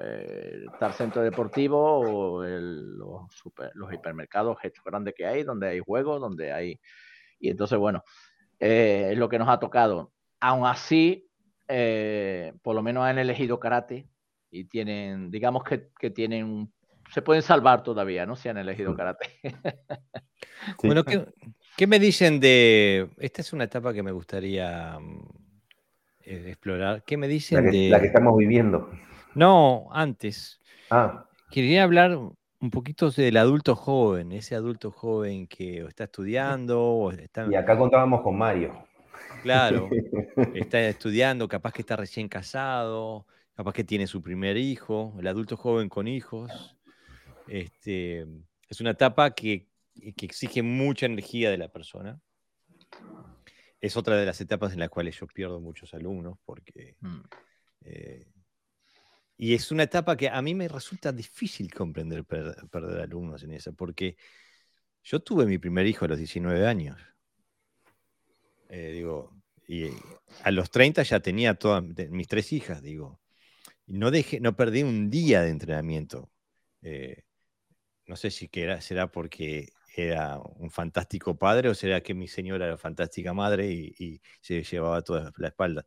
eh, 0.00 0.64
el 0.80 0.92
centro 0.92 1.22
deportivo 1.22 2.00
o 2.00 2.44
los, 2.44 3.22
los, 3.74 3.92
hipermercados 3.92 4.58
grandes 4.84 5.14
que 5.14 5.26
hay, 5.26 5.42
donde 5.44 5.68
hay 5.68 5.80
juegos, 5.80 6.20
donde 6.20 6.52
hay... 6.52 6.80
Y 7.38 7.50
entonces, 7.50 7.78
bueno, 7.78 8.02
eh, 8.58 9.10
es 9.12 9.18
lo 9.18 9.28
que 9.28 9.38
nos 9.38 9.48
ha 9.48 9.60
tocado. 9.60 10.12
Aún 10.40 10.66
así, 10.66 11.28
eh, 11.68 12.52
por 12.62 12.74
lo 12.74 12.82
menos 12.82 13.04
han 13.04 13.18
elegido 13.18 13.60
karate 13.60 14.08
y 14.50 14.64
tienen, 14.64 15.30
digamos 15.30 15.62
que, 15.64 15.90
que 15.98 16.10
tienen 16.10 16.72
se 17.12 17.22
pueden 17.22 17.42
salvar 17.42 17.82
todavía, 17.82 18.26
¿no? 18.26 18.36
Si 18.36 18.48
han 18.48 18.58
elegido 18.58 18.94
karate. 18.94 19.26
Bueno, 20.82 21.04
¿qué, 21.04 21.86
me 21.86 21.98
dicen 21.98 22.40
de... 22.40 23.08
Esta 23.18 23.42
es 23.42 23.52
una 23.52 23.64
etapa 23.64 23.92
que 23.92 24.02
me 24.02 24.12
gustaría 24.12 24.98
mm, 24.98 25.28
eh, 26.24 26.44
explorar. 26.48 27.02
¿Qué 27.04 27.16
me 27.16 27.28
dicen 27.28 27.70
de... 27.70 27.88
La 27.88 28.00
que 28.00 28.08
estamos 28.08 28.36
viviendo. 28.36 28.90
No, 29.34 29.88
antes. 29.92 30.60
Ah. 30.90 31.26
Quería 31.50 31.84
hablar 31.84 32.16
un 32.16 32.70
poquito 32.70 33.10
del 33.10 33.36
adulto 33.36 33.76
joven, 33.76 34.32
ese 34.32 34.54
adulto 34.54 34.90
joven 34.90 35.46
que 35.46 35.80
está 35.82 36.04
estudiando. 36.04 36.82
O 36.82 37.12
está... 37.12 37.46
Y 37.50 37.54
acá 37.54 37.78
contábamos 37.78 38.22
con 38.22 38.36
Mario. 38.36 38.88
Claro, 39.42 39.88
está 40.54 40.80
estudiando, 40.80 41.48
capaz 41.48 41.72
que 41.72 41.82
está 41.82 41.96
recién 41.96 42.28
casado, 42.28 43.26
capaz 43.54 43.72
que 43.72 43.84
tiene 43.84 44.06
su 44.06 44.22
primer 44.22 44.56
hijo, 44.56 45.14
el 45.18 45.26
adulto 45.28 45.56
joven 45.56 45.88
con 45.88 46.08
hijos. 46.08 46.77
Este, 47.48 48.26
es 48.68 48.80
una 48.80 48.90
etapa 48.90 49.34
que, 49.34 49.68
exige 50.20 50.62
mucha 50.62 51.06
energía 51.06 51.50
de 51.50 51.58
la 51.58 51.68
persona. 51.68 52.20
Es 53.80 53.96
otra 53.96 54.16
de 54.16 54.26
las 54.26 54.40
etapas 54.40 54.72
en 54.72 54.80
las 54.80 54.90
cuales 54.90 55.18
yo 55.18 55.26
pierdo 55.26 55.60
muchos 55.60 55.92
alumnos 55.94 56.38
porque... 56.44 56.96
Mm. 57.00 57.20
Eh, 57.82 58.26
y 59.36 59.54
es 59.54 59.70
una 59.70 59.84
etapa 59.84 60.16
que 60.16 60.28
a 60.28 60.42
mí 60.42 60.54
me 60.54 60.66
resulta 60.66 61.12
difícil 61.12 61.72
comprender 61.72 62.24
perder, 62.24 63.00
alumnos 63.00 63.44
en 63.44 63.52
esa, 63.52 63.70
porque 63.70 64.16
yo 65.04 65.20
tuve 65.20 65.46
mi 65.46 65.58
primer 65.58 65.86
hijo 65.86 66.04
a 66.04 66.08
los 66.08 66.18
19 66.18 66.66
años. 66.66 67.00
Eh, 68.68 68.92
digo, 68.94 69.32
y 69.68 69.90
a 70.42 70.50
los 70.50 70.70
30 70.70 71.04
ya 71.04 71.20
tenía 71.20 71.54
todas 71.54 71.84
mis 72.10 72.26
tres 72.26 72.52
hijas, 72.52 72.82
digo. 72.82 73.20
Y 73.86 73.98
no, 73.98 74.10
dejé, 74.10 74.40
no 74.40 74.56
perdí 74.56 74.82
un 74.82 75.08
día 75.08 75.42
de 75.42 75.50
entrenamiento. 75.50 76.30
Eh, 76.82 77.22
no 78.08 78.16
sé 78.16 78.30
si 78.30 78.50
será 78.80 79.10
porque 79.12 79.68
era 79.96 80.38
un 80.38 80.70
fantástico 80.70 81.36
padre 81.38 81.68
o 81.68 81.74
será 81.74 82.02
que 82.02 82.14
mi 82.14 82.28
señora 82.28 82.66
era 82.66 82.78
fantástica 82.78 83.34
madre 83.34 83.70
y, 83.70 84.20
se 84.40 84.62
llevaba 84.62 85.02
toda 85.02 85.32
la 85.36 85.48
espalda. 85.48 85.86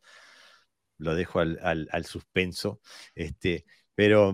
Lo 0.98 1.15
dejo 1.15 1.39
al, 1.39 2.06
suspenso. 2.06 2.81
Este, 3.15 3.65
pero 3.95 4.34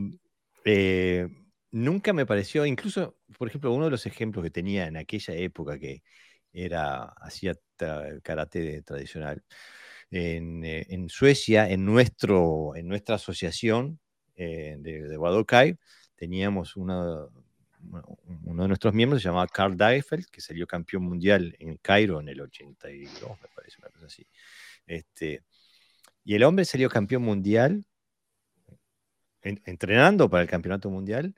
eh, 0.65 1.27
nunca 1.71 2.13
me 2.13 2.25
pareció, 2.25 2.65
incluso, 2.65 3.17
por 3.37 3.47
ejemplo, 3.47 3.71
uno 3.73 3.85
de 3.85 3.91
los 3.91 4.05
ejemplos 4.05 4.43
que 4.43 4.51
tenía 4.51 4.87
en 4.87 4.97
aquella 4.97 5.33
época 5.35 5.79
que 5.79 6.03
era, 6.51 7.03
hacía 7.21 7.55
karate 8.23 8.81
tradicional, 8.83 9.43
en, 10.11 10.63
eh, 10.65 10.85
Suecia, 11.09 11.69
en, 11.69 11.85
nuestro, 11.85 12.75
en 12.75 12.87
nuestra 12.87 13.15
asociación 13.15 13.99
eh, 14.35 14.77
de, 14.79 15.03
de 15.03 15.17
Wadokai, 15.17 15.77
teníamos 16.15 16.75
una, 16.75 17.27
uno 18.43 18.63
de 18.63 18.67
nuestros 18.67 18.93
miembros 18.93 19.21
se 19.21 19.29
llamaba 19.29 19.47
Carl 19.47 19.77
Dagefeld, 19.77 20.25
que 20.27 20.41
salió 20.41 20.67
campeón 20.67 21.03
mundial 21.03 21.55
en 21.59 21.77
Cairo 21.77 22.19
en 22.19 22.29
el 22.29 22.41
82, 22.41 23.39
me 23.41 23.47
parece 23.55 23.77
una 23.79 23.89
cosa 23.89 24.05
así. 24.05 24.27
Este, 24.85 25.43
y 26.23 26.35
el 26.35 26.43
hombre 26.43 26.65
salió 26.65 26.89
campeón 26.89 27.23
mundial, 27.23 27.85
entrenando 29.41 30.29
para 30.29 30.43
el 30.43 30.49
campeonato 30.49 30.89
mundial, 30.89 31.35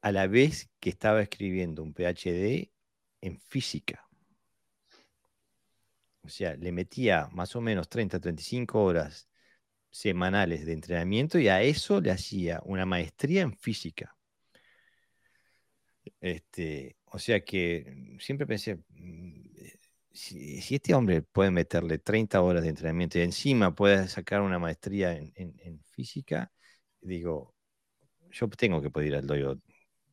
a 0.00 0.12
la 0.12 0.26
vez 0.26 0.70
que 0.80 0.90
estaba 0.90 1.22
escribiendo 1.22 1.82
un 1.82 1.92
PhD 1.92 2.72
en 3.20 3.38
física. 3.40 4.06
O 6.22 6.28
sea, 6.28 6.56
le 6.56 6.72
metía 6.72 7.28
más 7.32 7.56
o 7.56 7.60
menos 7.60 7.88
30, 7.88 8.20
35 8.20 8.82
horas 8.82 9.28
semanales 9.90 10.64
de 10.64 10.72
entrenamiento 10.72 11.38
y 11.38 11.48
a 11.48 11.62
eso 11.62 12.00
le 12.00 12.10
hacía 12.10 12.60
una 12.64 12.86
maestría 12.86 13.42
en 13.42 13.56
física. 13.56 14.16
Este, 16.20 16.96
o 17.06 17.18
sea 17.18 17.40
que 17.44 18.16
siempre 18.18 18.46
pensé, 18.46 18.76
mm, 18.90 19.56
eh, 19.56 19.78
si, 20.12 20.74
este 20.74 20.94
hombre 20.94 21.22
puede 21.22 21.50
meterle 21.50 21.98
30 21.98 22.40
horas 22.42 22.62
de 22.62 22.70
entrenamiento 22.70 23.18
y 23.18 23.22
encima 23.22 23.74
puede 23.74 24.08
sacar 24.08 24.42
una 24.42 24.58
maestría 24.58 25.12
en, 25.16 25.80
física, 25.92 26.50
digo, 27.00 27.54
yo 28.30 28.48
tengo 28.50 28.80
que 28.82 28.90
poder 28.90 29.08
ir 29.08 29.16
al 29.16 29.26
doyo 29.26 29.58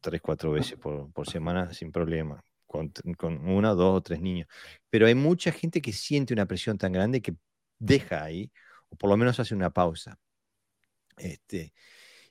3, 0.01 0.21
4 0.21 0.51
veces 0.51 0.77
por, 0.77 1.29
semana 1.29 1.73
sin 1.73 1.91
problema, 1.91 2.43
con, 2.65 2.91
con, 3.17 3.47
una, 3.49 3.71
dos 3.73 3.97
o 3.97 4.01
tres 4.01 4.21
niños. 4.21 4.47
Pero 4.89 5.07
hay 5.07 5.15
mucha 5.15 5.51
gente 5.51 5.81
que 5.81 5.93
siente 5.93 6.33
una 6.33 6.45
presión 6.45 6.77
tan 6.77 6.91
grande 6.93 7.21
que 7.21 7.35
deja 7.79 8.23
ahí, 8.23 8.51
o 8.89 8.95
por 8.97 9.09
lo 9.09 9.17
menos 9.17 9.39
hace 9.39 9.55
una 9.55 9.69
pausa. 9.71 10.19
Este, 11.17 11.73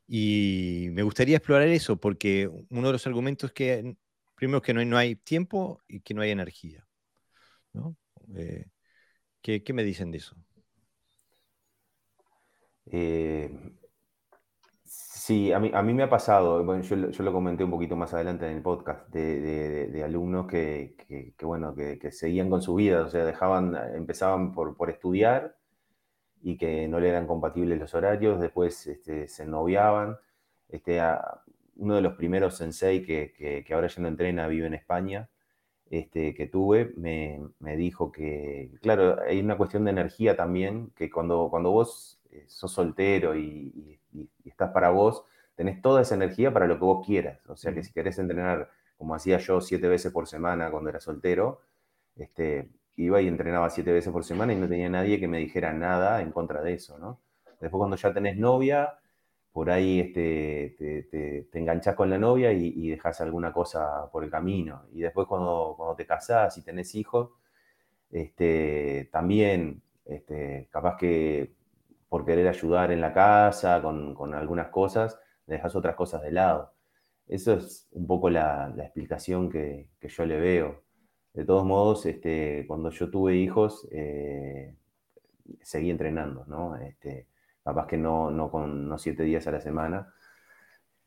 y 0.06 0.88
me 0.92 1.02
gustaría 1.02 1.36
explorar 1.36 1.68
eso 1.68 1.96
porque 1.96 2.48
uno 2.70 2.86
de 2.86 2.92
los 2.92 3.06
argumentos 3.06 3.52
que, 3.52 3.96
primero, 4.34 4.62
que 4.62 4.72
no 4.72 4.80
hay, 4.80 4.86
no 4.86 4.96
hay 4.96 5.16
tiempo 5.16 5.82
y 5.88 6.00
que 6.00 6.14
no 6.14 6.22
hay 6.22 6.30
energía. 6.30 6.86
¿no? 7.72 7.96
Eh, 8.34 8.66
¿qué, 9.42 9.72
me 9.72 9.84
dicen 9.84 10.10
de 10.12 10.18
eso? 10.18 10.36
Eh, 12.86 13.50
sí, 14.84 15.52
a 15.52 15.58
mí, 15.58 15.70
a 15.74 15.82
mí, 15.82 15.92
me 15.92 16.04
ha 16.04 16.10
pasado, 16.10 16.64
bueno, 16.64 16.82
yo, 16.82 16.96
lo 16.96 17.32
comenté 17.32 17.64
un 17.64 17.70
poquito 17.70 17.96
más 17.96 18.14
adelante 18.14 18.46
en 18.46 18.56
el 18.56 18.62
podcast, 18.62 19.08
de, 19.08 20.02
alumnos 20.04 20.46
que, 20.46 20.94
que, 21.36 21.46
bueno, 21.46 21.74
que, 21.74 22.12
seguían 22.12 22.48
con 22.48 22.62
su 22.62 22.76
vida, 22.76 23.02
o 23.02 23.10
sea, 23.10 23.24
dejaban, 23.24 23.74
empezaban 23.94 24.52
por, 24.52 24.76
por 24.76 24.90
estudiar 24.90 25.55
y 26.42 26.56
que 26.56 26.88
no 26.88 27.00
le 27.00 27.08
eran 27.08 27.26
compatibles 27.26 27.78
los 27.78 27.94
horarios, 27.94 28.40
después 28.40 28.86
este, 28.86 29.28
se 29.28 29.46
noviaban. 29.46 30.16
Este, 30.68 31.00
uno 31.76 31.96
de 31.96 32.02
los 32.02 32.14
primeros 32.14 32.56
sensei 32.56 33.04
que, 33.04 33.32
que, 33.66 33.74
ahora 33.74 33.88
ya 33.88 34.02
no 34.02 34.08
entrena, 34.08 34.48
vive 34.48 34.66
en 34.66 34.74
España, 34.74 35.28
este, 35.90 36.34
que 36.34 36.46
tuve, 36.46 36.92
me, 36.96 37.40
me, 37.60 37.76
dijo 37.76 38.10
que, 38.10 38.72
claro, 38.82 39.20
hay 39.22 39.40
una 39.40 39.56
cuestión 39.56 39.84
de 39.84 39.90
energía 39.92 40.36
también, 40.36 40.90
que 40.96 41.10
cuando, 41.10 41.48
cuando 41.50 41.70
vos 41.70 42.20
eh, 42.32 42.44
sos 42.48 42.72
soltero 42.72 43.36
y, 43.36 43.98
estás 44.44 44.70
para 44.70 44.90
vos, 44.90 45.24
tenés 45.54 45.82
toda 45.82 46.00
esa 46.02 46.14
energía 46.14 46.52
para 46.52 46.66
lo 46.66 46.78
que 46.78 46.84
vos 46.84 47.06
quieras. 47.06 47.40
O 47.48 47.56
sea 47.56 47.74
que 47.74 47.82
si 47.82 47.92
querés 47.92 48.18
entrenar, 48.18 48.70
como 48.96 49.14
hacía 49.14 49.38
yo, 49.38 49.60
siete 49.60 49.88
veces 49.88 50.12
por 50.12 50.26
semana 50.26 50.70
cuando 50.70 50.88
era 50.90 51.00
soltero, 51.00 51.60
este, 52.16 52.70
iba 52.96 53.20
y 53.20 53.28
entrenaba 53.28 53.70
siete 53.70 53.92
veces 53.92 54.12
por 54.12 54.24
semana 54.24 54.52
y 54.52 54.56
no 54.56 54.68
tenía 54.68 54.88
nadie 54.88 55.20
que 55.20 55.28
me 55.28 55.38
dijera 55.38 55.72
nada 55.72 56.20
en 56.22 56.32
contra 56.32 56.62
de 56.62 56.74
eso, 56.74 56.98
¿no? 56.98 57.20
Después 57.60 57.78
cuando 57.78 57.96
ya 57.96 58.12
tenés 58.12 58.36
novia, 58.36 58.98
por 59.52 59.70
ahí 59.70 60.00
este, 60.00 60.76
te, 60.78 61.44
te, 61.50 61.58
enganchás 61.58 61.94
con 61.94 62.10
la 62.10 62.18
novia 62.18 62.52
y, 62.52 62.74
y 62.76 62.90
dejas 62.90 63.20
alguna 63.22 63.52
cosa 63.52 64.10
por 64.12 64.22
el 64.22 64.30
camino. 64.30 64.82
Y 64.92 65.00
después 65.00 65.26
cuando, 65.26 65.74
cuando 65.76 65.96
te 65.96 66.06
casás 66.06 66.58
y 66.58 66.62
tenés 66.62 66.94
hijos, 66.94 67.30
este, 68.10 69.08
también 69.12 69.82
este, 70.04 70.68
capaz 70.70 70.96
que 70.96 71.54
por 72.08 72.24
querer 72.24 72.48
ayudar 72.48 72.92
en 72.92 73.00
la 73.00 73.12
casa 73.12 73.82
con, 73.82 74.14
con, 74.14 74.34
algunas 74.34 74.68
cosas, 74.68 75.18
dejas 75.46 75.74
otras 75.74 75.96
cosas 75.96 76.22
de 76.22 76.32
lado. 76.32 76.72
Eso 77.26 77.54
es 77.54 77.88
un 77.92 78.06
poco 78.06 78.30
la, 78.30 78.72
la 78.76 78.84
explicación 78.84 79.50
que, 79.50 79.88
que 79.98 80.08
yo 80.08 80.24
le 80.24 80.38
veo. 80.38 80.82
De 81.36 81.44
todos 81.44 81.66
modos, 81.66 82.06
este, 82.06 82.64
cuando 82.66 82.88
yo 82.88 83.10
tuve 83.10 83.36
hijos, 83.36 83.86
eh, 83.92 84.74
seguí 85.60 85.90
entrenando, 85.90 86.46
¿no? 86.46 86.76
Este, 86.76 87.26
capaz 87.62 87.86
que 87.86 87.98
no, 87.98 88.30
no 88.30 88.50
con 88.50 88.88
no 88.88 88.96
siete 88.96 89.22
días 89.22 89.46
a 89.46 89.52
la 89.52 89.60
semana, 89.60 90.14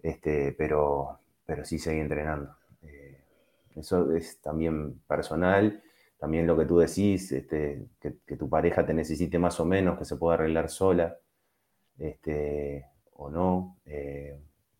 este, 0.03 0.53
pero, 0.55 1.19
pero 1.47 1.65
sí 1.65 1.79
seguí 1.79 1.99
entrenando. 1.99 2.55
Eh, 2.83 3.23
eso 3.75 4.13
es 4.13 4.39
también 4.39 4.99
personal, 5.07 5.81
también 6.19 6.45
lo 6.45 6.55
que 6.55 6.65
tú 6.65 6.77
decís, 6.77 7.31
este, 7.31 7.87
que, 7.99 8.37
tu 8.37 8.47
pareja 8.47 8.85
te 8.85 8.93
necesite 8.93 9.39
más 9.39 9.59
o 9.59 9.65
menos, 9.65 9.97
que 9.97 10.05
se 10.05 10.17
pueda 10.17 10.35
arreglar 10.35 10.69
sola, 10.69 11.17
este, 11.97 12.85
o 13.13 13.31
no. 13.31 13.77
Eh, 13.83 14.37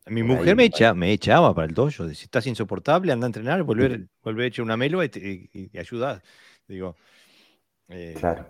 mi 0.10 0.24
mujer 0.24 0.56
me, 0.56 0.66
echa, 0.66 0.94
me 0.94 1.12
echaba 1.12 1.54
para 1.54 1.68
el 1.68 1.74
dojo. 1.74 2.10
Si 2.10 2.24
estás 2.26 2.48
insoportable, 2.48 3.12
anda 3.12 3.26
a 3.26 3.30
entrenar, 3.30 3.64
volver, 3.64 4.08
volver 4.22 4.46
a 4.46 4.48
echar 4.48 4.64
una 4.64 4.78
melo 4.78 5.04
y, 5.04 5.50
y, 5.54 5.78
ayudar. 5.78 6.22
Digo, 6.68 6.96
eh, 7.88 8.16
claro. 8.18 8.50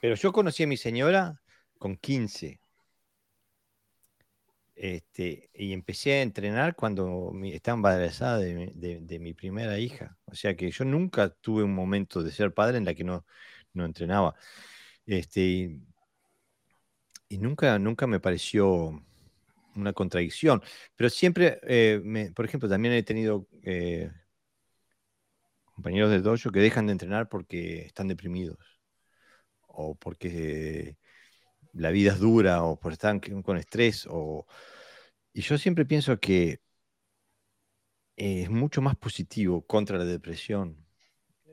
Pero 0.00 0.14
yo 0.14 0.32
conocí 0.32 0.62
a 0.62 0.66
mi 0.66 0.76
señora 0.76 1.40
con 1.78 1.96
15. 1.96 2.60
Este, 4.80 5.50
y 5.54 5.72
empecé 5.72 6.12
a 6.14 6.22
entrenar 6.22 6.76
cuando 6.76 7.32
estaba 7.46 7.76
embarazada 7.76 8.38
de, 8.38 9.18
mi 9.20 9.34
primera 9.34 9.78
hija. 9.78 10.16
O 10.26 10.34
sea 10.34 10.54
que 10.56 10.70
yo 10.70 10.84
nunca 10.84 11.30
tuve 11.30 11.64
un 11.64 11.74
momento 11.74 12.22
de 12.22 12.30
ser 12.30 12.54
padre 12.54 12.78
en 12.78 12.84
la 12.84 12.94
que 12.94 13.02
no, 13.04 13.26
no 13.72 13.84
entrenaba. 13.84 14.36
Este, 15.06 15.80
y, 17.28 17.38
nunca, 17.38 17.78
nunca 17.78 18.06
me 18.06 18.20
pareció 18.20 19.04
una 19.80 19.92
contradicción. 19.92 20.62
Pero 20.96 21.10
siempre, 21.10 21.60
eh, 21.62 22.32
por 22.34 22.44
ejemplo, 22.44 22.68
también 22.68 22.94
he 22.94 23.02
tenido 23.02 23.46
eh, 23.62 24.10
compañeros 25.74 26.10
del 26.10 26.22
dojo 26.22 26.50
que 26.50 26.60
dejan 26.60 26.86
de 26.86 26.92
entrenar 26.92 27.28
porque 27.28 27.82
están 27.82 28.08
deprimidos 28.08 28.58
o 29.68 29.94
porque 29.94 30.96
la 31.72 31.90
vida 31.90 32.12
es 32.12 32.18
dura 32.18 32.64
o 32.64 32.78
porque 32.78 32.94
están 32.94 33.20
con 33.20 33.56
estrés. 33.56 34.06
O... 34.10 34.46
Y 35.32 35.42
yo 35.42 35.56
siempre 35.58 35.84
pienso 35.84 36.18
que 36.18 36.60
es 38.16 38.50
mucho 38.50 38.82
más 38.82 38.96
positivo 38.96 39.64
contra 39.64 39.98
la 39.98 40.04
depresión 40.04 40.84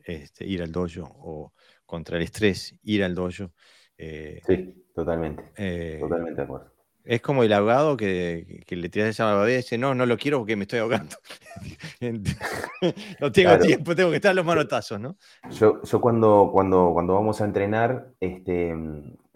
este, 0.04 0.46
ir 0.48 0.64
al 0.64 0.72
dojo 0.72 1.04
o 1.04 1.54
contra 1.86 2.18
el 2.18 2.24
estrés 2.24 2.76
ir 2.84 3.04
al 3.04 3.14
dojo. 3.14 3.54
Eh, 3.98 4.42
sí, 4.46 4.88
totalmente. 4.94 6.00
totalmente 6.00 6.36
de 6.36 6.44
acuerdo. 6.44 6.75
Es 7.06 7.22
como 7.22 7.44
el 7.44 7.54
ahogado 7.54 7.96
que, 7.98 8.64
le 8.68 8.90
tiras 8.90 9.10
esa 9.10 9.26
salvavidas 9.26 9.54
y 9.54 9.64
dice, 9.64 9.78
no, 9.78 9.94
no 9.94 10.08
lo 10.08 10.18
quiero 10.18 10.40
porque 10.40 10.56
me 10.56 10.64
estoy 10.64 10.80
ahogando. 10.80 11.16
no 13.22 13.32
tengo 13.32 13.60
tiempo, 13.60 13.96
tengo 13.96 14.10
que 14.10 14.16
estar 14.16 14.36
los 14.36 14.46
manotazos, 14.46 15.00
¿no? 15.00 15.16
Yo, 15.52 15.82
yo 15.84 16.02
cuando, 16.02 16.50
cuando, 16.52 16.92
cuando 16.94 17.14
vamos 17.14 17.42
a 17.42 17.46
entrenar, 17.46 18.10
este, 18.20 18.76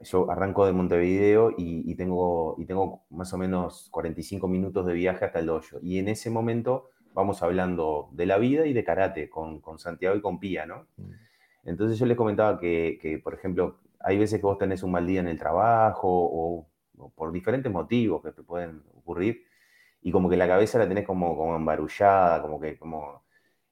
yo 0.01 0.31
arranco 0.31 0.65
de 0.65 0.73
Montevideo 0.73 1.53
y, 1.57 1.93
tengo, 1.95 2.55
y 2.57 2.65
tengo 2.65 3.03
más 3.11 3.33
o 3.33 3.37
menos 3.37 3.87
45 3.91 4.47
minutos 4.47 4.85
de 4.87 4.93
viaje 4.93 5.25
hasta 5.25 5.39
el 5.39 5.45
dojo. 5.45 5.77
Y 5.81 5.99
en 5.99 6.07
ese 6.07 6.31
momento 6.31 6.89
vamos 7.13 7.43
hablando 7.43 8.09
de 8.13 8.25
la 8.25 8.37
vida 8.39 8.65
y 8.65 8.73
de 8.73 8.83
karate 8.83 9.29
con, 9.29 9.61
con 9.61 9.77
Santiago 9.77 10.15
y 10.15 10.21
con 10.21 10.39
Pía, 10.39 10.65
¿no? 10.65 10.87
Mm. 10.97 11.11
Entonces 11.65 11.99
yo 11.99 12.05
les 12.05 12.17
comentaba 12.17 12.59
que, 12.59 12.97
que, 13.01 13.19
por 13.19 13.33
ejemplo, 13.35 13.79
hay 13.99 14.17
veces 14.17 14.39
que 14.39 14.45
vos 14.45 14.57
tenés 14.57 14.81
un 14.81 14.91
mal 14.91 15.05
día 15.05 15.19
en 15.19 15.27
el 15.27 15.37
trabajo 15.37 16.07
o 16.07 16.67
por 17.15 17.31
diferentes 17.31 17.71
motivos 17.71 18.21
que 18.21 18.31
te 18.31 18.43
pueden 18.43 18.83
ocurrir, 18.95 19.43
y 20.01 20.11
como 20.11 20.29
que 20.29 20.37
la 20.37 20.47
cabeza 20.47 20.79
la 20.79 20.87
tenés 20.87 21.05
como, 21.05 21.35
como 21.37 21.55
embarullada, 21.55 22.41
como 22.41 22.59
que 22.59 22.77
como... 22.77 23.23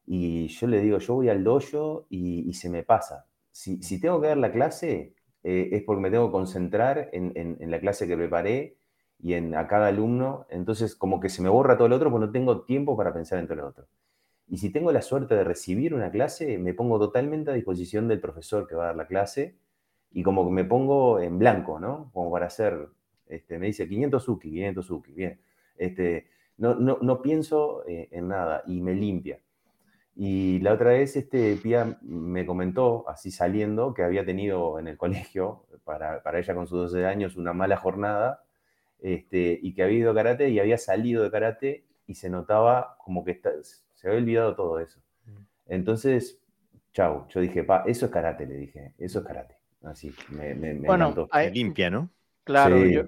Y 0.05 0.47
yo 0.47 0.67
le 0.67 0.81
digo, 0.81 0.99
yo 0.99 1.15
voy 1.15 1.29
al 1.29 1.43
dojo 1.43 2.07
y, 2.09 2.53
se 2.53 2.69
me 2.69 2.83
pasa. 2.83 3.27
Si, 3.51 3.81
si, 3.83 3.99
tengo 3.99 4.21
que 4.21 4.27
dar 4.27 4.37
la 4.37 4.51
clase, 4.51 5.15
eh, 5.43 5.69
es 5.71 5.83
porque 5.83 6.01
me 6.01 6.11
tengo 6.11 6.27
que 6.27 6.31
concentrar 6.31 7.09
en, 7.11 7.33
en, 7.35 7.71
la 7.71 7.79
clase 7.79 8.07
que 8.07 8.15
preparé 8.15 8.77
y 9.19 9.33
en 9.33 9.53
a 9.55 9.67
cada 9.67 9.87
alumno, 9.87 10.45
entonces 10.49 10.95
como 10.95 11.19
que 11.19 11.29
se 11.29 11.41
me 11.41 11.49
borra 11.49 11.75
todo 11.75 11.87
el 11.87 11.93
otro 11.93 12.09
porque 12.09 12.25
no 12.27 12.31
tengo 12.31 12.63
tiempo 12.63 12.95
para 12.95 13.13
pensar 13.13 13.39
en 13.39 13.47
todo 13.47 13.55
el 13.55 13.65
otro. 13.65 13.87
Y 14.47 14.57
si 14.59 14.71
tengo 14.71 14.91
la 14.93 15.01
suerte 15.01 15.35
de 15.35 15.43
recibir 15.43 15.93
una 15.93 16.09
clase, 16.09 16.57
me 16.57 16.73
pongo 16.73 16.99
totalmente 16.99 17.51
a 17.51 17.53
disposición 17.53 18.07
del 18.07 18.21
profesor 18.21 18.65
que 18.67 18.75
va 18.75 18.83
a 18.83 18.87
dar 18.87 18.95
la 18.95 19.07
clase 19.07 19.57
y 20.11 20.23
como 20.23 20.45
que 20.45 20.51
me 20.51 20.63
pongo 20.63 21.19
en 21.19 21.37
blanco, 21.37 21.79
¿no? 21.79 22.09
Como 22.13 22.31
para 22.31 22.45
hacer 22.45 22.89
este, 23.29 23.59
me 23.59 23.67
dice 23.67 23.87
500 23.87 24.23
Suki, 24.23 24.49
500 24.49 24.85
Suki, 24.85 25.11
bien. 25.11 25.39
Este, 25.77 26.27
no, 26.57 26.75
no, 26.75 26.97
no 27.01 27.21
pienso 27.21 27.83
eh, 27.87 28.09
en 28.11 28.27
nada 28.27 28.63
y 28.65 28.81
me 28.81 28.93
limpia. 28.93 29.39
Y 30.15 30.59
la 30.59 30.73
otra 30.73 30.91
vez 30.91 31.15
este, 31.15 31.55
Pia 31.57 31.99
me 32.01 32.45
comentó, 32.45 33.07
así 33.07 33.29
saliendo, 33.29 33.93
que 33.93 34.01
había 34.03 34.25
tenido 34.25 34.79
en 34.79 34.87
el 34.87 34.97
colegio, 34.97 35.65
para, 35.83 36.23
para 36.23 36.39
ella 36.39 36.55
con 36.55 36.67
sus 36.67 36.91
12 36.91 37.05
años, 37.05 37.37
una 37.37 37.53
mala 37.53 37.77
jornada, 37.77 38.43
este, 38.99 39.59
y 39.61 39.73
que 39.73 39.83
había 39.83 39.99
ido 39.99 40.11
a 40.11 40.15
karate 40.15 40.49
y 40.49 40.59
había 40.59 40.77
salido 40.77 41.23
de 41.23 41.31
karate 41.31 41.85
y 42.07 42.15
se 42.15 42.29
notaba 42.29 42.97
como 42.97 43.23
que 43.23 43.39
se 43.93 44.07
había 44.07 44.19
olvidado 44.19 44.55
todo 44.55 44.79
eso. 44.79 44.99
Mm. 45.25 45.41
Entonces, 45.67 46.41
chau, 46.93 47.27
yo 47.29 47.39
dije, 47.39 47.63
pa, 47.63 47.83
eso 47.85 48.07
es 48.07 48.11
karate, 48.11 48.47
le 48.47 48.55
dije, 48.55 48.93
eso 48.97 49.19
es 49.19 49.25
karate. 49.25 49.55
Así, 49.83 50.13
me, 50.29 50.55
me, 50.55 50.73
bueno, 50.73 51.29
limpia, 51.53 51.89
¿no? 51.89 52.09
Claro, 52.43 52.83
yo, 52.85 53.03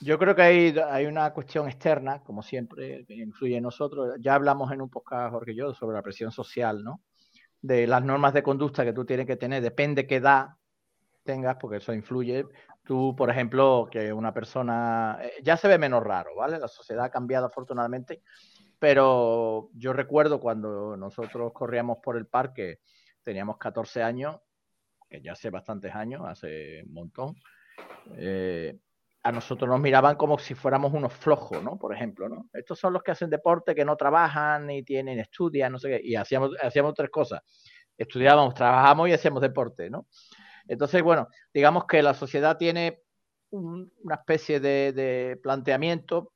yo, 0.00 0.18
creo 0.18 0.34
que 0.34 0.42
hay, 0.42 0.78
hay 0.90 1.06
una 1.06 1.32
cuestión 1.32 1.68
externa, 1.68 2.22
como 2.22 2.42
siempre, 2.42 3.04
que 3.06 3.14
influye 3.14 3.56
en 3.56 3.62
nosotros. 3.62 4.16
Ya 4.20 4.34
hablamos 4.34 4.72
en 4.72 4.82
un 4.82 4.90
podcast, 4.90 5.32
Jorge 5.32 5.52
y 5.52 5.56
yo, 5.56 5.74
sobre 5.74 5.96
la 5.96 6.02
presión 6.02 6.30
social, 6.30 6.84
¿no? 6.84 7.00
De 7.60 7.86
las 7.86 8.04
normas 8.04 8.34
de 8.34 8.42
conducta 8.42 8.84
que 8.84 8.92
tú 8.92 9.04
tienes 9.04 9.26
que 9.26 9.36
tener, 9.36 9.62
depende 9.62 10.06
qué 10.06 10.16
edad 10.16 10.50
tengas, 11.24 11.56
porque 11.56 11.78
eso 11.78 11.92
influye. 11.92 12.46
Tú, 12.84 13.14
por 13.16 13.30
ejemplo, 13.30 13.88
que 13.90 14.12
una 14.12 14.32
persona 14.32 15.18
eh, 15.20 15.32
ya 15.42 15.56
se 15.56 15.68
ve 15.68 15.76
menos 15.76 16.02
raro, 16.02 16.36
¿vale? 16.36 16.58
La 16.58 16.68
sociedad 16.68 17.04
ha 17.04 17.10
cambiado 17.10 17.46
afortunadamente, 17.46 18.22
pero 18.78 19.70
yo 19.74 19.92
recuerdo 19.92 20.40
cuando 20.40 20.96
nosotros 20.96 21.52
corríamos 21.52 21.98
por 22.02 22.16
el 22.16 22.26
parque, 22.26 22.80
teníamos 23.22 23.58
14 23.58 24.02
años, 24.02 24.36
que 25.08 25.20
ya 25.20 25.32
hace 25.32 25.50
bastantes 25.50 25.94
años, 25.94 26.22
hace 26.24 26.82
un 26.86 26.92
montón, 26.92 27.34
eh, 28.16 28.78
a 29.26 29.32
nosotros 29.32 29.68
nos 29.68 29.80
miraban 29.80 30.14
como 30.14 30.38
si 30.38 30.54
fuéramos 30.54 30.92
unos 30.94 31.12
flojos, 31.12 31.60
¿no? 31.60 31.76
Por 31.76 31.92
ejemplo, 31.92 32.28
¿no? 32.28 32.48
Estos 32.52 32.78
son 32.78 32.92
los 32.92 33.02
que 33.02 33.10
hacen 33.10 33.28
deporte, 33.28 33.74
que 33.74 33.84
no 33.84 33.96
trabajan, 33.96 34.68
ni 34.68 34.84
tienen, 34.84 35.18
estudian, 35.18 35.72
no 35.72 35.80
sé 35.80 35.88
qué, 35.88 36.00
y 36.04 36.14
hacíamos, 36.14 36.52
hacíamos 36.62 36.94
tres 36.94 37.10
cosas. 37.10 37.42
Estudiábamos, 37.98 38.54
trabajábamos 38.54 39.08
y 39.08 39.14
hacíamos 39.14 39.42
deporte, 39.42 39.90
¿no? 39.90 40.06
Entonces, 40.68 41.02
bueno, 41.02 41.26
digamos 41.52 41.86
que 41.86 42.02
la 42.02 42.14
sociedad 42.14 42.56
tiene 42.56 43.02
una 43.50 44.14
especie 44.14 44.60
de, 44.60 45.36
planteamiento 45.42 46.32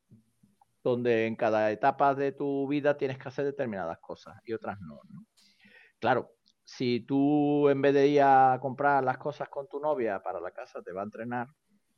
donde 0.82 1.26
en 1.28 1.36
cada 1.36 1.70
etapa 1.70 2.16
de 2.16 2.32
tu 2.32 2.66
vida 2.66 2.96
tienes 2.96 3.18
que 3.18 3.28
hacer 3.28 3.44
determinadas 3.44 4.00
cosas 4.00 4.36
y 4.44 4.52
otras 4.52 4.80
no, 4.80 5.00
¿no? 5.08 5.26
Claro, 6.00 6.32
si 6.64 7.00
tú 7.06 7.68
en 7.68 7.82
vez 7.82 7.94
de 7.94 8.08
ir 8.08 8.22
a 8.22 8.58
comprar 8.60 9.04
las 9.04 9.18
cosas 9.18 9.48
con 9.48 9.68
tu 9.68 9.78
novia 9.78 10.20
para 10.20 10.40
la 10.40 10.50
casa 10.50 10.82
te 10.82 10.92
va 10.92 11.02
a 11.02 11.04
entrenar, 11.04 11.46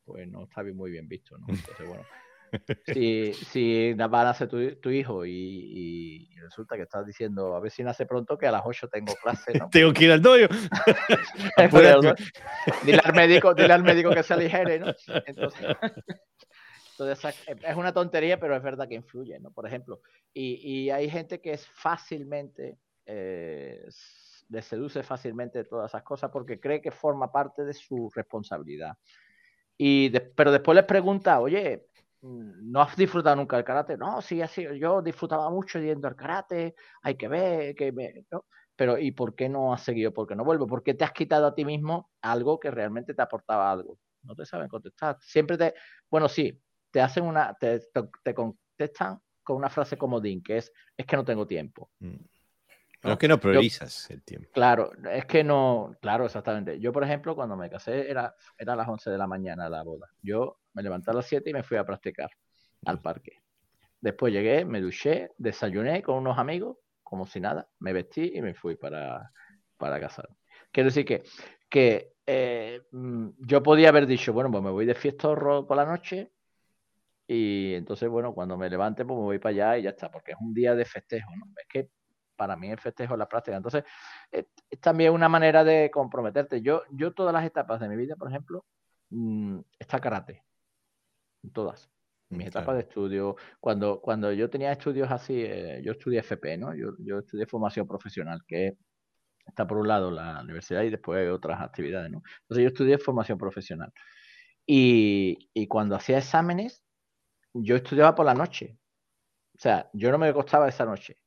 pues 0.04 0.28
no 0.28 0.44
está 0.44 0.62
bien, 0.62 0.76
muy 0.76 0.90
bien 0.90 1.08
visto, 1.08 1.38
¿no? 1.38 1.46
Entonces, 1.48 1.86
bueno, 1.86 2.04
si, 2.86 3.32
si 3.32 3.92
van 3.94 4.26
a 4.26 4.34
ser 4.34 4.48
tu, 4.48 4.90
hijo 4.90 5.24
y, 5.24 6.28
resulta 6.40 6.76
que 6.76 6.82
estás 6.82 7.06
diciendo, 7.06 7.54
a 7.54 7.60
ver 7.60 7.70
si 7.70 7.82
nace 7.82 8.06
pronto, 8.06 8.36
que 8.36 8.46
a 8.46 8.52
las 8.52 8.62
8 8.64 8.88
tengo 8.88 9.14
clase, 9.14 9.58
¿no? 9.58 9.68
tengo 9.70 9.92
que 9.92 10.04
ir 10.04 10.12
al 10.12 10.22
doyo. 10.22 10.48
dile, 12.84 13.00
al 13.02 13.14
médico, 13.14 13.54
dile 13.54 13.72
al 13.72 13.82
médico 13.82 14.10
que 14.10 14.22
se 14.22 14.34
aligere, 14.34 14.80
¿no? 14.80 14.92
Entonces, 15.26 15.76
entonces, 16.98 17.34
es 17.46 17.76
una 17.76 17.92
tontería, 17.92 18.38
pero 18.38 18.56
es 18.56 18.62
verdad 18.62 18.88
que 18.88 18.96
influye, 18.96 19.38
¿no? 19.40 19.50
Por 19.50 19.66
ejemplo, 19.66 20.00
y, 20.34 20.54
y 20.54 20.90
hay 20.90 21.10
gente 21.10 21.40
que 21.40 21.52
es 21.52 21.66
fácilmente... 21.66 22.78
Eh, 23.06 23.86
le 24.52 24.60
seduce 24.60 25.02
fácilmente 25.02 25.58
de 25.58 25.64
todas 25.64 25.90
esas 25.90 26.02
cosas 26.02 26.30
porque 26.30 26.60
cree 26.60 26.82
que 26.82 26.90
forma 26.90 27.32
parte 27.32 27.64
de 27.64 27.72
su 27.72 28.10
responsabilidad. 28.14 28.96
Y 29.84 30.10
pero 30.36 30.52
después 30.52 30.76
les 30.76 30.84
pregunta, 30.84 31.40
oye, 31.40 31.88
¿no 32.20 32.82
has 32.82 32.94
disfrutado 32.94 33.34
nunca 33.34 33.59
el 33.59 33.64
karate? 33.64 33.96
No, 33.96 34.22
sí, 34.22 34.40
así, 34.40 34.64
yo 34.78 35.02
disfrutaba 35.02 35.50
mucho 35.50 35.80
yendo 35.80 36.06
al 36.06 36.14
karate, 36.14 36.76
hay 37.02 37.16
que 37.16 37.26
ver, 37.26 37.74
que 37.74 37.90
me, 37.90 38.24
Pero 38.76 38.96
¿y 38.96 39.10
por 39.10 39.34
qué 39.34 39.48
no 39.48 39.74
has 39.74 39.82
seguido? 39.82 40.12
¿Por 40.12 40.28
qué 40.28 40.36
no 40.36 40.44
vuelvo? 40.44 40.68
¿Por 40.68 40.84
qué 40.84 40.94
te 40.94 41.02
has 41.02 41.10
quitado 41.10 41.48
a 41.48 41.54
ti 41.56 41.64
mismo 41.64 42.12
algo 42.20 42.60
que 42.60 42.70
realmente 42.70 43.12
te 43.12 43.22
aportaba 43.22 43.72
algo? 43.72 43.98
No 44.22 44.36
te 44.36 44.46
saben 44.46 44.68
contestar. 44.68 45.16
Siempre 45.20 45.59
te, 45.59 45.74
bueno, 46.09 46.28
sí, 46.28 46.56
te 46.92 47.00
hacen 47.00 47.24
una, 47.24 47.52
te, 47.54 47.80
te, 48.22 48.34
contestan 48.34 49.18
con 49.42 49.56
una 49.56 49.68
frase 49.68 49.98
como 49.98 50.20
Din, 50.20 50.44
que 50.44 50.59
es, 50.59 50.72
es 50.96 51.06
que 51.06 51.16
no 51.16 51.24
tengo 51.24 51.44
tiempo. 51.44 51.90
Mm. 51.98 52.24
¿No? 53.02 53.12
es 53.12 53.18
que 53.18 53.28
no 53.28 53.38
priorizas 53.38 54.10
el 54.10 54.22
tiempo. 54.22 54.50
Claro, 54.52 54.92
es 55.10 55.24
que 55.26 55.42
no, 55.44 55.96
claro, 56.00 56.26
exactamente. 56.26 56.78
Yo, 56.80 56.92
por 56.92 57.04
ejemplo, 57.04 57.34
cuando 57.34 57.56
me 57.56 57.68
casé 57.68 58.10
era, 58.10 58.34
era 58.58 58.72
a 58.72 58.76
las 58.76 58.88
11 58.88 59.10
de 59.10 59.18
la 59.18 59.26
mañana 59.26 59.68
la 59.68 59.82
boda. 59.82 60.08
Yo 60.22 60.58
me 60.74 60.82
levanté 60.82 61.10
a 61.10 61.14
las 61.14 61.26
7 61.26 61.50
y 61.50 61.52
me 61.52 61.62
fui 61.62 61.76
a 61.76 61.84
practicar 61.84 62.30
al 62.86 63.00
parque. 63.00 63.42
Después 64.00 64.32
llegué, 64.32 64.64
me 64.64 64.80
duché, 64.80 65.30
desayuné 65.38 66.02
con 66.02 66.16
unos 66.16 66.38
amigos, 66.38 66.78
como 67.02 67.26
si 67.26 67.40
nada, 67.40 67.68
me 67.78 67.92
vestí 67.92 68.32
y 68.34 68.42
me 68.42 68.54
fui 68.54 68.76
para, 68.76 69.30
para 69.76 70.00
casar. 70.00 70.28
Quiero 70.70 70.88
decir 70.88 71.04
que, 71.04 71.22
que 71.68 72.12
eh, 72.26 72.82
mm, 72.90 73.28
yo 73.38 73.62
podía 73.62 73.90
haber 73.90 74.06
dicho, 74.06 74.32
bueno, 74.32 74.50
pues 74.50 74.62
me 74.62 74.70
voy 74.70 74.86
de 74.86 74.94
fiestorro 74.94 75.66
por 75.66 75.76
la 75.76 75.84
noche 75.84 76.32
y 77.26 77.74
entonces, 77.74 78.08
bueno, 78.08 78.34
cuando 78.34 78.56
me 78.56 78.68
levante, 78.68 79.04
pues 79.04 79.16
me 79.18 79.24
voy 79.24 79.38
para 79.38 79.50
allá 79.50 79.78
y 79.78 79.82
ya 79.82 79.90
está, 79.90 80.10
porque 80.10 80.32
es 80.32 80.38
un 80.40 80.52
día 80.52 80.74
de 80.74 80.84
festejo, 80.84 81.30
¿no? 81.36 81.46
Es 81.56 81.66
que 81.68 81.88
para 82.43 82.56
mí 82.56 82.69
el 82.69 82.81
festejo 82.81 83.14
es 83.14 83.19
la 83.19 83.28
práctica. 83.28 83.56
Entonces, 83.56 83.85
es, 84.32 84.47
también 84.81 85.12
una 85.12 85.28
manera 85.28 85.62
de 85.62 85.93
comprometerte. 85.93 86.60
Yo, 86.60 86.82
yo 86.90 87.14
todas 87.14 87.32
las 87.32 87.44
etapas 87.44 87.78
de 87.81 87.89
mi 87.89 87.94
vida, 87.94 88.16
por 88.16 88.28
ejemplo, 88.28 88.64
mm, 89.10 89.60
está 89.78 90.01
karate. 90.01 90.43
Todas. 91.52 91.89
Mis 92.31 92.48
etapas 92.48 92.74
de 92.74 92.81
estudio, 92.81 93.36
cuando, 93.60 94.01
cuando 94.01 94.32
yo 94.32 94.51
tenía 94.51 94.73
estudios 94.73 95.09
así, 95.12 95.40
eh, 95.40 95.82
yo 95.85 95.93
estudié 95.93 96.19
FP, 96.19 96.59
¿no? 96.59 96.74
Yo, 96.74 96.97
yo 96.98 97.20
estudié 97.20 97.47
formación 97.47 97.86
profesional, 97.86 98.40
que 98.44 98.77
está 99.47 99.64
por 99.64 99.78
un 99.78 99.86
lado 99.86 100.10
la 100.10 100.40
universidad 100.43 100.82
y 100.82 100.90
después 100.90 101.31
otras 101.31 101.60
actividades, 101.60 102.10
¿no? 102.10 102.23
Entonces 102.40 102.62
yo 102.64 102.69
estudié 102.69 102.98
formación 102.98 103.39
profesional. 103.39 103.93
Y, 104.66 105.48
y 105.55 105.69
cuando 105.69 105.94
hacía 105.94 106.19
exámenes, 106.19 106.82
yo 107.52 107.77
estudiaba 107.77 108.16
por 108.16 108.27
la 108.27 108.35
noche. 108.35 108.78
O 109.55 109.60
sea, 109.60 109.89
yo 109.93 110.10
no 110.10 110.19
me 110.19 110.27
acostaba 110.27 110.69
esa 110.69 110.85
noche 110.85 111.19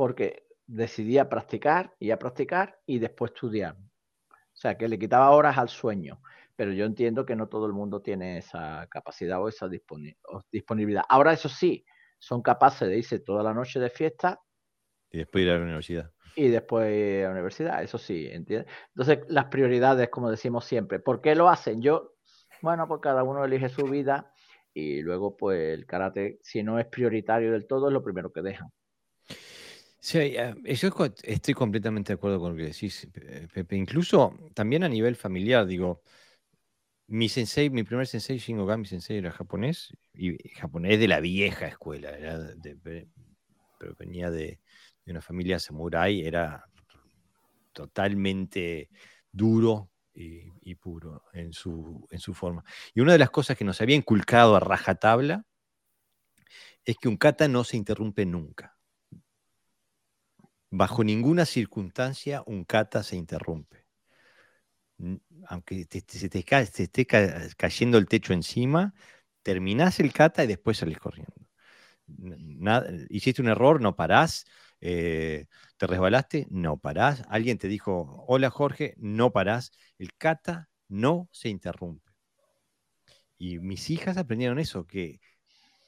porque 0.00 0.46
decidía 0.70 1.28
practicar 1.28 1.94
y 1.98 2.12
a 2.12 2.18
practicar 2.18 2.78
y 2.86 2.98
después 2.98 3.32
estudiar. 3.32 3.76
O 3.76 4.56
sea, 4.60 4.76
que 4.76 4.88
le 4.88 4.98
quitaba 4.98 5.30
horas 5.30 5.58
al 5.58 5.68
sueño. 5.68 6.20
Pero 6.54 6.72
yo 6.72 6.84
entiendo 6.84 7.24
que 7.24 7.34
no 7.34 7.48
todo 7.48 7.66
el 7.66 7.72
mundo 7.72 8.02
tiene 8.02 8.38
esa 8.38 8.86
capacidad 8.90 9.42
o 9.42 9.48
esa 9.48 9.68
disponibilidad. 9.68 11.04
Ahora, 11.08 11.32
eso 11.32 11.48
sí, 11.48 11.84
son 12.18 12.42
capaces 12.42 12.88
de 12.88 12.98
irse 12.98 13.18
toda 13.20 13.42
la 13.42 13.54
noche 13.54 13.80
de 13.80 13.90
fiesta. 13.90 14.40
Y 15.10 15.18
después 15.18 15.44
ir 15.44 15.50
a 15.50 15.56
la 15.56 15.64
universidad. 15.64 16.10
Y 16.36 16.48
después 16.48 17.24
a 17.24 17.28
la 17.28 17.32
universidad, 17.32 17.82
eso 17.82 17.98
sí, 17.98 18.28
¿entiendes? 18.30 18.70
Entonces, 18.94 19.24
las 19.28 19.46
prioridades, 19.46 20.10
como 20.10 20.30
decimos 20.30 20.66
siempre. 20.66 21.00
¿Por 21.00 21.20
qué 21.20 21.34
lo 21.34 21.48
hacen? 21.48 21.80
Yo, 21.80 22.14
bueno, 22.60 22.86
pues 22.86 23.00
cada 23.00 23.24
uno 23.24 23.44
elige 23.44 23.70
su 23.70 23.86
vida 23.86 24.32
y 24.72 25.00
luego, 25.00 25.36
pues 25.36 25.72
el 25.72 25.86
karate, 25.86 26.38
si 26.42 26.62
no 26.62 26.78
es 26.78 26.86
prioritario 26.86 27.52
del 27.52 27.66
todo, 27.66 27.88
es 27.88 27.92
lo 27.92 28.04
primero 28.04 28.30
que 28.32 28.42
dejan. 28.42 28.70
Sí, 30.02 30.18
eh, 30.18 30.54
yo 30.76 30.90
estoy 31.22 31.54
completamente 31.54 32.12
de 32.12 32.14
acuerdo 32.14 32.40
con 32.40 32.52
lo 32.52 32.56
que 32.56 32.64
decís, 32.64 33.06
Pepe. 33.52 33.76
Incluso 33.76 34.34
también 34.54 34.82
a 34.82 34.88
nivel 34.88 35.14
familiar, 35.14 35.66
digo, 35.66 36.02
mi 37.08 37.28
sensei, 37.28 37.70
mi 37.70 37.82
primer 37.82 38.06
sensei, 38.06 38.38
Shinogami 38.38 38.86
sensei, 38.86 39.18
era 39.18 39.30
japonés, 39.30 39.92
y 40.14 40.36
japonés 40.50 40.98
de 41.00 41.08
la 41.08 41.20
vieja 41.20 41.66
escuela, 41.66 42.12
pero 43.78 43.94
venía 43.98 44.30
de, 44.30 44.60
una 45.06 45.20
familia 45.20 45.58
samurai, 45.58 46.22
era 46.22 46.64
totalmente 47.72 48.88
duro 49.32 49.90
y, 50.14 50.74
puro 50.76 51.24
en 51.32 51.52
su, 51.52 52.06
en 52.10 52.20
su 52.20 52.32
forma. 52.32 52.64
Y 52.94 53.00
una 53.00 53.12
de 53.12 53.18
las 53.18 53.30
cosas 53.30 53.56
que 53.56 53.64
nos 53.64 53.80
había 53.80 53.96
inculcado 53.96 54.56
a 54.56 54.60
rajatabla 54.60 55.44
es 56.84 56.96
que 56.96 57.08
un 57.08 57.16
kata 57.16 57.48
no 57.48 57.64
se 57.64 57.76
interrumpe 57.76 58.24
nunca. 58.24 58.79
Bajo 60.70 61.02
ninguna 61.02 61.44
circunstancia 61.46 62.42
un 62.46 62.64
kata 62.64 63.02
se 63.02 63.16
interrumpe. 63.16 63.86
Aunque 65.46 65.86
se 65.90 66.28
te, 66.28 66.38
esté 66.60 67.06
cayendo 67.56 67.98
el 67.98 68.06
techo 68.06 68.32
encima, 68.32 68.94
terminás 69.42 69.98
el 70.00 70.12
kata 70.12 70.44
y 70.44 70.46
después 70.46 70.78
salís 70.78 70.98
corriendo. 70.98 71.34
hiciste 73.08 73.42
un 73.42 73.48
error, 73.48 73.80
no 73.80 73.96
parás. 73.96 74.44
Eh, 74.80 75.46
¿Te 75.76 75.86
resbalaste? 75.86 76.46
No 76.50 76.78
parás. 76.78 77.24
Alguien 77.28 77.58
te 77.58 77.68
dijo, 77.68 78.24
hola 78.28 78.50
Jorge, 78.50 78.94
no 78.98 79.32
parás. 79.32 79.72
El 79.98 80.14
kata 80.14 80.68
no 80.88 81.28
se 81.32 81.48
interrumpe. 81.48 82.12
Y 83.38 83.58
mis 83.58 83.88
hijas 83.90 84.18
aprendieron 84.18 84.58
eso, 84.58 84.86
que 84.86 85.20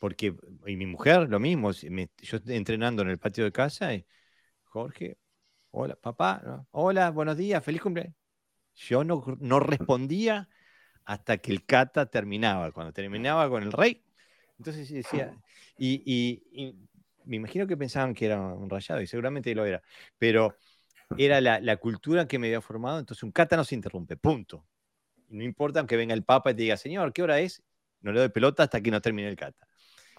porque, 0.01 0.35
y 0.67 0.77
mi 0.77 0.87
mujer 0.87 1.29
lo 1.29 1.39
mismo, 1.39 1.71
yo 1.71 2.39
entrenando 2.47 3.03
en 3.03 3.11
el 3.11 3.19
patio 3.19 3.45
de 3.45 3.53
casa, 3.53 3.91
Jorge, 4.73 5.19
hola, 5.71 5.97
papá, 5.97 6.67
hola, 6.71 7.11
buenos 7.11 7.37
días, 7.37 7.63
feliz 7.63 7.83
cumpleaños. 7.83 8.17
Yo 8.75 9.05
no, 9.05 9.23
no 9.39 9.61
respondía 9.61 10.49
hasta 11.05 11.37
que 11.37 11.53
el 11.53 11.67
kata 11.67 12.07
terminaba, 12.07 12.73
cuando 12.73 12.91
terminaba 12.91 13.51
con 13.51 13.63
el 13.63 13.71
rey. 13.71 14.03
Entonces 14.57 14.89
decía, 14.91 15.37
y, 15.77 16.43
me 17.27 17.37
imagino 17.37 17.67
que 17.67 17.77
pensaban 17.77 18.15
que 18.15 18.25
era 18.25 18.41
un 18.41 18.71
rayado, 18.71 19.03
y 19.03 19.07
seguramente 19.07 19.55
lo 19.55 19.67
era, 19.67 19.83
pero 20.17 20.57
era 21.19 21.43
la, 21.43 21.77
cultura 21.77 22.27
que 22.27 22.39
me 22.39 22.47
había 22.47 22.63
formado, 22.63 22.99
entonces 22.99 23.25
un 23.25 23.31
kata 23.31 23.59
no 23.59 23.65
se 23.65 23.75
interrumpe, 23.75 24.17
punto. 24.17 24.67
No 25.29 25.45
importa 25.45 25.81
aunque 25.81 25.99
venga 25.99 26.15
el 26.15 26.25
papa 26.25 26.53
y 26.53 26.55
te 26.55 26.63
diga, 26.63 26.79
señor, 26.79 27.13
¿qué 27.13 27.23
hora 27.23 27.41
es? 27.41 27.63
No 28.01 28.11
le 28.11 28.21
doy 28.21 28.31
pelota 28.31 28.63
hasta 28.63 28.81
que 28.81 28.91
no 28.91 29.03
termine 29.03 29.29
el 29.29 29.37
kata. 29.37 29.69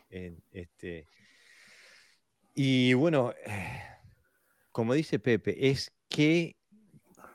este, 0.10 1.08
y 2.54 2.94
bueno, 2.94 3.34
eh, 3.48 3.93
como 4.74 4.95
dice 4.95 5.20
Pepe, 5.20 5.70
es 5.70 5.94
que 6.10 6.58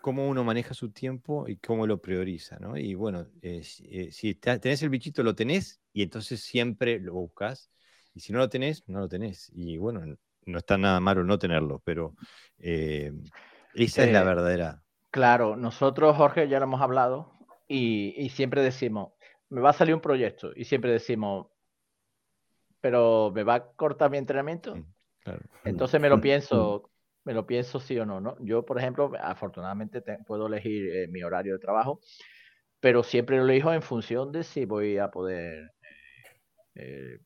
cómo 0.03 0.29
uno 0.29 0.45
maneja 0.45 0.75
su 0.75 0.91
tiempo 0.91 1.49
y 1.49 1.57
cómo 1.57 1.87
lo 1.87 2.03
prioriza, 2.03 2.59
¿no? 2.59 2.77
Y 2.77 2.95
bueno, 2.95 3.27
eh, 3.43 3.63
eh, 3.85 4.11
si 4.11 4.35
tenés 4.35 4.83
el 4.83 4.91
bichito, 4.91 5.23
lo 5.23 5.35
tenés 5.35 5.81
y 5.93 6.03
entonces 6.03 6.43
siempre 6.43 6.99
lo 6.99 7.15
buscas. 7.15 7.71
Y 8.13 8.21
si 8.21 8.33
no 8.33 8.39
lo 8.41 8.49
tenés, 8.49 8.89
no 8.89 8.99
lo 8.99 9.09
tenés. 9.09 9.51
Y 9.55 9.79
bueno, 9.79 10.03
no 10.47 10.59
está 10.59 10.77
nada 10.77 10.99
malo 10.99 11.23
no 11.23 11.39
tenerlo, 11.39 11.81
pero 11.85 12.15
eh, 12.59 13.13
esa 13.75 14.05
es 14.05 14.13
la 14.13 14.25
verdadera. 14.25 14.83
Claro, 15.11 15.57
nosotros, 15.57 16.17
Jorge, 16.17 16.49
ya 16.49 16.59
lo 16.59 16.65
hemos 16.65 16.81
hablado 16.81 17.33
y, 17.69 18.31
siempre 18.31 18.63
decimos, 18.63 19.13
me 19.49 19.61
va 19.61 19.71
a 19.71 19.75
salir 19.75 19.95
un 19.95 20.01
proyecto 20.01 20.51
y 20.57 20.65
siempre 20.65 20.91
decimos, 20.91 21.47
pero 22.81 23.31
¿me 23.33 23.45
va 23.45 23.55
a 23.55 23.67
cortar 23.73 24.11
mi 24.11 24.19
entrenamiento? 24.19 24.75
Mm, 24.75 24.85
entonces 25.65 26.01
me 26.01 26.09
lo 26.09 26.21
pienso, 26.21 26.91
me 27.29 27.35
lo 27.35 27.47
pienso 27.47 27.79
sí 27.79 27.99
o 27.99 28.07
no, 28.07 28.23
¿no? 28.23 28.39
Yo, 28.41 28.65
por 28.65 28.79
ejemplo, 28.79 29.13
afortunadamente 29.21 30.03
puedo 30.27 30.47
elegir 30.47 30.89
eh, 30.89 31.09
mi 31.09 31.23
horario 31.23 31.53
de 31.53 31.59
trabajo, 31.59 32.01
pero 32.81 33.03
siempre 33.03 33.37
lo 33.37 33.45
elijo 33.45 33.71
en 33.71 33.83
función 33.83 34.33
de 34.33 34.43
si 34.43 34.65
voy 34.65 34.97
a 34.97 35.11
poder 35.11 35.73
eh, 36.75 37.19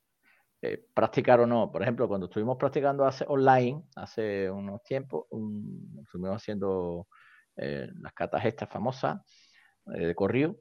eh, 0.60 0.84
practicar 0.92 1.38
o 1.38 1.46
no. 1.46 1.70
Por 1.70 1.82
ejemplo, 1.82 2.08
cuando 2.08 2.26
estuvimos 2.26 2.56
practicando 2.56 3.04
hace, 3.04 3.24
online, 3.28 3.84
hace 3.94 4.50
unos 4.50 4.82
tiempos, 4.82 5.26
estuvimos 6.02 6.34
haciendo 6.34 7.06
las 7.54 8.12
catas 8.12 8.44
estas 8.44 8.68
famosas 8.68 9.20
de 9.84 10.16
corrido, 10.16 10.58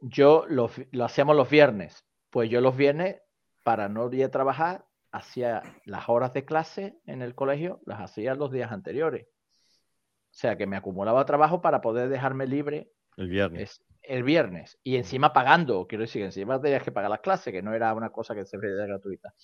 yo 0.00 0.46
lo, 0.48 0.70
lo 0.92 1.04
hacíamos 1.04 1.36
los 1.36 1.50
viernes. 1.50 2.02
Pues 2.30 2.48
yo 2.48 2.62
los 2.62 2.74
viernes, 2.74 3.20
para 3.62 3.90
no 3.90 4.10
ir 4.10 4.24
a 4.24 4.30
trabajar, 4.30 4.87
hacía 5.18 5.62
las 5.84 6.08
horas 6.08 6.32
de 6.32 6.44
clase 6.44 6.98
en 7.06 7.22
el 7.22 7.34
colegio, 7.34 7.80
las 7.86 8.00
hacía 8.00 8.34
los 8.34 8.50
días 8.50 8.72
anteriores. 8.72 9.26
O 9.26 10.40
sea 10.40 10.56
que 10.56 10.66
me 10.66 10.76
acumulaba 10.76 11.24
trabajo 11.24 11.60
para 11.60 11.80
poder 11.80 12.08
dejarme 12.08 12.46
libre 12.46 12.90
el 13.16 13.28
viernes. 13.28 13.84
el 14.02 14.22
viernes. 14.22 14.78
Y 14.84 14.96
encima 14.96 15.32
pagando, 15.32 15.86
quiero 15.86 16.02
decir, 16.02 16.22
encima 16.22 16.60
tenías 16.60 16.82
que 16.82 16.92
pagar 16.92 17.10
las 17.10 17.20
clases, 17.20 17.52
que 17.52 17.62
no 17.62 17.74
era 17.74 17.92
una 17.94 18.10
cosa 18.10 18.34
que 18.34 18.44
se 18.44 18.58
veía 18.58 18.86
gratuita. 18.86 19.34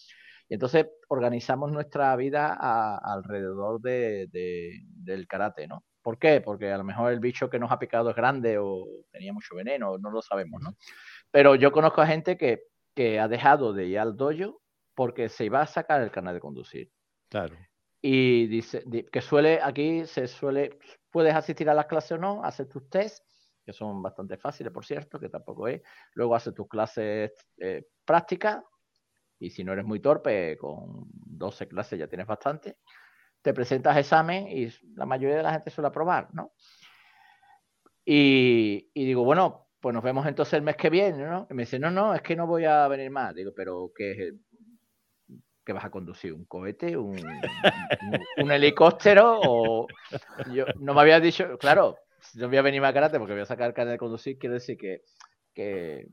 Y 0.48 0.54
entonces 0.54 0.86
organizamos 1.08 1.72
nuestra 1.72 2.14
vida 2.16 2.54
alrededor 3.02 3.80
de, 3.80 4.28
del 4.30 5.26
karate, 5.26 5.66
¿no? 5.66 5.84
¿Por 6.02 6.18
qué? 6.18 6.42
Porque 6.42 6.70
a 6.70 6.76
lo 6.76 6.84
mejor 6.84 7.12
el 7.12 7.20
bicho 7.20 7.48
que 7.48 7.58
nos 7.58 7.72
ha 7.72 7.78
picado 7.78 8.10
es 8.10 8.16
grande 8.16 8.58
o 8.58 8.84
tenía 9.10 9.32
mucho 9.32 9.56
veneno, 9.56 9.96
no 9.96 10.10
lo 10.10 10.20
sabemos, 10.20 10.60
¿no? 10.62 10.76
Pero 11.30 11.54
yo 11.54 11.72
conozco 11.72 12.02
a 12.02 12.06
gente 12.06 12.36
que, 12.36 12.64
que 12.94 13.18
ha 13.18 13.26
dejado 13.26 13.72
de 13.72 13.86
ir 13.86 13.98
al 13.98 14.16
dojo 14.16 14.60
porque 14.94 15.28
se 15.28 15.44
iba 15.44 15.60
a 15.60 15.66
sacar 15.66 16.00
el 16.02 16.10
canal 16.10 16.34
de 16.34 16.40
conducir. 16.40 16.90
Claro. 17.28 17.56
Y 18.00 18.46
dice 18.48 18.84
que 19.10 19.20
suele, 19.20 19.60
aquí 19.62 20.04
se 20.06 20.28
suele, 20.28 20.78
puedes 21.10 21.34
asistir 21.34 21.70
a 21.70 21.74
las 21.74 21.86
clases 21.86 22.12
o 22.12 22.18
no, 22.18 22.44
haces 22.44 22.68
tus 22.68 22.88
tests, 22.90 23.24
que 23.64 23.72
son 23.72 24.02
bastante 24.02 24.36
fáciles, 24.36 24.72
por 24.72 24.84
cierto, 24.84 25.18
que 25.18 25.30
tampoco 25.30 25.68
es. 25.68 25.80
Luego 26.12 26.34
haces 26.34 26.54
tus 26.54 26.68
clases 26.68 27.32
eh, 27.56 27.86
prácticas, 28.04 28.62
y 29.38 29.50
si 29.50 29.64
no 29.64 29.72
eres 29.72 29.84
muy 29.84 30.00
torpe, 30.00 30.56
con 30.58 31.06
12 31.08 31.66
clases 31.66 31.98
ya 31.98 32.06
tienes 32.06 32.26
bastante. 32.26 32.78
Te 33.40 33.52
presentas 33.52 33.96
examen 33.96 34.48
y 34.48 34.68
la 34.94 35.06
mayoría 35.06 35.38
de 35.38 35.42
la 35.42 35.52
gente 35.52 35.70
suele 35.70 35.88
aprobar, 35.88 36.28
¿no? 36.34 36.52
Y, 38.04 38.90
y 38.92 39.04
digo, 39.06 39.24
bueno, 39.24 39.68
pues 39.80 39.92
nos 39.92 40.02
vemos 40.02 40.26
entonces 40.26 40.54
el 40.54 40.62
mes 40.62 40.76
que 40.76 40.88
viene, 40.88 41.24
¿no? 41.24 41.46
Y 41.50 41.54
me 41.54 41.64
dice, 41.64 41.78
no, 41.78 41.90
no, 41.90 42.14
es 42.14 42.22
que 42.22 42.36
no 42.36 42.46
voy 42.46 42.64
a 42.64 42.88
venir 42.88 43.10
más. 43.10 43.34
Digo, 43.34 43.52
pero 43.54 43.92
que 43.94 44.32
que 45.64 45.72
vas 45.72 45.84
a 45.84 45.90
conducir? 45.90 46.32
¿Un 46.32 46.44
cohete? 46.44 46.96
¿Un, 46.96 47.16
helicóptero? 48.50 49.40
O 49.42 49.86
yo 50.52 50.66
no 50.78 50.94
me 50.94 51.00
había 51.00 51.20
dicho, 51.20 51.58
claro, 51.58 51.96
no 52.34 52.48
voy 52.48 52.58
a 52.58 52.62
venir 52.62 52.84
a 52.84 52.92
karate 52.92 53.18
porque 53.18 53.32
voy 53.32 53.42
a 53.42 53.46
sacar 53.46 53.74
carne 53.74 53.92
de 53.92 53.98
conducir, 53.98 54.38
quiere 54.38 54.54
decir 54.54 54.76
que, 54.76 55.02
que 55.54 56.08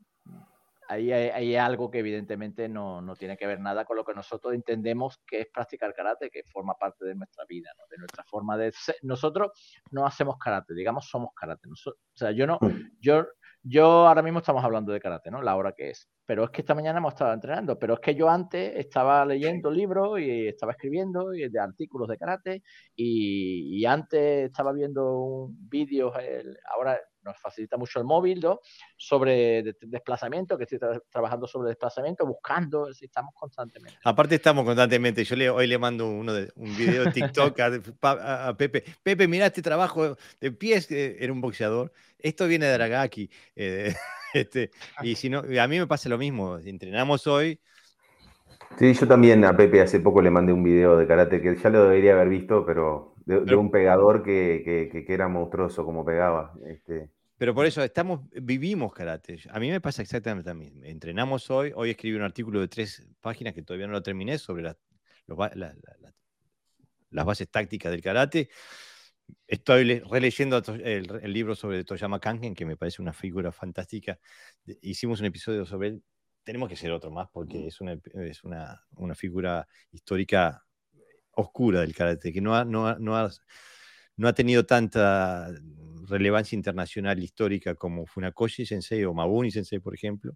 ahí 0.91 1.11
hay, 1.11 1.56
algo 1.56 1.90
que 1.90 1.99
evidentemente 1.99 2.68
no, 2.68 3.02
no, 3.02 3.15
tiene 3.15 3.38
que 3.38 3.48
ver 3.48 3.61
nada 3.61 3.86
con 3.86 3.95
lo 3.95 4.03
que 4.03 4.14
nosotros 4.14 4.53
entendemos 4.53 5.22
que 5.26 5.41
es 5.41 5.48
practicar 5.48 5.94
karate, 5.94 6.30
que 6.30 6.44
forma 6.44 6.73
parte 6.76 7.06
de 7.06 7.15
nuestra 7.15 7.45
vida, 7.45 7.69
de 7.90 7.98
nuestra 7.98 8.26
forma 8.26 8.57
de 8.57 8.73
ser. 8.73 8.95
Nosotros 9.03 9.52
no 9.91 10.06
hacemos 10.06 10.38
karate, 10.38 10.73
digamos 10.73 11.07
somos 11.07 11.34
karate. 11.34 11.69
o 11.69 11.94
sea, 12.14 12.32
yo 12.32 12.45
no, 12.45 12.60
yo 12.99 13.26
yo 13.63 14.07
ahora 14.07 14.23
mismo 14.23 14.39
estamos 14.39 14.63
hablando 14.63 14.91
de 14.91 14.99
karate, 14.99 15.29
¿no? 15.29 15.41
La 15.41 15.55
hora 15.55 15.73
que 15.73 15.91
es. 15.91 16.09
Pero 16.25 16.45
es 16.45 16.49
que 16.49 16.61
esta 16.61 16.75
mañana 16.75 16.99
hemos 16.99 17.13
estado 17.13 17.33
entrenando. 17.33 17.77
Pero 17.77 17.95
es 17.95 17.99
que 17.99 18.15
yo 18.15 18.29
antes 18.29 18.73
estaba 18.75 19.25
leyendo 19.25 19.69
libros 19.69 20.19
y 20.19 20.47
estaba 20.47 20.71
escribiendo 20.71 21.33
y 21.33 21.47
de 21.49 21.59
artículos 21.59 22.07
de 22.07 22.17
karate 22.17 22.63
y, 22.95 23.85
antes 23.85 24.45
estaba 24.49 24.71
viendo 24.71 25.49
vídeos. 25.51 26.13
Ahora 26.75 26.99
nos 27.23 27.38
facilita 27.39 27.77
mucho 27.77 27.99
el 27.99 28.06
móvil, 28.06 28.39
¿no? 28.39 28.60
Sobre 28.98 29.64
desplazamiento, 29.81 30.57
que 30.57 30.64
estoy 30.64 30.80
trabajando 31.10 31.48
sobre 31.48 31.69
desplazamiento, 31.69 32.26
buscando, 32.26 32.89
estamos 32.89 33.34
constantemente. 33.35 33.99
Aparte 34.03 34.35
estamos 34.35 34.65
constantemente, 34.65 35.23
yo 35.23 35.35
le, 35.35 35.49
hoy 35.49 35.68
le 35.68 35.77
mando 35.77 36.10
uno 36.10 36.34
de, 36.34 36.52
un 36.56 36.76
video 36.76 37.06
de 37.06 37.11
TikTok 37.11 37.60
a, 37.60 38.56
Pepe, 38.57 38.84
Pepe, 39.03 39.27
mira 39.27 39.48
este 39.48 39.61
trabajo 39.61 40.18
de 40.39 40.52
pies, 40.52 40.89
era 40.91 41.31
un 41.31 41.41
boxeador, 41.41 41.91
esto 42.19 42.48
viene 42.48 42.65
de 42.65 42.73
Aragaki, 42.73 43.30
eh, 43.56 43.93
Este, 44.34 44.72
y 45.02 45.15
si 45.15 45.30
no, 45.30 45.39
a 45.39 45.68
mí 45.68 45.80
me 45.80 45.88
pasa 45.88 46.10
lo 46.10 46.18
mismo. 46.18 46.57
Entrenamos 46.57 47.27
hoy. 47.27 47.60
Sí, 48.80 48.93
yo 48.93 49.07
también 49.07 49.43
a 49.43 49.56
Pepe 49.56 49.81
hace 49.81 49.99
poco 49.99 50.22
le 50.22 50.31
mandé 50.31 50.53
un 50.53 50.64
video 50.64 50.95
de 50.98 51.06
karate 51.06 51.41
que 51.41 51.57
ya 51.57 51.69
lo 51.69 51.84
debería 51.84 52.14
haber 52.14 52.30
visto, 52.30 52.65
pero 52.65 53.10
de, 53.26 53.56
un 53.56 53.72
pegador 53.72 54.23
que, 54.23 55.06
era 55.07 55.27
monstruoso 55.27 55.85
como 55.85 56.06
pegaba. 56.06 56.53
Este. 56.65 57.10
Pero 57.38 57.56
por 57.56 57.65
eso 57.65 57.84
estamos, 57.84 58.22
vivimos 58.31 58.93
karate. 58.93 59.39
A 59.49 59.60
mí 59.60 59.69
me 59.69 59.81
pasa 59.81 60.02
exactamente 60.02 60.49
también. 60.49 60.84
Entrenamos 60.84 61.49
hoy. 61.49 61.72
Hoy 61.76 61.91
escribí 61.91 62.15
un 62.15 62.23
artículo 62.23 62.60
de 62.60 62.68
tres 62.68 63.07
páginas 63.19 63.53
que 63.53 63.64
todavía 63.64 63.88
no 63.88 63.93
lo 63.93 64.03
terminé 64.03 64.38
sobre 64.38 64.64
las 64.64 64.77
bases 67.26 67.49
tácticas 67.49 67.91
del 67.91 68.02
karate. 68.02 68.49
Estoy 69.48 69.99
releyendo 69.99 70.61
el, 70.84 71.34
libro 71.34 71.56
sobre 71.56 71.84
Toyama 71.84 72.19
Kangen, 72.19 72.53
que 72.53 72.65
me 72.65 72.77
parece 72.77 73.02
una 73.02 73.14
figura 73.14 73.52
fantástica. 73.52 74.19
Hicimos 74.81 75.19
un 75.19 75.27
episodio 75.27 75.65
sobre 75.65 75.89
él. 75.89 76.03
Tenemos 76.43 76.69
que 76.69 76.76
hacer 76.76 76.91
otro 76.91 77.11
más 77.11 77.30
porque 77.31 77.68
es 77.68 77.81
una, 77.81 77.99
es 78.14 78.43
una, 78.43 78.84
una 78.95 79.14
figura 79.14 79.68
histórica 79.91 80.65
oscura 81.33 81.81
del 81.81 81.95
karate, 81.95 82.33
que 82.33 82.41
no 82.41 82.55
ha, 82.55 82.65
no, 82.65 82.97
no, 82.99 83.17
ha, 83.17 83.29
no 84.17 84.27
ha 84.27 84.33
tenido 84.33 84.65
tanta 84.65 85.49
relevancia 86.07 86.55
internacional 86.55 87.19
histórica 87.19 87.75
como 87.75 88.05
Funakoshi 88.05 88.65
Sensei 88.65 89.05
o 89.05 89.13
Mabuni 89.13 89.51
Sensei, 89.51 89.79
por 89.79 89.95
ejemplo, 89.95 90.35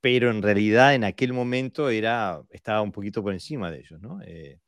pero 0.00 0.30
en 0.30 0.42
realidad 0.42 0.94
en 0.94 1.04
aquel 1.04 1.32
momento 1.32 1.90
era, 1.90 2.42
estaba 2.50 2.82
un 2.82 2.92
poquito 2.92 3.22
por 3.22 3.32
encima 3.32 3.70
de 3.70 3.80
ellos, 3.80 4.00
¿no? 4.00 4.20
Eh, 4.22 4.60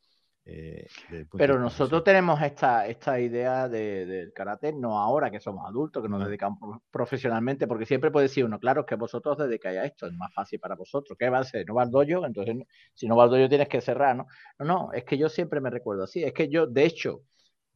eh, 0.45 0.89
Pero 1.37 1.59
nosotros 1.59 2.03
tenemos 2.03 2.43
esta, 2.43 2.87
esta 2.87 3.21
idea 3.21 3.69
del 3.69 4.33
karate, 4.33 4.73
no 4.73 4.99
ahora 4.99 5.31
que 5.31 5.39
somos 5.39 5.65
adultos, 5.69 6.03
que 6.03 6.09
nos 6.09 6.25
dedicamos 6.25 6.81
profesionalmente, 6.91 7.69
porque 7.69 7.87
siempre 7.87 8.11
puede 8.11 8.27
decir 8.27 8.45
uno, 8.45 8.59
claro, 8.59 8.85
que 8.85 8.97
vosotros 8.97 9.39
dedicáis 9.39 9.79
a 9.79 9.85
esto, 9.85 10.07
es 10.07 10.13
más 10.15 10.35
fácil 10.35 10.59
para 10.59 10.75
vosotros. 10.75 11.17
¿Qué 11.19 11.31
va 11.31 11.39
a 11.39 11.45
ser? 11.45 11.65
¿No 11.67 11.75
va 11.75 11.83
al 11.83 11.91
dojo? 11.91 12.27
Entonces, 12.27 12.57
si 12.95 13.07
no 13.07 13.17
va 13.17 13.25
al 13.25 13.31
dojo 13.31 13.49
tienes 13.49 13.69
que 13.69 13.81
cerrar, 13.81 14.17
¿no? 14.17 14.27
No, 14.59 14.65
no, 14.65 14.93
es 14.93 15.05
que 15.05 15.17
yo 15.17 15.29
siempre 15.29 15.61
me 15.61 15.71
recuerdo 15.71 16.05
así. 16.05 16.25
Es 16.25 16.33
que 16.33 16.49
yo, 16.49 16.67
de 16.67 16.85
hecho, 16.87 17.23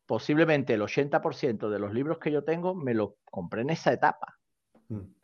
posiblemente 0.05 0.75
el 0.75 0.83
80% 0.83 1.71
de 1.71 1.79
los 1.79 1.93
libros 1.93 2.19
que 2.19 2.33
yo 2.33 2.43
tengo 2.43 2.75
me 2.75 2.95
los 2.95 3.13
compré 3.25 3.63
en 3.63 3.71
esa 3.71 3.93
etapa. 3.93 4.39
Mm. 4.89 5.16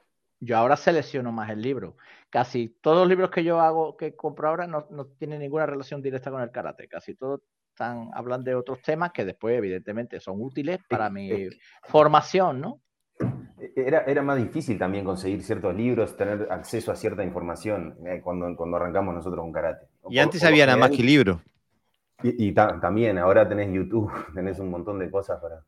Yo 0.45 0.57
ahora 0.57 0.77
selecciono 0.77 1.31
más 1.31 1.51
el 1.51 1.63
libro. 1.63 1.97
Casi 2.29 2.77
todos 2.81 2.99
los 2.99 3.09
libros 3.09 3.31
que 3.31 3.45
yo 3.45 3.61
hago, 3.61 3.97
que 3.97 4.17
compro 4.17 4.49
ahora, 4.49 4.67
no, 4.67 5.07
tienen 5.17 5.39
ninguna 5.39 5.67
relación 5.67 6.03
directa 6.03 6.33
con 6.33 6.43
el 6.43 6.51
karate. 6.51 6.89
Casi 6.89 7.15
todos 7.15 7.43
están, 7.69 8.11
hablan 8.13 8.43
de 8.43 8.57
otros 8.57 8.83
temas 8.83 9.13
que 9.13 9.25
después, 9.25 9.57
evidentemente, 9.57 10.19
son 10.19 10.43
útiles 10.43 10.81
para 10.89 11.11
mi 11.11 11.49
formación, 11.85 12.61
¿no? 12.61 12.81
Era, 13.77 14.01
era 14.01 14.23
más 14.23 14.37
difícil 14.37 14.77
también 14.77 15.05
conseguir 15.05 15.45
ciertos 15.45 15.77
libros, 15.77 16.17
tener 16.17 16.49
acceso 16.51 16.91
a 16.91 16.97
cierta 16.97 17.23
información 17.23 17.97
eh, 18.05 18.21
cuando, 18.21 18.57
cuando 18.57 18.79
arrancamos 18.79 19.15
nosotros 19.15 19.41
con 19.43 19.53
karate. 19.53 19.87
Y 20.11 20.19
antes 20.19 20.43
había 20.43 20.67
nada 20.67 20.77
más 20.77 20.91
que 20.91 21.05
libros. 21.05 21.39
Y, 22.25 22.49
y 22.49 22.53
también, 22.53 23.17
ahora 23.19 23.49
tenés 23.49 23.73
YouTube, 23.73 24.11
tenés 24.35 24.59
un 24.59 24.71
montón 24.71 24.99
de 24.99 25.09
cosas 25.09 25.41
para, 25.41 25.65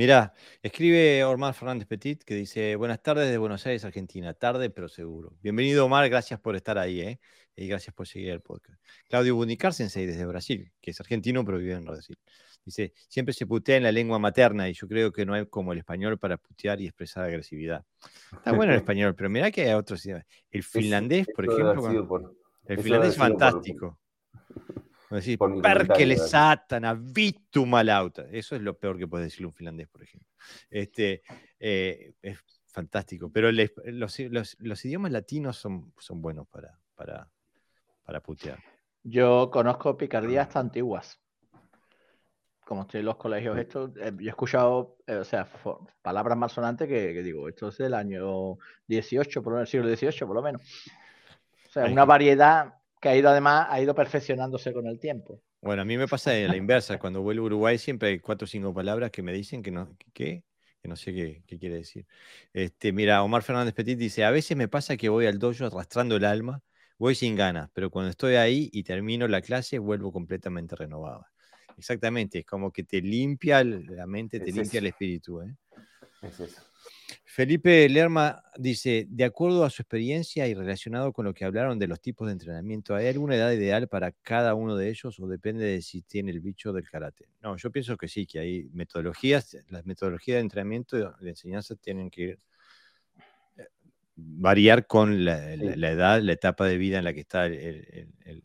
Mira, 0.00 0.32
escribe 0.62 1.22
Omar 1.24 1.52
Fernández 1.52 1.86
Petit 1.86 2.24
que 2.24 2.34
dice, 2.34 2.74
buenas 2.76 3.02
tardes 3.02 3.30
de 3.30 3.36
Buenos 3.36 3.66
Aires, 3.66 3.84
Argentina. 3.84 4.32
Tarde, 4.32 4.70
pero 4.70 4.88
seguro. 4.88 5.36
Bienvenido, 5.42 5.84
Omar. 5.84 6.08
Gracias 6.08 6.40
por 6.40 6.56
estar 6.56 6.78
ahí, 6.78 7.02
¿eh? 7.02 7.20
Y 7.54 7.68
gracias 7.68 7.94
por 7.94 8.08
seguir 8.08 8.30
el 8.30 8.40
podcast. 8.40 8.82
Claudio 9.10 9.34
Bunicar 9.34 9.74
Sensei 9.74 10.06
desde 10.06 10.24
Brasil, 10.24 10.72
que 10.80 10.92
es 10.92 11.00
argentino, 11.00 11.44
pero 11.44 11.58
vive 11.58 11.74
en 11.74 11.84
Brasil. 11.84 12.16
Dice, 12.64 12.94
siempre 13.08 13.34
se 13.34 13.44
putea 13.44 13.76
en 13.76 13.82
la 13.82 13.92
lengua 13.92 14.18
materna 14.18 14.70
y 14.70 14.72
yo 14.72 14.88
creo 14.88 15.12
que 15.12 15.26
no 15.26 15.34
hay 15.34 15.44
como 15.44 15.74
el 15.74 15.78
español 15.80 16.18
para 16.18 16.38
putear 16.38 16.80
y 16.80 16.86
expresar 16.86 17.24
agresividad. 17.24 17.84
Está 18.32 18.52
bueno 18.52 18.72
el 18.72 18.78
español, 18.82 19.14
pero 19.14 19.28
mira 19.28 19.50
que 19.50 19.68
hay 19.68 19.74
otros. 19.74 20.02
El 20.50 20.62
finlandés, 20.62 21.26
por 21.26 21.44
ejemplo. 21.44 22.34
el 22.64 22.78
finlandés 22.78 23.10
es 23.10 23.16
fantástico. 23.18 23.98
Decir, 25.10 25.38
perché 25.38 26.06
le 26.06 26.16
satana, 26.16 26.94
vittu 26.94 27.66
malauta. 27.66 28.26
Eso 28.30 28.54
es 28.54 28.62
lo 28.62 28.78
peor 28.78 28.96
que 28.96 29.08
puede 29.08 29.24
decir 29.24 29.44
un 29.44 29.52
finlandés, 29.52 29.88
por 29.88 30.02
ejemplo. 30.02 30.28
Este, 30.70 31.22
eh, 31.58 32.14
es 32.22 32.38
fantástico. 32.66 33.30
Pero 33.32 33.50
los, 33.50 34.84
idiomas 34.84 35.10
latinos 35.10 35.56
son, 35.56 35.92
son 35.98 36.22
buenos 36.22 36.46
para, 36.46 36.78
para, 36.94 37.28
para 38.04 38.20
putear. 38.20 38.58
Yo 39.02 39.50
conozco 39.50 39.96
picardías 39.96 40.46
hasta 40.46 40.60
antiguas. 40.60 41.20
Como 42.64 42.82
estoy 42.82 43.00
en 43.00 43.06
los 43.06 43.16
colegios, 43.16 43.58
esto, 43.58 43.92
eh, 43.96 44.12
yo 44.16 44.26
he 44.26 44.28
escuchado, 44.28 44.98
eh, 45.08 45.16
o 45.16 45.24
sea, 45.24 45.48
palabras 46.02 46.38
más 46.38 46.52
sonantes 46.52 46.86
que, 46.86 47.20
digo, 47.22 47.48
esto 47.48 47.68
es 47.68 47.78
del 47.78 47.94
año 47.94 48.58
18, 48.86 49.42
por 49.42 49.54
lo 49.54 49.56
menos, 49.56 49.70
siglo 49.70 49.88
XVIII, 49.88 50.20
por 50.20 50.36
lo 50.36 50.42
menos. 50.42 50.62
O 51.68 51.72
sea, 51.72 51.86
una 51.86 52.04
variedad 52.04 52.79
que 53.00 53.08
ha 53.08 53.16
ido 53.16 53.30
además, 53.30 53.66
ha 53.70 53.80
ido 53.80 53.94
perfeccionándose 53.94 54.72
con 54.72 54.86
el 54.86 54.98
tiempo. 54.98 55.40
Bueno, 55.62 55.82
a 55.82 55.84
mí 55.84 55.96
me 55.96 56.06
pasa 56.06 56.32
la 56.32 56.56
inversa. 56.56 56.98
Cuando 56.98 57.22
vuelvo 57.22 57.44
a 57.44 57.46
Uruguay 57.46 57.78
siempre 57.78 58.10
hay 58.10 58.18
cuatro 58.20 58.44
o 58.44 58.48
cinco 58.48 58.72
palabras 58.72 59.10
que 59.10 59.22
me 59.22 59.32
dicen 59.32 59.62
que 59.62 59.70
no, 59.70 59.96
que, 60.12 60.44
que 60.82 60.88
no 60.88 60.96
sé 60.96 61.12
qué, 61.12 61.42
qué, 61.46 61.58
quiere 61.58 61.76
decir. 61.76 62.06
Este, 62.52 62.92
mira, 62.92 63.22
Omar 63.22 63.42
Fernández 63.42 63.74
Petit 63.74 63.98
dice, 63.98 64.24
a 64.24 64.30
veces 64.30 64.56
me 64.56 64.68
pasa 64.68 64.96
que 64.96 65.08
voy 65.08 65.26
al 65.26 65.38
dojo 65.38 65.66
arrastrando 65.66 66.16
el 66.16 66.24
alma, 66.24 66.62
voy 66.98 67.14
sin 67.14 67.36
ganas, 67.36 67.70
pero 67.72 67.90
cuando 67.90 68.10
estoy 68.10 68.34
ahí 68.34 68.70
y 68.72 68.82
termino 68.82 69.28
la 69.28 69.40
clase 69.40 69.78
vuelvo 69.78 70.12
completamente 70.12 70.76
renovada. 70.76 71.30
Exactamente, 71.76 72.40
es 72.40 72.46
como 72.46 72.70
que 72.70 72.84
te 72.84 73.00
limpia 73.00 73.64
la 73.64 74.06
mente, 74.06 74.40
te 74.40 74.52
limpia 74.52 74.78
el 74.78 74.86
espíritu. 74.86 75.40
¿eh? 75.40 75.56
Es 76.22 76.40
eso. 76.40 76.62
Felipe 77.24 77.88
Lerma 77.88 78.42
dice, 78.56 79.06
de 79.08 79.24
acuerdo 79.24 79.64
a 79.64 79.70
su 79.70 79.82
experiencia 79.82 80.46
y 80.46 80.54
relacionado 80.54 81.12
con 81.12 81.24
lo 81.24 81.34
que 81.34 81.44
hablaron 81.44 81.78
de 81.78 81.86
los 81.86 82.00
tipos 82.00 82.26
de 82.26 82.32
entrenamiento, 82.32 82.94
¿hay 82.94 83.06
alguna 83.06 83.36
edad 83.36 83.52
ideal 83.52 83.88
para 83.88 84.12
cada 84.12 84.54
uno 84.54 84.76
de 84.76 84.90
ellos 84.90 85.18
o 85.20 85.26
depende 85.26 85.64
de 85.64 85.82
si 85.82 86.02
tiene 86.02 86.30
el 86.32 86.40
bicho 86.40 86.72
del 86.72 86.88
karate? 86.88 87.28
No, 87.42 87.56
yo 87.56 87.70
pienso 87.70 87.96
que 87.96 88.08
sí, 88.08 88.26
que 88.26 88.40
hay 88.40 88.68
metodologías, 88.72 89.56
las 89.68 89.86
metodologías 89.86 90.36
de 90.36 90.40
entrenamiento 90.40 90.98
y 90.98 91.24
de 91.24 91.30
enseñanza 91.30 91.76
tienen 91.76 92.10
que 92.10 92.30
eh, 93.56 93.68
variar 94.16 94.86
con 94.86 95.24
la, 95.24 95.52
edad, 95.54 96.20
la 96.20 96.32
etapa 96.32 96.66
de 96.66 96.78
vida 96.78 96.98
en 96.98 97.04
la 97.04 97.14
que 97.14 97.20
está 97.20 97.46
el, 97.46 98.42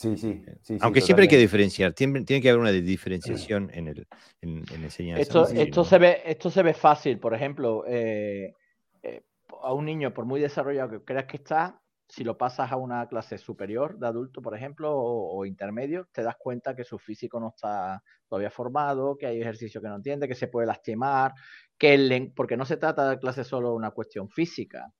Sí, 0.00 0.16
sí, 0.16 0.42
Aunque 0.80 1.02
siempre 1.02 1.24
hay 1.24 1.28
que 1.28 1.36
diferenciar, 1.36 1.92
tiene, 1.92 2.24
que 2.24 2.48
haber 2.48 2.58
una 2.58 2.72
diferenciación 2.72 3.70
en, 3.74 3.88
el, 3.88 4.08
en, 4.40 4.64
enseñanza. 4.82 5.20
Esto, 5.20 5.46
esto, 5.48 5.84
se 5.84 5.98
ve, 5.98 6.22
esto 6.24 6.48
se 6.48 6.62
ve 6.62 6.72
fácil, 6.72 7.18
por 7.18 7.34
ejemplo, 7.34 7.84
eh, 7.86 8.54
eh, 9.02 9.24
a 9.62 9.74
un 9.74 9.84
niño, 9.84 10.14
por 10.14 10.24
muy 10.24 10.40
desarrollado 10.40 10.88
que 10.88 11.04
creas 11.04 11.26
que 11.26 11.36
está, 11.36 11.82
si 12.08 12.24
lo 12.24 12.38
pasas 12.38 12.72
a 12.72 12.76
una 12.76 13.06
clase 13.08 13.36
superior 13.36 13.98
de 13.98 14.06
adulto, 14.06 14.40
por 14.40 14.56
ejemplo, 14.56 14.90
o, 14.96 15.44
intermedio, 15.44 16.08
te 16.12 16.22
das 16.22 16.36
cuenta 16.38 16.74
que 16.74 16.84
su 16.84 16.98
físico 16.98 17.38
no 17.38 17.50
está 17.50 18.02
todavía 18.26 18.50
formado, 18.50 19.18
que 19.18 19.26
hay 19.26 19.42
ejercicio 19.42 19.82
que 19.82 19.88
no 19.88 19.96
entiende, 19.96 20.26
que 20.26 20.34
se 20.34 20.48
puede 20.48 20.66
lastimar, 20.66 21.34
que 21.76 21.92
el, 21.92 22.32
porque 22.34 22.56
no 22.56 22.64
se 22.64 22.78
trata 22.78 23.10
de 23.10 23.18
clase 23.18 23.44
solo 23.44 23.68
de 23.68 23.76
una 23.76 23.90
cuestión 23.90 24.30
física, 24.30 24.90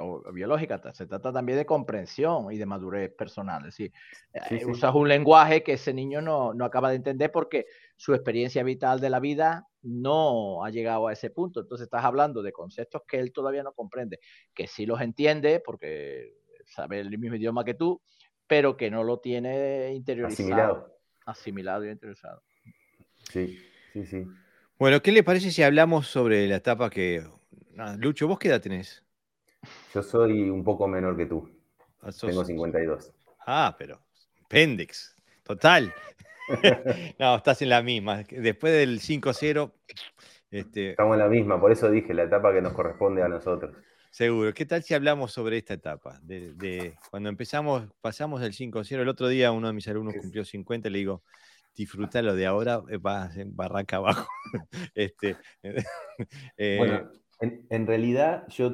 o 0.00 0.32
biológica, 0.32 0.80
se 0.92 1.06
trata 1.06 1.32
también 1.32 1.58
de 1.58 1.66
comprensión 1.66 2.52
y 2.52 2.58
de 2.58 2.66
madurez 2.66 3.12
personal. 3.12 3.60
Es 3.60 3.76
decir, 3.76 3.92
eh, 4.32 4.64
usas 4.66 4.94
un 4.94 5.08
lenguaje 5.08 5.62
que 5.62 5.74
ese 5.74 5.92
niño 5.92 6.20
no, 6.20 6.52
acaba 6.64 6.90
de 6.90 6.96
entender 6.96 7.30
porque 7.30 7.66
su 7.96 8.14
experiencia 8.14 8.62
vital 8.62 9.00
de 9.00 9.10
la 9.10 9.20
vida 9.20 9.66
no 9.82 10.64
ha 10.64 10.70
llegado 10.70 11.08
a 11.08 11.12
ese 11.12 11.30
punto. 11.30 11.60
Entonces 11.60 11.84
estás 11.84 12.04
hablando 12.04 12.42
de 12.42 12.52
conceptos 12.52 13.02
que 13.06 13.18
él 13.18 13.32
todavía 13.32 13.62
no 13.62 13.72
comprende, 13.72 14.20
que 14.54 14.66
sí 14.66 14.86
los 14.86 15.00
entiende 15.00 15.62
porque 15.64 16.34
sabe 16.66 17.00
el 17.00 17.18
mismo 17.18 17.36
idioma 17.36 17.64
que 17.64 17.74
tú, 17.74 18.00
pero 18.46 18.76
que 18.76 18.90
no 18.90 19.04
lo 19.04 19.18
tiene 19.20 19.92
interiorizado. 19.94 20.44
Asimilado. 20.44 20.96
Asimilado 21.26 21.84
y 21.84 21.90
interiorizado. 21.90 22.42
Sí, 23.30 23.58
sí, 23.92 24.06
sí. 24.06 24.26
Bueno, 24.78 25.02
¿qué 25.02 25.12
le 25.12 25.22
parece 25.22 25.50
si 25.50 25.62
hablamos 25.62 26.06
sobre 26.06 26.46
la 26.48 26.56
etapa 26.56 26.88
que... 26.88 27.22
Lucho, 27.98 28.26
¿vos 28.26 28.38
qué 28.38 28.48
edad 28.48 28.60
tenés? 28.60 29.04
Yo 29.94 30.02
soy 30.02 30.48
un 30.48 30.62
poco 30.62 30.86
menor 30.86 31.16
que 31.16 31.26
tú. 31.26 31.48
Ah, 32.02 32.10
Tengo 32.18 32.44
52. 32.44 33.12
Ah, 33.46 33.74
pero 33.78 34.00
Pendex, 34.48 35.16
total. 35.42 35.92
no, 37.18 37.36
estás 37.36 37.62
en 37.62 37.68
la 37.68 37.82
misma. 37.82 38.22
Después 38.30 38.72
del 38.72 39.00
5-0. 39.00 39.72
Este... 40.50 40.90
Estamos 40.90 41.14
en 41.14 41.20
la 41.20 41.28
misma, 41.28 41.60
por 41.60 41.72
eso 41.72 41.90
dije 41.90 42.12
la 42.14 42.24
etapa 42.24 42.52
que 42.52 42.60
nos 42.60 42.72
corresponde 42.72 43.22
a 43.22 43.28
nosotros. 43.28 43.76
Seguro. 44.10 44.52
¿Qué 44.52 44.66
tal 44.66 44.82
si 44.82 44.94
hablamos 44.94 45.32
sobre 45.32 45.58
esta 45.58 45.74
etapa? 45.74 46.18
De, 46.22 46.96
cuando 47.10 47.28
empezamos, 47.28 47.88
pasamos 48.00 48.40
del 48.40 48.52
5-0. 48.52 49.00
El 49.00 49.08
otro 49.08 49.28
día 49.28 49.52
uno 49.52 49.68
de 49.68 49.72
mis 49.72 49.86
alumnos 49.86 50.14
cumplió 50.20 50.44
50 50.44 50.88
y 50.88 50.90
le 50.90 50.98
digo, 50.98 51.22
disfruta 51.76 52.20
lo 52.20 52.34
de 52.34 52.46
ahora, 52.46 52.82
vas 53.00 53.36
en 53.36 53.54
barranca 53.54 53.96
abajo. 53.96 54.28
este, 54.94 55.36
eh, 56.56 57.04
en, 57.40 57.86
realidad, 57.86 58.46
yo 58.48 58.70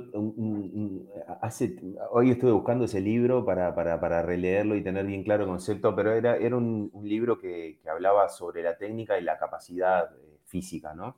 hace, 1.41 1.79
hoy 2.11 2.33
estuve 2.33 2.53
buscando 2.53 2.85
ese 2.85 3.01
libro 3.01 3.45
para, 3.45 4.23
releerlo 4.23 4.75
y 4.75 4.83
tener 4.83 5.07
bien 5.07 5.23
claro 5.23 5.45
el 5.45 5.51
concepto, 5.51 5.95
pero 5.95 6.13
era, 6.13 6.37
era 6.37 6.57
un, 6.57 6.91
libro 7.03 7.39
que, 7.39 7.81
hablaba 7.89 8.29
sobre 8.29 8.63
la 8.63 8.77
técnica 8.77 9.19
y 9.19 9.23
la 9.23 9.39
capacidad 9.39 10.11
eh, 10.17 10.39
física, 10.45 10.95
¿no? 10.95 11.17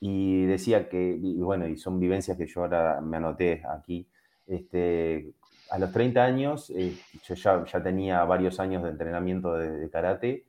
y 0.00 0.46
decía 0.46 0.88
que, 0.88 1.18
y 1.20 1.40
bueno, 1.40 1.66
y 1.66 1.76
son 1.76 1.98
vivencias 1.98 2.36
que 2.36 2.46
yo 2.46 2.62
ahora 2.62 3.00
me 3.00 3.16
anoté 3.16 3.62
aquí, 3.68 4.08
este, 4.46 5.32
a 5.70 5.78
los 5.78 5.92
30 5.92 6.24
años 6.24 6.70
eh, 6.70 6.96
yo 7.24 7.34
ya, 7.34 7.64
ya, 7.64 7.82
tenía 7.82 8.24
varios 8.24 8.60
años 8.60 8.82
de 8.84 8.90
entrenamiento 8.90 9.54
de, 9.54 9.90
karate 9.90 10.46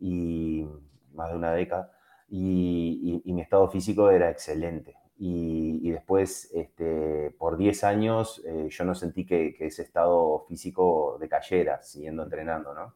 y 0.00 0.66
más 1.12 1.30
de 1.30 1.36
una 1.36 1.52
década, 1.52 1.90
y, 2.28 3.22
mi 3.24 3.40
estado 3.40 3.68
físico 3.68 4.10
era 4.10 4.30
excelente. 4.30 4.96
Y, 5.16 5.90
después, 5.90 6.50
este, 6.54 7.30
por 7.38 7.56
10 7.56 7.84
años, 7.84 8.42
eh, 8.44 8.68
yo 8.68 8.84
no 8.84 8.94
sentí 8.94 9.24
que, 9.24 9.56
ese 9.60 9.82
estado 9.82 10.44
físico 10.48 11.16
decayera 11.20 11.82
siguiendo 11.82 12.24
entrenando, 12.24 12.74
¿no? 12.74 12.94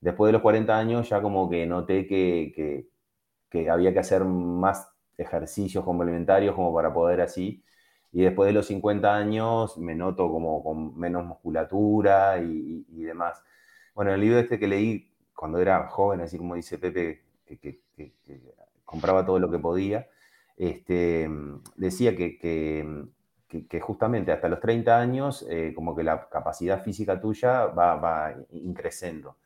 Después 0.00 0.28
de 0.28 0.32
los 0.32 0.42
40 0.42 0.76
años 0.76 1.08
ya 1.08 1.22
como 1.22 1.48
que 1.48 1.64
noté 1.66 2.06
que, 2.06 2.88
que 3.48 3.70
había 3.70 3.92
que 3.92 4.00
hacer 4.00 4.24
más 4.24 4.92
ejercicios 5.16 5.84
complementarios 5.84 6.54
como 6.54 6.74
para 6.74 6.92
poder 6.92 7.20
así. 7.20 7.62
Y 8.12 8.22
después 8.22 8.46
de 8.48 8.52
los 8.52 8.66
50 8.66 9.14
años 9.14 9.78
me 9.78 9.94
noto 9.94 10.30
como 10.30 10.62
con 10.62 10.98
menos 10.98 11.24
musculatura 11.24 12.38
y, 12.38 12.84
demás. 13.02 13.42
Bueno, 13.94 14.12
el 14.12 14.20
libro 14.20 14.38
este 14.38 14.58
que 14.58 14.68
leí 14.68 15.10
cuando 15.34 15.58
era 15.58 15.88
joven, 15.88 16.20
así 16.20 16.38
como 16.38 16.54
dice 16.54 16.78
Pepe, 16.78 17.22
que, 17.46 17.80
compraba 18.84 19.24
todo 19.24 19.38
lo 19.38 19.50
que 19.50 19.58
podía, 19.58 20.08
este, 20.56 21.28
decía 21.76 22.16
que, 22.16 22.38
que, 22.38 23.80
justamente 23.80 24.32
hasta 24.32 24.48
los 24.48 24.60
30 24.60 24.98
años, 24.98 25.46
eh, 25.48 25.72
como 25.74 25.94
que 25.94 26.02
la 26.02 26.28
capacidad 26.28 26.82
física 26.82 27.20
tuya 27.20 27.66
va, 27.66 27.96
va 27.96 28.34
increciendo. 28.50 29.36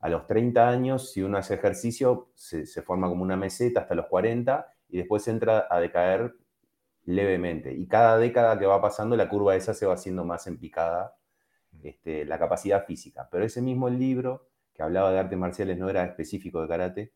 A 0.00 0.08
los 0.08 0.26
30 0.26 0.68
años, 0.68 1.12
si 1.12 1.22
uno 1.22 1.38
hace 1.38 1.54
ejercicio, 1.54 2.30
se, 2.34 2.66
se 2.66 2.82
forma 2.82 3.08
como 3.08 3.22
una 3.22 3.36
meseta 3.36 3.80
hasta 3.80 3.94
los 3.94 4.06
40 4.06 4.66
y 4.88 4.98
después 4.98 5.26
entra 5.28 5.66
a 5.70 5.80
decaer 5.80 6.34
levemente. 7.04 7.72
Y 7.72 7.86
cada 7.86 8.18
década 8.18 8.58
que 8.58 8.66
va 8.66 8.80
pasando, 8.80 9.16
la 9.16 9.28
curva 9.28 9.56
esa 9.56 9.74
se 9.74 9.86
va 9.86 9.94
haciendo 9.94 10.24
más 10.24 10.46
empicada, 10.46 11.16
este, 11.82 12.24
la 12.24 12.38
capacidad 12.38 12.84
física. 12.84 13.28
Pero 13.30 13.44
ese 13.44 13.62
mismo 13.62 13.88
libro 13.88 14.48
que 14.74 14.82
hablaba 14.82 15.12
de 15.12 15.18
artes 15.18 15.38
marciales 15.38 15.78
no 15.78 15.88
era 15.88 16.04
específico 16.04 16.60
de 16.60 16.68
karate, 16.68 17.12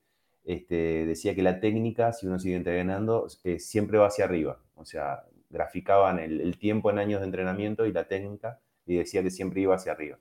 este, 0.49 1.05
decía 1.05 1.35
que 1.35 1.43
la 1.43 1.61
técnica, 1.61 2.15
si 2.15 2.27
uno 2.27 2.39
sigue 2.39 2.57
entrenando, 2.57 3.27
eh, 3.45 3.59
siempre 3.59 3.99
va 3.99 4.07
hacia 4.07 4.25
arriba. 4.25 4.59
O 4.77 4.87
sea, 4.87 5.25
graficaban 5.51 6.19
el, 6.19 6.59
tiempo 6.59 6.91
en 6.91 6.99
años 6.99 7.21
de 7.21 7.27
entrenamiento 7.27 7.85
y 7.85 7.93
la 7.93 8.09
técnica 8.09 8.59
y 8.87 8.97
decía 8.97 9.23
que 9.23 9.31
siempre 9.31 9.61
iba 9.61 9.75
hacia 9.75 9.93
arriba. 9.93 10.19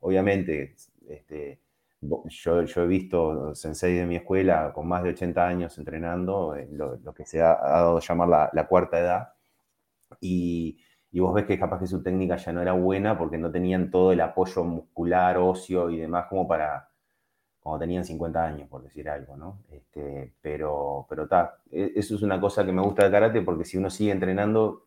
Obviamente, 0.00 0.76
este, 1.06 1.60
yo, 2.00 2.62
he 2.62 2.86
visto 2.86 3.54
sensei 3.54 3.96
de 3.96 4.06
mi 4.06 4.16
escuela 4.16 4.72
con 4.72 4.88
más 4.88 5.02
de 5.02 5.10
80 5.10 5.46
años 5.46 5.76
entrenando, 5.76 6.56
lo, 6.70 7.12
que 7.12 7.26
se 7.26 7.42
ha, 7.42 7.54
dado 7.56 7.98
a 7.98 8.00
llamar 8.00 8.50
la, 8.54 8.66
cuarta 8.66 8.98
edad, 8.98 9.34
y, 10.22 10.78
y, 11.12 11.20
vos 11.20 11.34
ves 11.34 11.44
que 11.44 11.58
capaz 11.58 11.80
que 11.80 11.86
su 11.86 12.02
técnica 12.02 12.36
ya 12.36 12.52
no 12.52 12.62
era 12.62 12.72
buena 12.72 13.18
porque 13.18 13.36
no 13.36 13.50
tenían 13.50 13.90
todo 13.90 14.12
el 14.12 14.22
apoyo 14.22 14.64
muscular, 14.64 15.36
óseo 15.36 15.90
y 15.90 15.98
demás 15.98 16.26
como 16.30 16.48
para 16.48 16.88
cuando 17.66 17.80
tenían 17.80 18.04
50 18.04 18.44
años, 18.44 18.68
por 18.68 18.84
decir 18.84 19.08
algo, 19.08 19.36
¿no? 19.36 19.64
Este, 19.70 20.32
pero, 20.40 21.04
pero 21.08 21.26
ta, 21.26 21.58
e, 21.70 21.94
eso 21.96 22.14
es 22.14 22.22
una 22.22 22.40
cosa 22.40 22.64
que 22.64 22.70
me 22.70 22.80
gusta 22.80 23.02
del 23.02 23.10
karate 23.10 23.42
porque 23.42 23.64
si 23.64 23.76
uno 23.76 23.90
sigue 23.90 24.12
entrenando, 24.12 24.86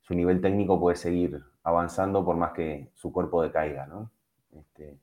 su 0.00 0.12
nivel 0.12 0.40
técnico 0.40 0.80
puede 0.80 0.96
seguir 0.96 1.40
avanzando 1.62 2.24
por 2.24 2.36
más 2.36 2.52
que 2.52 2.90
su 2.94 3.12
cuerpo 3.12 3.42
decaiga, 3.42 3.86
¿no? 3.86 4.10
Este, 4.52 4.98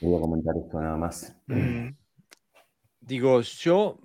Voy 0.00 0.16
a 0.16 0.20
comentar 0.20 0.54
esto 0.56 0.80
nada 0.80 0.96
más. 0.96 1.36
Mm. 1.46 1.88
Digo, 3.00 3.42
yo, 3.42 3.98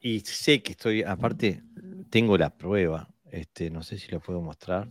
y 0.00 0.20
sé 0.20 0.62
que 0.62 0.72
estoy, 0.72 1.02
aparte, 1.02 1.62
tengo 2.08 2.38
la 2.38 2.56
prueba, 2.56 3.08
este, 3.30 3.70
no 3.70 3.82
sé 3.82 3.98
si 3.98 4.10
lo 4.10 4.20
puedo 4.20 4.40
mostrar. 4.40 4.90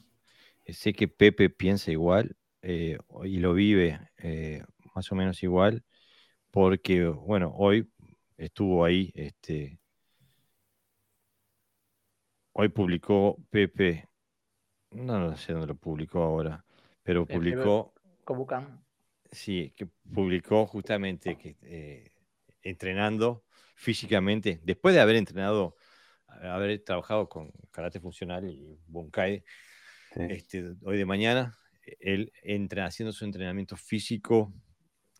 Eh, 0.65 0.73
sé 0.73 0.93
que 0.93 1.07
Pepe 1.07 1.49
piensa 1.49 1.91
igual 1.91 2.35
eh, 2.61 2.99
y 3.23 3.38
lo 3.38 3.53
vive 3.53 3.99
eh, 4.18 4.64
más 4.93 5.11
o 5.11 5.15
menos 5.15 5.41
igual, 5.41 5.84
porque, 6.51 7.05
bueno, 7.05 7.53
hoy 7.55 7.89
estuvo 8.38 8.84
ahí, 8.85 9.11
este, 9.15 9.80
hoy 12.53 12.69
publicó 12.69 13.38
Pepe, 13.49 14.07
no, 14.91 15.19
no 15.19 15.38
sé 15.38 15.53
dónde 15.53 15.67
lo 15.67 15.76
publicó 15.76 16.23
ahora, 16.23 16.65
pero 17.03 17.26
publicó... 17.26 17.93
Cobucan 18.23 18.84
sí, 19.31 19.73
que 19.76 19.85
publicó 19.85 20.65
justamente 20.65 21.38
que 21.38 21.57
eh, 21.61 22.11
entrenando 22.61 23.43
físicamente, 23.76 24.59
después 24.63 24.95
de 24.95 25.01
haber 25.01 25.15
entrenado, 25.15 25.76
haber 26.27 26.84
trabajado 26.84 27.30
con 27.30 27.51
karate 27.71 27.99
funcional 27.99 28.49
y 28.49 28.77
bunkai, 28.88 29.43
este, 30.15 30.73
hoy 30.84 30.97
de 30.97 31.05
mañana, 31.05 31.55
él 31.99 32.31
entra 32.43 32.85
haciendo 32.85 33.11
su 33.11 33.26
entrenamiento 33.26 33.76
físico 33.76 34.53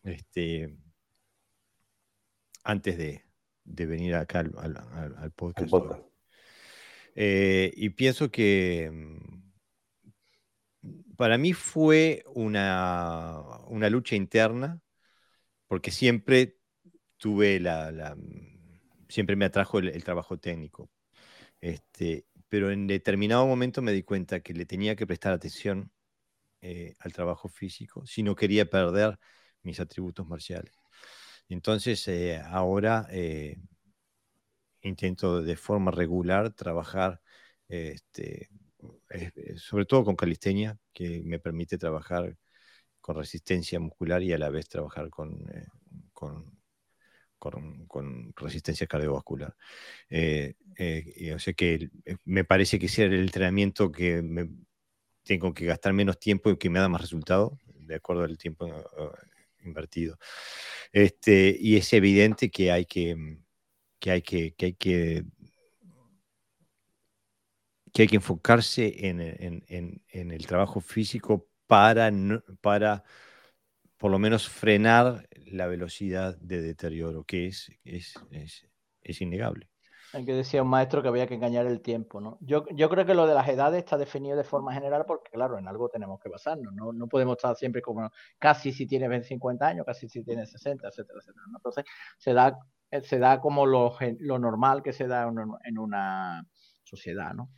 este, 0.02 0.76
antes 2.64 2.98
de, 2.98 3.24
venir 3.64 4.14
acá 4.14 4.40
al, 4.40 5.32
podcast. 5.32 5.70
Eh, 7.14 7.72
y 7.74 7.90
pienso 7.90 8.30
que 8.30 8.90
mm, 8.92 9.40
para 11.16 11.38
mí 11.38 11.52
fue 11.52 12.24
una, 12.34 13.42
lucha 13.90 14.16
interna, 14.16 14.80
porque 15.66 15.90
siempre 15.90 16.58
tuve 17.18 17.60
la, 17.60 18.16
siempre 19.08 19.36
me 19.36 19.44
atrajo 19.44 19.78
el, 19.78 20.02
trabajo 20.04 20.38
técnico. 20.38 20.90
Este, 21.60 22.26
pero 22.48 22.70
en 22.70 22.86
determinado 22.86 23.46
momento 23.46 23.82
me 23.82 23.92
di 23.92 24.02
cuenta 24.02 24.40
que 24.40 24.54
le 24.54 24.64
tenía 24.64 24.96
que 24.96 25.06
prestar 25.06 25.32
atención 25.32 25.92
eh, 26.62 26.94
al 26.98 27.12
trabajo 27.12 27.48
físico 27.48 28.06
si 28.06 28.22
no 28.22 28.34
quería 28.34 28.68
perder 28.68 29.18
mis 29.62 29.78
atributos 29.80 30.26
marciales. 30.26 30.79
Entonces, 31.50 32.06
eh, 32.08 32.40
ahora 32.46 33.08
eh, 33.10 33.58
intento 34.82 35.42
de 35.42 35.56
forma 35.56 35.90
regular 35.90 36.52
trabajar 36.52 37.20
este, 37.68 38.48
eh, 39.10 39.32
sobre 39.56 39.84
todo 39.84 40.04
con 40.04 40.16
calistenia, 40.16 40.78
que 40.92 41.22
me 41.24 41.38
permite 41.40 41.76
trabajar 41.76 42.36
con 43.00 43.16
resistencia 43.16 43.80
muscular 43.80 44.22
y 44.22 44.32
a 44.32 44.38
la 44.38 44.50
vez 44.50 44.68
trabajar 44.68 45.10
con, 45.10 45.44
resistencia 48.36 48.86
cardiovascular. 48.86 49.56
O 51.34 51.38
sea 51.38 51.52
que 51.54 51.90
me 52.24 52.44
parece 52.44 52.78
que 52.78 52.86
ese 52.86 53.06
es 53.06 53.12
el 53.12 53.20
entrenamiento 53.20 53.90
que 53.90 54.22
me, 54.22 54.50
tengo 55.24 55.52
que 55.54 55.66
gastar 55.66 55.92
menos 55.94 56.18
tiempo 56.18 56.50
y 56.50 56.58
que 56.58 56.70
me 56.70 56.78
da 56.78 56.88
más 56.88 57.00
resultado, 57.00 57.58
de 57.74 57.96
acuerdo 57.96 58.22
al 58.22 58.38
tiempo 58.38 58.66
invertido. 59.64 60.18
Este, 60.92 61.56
y 61.58 61.76
es 61.76 61.92
evidente 61.92 62.50
que 62.50 62.72
hay 62.72 62.84
que, 62.86 63.38
que, 63.98 64.10
hay 64.10 64.22
que, 64.22 64.54
que, 64.54 64.66
hay 64.66 64.74
que 64.74 65.24
que 67.92 68.02
hay 68.02 68.08
que 68.08 68.16
enfocarse 68.16 69.08
en, 69.08 70.02
el 70.10 70.46
trabajo 70.46 70.80
físico 70.80 71.48
para, 71.66 72.10
para 72.60 73.04
por 73.96 74.10
lo 74.10 74.18
menos 74.18 74.48
frenar 74.48 75.28
la 75.46 75.66
velocidad 75.66 76.36
de 76.38 76.62
deterioro, 76.62 77.24
que 77.24 77.46
es, 77.46 77.70
es, 77.84 78.14
es, 79.02 79.20
innegable. 79.20 79.69
Hay 80.12 80.24
que 80.24 80.32
decía 80.32 80.62
un 80.62 80.68
maestro 80.68 81.02
que 81.02 81.08
había 81.08 81.26
que 81.26 81.34
engañar 81.34 81.66
el 81.66 81.80
tiempo, 81.80 82.20
¿no? 82.20 82.38
Yo, 82.40 82.64
yo, 82.70 82.88
creo 82.88 83.06
que 83.06 83.14
lo 83.14 83.26
de 83.26 83.34
las 83.34 83.48
edades 83.48 83.78
está 83.78 83.96
definido 83.96 84.36
de 84.36 84.44
forma 84.44 84.72
general 84.72 85.04
porque, 85.06 85.30
claro, 85.30 85.58
en 85.58 85.68
algo 85.68 85.88
tenemos 85.88 86.20
que 86.20 86.28
basarnos, 86.28 86.72
no, 86.74 86.92
no 86.92 87.06
podemos 87.06 87.36
estar 87.36 87.54
siempre 87.56 87.80
como 87.82 88.10
casi 88.38 88.72
si 88.72 88.86
tienes 88.86 89.26
50 89.26 89.66
años, 89.66 89.86
casi 89.86 90.08
si 90.08 90.22
tienes 90.22 90.50
60, 90.50 90.88
etcétera, 90.88 91.18
etcétera. 91.20 91.44
Entonces, 91.54 91.84
se 92.18 92.32
da, 92.32 92.58
se 93.02 93.18
da 93.18 93.40
como 93.40 93.66
lo, 93.66 93.96
lo 94.18 94.38
normal 94.38 94.82
que 94.82 94.92
se 94.92 95.06
da 95.06 95.30
en 95.64 95.78
una 95.78 96.44
sociedad, 96.82 97.32
¿no? 97.32 97.50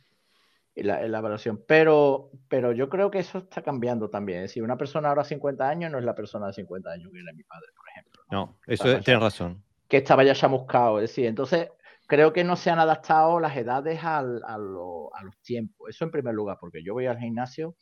la, 0.75 1.05
evaluación. 1.05 1.63
Pero, 1.67 2.31
pero 2.47 2.71
yo 2.71 2.89
creo 2.89 3.11
que 3.11 3.19
eso 3.19 3.39
está 3.39 3.61
cambiando 3.61 4.09
también. 4.09 4.39
Es 4.39 4.51
decir, 4.51 4.63
una 4.63 4.77
persona 4.77 5.09
ahora 5.09 5.23
50 5.23 5.67
años 5.67 5.91
no 5.91 5.99
es 5.99 6.05
la 6.05 6.15
persona 6.15 6.47
de 6.47 6.53
50 6.53 6.89
años 6.89 7.11
que 7.11 7.19
era 7.19 7.33
mi 7.33 7.43
padre, 7.43 7.67
por 7.75 7.89
ejemplo. 7.89 8.21
No, 8.31 8.57
eso 8.65 8.99
tienes 9.01 9.21
razón. 9.21 9.63
Que 9.87 9.97
estaba 9.97 10.23
ya 10.23 10.33
chamuscado. 10.33 10.99
Es 10.99 11.11
decir, 11.11 11.27
entonces 11.27 11.69
creo 12.07 12.33
que 12.33 12.43
no 12.43 12.55
se 12.55 12.69
han 12.69 12.79
adaptado 12.79 13.39
las 13.39 13.55
edades 13.55 14.03
al, 14.03 14.41
a, 14.45 14.57
los 14.57 15.37
tiempos. 15.41 15.89
Eso 15.89 16.05
en 16.05 16.11
primer 16.11 16.33
lugar, 16.33 16.57
porque 16.59 16.83
yo 16.83 16.93
voy 16.93 17.05
al 17.05 17.19
gimnasio 17.19 17.75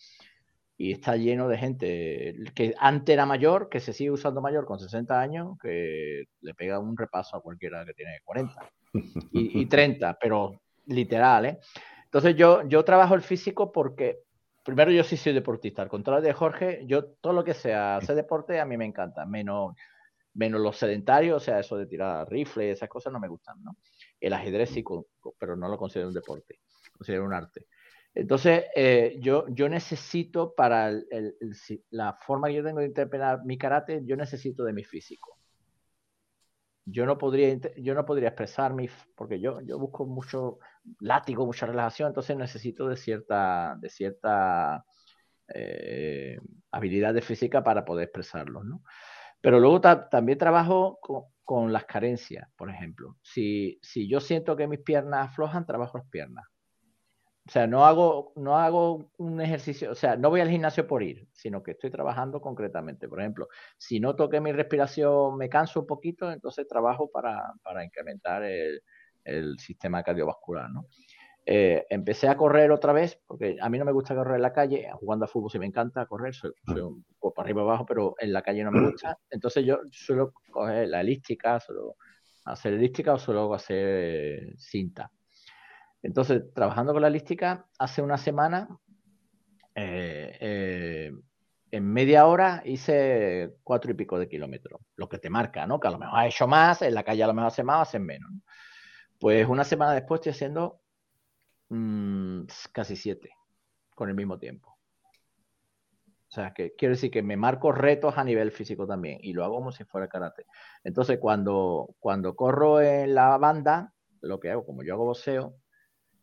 y 0.77 0.91
está 0.93 1.15
lleno 1.15 1.47
de 1.47 1.57
gente 1.57 2.35
que 2.55 2.73
antes 2.79 3.13
era 3.13 3.25
mayor, 3.25 3.69
que 3.69 3.79
se 3.79 3.93
sigue 3.93 4.11
usando 4.11 4.41
mayor 4.41 4.65
con 4.65 4.79
60 4.79 5.19
años, 5.19 5.57
que 5.61 6.25
le 6.41 6.53
pega 6.53 6.79
un 6.79 6.97
repaso 6.97 7.37
a 7.37 7.41
cualquiera 7.41 7.85
que 7.85 7.93
tiene 7.93 8.19
40 8.23 8.69
y, 9.31 9.61
y 9.61 9.65
30, 9.67 10.17
pero 10.19 10.61
literal, 10.87 11.45
¿eh? 11.45 11.59
Entonces 12.05 12.35
yo, 12.35 12.67
yo 12.67 12.83
trabajo 12.83 13.15
el 13.15 13.21
físico 13.21 13.71
porque, 13.71 14.19
primero 14.63 14.91
yo 14.91 15.03
sí 15.03 15.15
soy 15.15 15.33
deportista, 15.33 15.81
al 15.81 15.87
contrario 15.87 16.21
de 16.21 16.33
Jorge, 16.33 16.83
yo 16.85 17.05
todo 17.05 17.31
lo 17.33 17.43
que 17.43 17.53
sea 17.53 17.97
hacer 17.97 18.15
deporte 18.15 18.59
a 18.59 18.65
mí 18.65 18.75
me 18.75 18.85
encanta, 18.85 19.25
menos 19.25 19.75
menos 20.33 20.61
los 20.61 20.77
sedentarios, 20.77 21.41
o 21.41 21.45
sea, 21.45 21.59
eso 21.59 21.77
de 21.77 21.85
tirar 21.85 22.29
rifles, 22.29 22.77
esas 22.77 22.89
cosas 22.89 23.11
no 23.11 23.19
me 23.19 23.27
gustan, 23.27 23.61
¿no? 23.63 23.75
El 24.21 24.33
ajedrez 24.33 24.69
sí, 24.69 24.85
pero 25.37 25.57
no 25.57 25.67
lo 25.67 25.77
considero 25.77 26.07
un 26.07 26.13
deporte, 26.13 26.61
considero 26.93 27.25
un 27.25 27.33
arte. 27.33 27.67
Entonces, 28.13 28.65
eh, 28.75 29.17
yo, 29.19 29.45
yo 29.49 29.67
necesito 29.67 30.53
para 30.53 30.91
la 31.89 32.13
forma 32.13 32.47
que 32.47 32.55
yo 32.55 32.63
tengo 32.63 32.79
de 32.79 32.85
interpretar 32.85 33.43
mi 33.45 33.57
karate, 33.57 34.01
yo 34.05 34.15
necesito 34.15 34.63
de 34.63 34.73
mi 34.73 34.83
físico. 34.83 35.37
Yo 36.85 37.05
no 37.05 37.17
podría, 37.17 37.57
yo 37.77 37.93
no 37.93 38.05
podría 38.05 38.29
expresar 38.29 38.73
mi, 38.73 38.89
porque 39.15 39.39
yo, 39.39 39.61
yo 39.61 39.79
busco 39.79 40.05
mucho 40.05 40.59
látigo, 40.99 41.45
mucha 41.45 41.65
relajación, 41.65 42.09
entonces 42.09 42.35
necesito 42.35 42.87
de 42.87 42.97
cierta, 42.97 43.77
de 43.79 43.89
cierta 43.89 44.83
eh, 45.53 46.37
habilidad 46.71 47.13
de 47.13 47.21
física 47.21 47.63
para 47.63 47.85
poder 47.85 48.05
expresarlo, 48.05 48.63
¿no? 48.63 48.83
Pero 49.41 49.59
luego 49.59 49.81
también 49.81 50.37
trabajo 50.37 50.99
con, 51.01 51.23
las 51.71 51.85
carencias, 51.85 52.49
por 52.55 52.69
ejemplo. 52.69 53.17
Si, 53.21 53.79
si 53.81 54.07
yo 54.07 54.19
siento 54.19 54.55
que 54.55 54.67
mis 54.67 54.79
piernas 54.79 55.29
aflojan, 55.29 55.65
trabajo 55.65 55.97
las 55.97 56.07
piernas 56.09 56.45
o 57.47 57.51
sea, 57.51 57.65
no 57.65 57.85
hago, 57.85 58.33
no 58.35 58.57
hago 58.57 59.11
un 59.17 59.41
ejercicio, 59.41 59.91
o 59.91 59.95
sea, 59.95 60.15
no 60.15 60.29
voy 60.29 60.41
al 60.41 60.49
gimnasio 60.49 60.87
por 60.87 61.01
ir, 61.01 61.27
sino 61.33 61.63
que 61.63 61.71
estoy 61.71 61.89
trabajando 61.89 62.39
concretamente. 62.39 63.07
Por 63.09 63.19
ejemplo, 63.19 63.47
si 63.77 63.99
noto 63.99 64.29
que 64.29 64.39
mi 64.39 64.51
respiración 64.51 65.37
me 65.37 65.49
canso 65.49 65.81
un 65.81 65.87
poquito, 65.87 66.31
entonces 66.31 66.67
trabajo 66.67 67.09
para, 67.11 67.53
incrementar 67.83 68.43
el, 68.43 68.81
sistema 69.59 70.03
cardiovascular, 70.03 70.69
¿no? 70.69 70.87
Eh, 71.53 71.85
empecé 71.89 72.29
a 72.29 72.37
correr 72.37 72.71
otra 72.71 72.93
vez, 72.93 73.19
porque 73.27 73.57
a 73.59 73.67
mí 73.67 73.77
no 73.77 73.83
me 73.83 73.91
gusta 73.91 74.15
correr 74.15 74.35
en 74.35 74.41
la 74.41 74.53
calle, 74.53 74.89
jugando 74.93 75.25
a 75.25 75.27
fútbol 75.27 75.51
sí 75.51 75.59
me 75.59 75.65
encanta 75.65 76.05
correr, 76.05 76.33
soy, 76.33 76.53
un 76.65 77.03
poco 77.19 77.33
para 77.33 77.47
arriba 77.47 77.63
abajo, 77.63 77.85
pero 77.85 78.15
en 78.19 78.31
la 78.31 78.41
calle 78.41 78.63
no 78.63 78.71
me 78.71 78.89
gusta. 78.89 79.17
Entonces 79.29 79.65
yo 79.65 79.81
suelo 79.91 80.31
coger 80.49 80.87
la 80.87 81.01
elíptica, 81.01 81.59
suelo 81.59 81.97
hacer 82.45 82.75
elíptica 82.75 83.15
o 83.15 83.19
suelo 83.19 83.53
hacer 83.53 84.53
cinta. 84.57 85.11
Entonces, 86.01 86.41
trabajando 86.53 86.93
con 86.93 87.01
la 87.01 87.09
lística, 87.09 87.67
hace 87.77 88.01
una 88.01 88.17
semana, 88.17 88.69
eh, 89.75 90.37
eh, 90.39 91.11
en 91.69 91.85
media 91.85 92.27
hora 92.27 92.61
hice 92.63 93.55
cuatro 93.61 93.91
y 93.91 93.95
pico 93.95 94.17
de 94.17 94.29
kilómetros, 94.29 94.79
lo 94.95 95.09
que 95.09 95.17
te 95.17 95.29
marca, 95.29 95.67
¿no? 95.67 95.81
Que 95.81 95.89
a 95.89 95.91
lo 95.91 95.99
mejor 95.99 96.17
ha 96.17 96.27
hecho 96.27 96.47
más, 96.47 96.81
en 96.81 96.93
la 96.93 97.03
calle 97.03 97.23
a 97.23 97.27
lo 97.27 97.33
mejor 97.33 97.49
hace 97.49 97.63
más, 97.63 97.89
hace 97.89 97.99
menos. 97.99 98.31
Pues 99.19 99.45
una 99.49 99.65
semana 99.65 99.93
después 99.93 100.19
estoy 100.19 100.31
haciendo 100.31 100.80
mm, 101.71 102.43
casi 102.71 102.95
siete 102.95 103.31
con 103.95 104.09
el 104.09 104.15
mismo 104.15 104.37
tiempo. 104.37 104.77
O 106.31 106.33
sea, 106.33 106.53
que 106.53 106.73
quiero 106.75 106.93
decir 106.93 107.11
que 107.11 107.21
me 107.21 107.35
marco 107.35 107.73
retos 107.73 108.17
a 108.17 108.23
nivel 108.23 108.51
físico 108.51 108.87
también 108.87 109.19
y 109.21 109.33
lo 109.33 109.43
hago 109.43 109.55
como 109.55 109.73
si 109.73 109.83
fuera 109.83 110.07
karate. 110.07 110.45
Entonces, 110.83 111.19
cuando, 111.19 111.95
cuando 111.99 112.35
corro 112.37 112.79
en 112.79 113.13
la 113.13 113.37
banda, 113.37 113.93
lo 114.21 114.39
que 114.39 114.49
hago, 114.49 114.65
como 114.65 114.81
yo 114.81 114.93
hago 114.93 115.05
boxeo, 115.05 115.55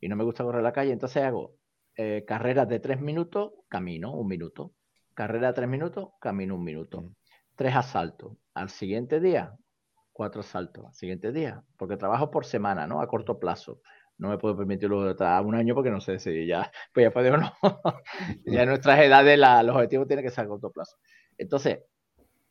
y 0.00 0.08
no 0.08 0.16
me 0.16 0.24
gusta 0.24 0.44
correr 0.44 0.62
la 0.62 0.72
calle, 0.72 0.92
entonces 0.92 1.22
hago 1.22 1.56
eh, 1.96 2.24
carreras 2.26 2.68
de 2.68 2.80
tres 2.80 3.00
minutos, 3.00 3.52
camino 3.68 4.14
un 4.14 4.28
minuto. 4.28 4.72
Carrera 5.14 5.48
de 5.48 5.52
tres 5.52 5.68
minutos, 5.68 6.10
camino 6.20 6.54
un 6.54 6.64
minuto. 6.64 7.02
Mm. 7.02 7.14
Tres 7.54 7.74
asaltos. 7.74 8.32
Al 8.54 8.70
siguiente 8.70 9.20
día, 9.20 9.56
cuatro 10.12 10.40
asaltos. 10.40 10.86
Al 10.86 10.94
siguiente 10.94 11.32
día, 11.32 11.62
porque 11.76 11.96
trabajo 11.96 12.30
por 12.30 12.46
semana, 12.46 12.86
¿no? 12.86 13.00
A 13.02 13.08
corto 13.08 13.38
plazo. 13.38 13.82
No 14.18 14.28
me 14.28 14.38
puedo 14.38 14.56
permitirlo 14.56 15.14
a 15.18 15.40
un 15.40 15.54
año 15.54 15.74
porque 15.74 15.90
no 15.90 16.00
sé 16.00 16.18
si 16.18 16.46
ya, 16.46 16.70
pues 16.92 17.04
ya 17.04 17.10
puede 17.10 17.30
o 17.30 17.36
no. 17.36 17.52
ya 18.46 18.62
en 18.62 18.68
nuestras 18.68 18.98
edades 19.00 19.38
los 19.38 19.76
objetivos 19.76 20.06
tienen 20.06 20.24
que 20.24 20.30
ser 20.30 20.44
a 20.44 20.48
corto 20.48 20.70
plazo. 20.70 20.96
Entonces, 21.38 21.78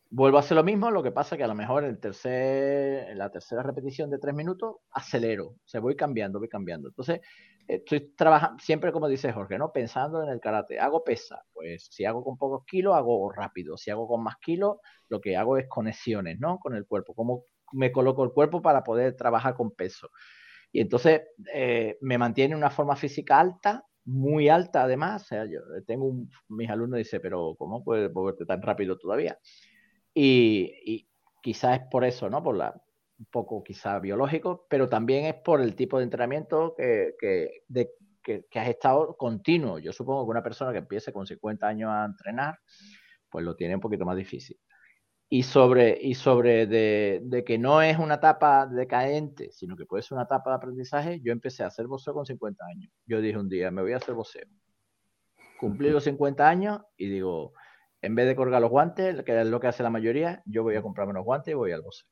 Vuelvo 0.10 0.38
a 0.38 0.40
hacer 0.40 0.56
lo 0.56 0.64
mismo, 0.64 0.90
lo 0.90 1.04
que 1.04 1.12
pasa 1.12 1.36
que 1.36 1.44
a 1.44 1.48
lo 1.48 1.56
mejor 1.56 1.84
en, 1.84 1.90
el 1.90 2.00
tercer, 2.00 3.10
en 3.10 3.18
la 3.18 3.30
tercera 3.30 3.62
repetición 3.62 4.10
de 4.10 4.20
tres 4.20 4.34
minutos 4.34 4.78
acelero, 4.92 5.56
se 5.66 5.80
voy 5.80 5.98
cambiando, 5.98 6.40
voy 6.40 6.48
cambiando. 6.48 6.88
Entonces, 6.88 7.20
estoy 7.68 8.14
trabajando, 8.16 8.58
siempre 8.64 8.94
como 8.94 9.10
dice 9.10 9.34
Jorge, 9.34 9.58
¿no? 9.58 9.74
Pensando 9.74 10.24
en 10.24 10.30
el 10.30 10.40
karate. 10.40 10.80
Hago 10.80 11.04
pesa, 11.04 11.44
pues 11.54 11.90
si 11.92 12.06
hago 12.06 12.24
con 12.24 12.38
pocos 12.38 12.64
kilos, 12.66 12.96
hago 12.96 13.30
rápido. 13.34 13.76
Si 13.76 13.92
hago 13.92 14.08
con 14.08 14.24
más 14.24 14.38
kilos, 14.38 14.78
lo 15.10 15.20
que 15.20 15.36
hago 15.36 15.58
es 15.58 15.68
conexiones, 15.68 16.40
¿no? 16.40 16.58
Con 16.60 16.74
el 16.74 16.86
cuerpo. 16.86 17.14
¿Cómo 17.14 17.44
me 17.74 17.92
coloco 17.92 18.24
el 18.24 18.32
cuerpo 18.32 18.62
para 18.62 18.84
poder 18.86 19.18
trabajar 19.18 19.56
con 19.56 19.72
peso? 19.72 20.10
Y 20.78 20.82
entonces 20.82 21.22
eh, 21.56 21.98
me 22.02 22.20
mantiene 22.20 22.56
una 22.56 22.70
forma 22.70 22.96
física 22.96 23.40
alta, 23.40 23.84
muy 24.06 24.48
alta 24.48 24.84
además. 24.84 25.24
O 25.24 25.26
sea, 25.26 25.46
yo 25.46 25.60
tengo 25.88 26.14
mis 26.50 26.70
alumnos 26.70 27.00
dicen, 27.00 27.20
pero 27.20 27.56
¿cómo 27.58 27.84
puedes 27.84 28.14
moverte 28.14 28.46
tan 28.46 28.62
rápido 28.62 28.96
todavía? 28.96 29.40
Y, 30.14 31.08
quizás 31.42 31.80
es 31.80 31.88
por 31.90 32.06
eso, 32.06 32.30
¿no? 32.30 32.44
Por 32.44 32.58
la, 32.58 32.80
un 33.18 33.26
poco 33.26 33.64
quizá 33.64 33.98
biológico, 33.98 34.68
pero 34.70 34.88
también 34.88 35.26
es 35.26 35.34
por 35.34 35.62
el 35.62 35.76
tipo 35.76 35.98
de 35.98 36.04
entrenamiento 36.04 36.76
que, 36.78 37.16
que, 37.20 37.64
que, 38.24 38.60
has 38.60 38.70
estado 38.70 39.18
continuo. 39.18 39.80
Yo 39.80 39.92
supongo 39.92 40.26
que 40.26 40.30
una 40.30 40.44
persona 40.44 40.72
que 40.74 40.78
empiece 40.78 41.12
con 41.12 41.26
50 41.26 41.68
años 41.68 41.90
a 41.92 42.06
entrenar, 42.06 42.60
pues 43.32 43.44
lo 43.44 43.56
tiene 43.56 43.74
un 43.74 43.82
poquito 43.82 44.06
más 44.06 44.16
difícil. 44.16 44.60
Y 45.30 45.44
sobre, 45.44 45.98
y 46.02 46.16
sobre 46.16 46.68
de, 46.68 47.20
de, 47.24 47.44
que 47.44 47.58
no 47.58 47.82
es 47.82 47.98
una 48.00 48.16
etapa 48.16 48.66
decaente, 48.66 49.52
sino 49.52 49.76
que 49.76 49.86
puede 49.86 50.02
ser 50.04 50.16
una 50.16 50.24
etapa 50.24 50.52
de 50.52 50.56
aprendizaje, 50.56 51.20
yo 51.22 51.34
empecé 51.34 51.64
a 51.64 51.68
hacer 51.68 51.86
boxeo 51.88 52.14
con 52.14 52.26
50 52.26 52.66
años. 52.66 52.92
Yo 53.06 53.20
dije 53.20 53.38
un 53.38 53.50
día, 53.50 53.70
me 53.70 53.82
voy 53.82 53.92
a 53.92 53.98
hacer 53.98 54.16
boxeo. 54.16 54.48
Cumplí 55.60 55.90
los 55.90 56.06
50 56.06 56.48
años 56.48 56.80
y 56.96 57.10
digo, 57.10 57.52
en 58.02 58.16
vez 58.16 58.28
de 58.28 58.36
colgar 58.36 58.62
los 58.62 58.70
guantes, 58.70 59.22
que 59.24 59.42
es 59.42 59.48
lo 59.48 59.60
que 59.60 59.68
hace 59.68 59.84
la 59.84 59.90
mayoría, 59.90 60.44
yo 60.46 60.64
voy 60.64 60.76
a 60.76 60.82
comprarme 60.82 61.12
unos 61.12 61.26
guantes 61.26 61.52
y 61.52 61.56
voy 61.56 61.72
al 61.72 61.82
boxeo. 61.82 62.08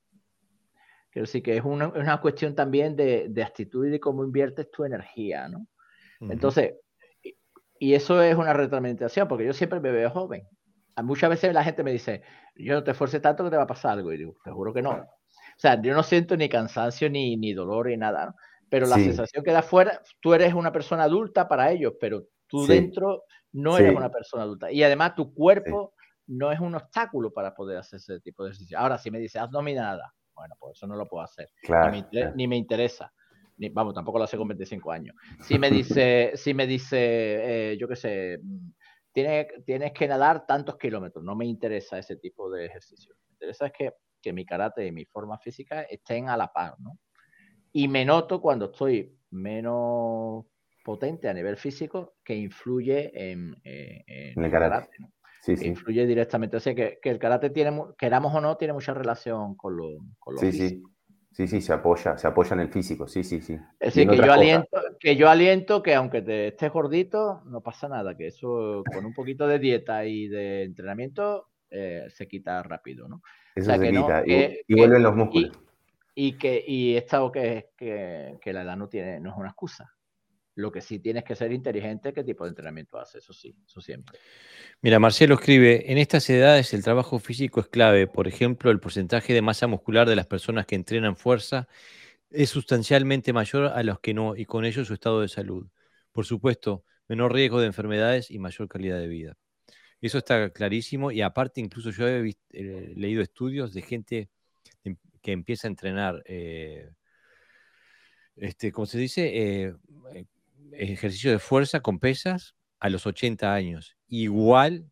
Quiero 1.10 1.28
decir 1.28 1.42
que 1.42 1.56
es 1.56 1.64
una, 1.64 1.88
una 1.88 2.20
cuestión 2.20 2.54
también 2.54 2.98
de, 2.98 3.28
de, 3.30 3.44
actitud 3.44 3.86
y 3.88 3.92
de 3.92 4.02
cómo 4.02 4.26
inviertes 4.26 4.70
tu 4.70 4.84
energía, 4.84 5.48
¿no? 5.48 5.66
Entonces, 6.20 6.76
y 7.80 7.94
eso 7.94 8.22
es 8.22 8.36
una 8.36 8.54
retroalimentación, 8.54 9.28
porque 9.28 9.46
yo 9.46 9.54
siempre 9.54 9.80
me 9.80 9.92
veo 9.92 10.10
joven. 10.10 10.48
Muchas 11.04 11.30
veces 11.30 11.54
la 11.54 11.64
gente 11.64 11.84
me 11.84 11.92
dice, 11.92 12.22
yo 12.56 12.74
no 12.74 12.84
te 12.84 12.92
esfuerces 12.92 13.22
tanto 13.22 13.44
que 13.44 13.50
te 13.50 13.58
va 13.58 13.64
a 13.64 13.68
pasar 13.68 13.92
algo. 13.92 14.14
Y 14.14 14.18
digo, 14.18 14.36
te 14.44 14.52
juro 14.52 14.74
que 14.74 14.82
no. 14.82 14.92
O 14.92 15.58
sea, 15.58 15.82
yo 15.82 15.94
no 15.94 16.04
siento 16.04 16.36
ni 16.38 16.50
cansancio, 16.50 17.10
ni, 17.10 17.38
ni 17.38 17.54
dolor, 17.54 17.88
ni 17.88 17.98
nada, 17.98 18.28
¿no? 18.28 18.36
Pero 18.70 18.88
la 18.88 18.96
sensación 18.96 19.44
que 19.44 19.52
da 19.52 19.62
fuera, 19.62 20.02
tú 20.20 20.34
eres 20.34 20.54
una 20.54 20.72
persona 20.72 21.04
adulta 21.04 21.48
para 21.48 21.72
ellos, 21.72 21.94
pero 22.00 22.26
tú 22.48 22.66
dentro 22.66 23.24
no 23.54 23.78
eres 23.78 23.96
una 23.96 24.10
persona 24.10 24.44
adulta. 24.44 24.72
Y 24.72 24.84
además 24.84 25.16
tu 25.16 25.34
cuerpo 25.34 25.94
no 26.28 26.52
es 26.52 26.60
un 26.60 26.76
obstáculo 26.76 27.32
para 27.32 27.54
poder 27.54 27.78
hacer 27.78 27.98
ese 27.98 28.20
tipo 28.20 28.44
de 28.44 28.50
ejercicio. 28.50 28.78
Ahora, 28.78 28.98
si 28.98 29.12
me 29.12 29.20
dices, 29.20 29.42
haz 29.42 29.52
dominada, 29.52 30.14
bueno, 30.34 30.56
pues 30.60 30.78
eso 30.78 30.88
no 30.88 30.96
lo 30.96 31.08
puedo 31.08 31.24
hacer. 31.24 31.50
ni, 32.36 32.48
me 32.48 32.58
interesa. 32.58 33.14
Ni, 33.58 33.70
vamos, 33.70 33.94
tampoco 33.94 34.18
lo 34.18 34.26
hace 34.26 34.38
con 34.38 34.48
25 34.48 34.92
años. 34.92 35.16
Si 35.42 35.58
me 35.58 35.70
dice, 35.70 36.32
si 36.36 36.54
me 36.54 36.68
dice 36.68 37.72
eh, 37.72 37.78
yo 37.78 37.88
qué 37.88 37.96
sé, 37.96 38.40
tienes, 39.16 39.48
tienes 39.64 39.94
que 39.94 40.10
nadar 40.10 40.46
tantos 40.46 40.78
kilómetros, 40.78 41.24
no 41.24 41.36
me 41.36 41.46
interesa 41.46 41.98
ese 41.98 42.18
tipo 42.18 42.52
de 42.52 42.66
ejercicio. 42.66 43.16
Me 43.30 43.34
interesa 43.36 43.68
es 43.68 43.72
que, 43.72 43.94
que 44.22 44.34
mi 44.34 44.46
karate 44.46 44.86
y 44.86 44.92
mi 44.92 45.06
forma 45.06 45.40
física 45.40 45.84
estén 45.84 46.28
a 46.28 46.36
la 46.36 46.52
par, 46.52 46.76
¿no? 46.80 47.00
Y 47.72 47.88
me 47.88 48.04
noto 48.04 48.42
cuando 48.42 48.66
estoy 48.66 49.18
menos 49.32 50.46
potente 50.84 51.30
a 51.30 51.34
nivel 51.34 51.56
físico 51.56 52.16
que 52.26 52.36
influye 52.36 53.32
en, 53.32 53.56
eh, 53.64 54.34
el 54.36 54.52
karate. 54.52 54.90
sí, 55.42 55.56
sí. 55.56 55.68
Influye 55.68 56.06
directamente. 56.06 56.58
O 56.58 56.60
sea, 56.60 56.76
que, 56.76 57.00
que, 57.02 57.10
el 57.10 57.18
karate 57.18 57.50
tiene, 57.52 57.72
queramos 57.98 58.36
o 58.36 58.42
no, 58.42 58.58
tiene 58.58 58.74
mucha 58.74 58.94
relación 58.94 59.56
con 59.56 59.78
lo, 59.78 59.88
con 60.20 60.38
sí, 60.38 60.52
Sí. 60.52 60.84
Sí, 61.36 61.50
sí, 61.50 61.60
se 61.60 61.74
apoya, 61.74 62.18
se 62.18 62.28
apoya 62.28 62.54
en 62.54 62.62
el 62.62 62.70
físico, 62.70 63.10
sí, 63.10 63.22
sí, 63.22 63.42
sí. 63.42 63.60
Es 63.78 63.94
decir, 63.94 64.10
que 64.10 64.16
yo, 64.16 64.32
aliento, 64.32 64.82
que 64.98 65.18
yo 65.18 65.30
aliento 65.30 65.84
que 65.84 65.94
aunque 65.94 66.22
te 66.22 66.48
estés 66.48 66.72
gordito, 66.72 67.42
no 67.48 67.60
pasa 67.60 67.90
nada, 67.90 68.16
que 68.16 68.28
eso 68.28 68.86
con 68.94 69.06
un 69.06 69.14
poquito 69.14 69.46
de 69.46 69.60
dieta 69.60 70.06
y 70.06 70.30
de 70.30 70.64
entrenamiento 70.64 71.50
eh, 71.70 72.06
se 72.08 72.30
quita 72.30 72.64
rápido, 72.64 73.10
¿no? 73.10 73.22
Eso 73.54 73.70
se 73.70 73.92
quita, 73.92 74.24
y, 74.26 74.74
vuelven 74.76 75.04
los 75.04 75.14
músculos. 75.14 75.52
Y, 76.14 76.38
que 76.38 76.64
y 76.66 76.96
esta 76.96 77.20
que, 77.34 77.72
que, 77.76 78.38
que 78.42 78.54
la 78.54 78.62
edad 78.62 78.78
no 78.78 78.88
tiene, 78.88 79.20
no 79.20 79.32
es 79.32 79.36
una 79.36 79.50
excusa. 79.50 79.94
Lo 80.56 80.72
que 80.72 80.82
sí 80.82 81.00
tienes 81.00 81.24
que 81.24 81.36
ser 81.36 81.52
inteligente, 81.52 82.14
qué 82.14 82.24
tipo 82.24 82.46
de 82.46 82.50
entrenamiento 82.50 82.98
haces, 82.98 83.24
eso 83.24 83.34
sí, 83.34 83.56
eso 83.66 83.82
siempre. 83.82 84.18
Mira, 84.82 85.00
Marcelo 85.00 85.36
escribe, 85.36 85.92
en 85.92 85.98
estas 85.98 86.30
edades 86.30 86.74
el 86.74 86.84
trabajo 86.84 87.20
físico 87.20 87.60
es 87.60 87.68
clave. 87.68 88.08
Por 88.08 88.28
ejemplo, 88.28 88.72
el 88.72 88.80
porcentaje 88.80 89.34
de 89.34 89.42
masa 89.42 89.68
muscular 89.68 90.08
de 90.08 90.16
las 90.16 90.28
personas 90.28 90.66
que 90.66 90.76
entrenan 90.76 91.18
fuerza 91.18 91.68
es 92.30 92.50
sustancialmente 92.50 93.34
mayor 93.34 93.68
a 93.68 93.84
los 93.84 94.00
que 94.00 94.14
no, 94.14 94.36
y 94.36 94.46
con 94.46 94.66
ello 94.66 94.86
su 94.86 94.94
estado 94.94 95.22
de 95.22 95.28
salud. 95.28 95.68
Por 96.12 96.26
supuesto, 96.26 96.84
menor 97.08 97.34
riesgo 97.34 97.60
de 97.60 97.68
enfermedades 97.68 98.32
y 98.32 98.40
mayor 98.40 98.68
calidad 98.68 99.00
de 99.00 99.08
vida. 99.08 99.38
Eso 100.02 100.18
está 100.18 100.50
clarísimo 100.52 101.12
y 101.12 101.22
aparte 101.22 101.62
incluso 101.62 101.92
yo 101.92 102.08
he 102.08 102.36
eh, 102.52 102.94
leído 102.96 103.22
estudios 103.22 103.74
de 103.74 103.82
gente 103.82 104.30
que 105.22 105.32
empieza 105.32 105.68
a 105.68 105.72
entrenar, 105.72 106.22
eh, 106.26 106.92
este, 108.36 108.72
¿cómo 108.72 108.86
se 108.86 109.00
dice? 109.00 109.32
Eh, 109.34 109.74
ejercicio 110.72 111.32
de 111.32 111.40
fuerza 111.40 111.80
con 111.80 112.00
pesas 112.00 112.56
a 112.80 112.90
los 112.90 113.06
80 113.06 113.54
años. 113.54 113.98
Igual 114.08 114.90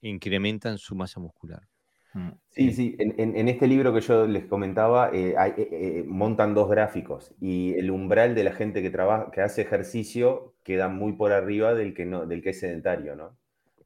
incrementan 0.00 0.78
su 0.78 0.94
masa 0.94 1.20
muscular. 1.20 1.62
Mm. 2.14 2.30
Sí, 2.50 2.72
sí, 2.72 2.96
en, 2.98 3.48
este 3.48 3.66
libro 3.66 3.92
que 3.94 4.00
yo 4.00 4.26
les 4.26 4.46
comentaba, 4.46 5.10
eh, 5.12 5.34
eh, 5.38 5.68
eh, 5.70 6.04
montan 6.06 6.54
dos 6.54 6.68
gráficos 6.68 7.34
y 7.40 7.74
el 7.74 7.90
umbral 7.90 8.34
de 8.34 8.44
la 8.44 8.52
gente 8.52 8.82
que 8.82 8.90
trabaja, 8.90 9.30
que 9.30 9.42
hace 9.42 9.62
ejercicio 9.62 10.54
queda 10.64 10.88
muy 10.88 11.12
por 11.12 11.32
arriba 11.32 11.74
del 11.74 11.94
que, 11.94 12.06
no, 12.06 12.26
del 12.26 12.42
que 12.42 12.50
es 12.50 12.60
sedentario, 12.60 13.14
¿no? 13.14 13.36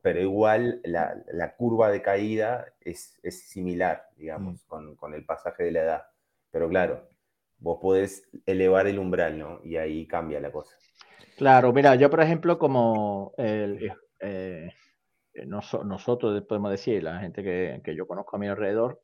Pero 0.01 0.21
igual 0.21 0.81
la, 0.85 1.55
curva 1.57 1.91
de 1.91 2.03
caída 2.03 2.67
es, 2.81 3.19
similar, 3.31 4.09
digamos, 4.17 4.65
mm. 4.69 4.95
con, 4.95 5.15
el 5.15 5.25
pasaje 5.25 5.65
de 5.65 5.73
la 5.73 5.81
edad. 5.83 6.03
Pero 6.51 6.69
claro, 6.69 7.09
vos 7.59 7.79
podés 7.81 8.29
elevar 8.47 8.87
el 8.87 8.99
umbral, 8.99 9.39
¿no? 9.39 9.61
Y 9.63 9.77
ahí 9.77 10.07
cambia 10.07 10.41
la 10.41 10.51
cosa. 10.51 10.77
Claro, 11.43 11.73
mira, 11.73 11.97
yo 11.97 12.09
por 12.09 12.21
ejemplo, 12.21 12.57
como 12.57 13.33
el, 13.37 13.93
eh, 14.21 14.71
nosotros 15.47 16.43
podemos 16.49 16.71
decir, 16.71 17.03
la 17.03 17.19
gente 17.21 17.43
que, 17.43 17.97
yo 17.97 18.07
conozco 18.07 18.37
a 18.37 18.39
mi 18.39 18.47
alrededor, 18.47 19.03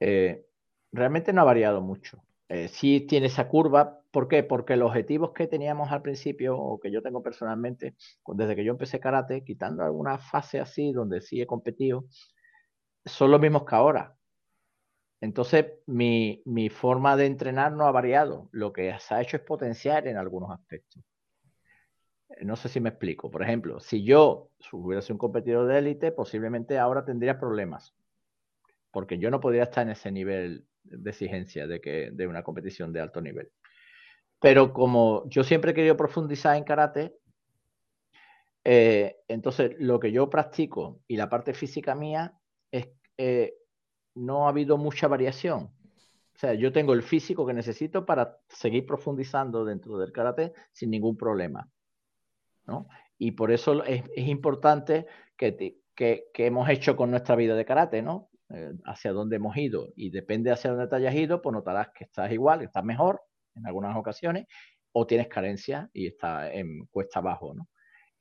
eh, 0.00 0.44
realmente 0.92 1.32
no 1.32 1.42
ha 1.42 1.44
variado 1.44 1.80
mucho. 1.80 2.22
Eh, 2.48 2.68
sí 2.68 3.00
tiene 3.08 3.28
esa 3.28 3.48
curva, 3.48 4.00
¿por 4.10 4.28
qué? 4.28 4.42
Porque 4.42 4.76
los 4.76 4.88
objetivos 4.90 5.32
que 5.32 5.46
teníamos 5.46 5.92
al 5.92 6.02
principio, 6.02 6.58
o 6.58 6.80
que 6.80 6.90
yo 6.90 7.02
tengo 7.02 7.22
personalmente, 7.22 7.94
desde 8.34 8.56
que 8.56 8.64
yo 8.64 8.72
empecé 8.72 9.00
karate, 9.00 9.44
quitando 9.44 9.84
alguna 9.84 10.18
fase 10.18 10.60
así 10.60 10.92
donde 10.92 11.20
sí 11.20 11.40
he 11.40 11.46
competido, 11.46 12.04
son 13.04 13.30
los 13.30 13.40
mismos 13.40 13.64
que 13.66 13.74
ahora. 13.74 14.16
Entonces, 15.22 15.64
mi, 15.86 16.42
mi 16.44 16.68
forma 16.68 17.16
de 17.16 17.24
entrenar 17.26 17.72
no 17.72 17.86
ha 17.86 17.90
variado. 17.90 18.50
Lo 18.52 18.72
que 18.72 18.94
se 19.00 19.14
ha 19.14 19.22
hecho 19.22 19.38
es 19.38 19.42
potenciar 19.42 20.06
en 20.06 20.18
algunos 20.18 20.50
aspectos. 20.50 21.02
No 22.42 22.56
sé 22.56 22.68
si 22.68 22.80
me 22.80 22.90
explico. 22.90 23.30
Por 23.30 23.42
ejemplo, 23.42 23.80
si 23.80 24.04
yo 24.04 24.50
hubiera 24.72 25.02
sido 25.02 25.14
un 25.14 25.18
competidor 25.18 25.66
de 25.66 25.78
élite, 25.78 26.12
posiblemente 26.12 26.78
ahora 26.78 27.04
tendría 27.04 27.38
problemas. 27.38 27.94
Porque 28.90 29.18
yo 29.18 29.30
no 29.30 29.40
podría 29.40 29.64
estar 29.64 29.84
en 29.84 29.92
ese 29.92 30.10
nivel 30.10 30.66
de 30.84 31.10
exigencia 31.10 31.66
de, 31.66 31.80
que, 31.80 32.10
de 32.12 32.26
una 32.26 32.42
competición 32.42 32.92
de 32.92 33.00
alto 33.00 33.20
nivel. 33.20 33.50
Pero 34.40 34.72
como 34.72 35.28
yo 35.28 35.44
siempre 35.44 35.72
he 35.72 35.74
querido 35.74 35.96
profundizar 35.96 36.56
en 36.56 36.64
karate, 36.64 37.16
eh, 38.64 39.16
entonces 39.28 39.72
lo 39.78 40.00
que 40.00 40.12
yo 40.12 40.30
practico 40.30 41.00
y 41.06 41.16
la 41.16 41.28
parte 41.28 41.54
física 41.54 41.94
mía 41.94 42.34
es 42.70 42.88
eh, 43.16 43.54
no 44.14 44.46
ha 44.46 44.50
habido 44.50 44.76
mucha 44.78 45.08
variación. 45.08 45.70
O 46.34 46.38
sea, 46.40 46.54
yo 46.54 46.72
tengo 46.72 46.94
el 46.94 47.02
físico 47.02 47.46
que 47.46 47.52
necesito 47.52 48.06
para 48.06 48.38
seguir 48.48 48.86
profundizando 48.86 49.64
dentro 49.64 49.98
del 49.98 50.12
karate 50.12 50.54
sin 50.72 50.90
ningún 50.90 51.16
problema. 51.16 51.68
Y 53.18 53.32
por 53.32 53.52
eso 53.52 53.84
es, 53.84 54.02
importante 54.16 55.06
que, 55.36 55.82
hemos 56.34 56.68
hecho 56.68 56.96
con 56.96 57.10
nuestra 57.10 57.36
vida 57.36 57.54
de 57.54 57.64
karate, 57.64 58.02
¿no? 58.02 58.30
Eh, 58.48 58.72
hacia 58.84 59.12
dónde 59.12 59.36
hemos 59.36 59.56
ido. 59.56 59.88
Y 59.94 60.10
depende 60.10 60.50
hacia 60.50 60.70
dónde 60.70 60.88
te 60.88 60.96
hayas 60.96 61.14
ido, 61.14 61.42
pues 61.42 61.52
notarás 61.52 61.88
que 61.94 62.04
estás 62.04 62.32
igual, 62.32 62.62
estás 62.62 62.84
mejor 62.84 63.20
en 63.54 63.66
algunas 63.66 63.96
ocasiones, 63.96 64.46
o 64.92 65.06
tienes 65.06 65.28
carencia 65.28 65.90
y 65.92 66.06
estás 66.06 66.50
en 66.52 66.86
cuesta 66.86 67.20
abajo, 67.20 67.54
¿no? 67.54 67.68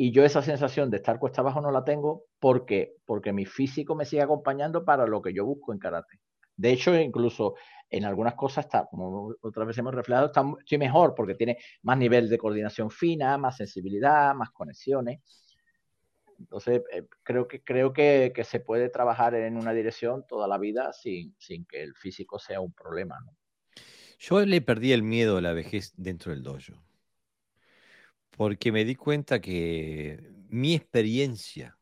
Y 0.02 0.14
yo 0.14 0.24
esa 0.24 0.42
sensación 0.42 0.90
de 0.90 0.98
estar 0.98 1.20
cuesta 1.20 1.42
abajo 1.42 1.60
no 1.60 1.72
la 1.72 1.84
tengo 1.84 2.24
porque, 2.40 2.96
porque 3.06 3.34
mi 3.34 3.46
físico 3.46 3.96
me 3.96 4.06
sigue 4.06 4.22
acompañando 4.22 4.86
para 4.86 5.06
lo 5.06 5.22
que 5.22 5.34
yo 5.34 5.46
busco 5.46 5.74
en 5.74 5.80
karate. 5.80 6.20
De 6.60 6.74
hecho, 6.74 6.94
incluso 6.94 7.56
en 7.90 8.04
algunas 8.04 8.34
cosas 8.36 8.66
está, 8.66 8.86
como 8.86 9.34
otra 9.40 9.64
vez 9.64 9.78
hemos 9.78 9.96
reflejado, 9.96 10.28
está, 10.28 10.44
estoy 10.60 10.78
mejor 10.78 11.16
porque 11.16 11.34
tiene 11.34 11.58
más 11.84 11.98
nivel 11.98 12.28
de 12.28 12.38
coordinación 12.38 12.92
fina, 12.92 13.38
más 13.38 13.56
sensibilidad, 13.56 14.36
más 14.36 14.52
conexiones. 14.52 15.22
Entonces, 16.38 16.82
eh, 16.92 17.08
creo, 17.24 17.48
que, 17.48 17.64
creo 17.64 17.94
que, 17.94 18.34
se 18.44 18.60
puede 18.60 18.90
trabajar 18.90 19.36
en 19.36 19.56
una 19.56 19.72
dirección 19.72 20.28
toda 20.28 20.50
la 20.50 20.58
vida 20.58 20.92
sin, 20.92 21.34
sin 21.38 21.66
que 21.66 21.82
el 21.82 21.96
físico 21.96 22.38
sea 22.40 22.60
un 22.60 22.74
problema. 22.74 23.18
Yo 24.20 24.46
le 24.46 24.60
perdí 24.60 24.92
el 24.92 25.02
miedo 25.02 25.38
a 25.38 25.42
la 25.42 25.54
vejez 25.54 25.94
dentro 25.96 26.34
del 26.34 26.44
dojo, 26.44 26.84
porque 28.32 28.74
me 28.74 28.84
di 28.84 28.96
cuenta 28.96 29.40
que 29.40 30.30
mi 30.50 30.76
experiencia 30.76 31.78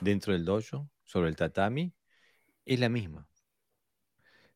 dentro 0.00 0.32
del 0.32 0.46
dojo 0.46 0.88
sobre 1.04 1.28
el 1.28 1.36
tatami 1.36 1.92
es 2.64 2.80
la 2.80 2.88
misma 2.88 3.28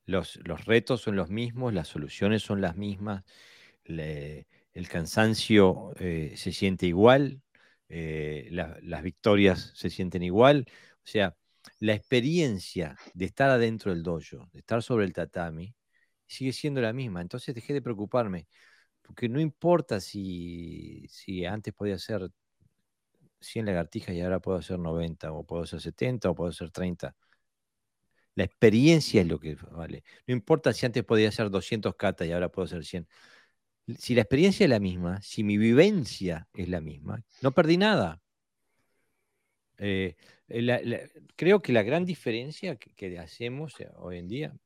los, 0.06 0.38
retos 0.64 1.02
son 1.02 1.16
los 1.16 1.28
mismos, 1.30 1.74
las 1.74 1.88
soluciones 1.88 2.42
son 2.42 2.60
las 2.60 2.76
mismas, 2.76 3.24
el 3.84 4.88
cansancio 4.88 5.92
eh, 5.98 6.34
se 6.36 6.52
siente 6.52 6.86
igual, 6.86 7.42
eh, 7.88 8.48
las 8.50 9.02
victorias 9.02 9.72
se 9.74 9.90
sienten 9.90 10.22
igual. 10.22 10.66
O 11.04 11.06
sea, 11.08 11.36
la 11.80 11.94
experiencia 11.94 12.96
de 13.14 13.26
estar 13.26 13.50
adentro 13.50 13.92
del 13.92 14.02
dojo, 14.02 14.48
de 14.52 14.60
estar 14.60 14.82
sobre 14.82 15.04
el 15.06 15.12
tatami, 15.12 15.74
sigue 16.26 16.52
siendo 16.52 16.80
la 16.80 16.92
misma. 16.92 17.20
Entonces 17.20 17.54
dejé 17.54 17.72
de 17.74 17.82
preocuparme, 17.82 18.48
porque 19.02 19.28
no 19.28 19.40
importa 19.40 20.00
si, 20.00 21.06
si 21.08 21.44
antes 21.44 21.74
podía 21.74 21.98
ser 21.98 22.30
100 23.40 23.66
lagartijas 23.66 24.14
y 24.14 24.20
ahora 24.20 24.40
puedo 24.40 24.58
hacer 24.58 24.78
90, 24.78 25.32
o 25.32 25.44
puedo 25.44 25.62
hacer 25.64 25.80
70, 25.80 26.30
o 26.30 26.34
puedo 26.34 26.50
hacer 26.50 26.70
30. 26.70 27.14
La 28.36 28.44
experiencia 28.44 29.22
es 29.22 29.26
lo 29.26 29.40
que 29.40 29.56
vale. 29.72 30.04
No 30.26 30.34
importa 30.34 30.72
si 30.72 30.86
antes 30.86 31.02
podía 31.04 31.30
hacer 31.30 31.50
200 31.50 31.96
catas 31.96 32.28
y 32.28 32.32
ahora 32.32 32.50
puedo 32.50 32.66
hacer 32.66 32.84
100. 32.84 33.08
Si 33.98 34.14
la 34.14 34.22
experiencia 34.22 34.64
es 34.64 34.70
la 34.70 34.80
misma, 34.80 35.22
si 35.22 35.42
mi 35.42 35.56
vivencia 35.58 36.48
es 36.54 36.68
la 36.68 36.80
misma, 36.80 37.22
no 37.42 37.52
perdí 37.52 37.78
nada. 37.78 38.20
Eh, 39.78 40.16
creo 41.36 41.62
que 41.62 41.72
la 41.72 41.82
gran 41.82 42.04
diferencia 42.04 42.76
que, 42.76 43.18
hacemos 43.18 43.78
eh, 43.80 43.90
hoy 43.96 44.18
en 44.18 44.28
día, 44.28 44.56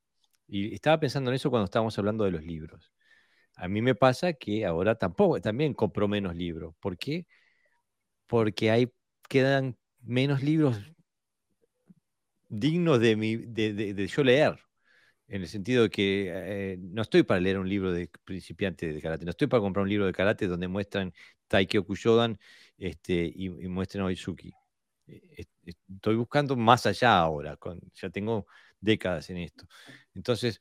y 0.48 0.74
estaba 0.74 0.98
pensando 1.00 1.30
en 1.30 1.36
eso 1.36 1.50
cuando 1.50 1.66
estábamos 1.66 1.98
hablando 1.98 2.24
de 2.24 2.32
los 2.32 2.44
libros. 2.44 2.92
A 3.56 3.68
mí 3.68 3.82
me 3.82 3.94
pasa 3.94 4.32
que 4.34 4.66
ahora 4.66 4.96
tampoco, 4.96 5.40
también 5.40 5.74
compro 5.74 6.08
menos 6.08 6.34
libros. 6.36 6.74
¿Por 6.80 6.98
qué? 6.98 7.26
Porque 8.26 8.70
hay, 8.70 8.92
quedan 9.28 9.76
menos 10.00 10.42
libros 10.42 10.78
digno 12.50 12.98
de, 12.98 13.16
mi, 13.16 13.36
de, 13.36 14.06
yo 14.08 14.24
leer, 14.24 14.58
en 15.28 15.42
el 15.42 15.48
sentido 15.48 15.84
de 15.84 15.90
que 15.90 16.30
eh, 16.34 16.76
no 16.80 17.02
estoy 17.02 17.22
para 17.22 17.40
leer 17.40 17.58
un 17.58 17.68
libro 17.68 17.92
de 17.92 18.10
principiante 18.24 18.92
de 18.92 19.00
karate, 19.00 19.24
no 19.24 19.30
estoy 19.30 19.46
para 19.46 19.60
comprar 19.60 19.84
un 19.84 19.88
libro 19.88 20.06
de 20.06 20.12
karate 20.12 20.48
donde 20.48 20.68
muestran 20.68 21.14
Taikyo 21.48 21.84
Kushodan 21.86 22.38
este, 22.76 23.32
y, 23.34 23.48
muestran 23.68 24.04
Oizuki. 24.04 24.52
E, 25.06 25.46
estoy 25.64 26.16
buscando 26.16 26.56
más 26.56 26.86
allá 26.86 27.18
ahora, 27.18 27.56
con, 27.56 27.80
ya 27.94 28.10
tengo 28.10 28.46
décadas 28.80 29.30
en 29.30 29.38
esto. 29.38 29.66
Entonces, 30.14 30.60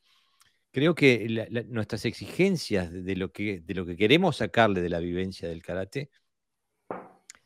creo 0.71 0.93
que 0.93 1.65
nuestras 1.69 2.05
exigencias 2.05 2.91
de, 2.91 3.15
lo 3.15 3.31
que, 3.31 3.61
de 3.61 3.73
lo 3.73 3.85
que 3.85 3.97
queremos 3.97 4.37
sacarle 4.37 4.81
de 4.81 4.89
la 4.89 4.99
vivencia 4.99 5.49
del 5.49 5.63
karate 5.63 6.11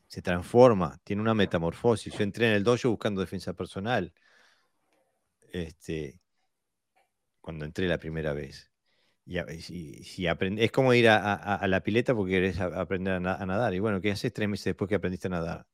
se 0.07 0.21
transforma, 0.21 0.99
tiene 1.03 1.21
una 1.21 1.33
metamorfosis. 1.33 2.13
Yo 2.13 2.23
entré 2.23 2.47
en 2.47 2.53
el 2.53 2.63
dojo 2.63 2.89
buscando 2.89 3.21
defensa 3.21 3.53
personal 3.53 4.13
este, 5.53 6.19
cuando 7.39 7.63
entré 7.63 7.87
la 7.87 7.97
primera 7.97 8.33
vez. 8.33 8.71
Y, 9.25 9.37
si, 9.61 10.27
es 10.27 10.71
como 10.71 10.93
ir 10.93 11.07
a, 11.07 11.65
la 11.65 11.81
pileta 11.81 12.13
porque 12.13 12.33
querés 12.33 12.59
aprender 12.59 13.13
a, 13.13 13.19
nadar. 13.45 13.73
Y 13.73 13.79
bueno, 13.79 14.01
¿qué 14.01 14.11
haces 14.11 14.33
tres 14.33 14.49
meses 14.49 14.65
después 14.65 14.89
que 14.89 14.95
aprendiste 14.95 15.27
a 15.27 15.31
nadar? 15.31 15.67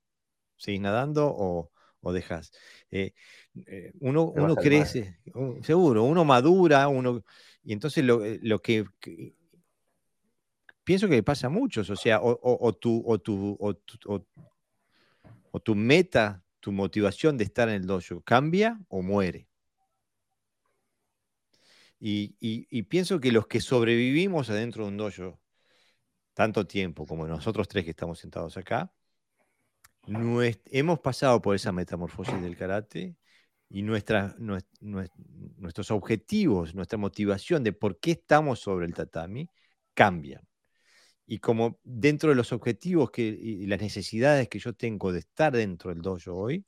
¿Seguís 0.56 0.82
nadando 0.82 1.34
o, 1.36 1.72
o 2.02 2.14
dejas? 2.14 2.52
Eh, 2.92 3.14
eh, 3.66 3.92
uno 4.02 4.26
uno 4.26 4.56
crece, 4.56 5.18
seguro, 5.64 6.04
uno 6.04 6.26
madura, 6.26 6.88
uno. 6.88 7.24
Y 7.64 7.74
entonces 7.74 8.04
lo, 8.04 8.24
eh, 8.24 8.40
lo 8.44 8.62
que, 8.62 8.86
pienso 10.84 11.08
que 11.08 11.24
pasa 11.24 11.48
a 11.48 11.50
muchos, 11.50 11.90
o 11.90 11.96
sea, 11.96 12.22
o, 12.22 12.38
o, 12.42 12.74
tu, 12.74 13.04
o, 13.06 13.18
tu, 13.18 13.58
o 15.52 15.60
tu 15.60 15.76
meta, 15.76 16.44
tu 16.60 16.72
motivación 16.72 17.38
de 17.38 17.46
estar 17.46 17.68
en 17.70 17.76
el 17.76 17.88
dojo 17.88 18.22
cambia 18.22 18.80
o 18.90 19.02
muere. 19.02 19.49
Y, 22.00 22.84
pienso 22.84 23.20
que 23.20 23.32
los 23.32 23.48
que 23.48 23.60
sobrevivimos 23.60 24.50
adentro 24.50 24.84
de 24.84 24.90
un 24.90 24.98
dojo 24.98 25.40
tanto 26.34 26.66
tiempo 26.66 27.06
como 27.06 27.28
nosotros 27.28 27.68
tres 27.68 27.84
que 27.84 27.90
estamos 27.92 28.20
sentados 28.20 28.56
acá, 28.58 28.94
hemos 30.06 31.00
pasado 31.00 31.42
por 31.42 31.56
esa 31.56 31.72
metamorfosis 31.72 32.42
del 32.42 32.58
karate 32.58 33.18
y 33.70 33.84
nuestros 33.84 34.32
objetivos, 35.92 36.74
nuestra 36.74 36.98
motivación 36.98 37.64
de 37.64 37.74
por 37.74 38.00
qué 38.00 38.12
estamos 38.12 38.60
sobre 38.60 38.86
el 38.86 38.94
tatami 38.94 39.50
cambian. 39.94 40.48
Y 41.28 41.40
como 41.40 41.80
dentro 41.84 42.30
de 42.30 42.36
los 42.36 42.54
objetivos 42.54 43.12
que, 43.12 43.22
y 43.22 43.68
las 43.68 43.82
necesidades 43.82 44.48
que 44.50 44.60
yo 44.60 44.74
tengo 44.74 45.12
de 45.12 45.20
estar 45.20 45.54
dentro 45.54 45.92
del 45.92 46.02
dojo 46.02 46.34
hoy 46.34 46.66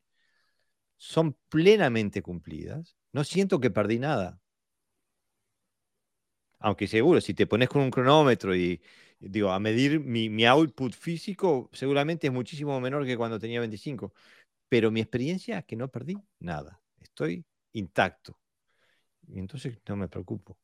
son 0.97 1.35
plenamente 1.49 2.21
cumplidas, 2.21 2.95
no 3.13 3.23
siento 3.23 3.59
que 3.59 3.71
perdí 3.71 3.97
nada. 3.97 4.40
Aunque 6.61 6.87
seguro, 6.87 7.21
si 7.21 7.33
te 7.33 7.47
pones 7.47 7.69
con 7.69 7.81
un 7.81 7.91
cronómetro 7.91 8.55
y 8.55 8.81
digo, 9.19 9.51
a 9.51 9.59
medir 9.59 9.99
mi, 9.99 10.45
output 10.45 10.93
físico, 10.93 11.69
seguramente 11.73 12.27
es 12.27 12.33
muchísimo 12.33 12.79
menor 12.79 13.05
que 13.05 13.17
cuando 13.17 13.39
tenía 13.39 13.59
25. 13.59 14.13
Pero 14.69 14.89
mi 14.91 15.01
experiencia 15.01 15.59
es 15.59 15.65
que 15.65 15.75
no 15.75 15.89
perdí 15.89 16.17
nada. 16.39 16.79
estoy 16.99 17.43
intacto. 17.73 18.37
Y 19.27 19.39
entonces 19.39 19.77
no 19.87 19.95
me 19.95 20.07
preocupo. 20.07 20.57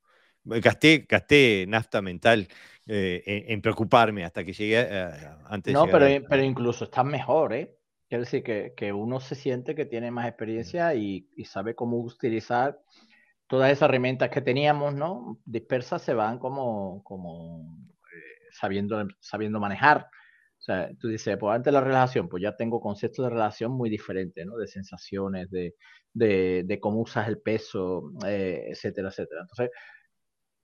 Gasté, 0.43 1.05
gasté 1.09 1.65
nafta 1.67 2.01
mental 2.01 2.47
eh, 2.85 3.45
en, 3.49 3.61
preocuparme 3.61 4.23
hasta 4.23 4.45
que 4.45 4.53
llegué 4.53 4.77
antes 5.45 5.73
No, 5.73 5.87
pero, 5.87 6.05
pero 6.29 6.41
incluso 6.41 6.85
estás 6.85 7.03
mejor, 7.03 7.53
¿eh? 7.53 7.77
Quiere 8.07 8.23
decir 8.23 8.43
que, 8.43 8.93
uno 8.93 9.19
se 9.19 9.35
siente 9.35 9.75
que 9.75 9.85
tiene 9.85 10.11
más 10.11 10.27
experiencia 10.27 10.95
y, 10.95 11.27
sabe 11.45 11.75
cómo 11.75 11.97
utilizar 11.97 12.81
todas 13.47 13.71
esas 13.71 13.89
herramientas 13.89 14.29
que 14.29 14.41
teníamos, 14.41 14.93
¿no? 14.93 15.39
Dispersas 15.45 16.01
se 16.01 16.13
van 16.13 16.39
como, 16.39 17.03
como 17.03 17.77
eh, 18.03 18.49
sabiendo, 18.51 19.07
sabiendo 19.19 19.59
manejar. 19.59 20.07
O 20.59 20.61
sea, 20.61 20.89
tú 20.99 21.07
dices, 21.07 21.37
pues 21.39 21.55
antes 21.55 21.71
la 21.71 21.81
relación, 21.81 22.27
pues 22.27 22.43
ya 22.43 22.55
tengo 22.55 22.81
conceptos 22.81 23.25
de 23.25 23.29
relación 23.29 23.71
muy 23.71 23.89
diferentes, 23.89 24.45
¿no? 24.45 24.57
De 24.57 24.67
sensaciones, 24.67 25.49
de, 25.51 25.75
de, 26.13 26.79
cómo 26.81 27.01
usas 27.01 27.27
el 27.27 27.39
peso, 27.39 28.11
etcétera, 28.25 29.09
etcétera. 29.09 29.41
Entonces, 29.41 29.69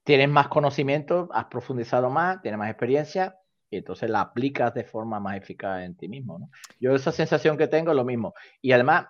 tienes 0.03 0.29
más 0.29 0.47
conocimiento, 0.47 1.29
has 1.31 1.45
profundizado 1.45 2.09
más, 2.09 2.41
tienes 2.41 2.57
más 2.57 2.69
experiencia 2.69 3.37
y 3.69 3.77
entonces 3.77 4.09
la 4.09 4.21
aplicas 4.21 4.73
de 4.73 4.83
forma 4.83 5.19
más 5.19 5.37
eficaz 5.37 5.83
en 5.83 5.95
ti 5.95 6.07
mismo. 6.07 6.49
Yo 6.79 6.93
esa 6.95 7.11
sensación 7.11 7.57
que 7.57 7.67
tengo 7.67 7.91
es 7.91 7.97
lo 7.97 8.05
mismo. 8.05 8.33
Y 8.61 8.71
además 8.71 9.07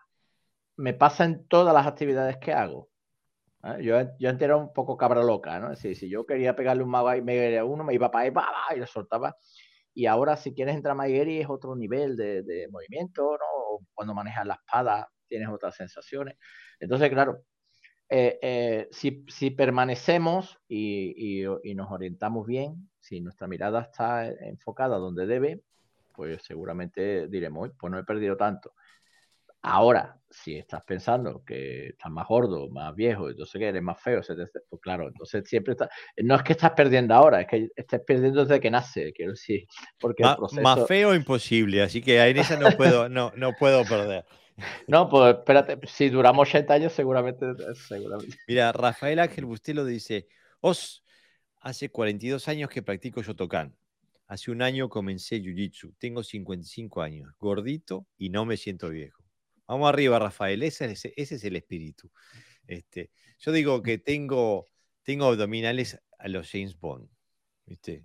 me 0.77 0.93
pasa 0.93 1.25
en 1.25 1.47
todas 1.47 1.73
las 1.73 1.87
actividades 1.87 2.37
que 2.37 2.53
hago. 2.53 2.89
Yo, 3.81 3.97
yo 4.19 4.29
antes 4.29 4.41
era 4.41 4.57
un 4.57 4.73
poco 4.73 4.97
cabra 4.97 5.23
loca, 5.23 5.59
¿no? 5.59 5.69
Decir, 5.69 5.95
si 5.95 6.09
yo 6.09 6.25
quería 6.25 6.55
pegarle 6.55 6.83
un 6.83 6.89
mago 6.89 7.09
a 7.09 7.65
uno, 7.65 7.83
me 7.83 7.93
iba 7.93 8.11
para 8.11 8.25
ahí 8.25 8.75
y 8.75 8.79
lo 8.79 8.87
soltaba. 8.87 9.35
Y 9.93 10.05
ahora 10.05 10.35
si 10.35 10.53
quieres 10.53 10.75
entrar 10.75 10.93
a 10.93 10.95
Maigeri 10.95 11.39
es 11.39 11.49
otro 11.49 11.75
nivel 11.75 12.17
de, 12.17 12.43
de 12.43 12.67
movimiento, 12.69 13.23
¿no? 13.23 13.85
Cuando 13.93 14.13
manejas 14.13 14.45
la 14.45 14.55
espada 14.55 15.09
tienes 15.27 15.49
otras 15.49 15.75
sensaciones. 15.75 16.37
Entonces, 16.79 17.09
claro, 17.09 17.43
eh, 18.09 18.37
eh, 18.43 18.89
si, 18.91 19.49
permanecemos 19.51 20.59
y, 20.67 21.43
nos 21.75 21.91
orientamos 21.91 22.45
bien, 22.45 22.89
si 22.99 23.21
nuestra 23.21 23.47
mirada 23.47 23.81
está 23.81 24.29
enfocada 24.29 24.97
donde 24.97 25.25
debe, 25.25 25.63
pues 26.13 26.43
seguramente 26.43 27.27
diremos, 27.27 27.71
pues 27.79 27.91
no 27.91 27.97
he 27.97 28.03
perdido 28.03 28.37
tanto. 28.37 28.73
Ahora, 29.63 30.19
si 30.29 30.57
estás 30.57 30.83
pensando 30.83 31.43
que 31.45 31.87
estás 31.89 32.11
más 32.11 32.27
gordo, 32.27 32.67
más 32.69 32.93
viejo, 32.93 33.29
entonces 33.29 33.57
que 33.57 33.67
eres 33.67 33.81
más 33.81 34.01
feo, 34.01 34.19
pues 34.69 34.81
claro, 34.81 35.07
entonces 35.07 35.47
siempre 35.47 35.71
está, 35.71 35.89
no 36.17 36.35
es 36.35 36.43
que 36.43 36.53
estás 36.53 36.71
perdiendo 36.71 37.13
ahora, 37.13 37.41
es 37.41 37.47
que 37.47 37.69
estás 37.75 38.01
perdiendo 38.05 38.43
desde 38.43 38.59
que 38.59 38.69
nace, 38.69 39.13
quiero 39.13 39.31
decir, 39.31 39.65
porque 39.99 40.23
más 40.61 40.87
feo 40.87 41.15
imposible, 41.15 41.81
así 41.81 42.01
que 42.01 42.21
en 42.21 42.37
esa 42.37 42.57
no 42.57 42.71
puedo, 42.71 43.07
no, 43.07 43.31
no 43.35 43.53
puedo 43.53 43.83
perder. 43.85 44.25
No, 44.87 45.09
pues 45.09 45.35
espérate, 45.35 45.79
si 45.87 46.09
duramos 46.09 46.47
80 46.47 46.73
años, 46.75 46.93
seguramente, 46.93 47.43
seguramente. 47.87 48.37
Mira, 48.47 48.71
Rafael 48.71 49.17
Ángel 49.17 49.45
Bustelo 49.45 49.83
dice: 49.83 50.27
Os, 50.59 51.03
hace 51.61 51.89
42 51.89 52.47
años 52.49 52.69
que 52.69 52.83
practico 52.83 53.23
Shotokan. 53.23 53.75
Hace 54.27 54.51
un 54.51 54.61
año 54.61 54.89
comencé 54.89 55.41
Jiu-Jitsu. 55.41 55.95
Tengo 55.97 56.21
55 56.21 57.01
años, 57.01 57.33
gordito 57.39 58.05
y 58.15 58.29
no 58.29 58.45
me 58.45 58.57
siento 58.57 58.89
viejo. 58.89 59.22
Vamos 59.67 59.89
arriba, 59.89 60.19
Rafael. 60.19 60.63
Ese 60.63 60.85
es, 60.85 61.05
ese 61.05 61.35
es 61.35 61.43
el 61.43 61.55
espíritu. 61.55 62.11
Este, 62.67 63.11
yo 63.39 63.51
digo 63.51 63.81
que 63.81 63.97
tengo, 63.97 64.65
tengo 65.03 65.25
abdominales 65.25 65.99
a 66.19 66.27
los 66.27 66.49
James 66.49 66.79
Bond. 66.79 67.09
¿viste? 67.65 68.01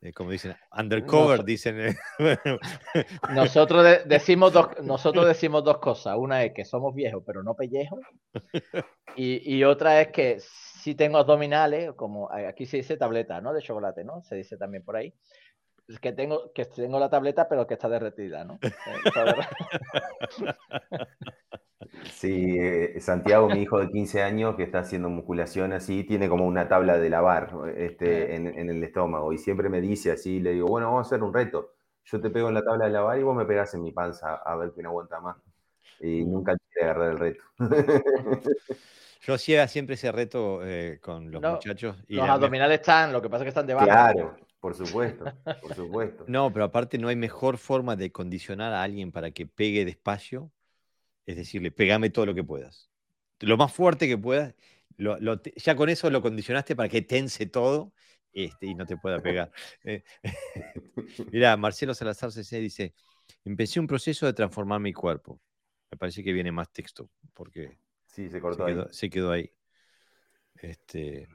Eh, 0.00 0.12
como 0.12 0.30
dicen, 0.30 0.54
undercover, 0.76 1.44
dicen. 1.44 1.80
Eh, 1.80 1.94
nosotros, 3.34 4.00
decimos 4.04 4.52
dos, 4.52 4.68
nosotros 4.82 5.26
decimos 5.26 5.64
dos 5.64 5.78
cosas. 5.78 6.16
Una 6.18 6.44
es 6.44 6.52
que 6.52 6.64
somos 6.64 6.94
viejos, 6.94 7.22
pero 7.26 7.42
no 7.42 7.54
pellejos. 7.54 8.00
Y, 9.16 9.62
otra 9.64 10.02
es 10.02 10.08
que 10.08 10.40
si 10.40 10.94
tengo 10.94 11.18
abdominales, 11.18 11.92
como 11.92 12.30
aquí 12.30 12.66
se 12.66 12.78
dice 12.78 12.96
tableta, 12.96 13.40
¿no? 13.40 13.54
De 13.54 13.62
chocolate, 13.62 14.04
¿no? 14.04 14.22
Se 14.22 14.34
dice 14.34 14.56
también 14.58 14.84
por 14.84 14.96
ahí. 14.96 15.14
Que 16.00 16.12
tengo, 16.12 16.52
que 16.52 16.64
tengo 16.64 16.98
la 16.98 17.10
tableta, 17.10 17.48
pero 17.48 17.66
que 17.66 17.74
está 17.74 17.88
derretida, 17.88 18.44
¿no? 18.44 18.58
Sí, 22.12 22.56
eh, 22.58 23.00
Santiago, 23.00 23.48
mi 23.48 23.62
hijo 23.62 23.78
de 23.78 23.90
15 23.90 24.22
años, 24.22 24.56
que 24.56 24.64
está 24.64 24.80
haciendo 24.80 25.08
musculación 25.08 25.72
así, 25.72 26.04
tiene 26.04 26.28
como 26.28 26.46
una 26.46 26.68
tabla 26.68 26.98
de 26.98 27.10
lavar 27.10 27.50
este, 27.76 28.34
en, 28.34 28.46
el 28.46 28.82
estómago 28.82 29.32
y 29.32 29.38
siempre 29.38 29.68
me 29.68 29.80
dice 29.80 30.12
así, 30.12 30.40
le 30.40 30.52
digo, 30.52 30.66
bueno, 30.66 30.88
vamos 30.88 31.06
a 31.06 31.08
hacer 31.08 31.22
un 31.22 31.32
reto. 31.32 31.74
Yo 32.04 32.20
te 32.20 32.30
pego 32.30 32.48
en 32.48 32.54
la 32.54 32.62
tabla 32.62 32.86
de 32.86 32.90
lavar 32.90 33.18
y 33.18 33.22
vos 33.22 33.36
me 33.36 33.44
pegás 33.44 33.74
en 33.74 33.82
mi 33.82 33.92
panza 33.92 34.36
a 34.36 34.56
ver 34.56 34.72
quién 34.72 34.86
aguanta 34.86 35.20
más. 35.20 35.36
Y 36.00 36.24
nunca 36.24 36.54
quiere 36.70 36.90
agarrar 36.90 37.12
el 37.12 37.18
reto. 37.18 37.44
Yo 39.22 39.34
hacía 39.34 39.66
siempre 39.68 39.94
ese 39.94 40.12
reto 40.12 40.60
eh, 40.62 40.98
con 41.00 41.30
los 41.30 41.40
muchachos. 41.40 41.96
Y 42.08 42.16
los 42.16 42.28
abdominales 42.28 42.80
están, 42.80 43.12
lo 43.12 43.22
que 43.22 43.30
pasa 43.30 43.42
es 43.42 43.44
que 43.44 43.48
están 43.50 43.66
debajo. 43.66 43.86
Claro, 43.86 44.36
por 44.64 44.74
supuesto, 44.74 45.26
por 45.60 45.74
supuesto. 45.74 46.24
No, 46.26 46.50
pero 46.50 46.64
aparte 46.64 46.96
no 46.96 47.08
hay 47.08 47.16
mejor 47.16 47.58
forma 47.58 47.96
de 47.96 48.10
condicionar 48.10 48.72
a 48.72 48.82
alguien 48.82 49.12
para 49.12 49.30
que 49.30 49.46
pegue 49.46 49.84
despacio 49.84 50.50
es 51.26 51.36
decirle, 51.36 51.70
pegame 51.70 52.08
todo 52.08 52.24
lo 52.24 52.34
que 52.34 52.44
puedas. 52.44 52.90
Lo 53.40 53.58
más 53.58 53.72
fuerte 53.72 54.06
que 54.06 54.16
puedas. 54.16 54.54
ya 55.56 55.76
con 55.76 55.88
eso 55.88 56.08
lo 56.08 56.22
condicionaste 56.22 56.76
para 56.76 56.88
que 56.88 57.02
tense 57.02 57.46
todo 57.46 57.92
este, 58.32 58.66
y 58.66 58.74
no 58.74 58.86
te 58.86 58.96
pueda 58.96 59.20
pegar. 59.20 59.50
Eh, 59.84 60.02
mira, 61.30 61.56
Marcelo 61.58 61.92
Salazar 61.94 62.32
CC 62.32 62.58
dice, 62.58 62.94
empecé 63.44 63.80
un 63.80 63.86
proceso 63.86 64.24
de 64.24 64.32
transformar 64.32 64.80
mi 64.80 64.94
cuerpo. 64.94 65.40
Me 65.90 65.98
parece 65.98 66.24
que 66.24 66.32
viene 66.32 66.50
más 66.50 66.72
texto, 66.72 67.10
porque 67.34 67.76
sí, 68.06 68.30
se, 68.30 68.40
cortó 68.40 68.64
quedó, 68.64 68.82
ahí. 68.82 68.88
se 68.90 69.10
quedó 69.10 69.30
ahí. 69.30 69.52
Este, 70.56 71.28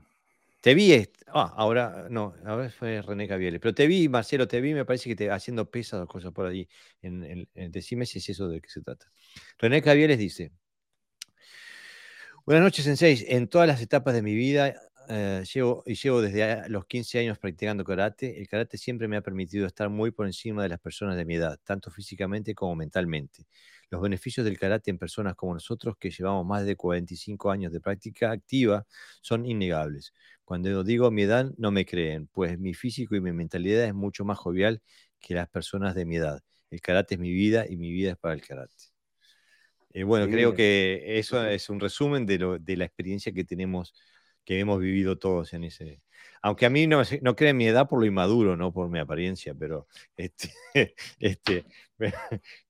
te 0.62 0.74
vi, 0.74 0.94
ah, 1.28 1.54
ahora 1.56 2.08
no, 2.10 2.34
ahora 2.46 2.70
fue 2.70 3.02
René 3.02 3.28
Cavieles, 3.28 3.60
pero 3.62 3.74
te 3.74 3.88
vi, 3.88 4.10
Marcelo, 4.10 4.48
te 4.48 4.62
vi, 4.62 4.74
me 4.74 4.86
parece 4.86 5.10
que 5.10 5.16
te 5.16 5.32
haciendo 5.32 5.70
pesas 5.70 6.02
o 6.02 6.08
cosas 6.08 6.32
por 6.34 6.46
allí. 6.48 6.68
Decime 7.54 8.06
si 8.06 8.20
es 8.20 8.30
eso 8.30 8.48
de 8.50 8.62
qué 8.62 8.70
se 8.70 8.82
trata. 8.82 9.12
René 9.58 9.82
Cavieles 9.82 10.18
dice: 10.20 10.52
Buenas 12.46 12.64
noches, 12.64 12.86
Sensei. 12.86 13.26
En 13.28 13.48
todas 13.48 13.68
las 13.68 13.82
etapas 13.82 14.14
de 14.14 14.22
mi 14.22 14.34
vida, 14.36 14.74
eh, 15.08 15.44
llevo, 15.54 15.84
y 15.86 15.96
llevo 15.96 16.22
desde 16.22 16.68
los 16.70 16.86
15 16.86 17.20
años 17.20 17.38
practicando 17.40 17.84
karate, 17.84 18.40
el 18.40 18.48
karate 18.48 18.78
siempre 18.78 19.08
me 19.08 19.18
ha 19.18 19.22
permitido 19.22 19.66
estar 19.68 19.90
muy 19.90 20.12
por 20.12 20.26
encima 20.26 20.64
de 20.64 20.70
las 20.70 20.80
personas 20.80 21.16
de 21.18 21.26
mi 21.26 21.36
edad, 21.36 21.60
tanto 21.64 21.92
físicamente 21.92 22.54
como 22.56 22.76
mentalmente. 22.76 23.46
Los 23.90 24.02
beneficios 24.02 24.46
del 24.46 24.58
karate 24.60 24.92
en 24.92 24.98
personas 24.98 25.36
como 25.36 25.54
nosotros, 25.54 25.96
que 26.00 26.12
llevamos 26.12 26.46
más 26.46 26.66
de 26.66 26.76
45 26.76 27.52
años 27.52 27.72
de 27.72 27.82
práctica 27.82 28.32
activa, 28.32 28.86
son 29.22 29.46
innegables. 29.46 30.14
Cuando 30.50 30.84
digo 30.84 31.12
mi 31.12 31.22
edad, 31.22 31.52
no 31.60 31.70
me 31.70 31.86
creen, 31.86 32.26
pues 32.26 32.58
mi 32.58 32.74
físico 32.74 33.16
y 33.16 33.22
mi 33.22 33.32
mentalidad 33.32 33.84
es 33.84 33.94
mucho 33.94 34.26
más 34.26 34.40
jovial 34.40 34.82
que 35.20 35.36
las 35.36 35.48
personas 35.48 35.94
de 35.94 36.06
mi 36.06 36.16
edad. 36.16 36.42
El 36.72 36.82
karate 36.82 37.14
es 37.14 37.20
mi 37.20 37.32
vida 37.32 37.68
y 37.70 37.78
mi 37.78 37.92
vida 37.92 38.14
es 38.14 38.18
para 38.18 38.34
el 38.34 38.42
karate. 38.42 38.74
Eh, 39.92 40.02
bueno, 40.02 40.26
creo 40.26 40.56
que 40.56 41.20
eso 41.20 41.46
es 41.46 41.70
un 41.70 41.80
resumen 41.80 42.26
de, 42.26 42.58
de, 42.62 42.78
la 42.78 42.86
experiencia 42.86 43.32
que 43.32 43.44
tenemos, 43.44 43.94
que 44.44 44.60
hemos 44.60 44.80
vivido 44.80 45.20
todos 45.20 45.54
en 45.54 45.66
ese. 45.66 46.02
Aunque 46.42 46.66
a 46.66 46.72
mí 46.72 46.88
no, 46.88 47.04
no 47.22 47.36
creen 47.36 47.56
mi 47.56 47.68
edad 47.68 47.88
por 47.88 48.00
lo 48.00 48.08
inmaduro, 48.08 48.58
no 48.58 48.74
por 48.74 48.90
mi 48.90 48.98
apariencia, 48.98 49.54
pero, 49.54 49.86
este, 50.18 50.52
este, 51.20 51.66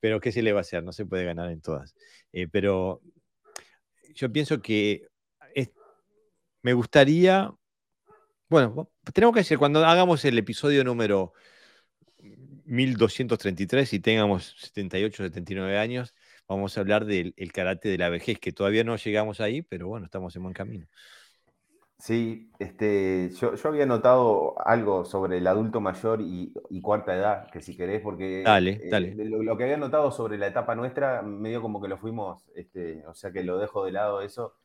pero 0.01 0.19
¿qué 0.19 0.33
se 0.33 0.41
le 0.41 0.51
va 0.51 0.59
a 0.59 0.61
hacer? 0.67 0.83
No 0.83 0.91
se 0.91 1.05
puede 1.05 1.23
ganar 1.23 1.49
en 1.49 1.61
todas. 1.61 1.95
Eh, 2.33 2.49
pero 2.49 3.01
yo 4.13 4.29
pienso 4.29 4.61
que 4.61 5.07
me 6.61 6.73
gustaría 6.73 7.53
bueno, 8.49 8.89
tenemos 9.13 9.33
que 9.33 9.41
decir, 9.41 9.57
cuando 9.57 9.85
hagamos 9.85 10.25
el 10.25 10.37
episodio 10.37 10.83
número 10.83 11.33
1233 12.65 13.93
y 13.93 13.99
tengamos 13.99 14.55
78, 14.59 15.23
79 15.23 15.77
años, 15.77 16.13
vamos 16.47 16.77
a 16.77 16.81
hablar 16.81 17.05
del 17.05 17.33
karate 17.53 17.89
de 17.89 17.97
la 17.97 18.09
vejez, 18.09 18.39
que 18.39 18.51
todavía 18.51 18.83
no 18.83 18.95
llegamos 18.95 19.39
ahí, 19.39 19.61
pero 19.61 19.87
bueno, 19.87 20.05
estamos 20.05 20.35
en 20.35 20.43
buen 20.43 20.53
camino. 20.53 20.87
Sí, 21.99 22.49
este, 22.59 23.29
yo, 23.31 23.51
había 23.65 23.85
notado 23.85 24.55
algo 24.65 25.03
sobre 25.03 25.39
el 25.39 25.47
adulto 25.47 25.81
mayor 25.81 26.21
y, 26.21 26.53
cuarta 26.81 27.13
edad, 27.13 27.51
que 27.51 27.61
si 27.61 27.75
querés, 27.75 28.01
porque 28.01 28.41
dale, 28.41 28.79
eh, 28.81 28.89
dale. 28.89 29.15
Lo, 29.15 29.57
que 29.57 29.63
había 29.65 29.75
notado 29.75 30.09
sobre 30.09 30.37
la 30.37 30.47
etapa 30.47 30.75
nuestra, 30.75 31.21
medio 31.21 31.61
como 31.61 31.81
que 31.81 31.89
lo 31.89 31.97
fuimos, 31.97 32.47
este, 32.55 33.05
o 33.05 33.13
sea 33.13 33.33
que 33.33 33.43
lo 33.43 33.57
dejo 33.57 33.83
de 33.83 33.91
lado 33.91 34.21
eso, 34.21 34.55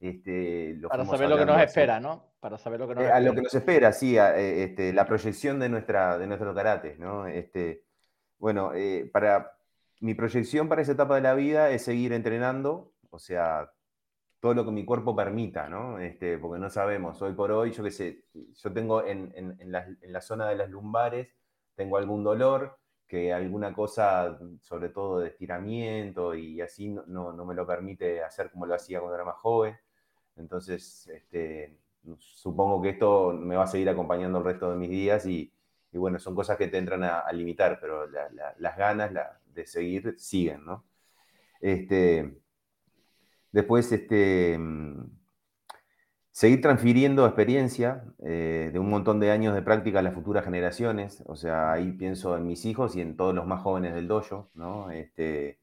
este, 0.00 0.80
para 0.88 1.04
saber 1.04 1.28
lo 1.28 1.36
que 1.36 1.46
nos 1.46 1.60
espera, 1.60 2.00
¿no? 2.00 2.32
Para 2.40 2.56
saber 2.56 2.80
lo 2.80 2.88
que 2.88 2.94
nos 2.94 3.04
espera. 3.04 3.16
A 3.16 3.20
lo 3.20 3.34
que 3.34 3.42
nos 3.42 3.54
espera, 3.54 3.92
sí, 3.92 4.16
eh, 4.16 4.64
este, 4.64 4.92
la 4.92 5.04
proyección 5.04 5.58
de, 5.60 5.68
nuestra, 5.68 6.16
de 6.16 6.26
nuestro 6.26 6.54
karate, 6.54 6.96
¿no? 6.98 7.26
Este, 7.26 7.84
bueno, 8.38 8.72
eh, 8.74 9.08
para 9.12 9.52
mi 10.00 10.14
proyección 10.14 10.68
para 10.68 10.80
esa 10.80 10.92
etapa 10.92 11.16
de 11.16 11.20
la 11.20 11.34
vida 11.34 11.70
es 11.70 11.84
seguir 11.84 12.14
entrenando, 12.14 12.94
o 13.10 13.18
sea, 13.18 13.70
todo 14.40 14.54
lo 14.54 14.64
que 14.64 14.70
mi 14.70 14.86
cuerpo 14.86 15.14
permita, 15.14 15.68
¿no? 15.68 15.98
Este, 15.98 16.38
porque 16.38 16.58
no 16.58 16.70
sabemos, 16.70 17.20
hoy 17.20 17.34
por 17.34 17.52
hoy, 17.52 17.72
yo 17.72 17.84
qué 17.84 17.90
sé, 17.90 18.24
yo 18.32 18.72
tengo 18.72 19.04
en, 19.04 19.32
en, 19.36 19.70
la, 19.70 19.84
en 19.84 20.12
la 20.12 20.22
zona 20.22 20.48
de 20.48 20.56
las 20.56 20.70
lumbares, 20.70 21.28
tengo 21.74 21.98
algún 21.98 22.24
dolor, 22.24 22.80
que 23.10 23.32
alguna 23.32 23.74
cosa, 23.74 24.38
sobre 24.60 24.88
todo 24.90 25.18
de 25.18 25.30
estiramiento 25.30 26.32
y 26.32 26.60
así, 26.60 26.88
no, 26.90 27.32
me 27.44 27.56
lo 27.56 27.66
permite 27.66 28.22
hacer 28.22 28.52
como 28.52 28.66
lo 28.66 28.76
hacía 28.76 29.00
cuando 29.00 29.16
era 29.16 29.24
más 29.24 29.34
joven. 29.34 29.76
Entonces, 30.40 31.08
este, 31.08 31.78
supongo 32.18 32.82
que 32.82 32.90
esto 32.90 33.32
me 33.32 33.56
va 33.56 33.64
a 33.64 33.66
seguir 33.66 33.88
acompañando 33.88 34.38
el 34.38 34.44
resto 34.44 34.70
de 34.70 34.76
mis 34.76 34.90
días 34.90 35.26
y, 35.26 35.52
bueno, 35.92 36.18
son 36.18 36.34
cosas 36.34 36.56
que 36.56 36.68
te 36.68 36.78
entran 36.78 37.04
a, 37.04 37.30
limitar, 37.32 37.78
pero 37.80 38.06
las 38.08 38.76
ganas 38.76 39.12
de 39.54 39.66
seguir 39.66 40.14
siguen, 40.18 40.64
¿no? 40.64 40.84
Este, 41.60 42.38
después, 43.52 43.92
este, 43.92 44.58
seguir 46.32 46.62
transfiriendo 46.62 47.26
experiencia 47.26 48.04
eh, 48.20 48.70
de 48.72 48.78
un 48.78 48.88
montón 48.88 49.20
de 49.20 49.30
años 49.30 49.54
de 49.54 49.62
práctica 49.62 49.98
a 49.98 50.02
las 50.02 50.14
futuras 50.14 50.44
generaciones. 50.44 51.22
O 51.26 51.36
sea, 51.36 51.72
ahí 51.72 51.92
pienso 51.92 52.36
en 52.36 52.46
mis 52.46 52.64
hijos 52.64 52.96
y 52.96 53.00
en 53.02 53.16
todos 53.16 53.34
los 53.34 53.46
más 53.46 53.60
jóvenes 53.62 53.94
del 53.94 54.08
dojo, 54.08 54.50
¿no? 54.54 54.90
Este, 54.90 55.59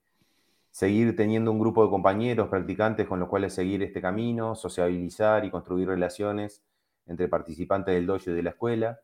seguir 0.72 1.16
teniendo 1.16 1.52
un 1.52 1.60
grupo 1.60 1.84
de 1.84 1.90
compañeros, 1.90 2.50
practicantes 2.50 3.08
con 3.08 3.20
los 3.20 3.30
cuales 3.30 3.54
seguir 3.54 3.84
este 3.84 4.02
camino, 4.02 4.56
sociabilizar 4.56 5.46
y 5.46 5.52
construir 5.52 5.88
relaciones 5.88 6.64
entre 7.08 7.28
participantes 7.28 7.96
del 7.96 8.06
dojo 8.06 8.30
y 8.32 8.34
de 8.34 8.44
la 8.44 8.52
escuela. 8.52 9.00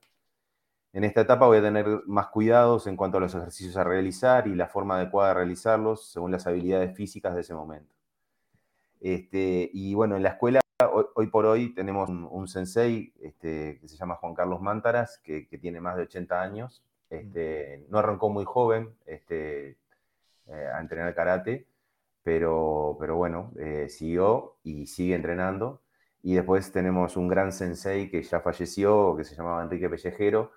En 0.93 1.03
esta 1.03 1.21
etapa 1.21 1.47
voy 1.47 1.57
a 1.57 1.61
tener 1.61 1.87
más 2.05 2.27
cuidados 2.27 2.85
en 2.85 2.95
cuanto 2.95 3.17
a 3.17 3.21
los 3.21 3.33
ejercicios 3.33 3.75
a 3.77 3.83
realizar 3.83 4.47
y 4.47 4.55
la 4.55 4.67
forma 4.67 4.97
adecuada 4.97 5.29
de 5.29 5.35
realizarlos 5.35 6.05
según 6.11 6.31
las 6.31 6.45
habilidades 6.45 6.95
físicas 6.95 7.33
de 7.33 7.41
ese 7.41 7.55
momento. 7.55 7.93
Este, 8.99 9.69
y 9.73 9.95
bueno, 9.95 10.15
en 10.15 10.23
la 10.23 10.29
escuela 10.29 10.61
hoy, 11.15 11.27
por 11.27 11.45
hoy 11.45 11.73
tenemos 11.73 12.09
un, 12.09 12.47
sensei 12.47 13.13
este, 13.19 13.79
que 13.79 13.87
se 13.87 13.97
llama 13.97 14.15
Juan 14.15 14.33
Carlos 14.33 14.61
Mántaras, 14.61 15.19
que, 15.19 15.47
tiene 15.59 15.81
más 15.81 15.95
de 15.95 16.03
80 16.03 16.41
años. 16.41 16.83
Este, 17.09 17.85
no 17.89 17.99
arrancó 17.99 18.29
muy 18.29 18.45
joven 18.45 18.95
este, 19.05 19.77
eh, 20.47 20.67
a 20.73 20.79
entrenar 20.79 21.13
karate, 21.15 21.67
pero, 22.23 22.97
pero 22.99 23.15
bueno, 23.15 23.51
eh, 23.59 23.89
siguió 23.89 24.57
y 24.63 24.87
sigue 24.87 25.15
entrenando. 25.15 25.81
Y 26.21 26.35
después 26.35 26.71
tenemos 26.71 27.17
un 27.17 27.27
gran 27.27 27.51
sensei 27.51 28.09
que 28.09 28.23
ya 28.23 28.39
falleció, 28.39 29.15
que 29.17 29.23
se 29.25 29.35
llamaba 29.35 29.63
Enrique 29.63 29.89
Pellejero, 29.89 30.51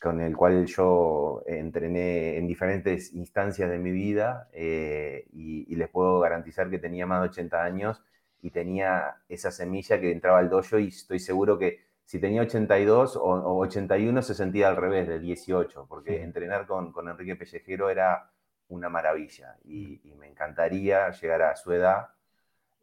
con 0.00 0.20
el 0.20 0.36
cual 0.36 0.66
yo 0.66 1.42
entrené 1.46 2.36
en 2.38 2.46
diferentes 2.46 3.12
instancias 3.14 3.70
de 3.70 3.78
mi 3.78 3.90
vida 3.90 4.48
eh, 4.52 5.26
y, 5.32 5.72
y, 5.72 5.76
les 5.76 5.88
puedo 5.88 6.20
garantizar 6.20 6.70
que 6.70 6.78
tenía 6.78 7.06
más 7.06 7.22
de 7.22 7.28
80 7.28 7.62
años 7.62 8.02
y 8.42 8.50
tenía 8.50 9.16
esa 9.28 9.50
semilla 9.50 10.00
que 10.00 10.12
entraba 10.12 10.38
al 10.38 10.50
dojo 10.50 10.78
y 10.78 10.88
estoy 10.88 11.18
seguro 11.18 11.58
que 11.58 11.80
si 12.04 12.20
tenía 12.20 12.42
82 12.42 13.16
o, 13.16 13.58
81 13.58 14.22
se 14.22 14.34
sentía 14.34 14.68
al 14.68 14.76
revés, 14.76 15.08
del 15.08 15.22
18, 15.22 15.86
porque 15.88 16.22
entrenar 16.22 16.66
con, 16.66 16.92
con, 16.92 17.08
Enrique 17.08 17.36
Pellejero 17.36 17.88
era 17.88 18.30
una 18.74 18.88
maravilla 18.88 19.56
y, 19.64 20.00
me 20.18 20.28
encantaría 20.28 21.10
llegar 21.10 21.42
a 21.42 21.56
su 21.56 21.72
edad 21.72 22.08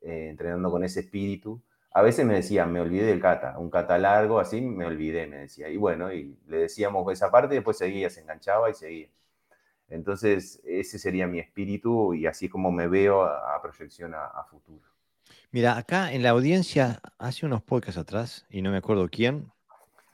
eh, 0.01 0.27
entrenando 0.29 0.71
con 0.71 0.83
ese 0.83 1.01
espíritu. 1.01 1.61
A 1.93 2.01
veces 2.01 2.25
me 2.25 2.35
decían, 2.35 2.71
me 2.71 2.79
olvidé 2.79 3.05
del 3.05 3.19
kata, 3.19 3.57
un 3.57 3.69
kata 3.69 3.97
largo, 3.97 4.39
así 4.39 4.61
me 4.61 4.85
olvidé, 4.85 5.27
me 5.27 5.37
decía. 5.37 5.69
Y 5.69 5.77
bueno, 5.77 6.13
y 6.13 6.37
le 6.47 6.57
decíamos 6.57 7.11
esa 7.11 7.29
parte 7.29 7.55
y 7.55 7.57
después 7.57 7.77
seguía, 7.77 8.09
se 8.09 8.21
enganchaba 8.21 8.69
y 8.69 8.73
seguía. 8.73 9.09
Entonces, 9.89 10.61
ese 10.63 10.97
sería 10.99 11.27
mi 11.27 11.39
espíritu 11.39 12.13
y 12.13 12.25
así 12.25 12.47
como 12.47 12.71
me 12.71 12.87
veo 12.87 13.23
a, 13.23 13.61
proyección 13.61 14.13
a 14.15 14.43
futuro. 14.49 14.91
Mira, 15.51 15.77
acá 15.77 16.13
en 16.13 16.23
la 16.23 16.29
audiencia, 16.29 17.01
hace 17.17 17.45
unos 17.45 17.61
podcasts 17.61 17.99
atrás, 17.99 18.45
y 18.49 18.61
no 18.61 18.71
me 18.71 18.77
acuerdo 18.77 19.09
quién, 19.09 19.51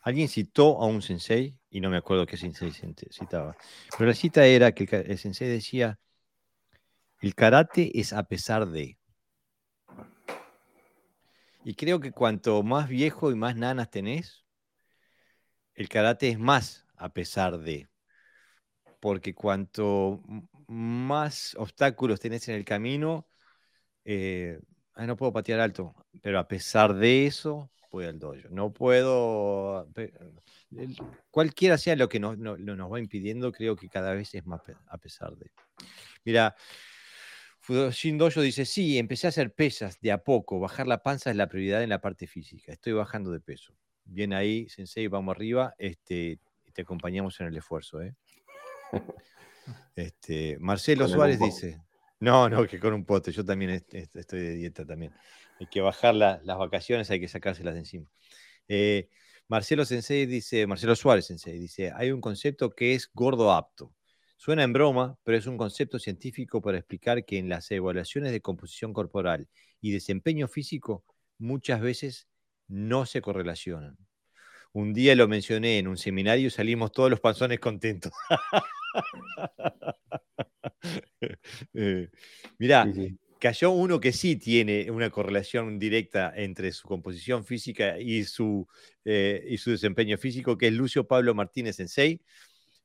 alguien 0.01 0.27
citó 0.27 0.81
a 0.81 0.85
un 0.85 1.01
sensei, 1.01 1.56
y 1.69 1.81
no 1.81 1.89
me 1.89 1.97
acuerdo 1.97 2.25
qué 2.25 2.37
sensei 2.37 2.71
citaba, 2.71 3.55
pero 3.97 4.07
la 4.09 4.13
cita 4.13 4.45
era 4.45 4.71
que 4.71 4.83
el 4.83 5.17
sensei 5.17 5.47
decía, 5.49 5.99
el 7.19 7.35
karate 7.35 7.99
es 7.99 8.13
a 8.13 8.23
pesar 8.23 8.67
de. 8.67 8.97
Y 11.63 11.73
creo 11.73 11.99
que 11.99 12.11
cuanto 12.11 12.63
más 12.63 12.87
viejo 12.87 13.31
y 13.31 13.35
más 13.35 13.55
nanas 13.55 13.89
tenés, 13.89 14.45
el 15.73 15.89
karate 15.89 16.29
es 16.29 16.39
más 16.39 16.85
a 16.95 17.09
pesar 17.09 17.59
de. 17.59 17.89
Porque 18.99 19.33
cuanto 19.33 20.23
más 20.67 21.55
obstáculos 21.57 22.19
tenés 22.19 22.47
en 22.47 22.55
el 22.55 22.65
camino, 22.65 23.27
eh, 24.05 24.59
no 24.95 25.17
puedo 25.17 25.33
patear 25.33 25.59
alto, 25.59 25.95
pero 26.21 26.39
a 26.39 26.47
pesar 26.47 26.93
de 26.95 27.25
eso, 27.27 27.69
voy 27.91 28.05
al 28.05 28.19
dojo. 28.19 28.35
No 28.49 28.73
puedo, 28.73 29.87
cualquiera 31.31 31.77
sea 31.77 31.95
lo 31.95 32.09
que 32.09 32.19
nos, 32.19 32.37
nos 32.37 32.91
va 32.91 32.99
impidiendo, 32.99 33.51
creo 33.51 33.75
que 33.75 33.89
cada 33.89 34.13
vez 34.13 34.33
es 34.35 34.45
más 34.45 34.61
a 34.87 34.97
pesar 34.97 35.35
de. 35.35 35.51
Mira, 36.23 36.55
Fudoshin 37.59 38.17
Dojo 38.17 38.41
dice, 38.41 38.65
sí, 38.65 38.97
empecé 38.97 39.27
a 39.27 39.29
hacer 39.29 39.53
pesas 39.53 39.99
de 39.99 40.11
a 40.11 40.23
poco, 40.23 40.59
bajar 40.59 40.87
la 40.87 41.03
panza 41.03 41.29
es 41.29 41.35
la 41.35 41.47
prioridad 41.47 41.83
en 41.83 41.89
la 41.89 42.01
parte 42.01 42.27
física, 42.27 42.71
estoy 42.71 42.93
bajando 42.93 43.31
de 43.31 43.39
peso. 43.39 43.73
Bien 44.05 44.33
ahí, 44.33 44.69
Sensei, 44.69 45.07
vamos 45.07 45.35
arriba, 45.35 45.75
este, 45.77 46.39
te 46.73 46.83
acompañamos 46.83 47.39
en 47.41 47.47
el 47.47 47.57
esfuerzo. 47.57 48.01
¿eh? 48.01 48.15
Este, 49.97 50.57
Marcelo 50.59 51.09
Suárez 51.09 51.39
dice, 51.39 51.81
no, 52.19 52.49
no, 52.49 52.65
que 52.65 52.79
con 52.79 52.93
un 52.93 53.05
pote. 53.05 53.31
Yo 53.31 53.43
también 53.43 53.83
estoy 53.91 54.39
de 54.39 54.53
dieta 54.53 54.85
también. 54.85 55.13
Hay 55.59 55.67
que 55.67 55.81
bajar 55.81 56.15
las 56.15 56.57
vacaciones, 56.57 57.09
hay 57.11 57.19
que 57.19 57.27
sacárselas 57.27 57.73
de 57.73 57.79
encima. 57.79 58.09
Eh, 58.67 59.09
Marcelo 59.47 59.85
Sensei 59.85 60.25
dice, 60.25 60.67
Marcelo 60.67 60.95
Suárez 60.95 61.25
Sensei 61.25 61.57
dice, 61.57 61.91
hay 61.95 62.11
un 62.11 62.21
concepto 62.21 62.71
que 62.71 62.93
es 62.93 63.09
gordo 63.13 63.51
apto. 63.53 63.93
Suena 64.35 64.63
en 64.63 64.73
broma, 64.73 65.17
pero 65.23 65.37
es 65.37 65.47
un 65.47 65.57
concepto 65.57 65.99
científico 65.99 66.61
para 66.61 66.77
explicar 66.77 67.25
que 67.25 67.37
en 67.37 67.49
las 67.49 67.71
evaluaciones 67.71 68.31
de 68.31 68.41
composición 68.41 68.93
corporal 68.93 69.47
y 69.81 69.91
desempeño 69.91 70.47
físico 70.47 71.03
muchas 71.37 71.81
veces 71.81 72.27
no 72.67 73.05
se 73.05 73.21
correlacionan. 73.21 73.97
Un 74.73 74.93
día 74.93 75.15
lo 75.15 75.27
mencioné 75.27 75.79
en 75.79 75.87
un 75.87 75.97
seminario 75.97 76.47
y 76.47 76.51
salimos 76.51 76.91
todos 76.91 77.09
los 77.09 77.19
panzones 77.19 77.59
contentos. 77.59 78.11
Eh, 81.73 82.09
mirá, 82.57 82.87
cayó 83.39 83.71
uno 83.71 83.99
que 83.99 84.11
sí 84.13 84.35
tiene 84.35 84.89
una 84.91 85.09
correlación 85.09 85.79
directa 85.79 86.33
entre 86.35 86.71
su 86.71 86.87
composición 86.87 87.45
física 87.45 87.99
y 87.99 88.23
su, 88.23 88.67
eh, 89.05 89.45
y 89.49 89.57
su 89.57 89.71
desempeño 89.71 90.17
físico, 90.17 90.57
que 90.57 90.67
es 90.67 90.73
Lucio 90.73 91.07
Pablo 91.07 91.35
Martínez 91.35 91.75
Sensei. 91.77 92.21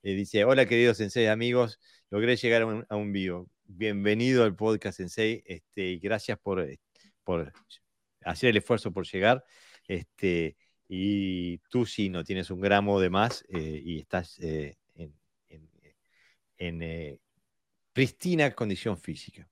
Eh, 0.03 0.15
dice, 0.15 0.45
hola 0.45 0.67
queridos 0.67 0.99
Sensei 0.99 1.27
amigos, 1.27 1.79
logré 2.11 2.37
llegar 2.37 2.87
a 2.89 2.97
un, 2.97 3.13
vivo. 3.13 3.49
Bienvenido 3.65 4.45
al 4.45 4.55
podcast 4.55 4.99
Sensei 4.99 5.43
este, 5.47 5.97
gracias 5.97 6.39
por, 6.39 6.67
por 7.25 7.53
hacer 8.25 8.51
el 8.51 8.57
esfuerzo 8.59 8.93
por 8.93 9.07
llegar. 9.07 9.45
Este, 9.89 10.57
y 10.89 11.59
tú 11.71 11.87
sí 11.87 12.09
no 12.11 12.25
tienes 12.25 12.51
un 12.51 12.61
gramo 12.61 13.01
de 13.01 13.11
más 13.11 13.45
y 13.49 14.01
estás 14.01 14.39
en, 14.39 14.77
en, 16.59 17.21
pristina 17.95 18.51
condición 18.53 18.99
física. 18.99 19.49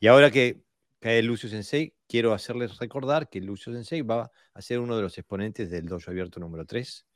Y 0.00 0.06
ahora 0.06 0.30
que 0.30 0.62
cae 1.00 1.22
Lucio 1.22 1.48
Sensei, 1.48 1.94
quiero 2.06 2.32
hacerles 2.32 2.78
recordar 2.78 3.28
que 3.28 3.40
Lucio 3.40 3.72
Sensei 3.72 4.02
va 4.02 4.30
a 4.54 4.62
ser 4.62 4.80
uno 4.80 4.96
de 4.96 5.02
los 5.02 5.18
exponentes 5.18 5.70
del 5.70 5.86
Dojo 5.86 6.10
Abierto 6.10 6.40
número 6.40 6.64
3, 6.66 7.06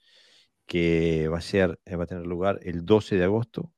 que 0.67 1.29
va 1.29 1.39
a, 1.39 1.41
ser, 1.43 1.79
eh, 1.85 1.97
va 1.97 2.05
a 2.05 2.07
tener 2.07 2.27
lugar 2.27 2.59
el 2.63 2.85
12 2.85 3.17
de 3.17 3.25
agosto. 3.25 3.73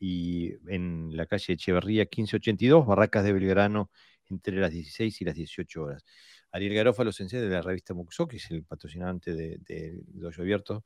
Y 0.00 0.54
en 0.68 1.16
la 1.16 1.26
calle 1.26 1.54
Echeverría 1.54 2.02
1582, 2.02 2.86
Barracas 2.86 3.24
de 3.24 3.32
Belgrano, 3.32 3.90
entre 4.26 4.56
las 4.56 4.72
16 4.72 5.20
y 5.20 5.24
las 5.24 5.34
18 5.34 5.82
horas. 5.82 6.04
Ariel 6.52 6.74
Garófalo 6.74 7.12
Sensei 7.12 7.40
de 7.40 7.48
la 7.48 7.62
revista 7.62 7.94
Muxo, 7.94 8.26
que 8.26 8.36
es 8.36 8.50
el 8.50 8.64
patrocinante 8.64 9.34
del 9.34 9.62
de, 9.62 10.00
Dojo 10.06 10.42
Abierto, 10.42 10.84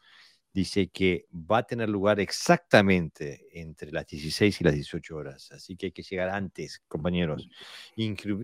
dice 0.53 0.89
que 0.89 1.27
va 1.33 1.59
a 1.59 1.63
tener 1.63 1.89
lugar 1.89 2.21
exactamente 2.21 3.47
entre 3.53 3.91
las 3.91 4.07
16 4.07 4.61
y 4.61 4.65
las 4.65 4.75
18 4.75 5.17
horas. 5.17 5.51
Así 5.53 5.77
que 5.77 5.87
hay 5.87 5.93
que 5.93 6.03
llegar 6.03 6.29
antes, 6.29 6.83
compañeros. 6.89 7.49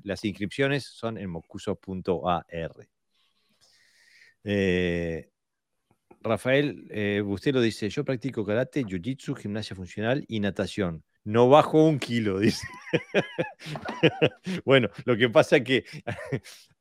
las 0.04 0.24
inscripciones 0.24 0.84
son 0.84 1.18
en 1.18 1.30
mocuso.ar. 1.30 2.88
Eh, 4.44 5.30
Rafael 6.22 6.86
eh, 6.90 7.22
dice, 7.62 7.90
yo 7.90 8.04
practico 8.04 8.44
karate, 8.44 8.84
jiu-jitsu, 8.84 9.36
gimnasia 9.36 9.76
funcional 9.76 10.24
y 10.28 10.40
natación. 10.40 11.04
No 11.24 11.48
bajo 11.48 11.84
un 11.84 11.98
kilo, 11.98 12.38
dice. 12.40 12.66
bueno, 14.64 14.88
lo 15.04 15.16
que 15.16 15.28
pasa 15.28 15.58
es 15.58 15.64
que 15.64 15.84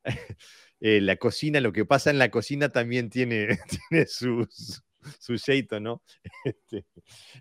eh, 0.80 1.00
la 1.02 1.16
cocina, 1.16 1.60
lo 1.60 1.72
que 1.72 1.84
pasa 1.84 2.10
en 2.10 2.18
la 2.18 2.30
cocina 2.30 2.70
también 2.70 3.10
tiene 3.10 3.58
sus, 4.08 4.82
su 5.20 5.36
jeito, 5.36 5.80
¿no? 5.80 6.02
Este, 6.44 6.84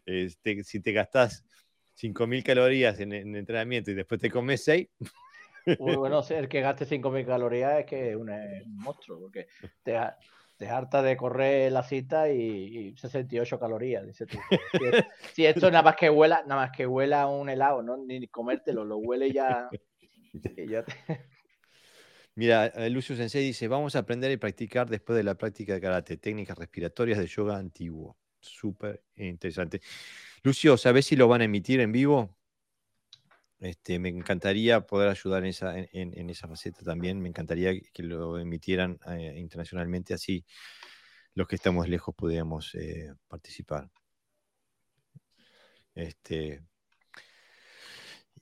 este, 0.06 0.64
si 0.64 0.80
te 0.80 0.92
gastás 0.92 1.46
5.000 2.00 2.44
calorías 2.44 3.00
en, 3.00 3.14
entrenamiento 3.14 3.92
y 3.92 3.96
después 3.96 4.22
te 4.22 4.30
comes 4.30 4.64
6. 4.64 4.88
Muy 5.80 5.96
bueno, 5.96 6.22
el 6.30 6.48
que 6.48 6.62
gaste 6.62 6.86
5.000 6.86 7.26
calorías 7.26 7.80
es 7.80 7.86
que 7.86 8.12
es 8.12 8.16
un, 8.16 8.32
monstruo, 8.76 9.20
porque 9.20 9.48
te, 9.84 9.98
te 10.58 10.70
harta 10.70 11.02
de 11.02 11.18
correr 11.18 11.72
la 11.72 11.84
cita 11.84 12.30
y, 12.30 12.96
68 12.96 13.60
calorías, 13.60 14.06
dice 14.06 14.26
tú. 14.26 14.38
Si, 15.34 15.46
esto 15.46 15.72
nada 15.72 15.84
más 15.84 15.96
que 15.96 16.10
huela, 16.10 16.44
nada 16.48 16.62
más 16.62 16.72
que 16.72 16.86
huela 16.86 17.28
un 17.28 17.50
helado, 17.50 17.82
¿no? 17.82 17.98
Ni 17.98 18.28
comértelo, 18.28 18.84
lo 18.84 18.98
huele 18.98 19.32
ya. 19.32 19.70
Mira, 22.38 22.72
Lucio 22.90 23.16
Sensei 23.16 23.44
dice, 23.44 23.68
vamos 23.68 23.96
a 23.96 24.00
aprender 24.00 24.30
y 24.30 24.38
practicar 24.38 24.88
después 24.88 25.18
de 25.18 25.24
la 25.24 25.34
práctica 25.34 25.74
de 25.74 25.82
karate, 25.82 26.18
técnicas 26.18 26.56
respiratorias 26.56 27.18
de 27.18 27.26
yoga 27.26 27.58
antiguo. 27.58 28.16
Súper 28.40 29.04
interesante. 29.16 29.82
Lucio, 30.44 30.78
¿sabes 30.78 31.08
si 31.08 31.16
lo 31.16 31.28
van 31.28 31.42
a 31.42 31.46
emitir 31.46 31.80
en 31.80 31.92
vivo? 31.92 32.38
Este, 33.58 33.98
me 33.98 34.10
encantaría 34.10 34.82
poder 34.82 35.10
ayudar 35.10 35.42
en 35.42 35.50
esa, 35.50 35.80
en, 35.80 36.30
esa 36.30 36.48
faceta 36.48 36.84
también. 36.84 37.20
Me 37.20 37.30
encantaría 37.30 37.72
que 37.92 38.04
lo 38.04 38.38
emitieran 38.38 39.00
eh, 39.08 39.34
internacionalmente, 39.36 40.14
así 40.14 40.46
los 41.34 41.48
que 41.48 41.56
estamos 41.56 41.90
lejos 41.90 42.14
podíamos 42.14 42.76
eh, 42.76 43.16
participar. 43.28 43.90
Este, 45.96 46.62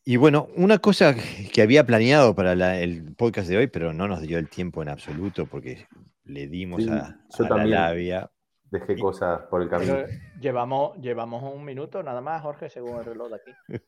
y 0.08 0.18
bueno, 0.18 0.50
una 0.56 0.78
cosa 0.78 1.16
que 1.52 1.62
había 1.64 1.84
planeado 1.84 2.36
para 2.36 2.80
el 2.80 3.16
podcast 3.16 3.50
de 3.50 3.58
hoy, 3.58 3.68
pero 3.68 3.92
no 3.92 4.08
nos 4.08 4.22
dio 4.22 4.38
el 4.38 4.48
tiempo 4.48 4.84
en 4.84 4.90
absoluto 4.90 5.48
porque 5.48 5.88
le 6.26 6.48
dimos 6.48 6.88
a, 6.88 7.18
la 7.40 7.66
labia. 7.66 8.32
Dejé 8.70 9.00
cosas 9.00 9.42
por 9.50 9.64
el 9.64 9.70
camino. 9.70 9.98
llevamos, 10.40 10.96
llevamos 11.02 11.44
un 11.52 11.66
minuto 11.66 12.04
nada 12.04 12.22
más, 12.22 12.44
Jorge, 12.44 12.70
según 12.70 13.00
el 13.00 13.06
reloj 13.06 13.30
de 13.30 13.36
aquí. 13.36 13.52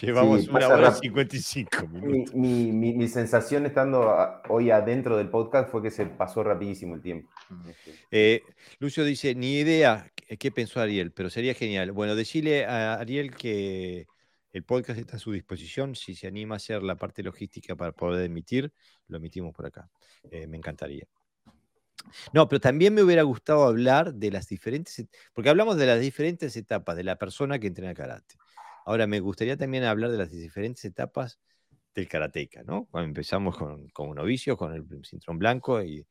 Llevamos 0.00 0.46
una 0.46 0.68
hora 0.68 0.90
y 0.90 1.08
55 1.08 1.88
minutos. 1.88 2.34
Mi, 2.36 2.70
mi, 2.70 2.92
mi, 2.92 3.08
sensación 3.08 3.66
estando 3.66 4.14
hoy 4.48 4.70
adentro 4.70 5.16
del 5.16 5.28
podcast 5.28 5.70
fue 5.70 5.82
que 5.82 5.90
se 5.90 6.06
pasó 6.06 6.44
rapidísimo 6.44 6.94
el 6.94 7.02
tiempo. 7.02 7.28
Este. 7.68 7.94
Eh, 8.12 8.42
Lucio 8.78 9.02
dice, 9.02 9.34
ni 9.34 9.58
idea 9.58 10.12
qué 10.38 10.52
pensó 10.52 10.80
Ariel, 10.80 11.10
pero 11.10 11.30
sería 11.30 11.54
genial. 11.54 11.90
Bueno, 11.90 12.14
decirle 12.14 12.64
a 12.64 12.94
Ariel 12.94 13.34
que 13.34 14.06
el 14.52 14.64
podcast 14.64 14.98
está 14.98 15.16
a 15.16 15.20
su 15.20 15.32
disposición. 15.32 15.94
Si 15.94 16.14
se 16.14 16.26
anima 16.26 16.54
a 16.54 16.56
hacer 16.56 16.82
la 16.82 16.96
parte 16.96 17.22
logística 17.22 17.76
para 17.76 17.92
poder 17.92 18.24
emitir, 18.24 18.72
lo 19.08 19.18
emitimos 19.18 19.54
por 19.54 19.66
acá. 19.66 19.90
Eh, 20.30 20.46
me 20.46 20.56
encantaría. 20.56 21.06
No, 22.32 22.48
pero 22.48 22.60
también 22.60 22.94
me 22.94 23.02
hubiera 23.02 23.22
gustado 23.22 23.64
hablar 23.64 24.14
de 24.14 24.30
las 24.30 24.48
diferentes, 24.48 25.06
porque 25.32 25.50
hablamos 25.50 25.76
de 25.76 25.86
las 25.86 26.00
diferentes 26.00 26.56
etapas 26.56 26.96
de 26.96 27.04
la 27.04 27.16
persona 27.16 27.58
que 27.58 27.66
entrena 27.66 27.94
karate. 27.94 28.36
Ahora, 28.84 29.06
me 29.06 29.20
gustaría 29.20 29.56
también 29.56 29.84
hablar 29.84 30.10
de 30.10 30.18
las 30.18 30.30
diferentes 30.30 30.84
etapas 30.84 31.40
del 31.94 32.08
karateca, 32.08 32.62
¿no? 32.62 32.86
Cuando 32.86 33.08
empezamos 33.08 33.56
con, 33.56 33.88
como 33.88 34.14
novicio, 34.14 34.56
con 34.56 34.74
el 34.74 34.84
cinturón 35.04 35.38
blanco 35.38 35.82
y 35.82 36.06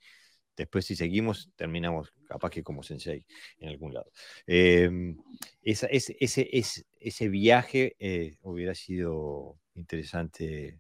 después 0.56 0.86
si 0.86 0.96
seguimos, 0.96 1.50
terminamos 1.56 2.14
capaz 2.28 2.50
que 2.50 2.64
como 2.64 2.84
sensei 2.84 3.26
en 3.60 3.70
algún 3.70 3.94
lado. 3.94 4.12
Em, 4.48 5.18
ese, 5.62 5.88
ese, 6.20 7.30
viaje 7.30 7.96
eh, 8.00 8.38
hubiera 8.42 8.76
sido 8.76 9.58
interesante. 9.76 10.80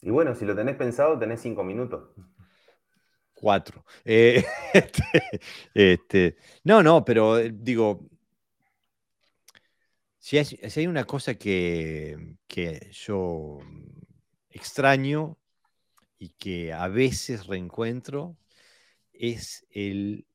Y 0.00 0.10
bueno, 0.10 0.34
si 0.34 0.44
lo 0.44 0.54
tenés 0.54 0.76
pensado, 0.76 1.18
tenés 1.18 1.40
cinco 1.40 1.64
minutos. 1.64 2.10
Cuatro. 3.34 3.84
Eh, 4.04 4.44
este, 4.72 5.40
este, 5.74 6.36
no, 6.64 6.82
no, 6.82 7.04
pero 7.04 7.38
eh, 7.38 7.50
digo, 7.52 8.08
si 10.22 10.38
hay, 10.38 10.86
una 10.86 11.04
cosa 11.04 11.34
que, 11.34 12.36
yo 12.92 13.58
extraño 14.50 15.36
y 16.16 16.28
que 16.28 16.72
a 16.72 16.86
veces 16.86 17.48
reencuentro, 17.48 18.36
es 19.22 19.64
el, 19.70 20.26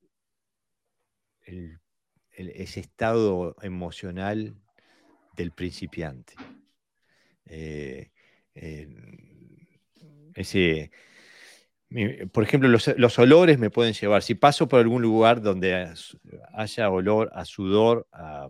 ese 2.31 2.79
estado 2.79 3.57
emocional 3.61 4.55
del 5.35 5.51
principiante. 5.51 6.35
Eh, 7.45 8.11
ese, 10.35 10.91
por 12.31 12.45
ejemplo, 12.45 12.69
los, 12.69 12.87
los, 12.97 13.19
olores 13.19 13.59
me 13.59 13.69
pueden 13.69 13.93
llevar. 13.93 14.23
Si 14.23 14.35
paso 14.35 14.69
por 14.69 14.79
algún 14.79 15.01
lugar 15.01 15.41
donde 15.41 15.93
haya 16.53 16.89
olor 16.89 17.29
a 17.33 17.43
sudor, 17.43 18.07
a, 18.13 18.47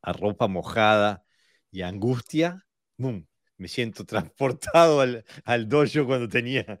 a 0.00 0.12
ropa 0.12 0.46
mojada 0.46 1.24
y 1.72 1.82
angustia, 1.82 2.64
me 2.96 3.66
siento 3.66 4.04
transportado 4.06 5.00
al, 5.00 5.24
al 5.44 5.68
dojo 5.68 6.06
cuando 6.06 6.28
tenía, 6.28 6.78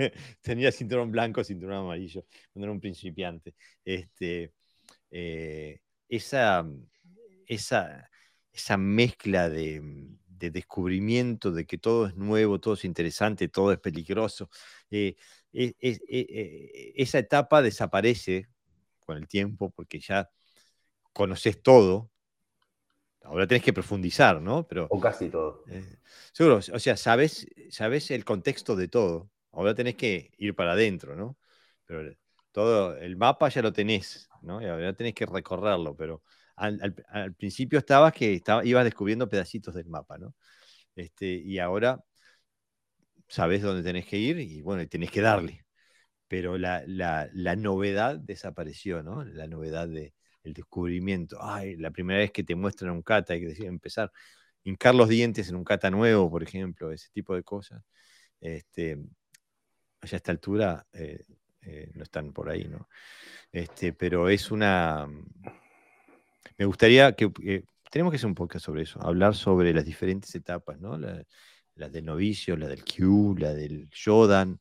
tenía 0.40 0.72
cinturón 0.72 1.10
blanco, 1.10 1.44
cinturón 1.44 1.76
amarillo, 1.76 2.24
cuando 2.52 2.66
era 2.66 2.72
un 2.72 2.80
principiante. 2.80 3.54
Este, 3.84 4.52
eh, 5.10 5.80
esa, 6.08 6.66
esa, 7.46 8.10
esa 8.52 8.76
mezcla 8.76 9.48
de, 9.48 9.82
descubrimiento 10.26 11.52
de 11.52 11.66
que 11.66 11.76
todo 11.76 12.06
es 12.06 12.16
nuevo, 12.16 12.58
todo 12.60 12.72
es 12.74 12.86
interesante, 12.86 13.48
todo 13.48 13.72
es 13.72 13.78
peligroso, 13.78 14.48
eh, 14.90 15.14
esa 15.52 17.18
etapa 17.18 17.60
desaparece 17.60 18.48
con 19.00 19.18
el 19.18 19.28
tiempo 19.28 19.70
porque 19.70 20.00
ya 20.00 20.30
conoces 21.12 21.62
todo, 21.62 22.10
Ahora 23.22 23.46
tenés 23.46 23.62
que 23.62 23.72
profundizar, 23.72 24.40
¿no? 24.40 24.66
Pero, 24.66 24.86
o 24.90 24.98
casi 24.98 25.28
todo. 25.28 25.62
Eh, 25.68 25.84
seguro, 26.32 26.56
o 26.56 26.78
sea, 26.78 26.96
sabes, 26.96 27.46
sabes 27.70 28.10
el 28.10 28.24
contexto 28.24 28.76
de 28.76 28.88
todo. 28.88 29.30
Ahora 29.52 29.74
tenés 29.74 29.96
que 29.96 30.30
ir 30.38 30.54
para 30.54 30.72
adentro, 30.72 31.16
¿no? 31.16 31.38
Pero 31.86 32.12
todo, 32.52 32.96
el 32.96 33.16
mapa 33.16 33.48
ya 33.48 33.62
lo 33.62 33.72
tenés, 33.72 34.28
¿no? 34.42 34.62
Y 34.62 34.66
ahora 34.66 34.92
tenés 34.94 35.14
que 35.14 35.26
recorrerlo, 35.26 35.96
pero 35.96 36.22
al, 36.56 36.94
principio 37.36 37.78
estabas 37.78 38.12
que 38.12 38.34
estaba, 38.34 38.64
ibas 38.64 38.84
descubriendo 38.84 39.28
pedacitos 39.28 39.74
del 39.74 39.86
mapa, 39.88 40.18
¿no? 40.18 40.34
Este, 40.96 41.26
y 41.26 41.58
ahora 41.58 42.04
sabes 43.28 43.62
dónde 43.62 43.82
tenés 43.82 44.06
que 44.06 44.18
ir 44.18 44.38
y 44.38 44.62
bueno, 44.62 44.86
tenés 44.88 45.10
que 45.10 45.20
darle. 45.20 45.64
Pero 46.28 46.58
la, 46.58 46.84
la 46.86 47.56
novedad 47.56 48.16
desapareció, 48.18 49.02
¿no? 49.02 49.24
La 49.24 49.46
novedad 49.48 49.88
de, 49.88 50.14
el 50.44 50.54
descubrimiento. 50.54 51.38
Ay, 51.40 51.76
la 51.76 51.90
primera 51.90 52.20
vez 52.20 52.32
que 52.32 52.44
te 52.44 52.54
muestran 52.54 52.92
un 52.92 53.02
kata, 53.02 53.34
hay 53.34 53.40
que 53.40 53.48
decir, 53.48 53.66
empezar. 53.66 54.12
Hincar 54.64 54.94
los 54.94 55.08
dientes 55.08 55.48
en 55.48 55.56
un 55.56 55.64
kata 55.64 55.90
nuevo, 55.90 56.30
por 56.30 56.42
ejemplo, 56.42 56.92
ese 56.92 57.08
tipo 57.12 57.34
de 57.34 57.42
cosas. 57.42 57.82
Este, 58.40 58.98
a 60.02 60.16
esta 60.16 60.32
altura 60.32 60.86
eh, 60.92 61.24
eh, 61.62 61.90
no 61.94 62.02
están 62.02 62.32
por 62.32 62.48
ahí, 62.48 62.64
¿no? 62.64 62.88
Este, 63.52 63.92
pero 63.92 64.28
es 64.28 64.50
una. 64.50 65.06
Me 66.56 66.64
gustaría 66.64 67.12
que. 67.12 67.30
Eh, 67.44 67.64
tenemos 67.90 68.12
que 68.12 68.16
hacer 68.16 68.28
un 68.28 68.34
podcast 68.34 68.64
sobre 68.64 68.82
eso, 68.82 69.02
hablar 69.02 69.34
sobre 69.34 69.74
las 69.74 69.84
diferentes 69.84 70.34
etapas, 70.34 70.78
¿no? 70.78 70.96
La, 70.96 71.24
la 71.74 71.88
del 71.88 72.04
novicio, 72.04 72.56
la 72.56 72.68
del 72.68 72.84
Q, 72.84 73.36
la 73.38 73.52
del 73.52 73.88
Shodan, 73.90 74.60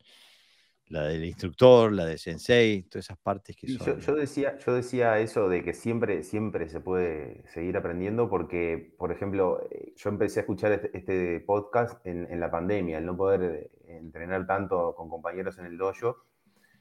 la 0.90 1.04
del 1.04 1.24
instructor, 1.24 1.92
la 1.92 2.06
del 2.06 2.18
sensei, 2.18 2.82
todas 2.84 3.06
esas 3.06 3.18
partes 3.20 3.56
que 3.56 3.68
son... 3.68 4.00
Yo, 4.00 4.16
decía, 4.16 4.58
yo 4.58 4.74
decía 4.74 5.20
eso 5.20 5.48
de 5.48 5.64
que 5.64 5.74
siempre, 5.74 6.24
siempre 6.24 6.68
se 6.68 6.80
puede 6.80 7.44
seguir 7.54 7.78
aprendiendo 7.78 8.28
porque, 8.28 8.94
por 8.98 9.12
ejemplo, 9.12 9.62
eh, 9.70 9.94
yo 9.96 10.10
empecé 10.10 10.40
a 10.40 10.42
escuchar 10.42 10.72
este, 10.72 10.98
este 10.98 11.40
podcast 11.42 12.06
en, 12.06 12.40
la 12.40 12.50
pandemia, 12.50 12.98
el 12.98 13.06
no 13.06 13.16
poder 13.16 13.70
entrenar 13.88 14.48
tanto 14.48 14.96
con 14.96 15.10
compañeros 15.10 15.60
en 15.60 15.66
el 15.66 15.78
dojo. 15.78 16.24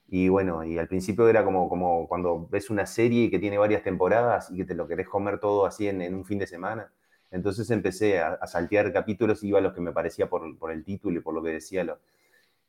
Y 0.06 0.28
bueno, 0.28 0.64
y 0.64 0.78
al 0.78 0.88
principio 0.88 1.28
era 1.28 1.44
como, 1.44 1.68
como 1.68 2.08
cuando 2.08 2.48
ves 2.48 2.70
una 2.70 2.86
serie 2.86 3.30
que 3.30 3.38
tiene 3.38 3.58
varias 3.58 3.82
temporadas 3.82 4.50
y 4.50 4.56
que 4.56 4.64
te 4.64 4.74
lo 4.74 4.88
querés 4.88 5.06
comer 5.06 5.38
todo 5.38 5.66
así 5.66 5.86
en, 5.86 6.14
un 6.14 6.24
fin 6.24 6.38
de 6.38 6.46
semana. 6.46 6.90
Entonces 7.30 7.70
empecé 7.70 8.20
a, 8.20 8.38
saltear 8.46 8.90
capítulos 8.90 9.44
y 9.44 9.48
iba 9.48 9.58
a 9.58 9.62
los 9.62 9.74
que 9.74 9.82
me 9.82 9.92
parecía 9.92 10.30
por, 10.30 10.56
por 10.56 10.72
el 10.72 10.82
título 10.82 11.18
y 11.18 11.22
por 11.22 11.34
lo 11.34 11.42
que 11.42 11.50
decía 11.50 11.84
lo, 11.84 11.98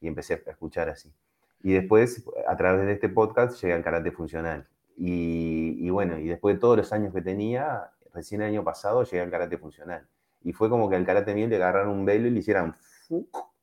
y 0.02 0.08
empecé 0.08 0.44
a 0.46 0.52
escuchar 0.52 0.90
así. 0.90 1.14
Y 1.62 1.74
después, 1.74 2.26
a 2.48 2.56
través 2.56 2.86
de 2.86 2.94
este 2.94 3.10
podcast, 3.10 3.62
llegué 3.62 3.74
al 3.74 3.84
karate 3.84 4.12
funcional. 4.12 4.68
Y, 4.96 5.90
bueno, 5.90 6.18
y 6.18 6.28
después 6.28 6.56
de 6.56 6.60
todos 6.60 6.78
los 6.78 6.92
años 6.94 7.14
que 7.14 7.22
tenía, 7.22 7.92
recién 8.14 8.42
el 8.42 8.50
año 8.50 8.64
pasado 8.64 9.04
llegué 9.04 9.22
al 9.22 9.32
karate 9.32 9.58
funcional. 9.58 10.08
Y 10.42 10.54
fue 10.54 10.70
como 10.70 10.90
que 10.90 10.96
al 10.96 11.06
karate 11.06 11.34
mío 11.34 11.48
le 11.48 11.58
agarraron 11.58 11.90
un 11.90 12.06
velo 12.06 12.28
y 12.28 12.32
le 12.32 12.40
hicieran 12.40 12.76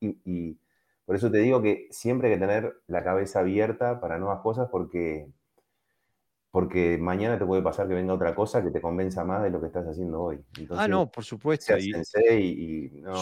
y, 0.01 0.19
y 0.25 0.59
por 1.05 1.17
eso 1.17 1.31
te 1.31 1.39
digo 1.39 1.63
que 1.63 1.89
siempre 1.91 2.29
hay 2.29 2.35
que 2.35 2.41
tener 2.41 2.81
la 2.89 3.05
cabeza 3.05 3.41
abierta 3.41 4.01
para 4.01 4.19
nuevas 4.19 4.41
cosas 4.41 4.69
porque 4.71 5.29
porque 6.57 6.97
mañana 6.97 7.39
te 7.39 7.45
puede 7.45 7.61
pasar 7.61 7.87
que 7.87 7.93
venga 7.93 8.15
otra 8.15 8.35
cosa 8.35 8.65
que 8.65 8.70
te 8.70 8.81
convenza 8.81 9.23
más 9.27 9.43
de 9.43 9.51
lo 9.51 9.61
que 9.61 9.66
estás 9.66 9.87
haciendo 9.87 10.23
hoy. 10.23 10.41
ah, 10.70 10.89
no, 10.89 11.11
por 11.11 11.23
supuesto. 11.23 11.77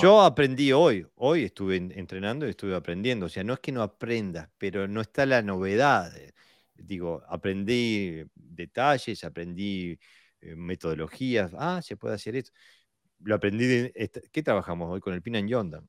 Yo 0.01 0.21
aprendí 0.21 0.71
hoy, 0.71 1.05
hoy 1.17 1.43
estuve 1.43 1.75
entrenando 1.75 2.47
y 2.47 2.51
estuve 2.51 2.77
aprendiendo, 2.77 3.27
o 3.27 3.29
sea, 3.29 3.43
no 3.43 3.55
es 3.55 3.59
que 3.59 3.73
no 3.73 3.83
aprendas, 3.83 4.49
pero 4.57 4.87
no 4.87 5.01
está 5.01 5.27
la 5.27 5.43
novedad. 5.43 6.17
Eh, 6.17 6.33
digo, 6.77 7.25
aprendí 7.27 8.23
detalles, 8.37 9.25
aprendí 9.25 9.99
eh, 10.41 10.55
metodologías, 10.55 11.51
ah, 11.59 11.83
se 11.83 11.97
puede 11.97 12.15
hacer 12.15 12.37
esto. 12.37 12.53
Lo 13.19 13.35
aprendí, 13.35 13.67
de, 13.67 14.11
¿qué 14.31 14.43
trabajamos 14.45 14.93
hoy 14.93 15.01
con 15.01 15.13
el 15.13 15.23
Pinan 15.23 15.49
Yondan? 15.49 15.89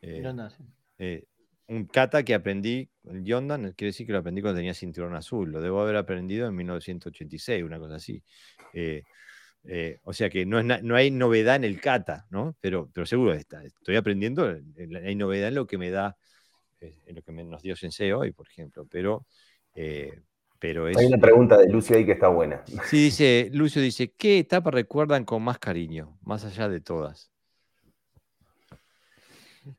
Eh, 0.00 0.22
sí. 0.96 1.28
Un 1.68 1.84
kata 1.84 2.22
que 2.22 2.34
aprendí, 2.34 2.90
el 3.04 3.24
Yondan, 3.24 3.72
quiere 3.72 3.90
decir 3.90 4.06
que 4.06 4.12
lo 4.12 4.18
aprendí 4.18 4.40
cuando 4.40 4.58
tenía 4.58 4.74
cinturón 4.74 5.14
azul. 5.14 5.50
Lo 5.50 5.60
debo 5.60 5.80
haber 5.80 5.96
aprendido 5.96 6.48
en 6.48 6.56
1986, 6.56 7.62
una 7.62 7.78
cosa 7.78 7.96
así. 7.96 8.22
Eh, 8.72 9.02
eh, 9.64 9.98
o 10.04 10.12
sea 10.14 10.30
que 10.30 10.46
no, 10.46 10.62
no, 10.62 10.96
hay 10.96 11.10
novedad 11.10 11.56
en 11.56 11.64
el 11.64 11.80
kata, 11.80 12.26
¿no? 12.30 12.56
Pero, 12.60 12.88
pero 12.92 13.06
seguro 13.06 13.34
está, 13.34 13.62
estoy 13.64 13.96
aprendiendo, 13.96 14.56
hay 15.04 15.14
novedad 15.14 15.48
en 15.48 15.54
lo 15.56 15.66
que 15.66 15.76
me 15.76 15.90
da, 15.90 16.16
en 16.80 17.14
lo 17.14 17.22
que 17.22 17.32
nos 17.32 17.62
dio 17.62 17.76
Sensei 17.76 18.12
hoy, 18.12 18.32
por 18.32 18.48
ejemplo. 18.48 18.86
Pero, 18.90 19.26
pero 20.58 20.86
Hay 20.86 21.06
una 21.06 21.18
pregunta 21.18 21.58
de 21.58 21.68
Lucio 21.68 21.96
ahí 21.96 22.06
que 22.06 22.12
está 22.12 22.28
buena. 22.28 22.64
Sí, 22.86 23.04
dice, 23.04 23.50
Lucio 23.52 23.82
dice, 23.82 24.14
¿qué 24.16 24.38
etapa 24.38 24.70
recuerdan 24.70 25.24
con 25.24 25.42
más 25.42 25.58
cariño, 25.58 26.18
más 26.22 26.46
allá 26.46 26.68
de 26.68 26.80
todas? 26.80 27.30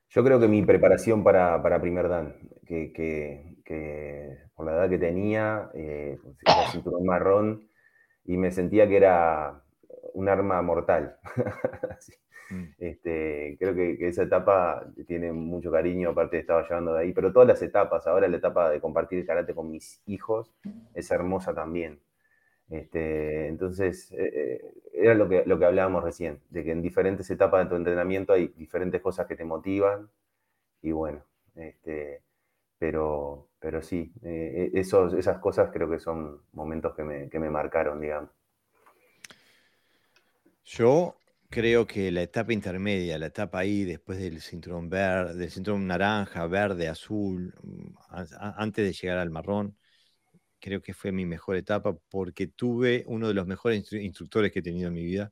Yo 0.10 0.24
creo 0.24 0.40
que 0.40 0.48
mi 0.48 0.64
preparación 0.64 1.24
para, 1.24 1.82
primer 1.82 2.10
dan, 2.10 2.36
que, 2.66 4.38
por 4.56 4.66
la 4.66 4.74
edad 4.74 4.90
que 4.90 4.98
tenía, 4.98 5.70
eh, 5.74 6.18
era 6.46 6.68
cinturón 6.72 7.06
marrón, 7.06 7.70
y 8.26 8.38
me 8.38 8.52
sentía 8.52 8.88
que 8.88 8.98
era 8.98 9.64
un 10.14 10.30
arma 10.30 10.62
mortal. 10.62 11.18
Mm. 12.52 12.64
este, 12.80 13.58
creo 13.60 13.76
que, 13.76 14.08
esa 14.08 14.24
etapa 14.24 14.84
tiene 15.06 15.32
mucho 15.32 15.70
cariño, 15.70 16.10
aparte 16.10 16.40
estaba 16.40 16.64
llevando 16.64 16.94
de 16.94 17.02
ahí, 17.02 17.14
pero 17.14 17.32
todas 17.32 17.48
las 17.48 17.62
etapas, 17.62 18.08
ahora 18.08 18.28
la 18.28 18.38
etapa 18.38 18.72
de 18.72 18.82
compartir 18.82 19.20
el 19.20 19.28
karate 19.28 19.54
con 19.54 19.70
mis 19.70 20.02
hijos 20.08 20.52
es 20.96 21.12
hermosa 21.12 21.54
también. 21.54 22.00
Este, 22.70 23.48
entonces, 23.48 24.12
eh, 24.12 24.32
eh, 24.34 24.74
era 24.94 25.16
lo 25.16 25.28
que, 25.28 25.44
lo 25.46 25.58
que 25.58 25.66
hablábamos 25.66 26.04
recién, 26.04 26.40
de 26.50 26.64
que 26.64 26.72
en 26.72 26.82
diferentes 26.82 27.30
etapas 27.32 27.64
de 27.66 27.70
tu 27.70 27.76
entrenamiento 27.76 28.34
hay 28.34 28.50
diferentes 28.50 29.02
cosas 29.02 29.26
que 29.28 29.36
te 29.36 29.44
motivan 29.44 30.10
y 30.82 30.92
bueno, 30.92 31.24
este, 31.56 32.22
pero, 32.78 33.50
pero 33.60 33.82
sí, 33.82 34.14
eh, 34.24 34.72
esos, 34.74 35.14
esas 35.14 35.40
cosas 35.40 35.72
creo 35.74 35.90
que 35.90 36.00
son 36.00 36.42
momentos 36.54 36.96
que 36.96 37.04
me, 37.04 37.30
que 37.30 37.40
me 37.40 37.50
marcaron, 37.50 38.00
digamos. 38.00 38.30
Yo 40.64 41.16
creo 41.50 41.88
que 41.88 42.12
la 42.12 42.22
etapa 42.22 42.54
intermedia, 42.54 43.18
la 43.18 43.28
etapa 43.28 43.60
ahí 43.60 43.84
después 43.84 44.20
del 44.20 44.42
cinturón 44.42 44.90
verde, 44.90 45.34
del 45.36 45.50
cinturón 45.50 45.88
naranja, 45.88 46.46
verde, 46.46 46.88
azul, 46.88 47.54
mm, 47.64 47.96
antes 48.58 48.86
de 48.86 48.94
llegar 48.94 49.18
al 49.18 49.32
marrón, 49.32 49.76
creo 50.60 50.82
que 50.82 50.94
fue 50.94 51.12
mi 51.12 51.26
mejor 51.26 51.56
etapa 51.56 51.96
porque 52.10 52.48
tuve 52.48 53.04
uno 53.08 53.28
de 53.28 53.34
los 53.34 53.48
mejores 53.48 53.92
instructores 53.94 54.52
que 54.52 54.60
he 54.60 54.64
tenido 54.64 54.90
en 54.90 54.94
mi 54.94 55.04
vida, 55.04 55.32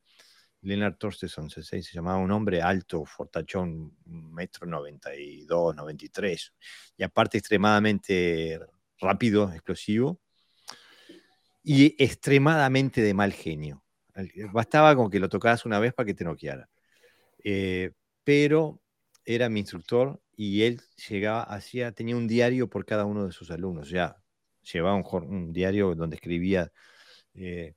Leonard 0.62 0.98
Torstensson, 0.98 1.49
se 1.49 1.82
llamaba 1.82 2.18
un 2.18 2.32
hombre 2.32 2.62
alto, 2.62 3.06
fortachón, 3.06 3.95
metro 4.06 4.66
92, 4.68 5.76
93, 5.76 6.54
y 6.98 7.04
aparte 7.04 7.38
extremadamente 7.38 8.60
rápido, 8.99 9.52
explosivo, 9.54 10.20
y 11.64 12.02
extremadamente 12.02 13.02
de 13.02 13.14
mal 13.14 13.34
genio. 13.34 13.84
Bastaba 14.54 14.95
con 14.95 15.10
que 15.10 15.20
lo 15.20 15.30
tocabas 15.30 15.66
una 15.66 15.80
vez 15.80 15.94
para 15.94 16.08
que 16.08 16.14
te 16.14 16.24
noqueara. 16.24 16.70
Eh, 17.44 17.91
pero 18.24 18.82
era 19.26 19.49
mi 19.49 19.60
instructor 19.60 20.22
y 20.36 20.64
él 20.64 20.82
llegaba, 21.10 21.44
hacía, 21.44 21.91
tenía 21.91 22.16
un 22.16 22.28
diario 22.28 22.70
por 22.70 22.86
cada 22.86 23.06
uno 23.06 23.26
de 23.26 23.32
sus 23.32 23.52
alumnos. 23.52 23.90
Ya 23.90 24.16
llevaba 24.72 24.95
un, 24.95 25.53
diario 25.53 25.95
donde 25.95 26.15
escribía. 26.15 26.72
Eh, 27.34 27.76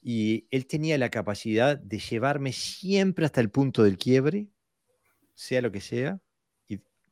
y 0.00 0.46
él 0.50 0.66
tenía 0.66 0.98
la 0.98 1.10
capacidad 1.10 1.76
de 1.78 1.98
llevarme 1.98 2.52
siempre 2.52 3.26
hasta 3.26 3.40
el 3.40 3.50
punto 3.50 3.82
del 3.82 3.98
quiebre, 3.98 4.48
sea 5.34 5.60
lo 5.62 5.72
que 5.72 5.80
sea, 5.80 6.20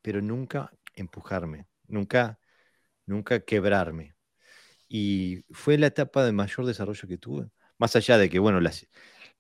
pero 0.03 0.23
nunca 0.23 0.73
empujarme, 0.95 1.67
nunca, 1.89 2.39
nunca 3.07 3.41
quebrarme. 3.41 4.15
Y 4.89 5.45
fue 5.51 5.79
la 5.79 5.89
etapa 5.89 6.25
de 6.25 6.33
mayor 6.33 6.67
desarrollo 6.67 7.09
que 7.09 7.19
tuve. 7.19 7.51
Más 7.79 7.97
allá 7.97 8.19
de 8.19 8.31
que, 8.31 8.39
bueno, 8.39 8.61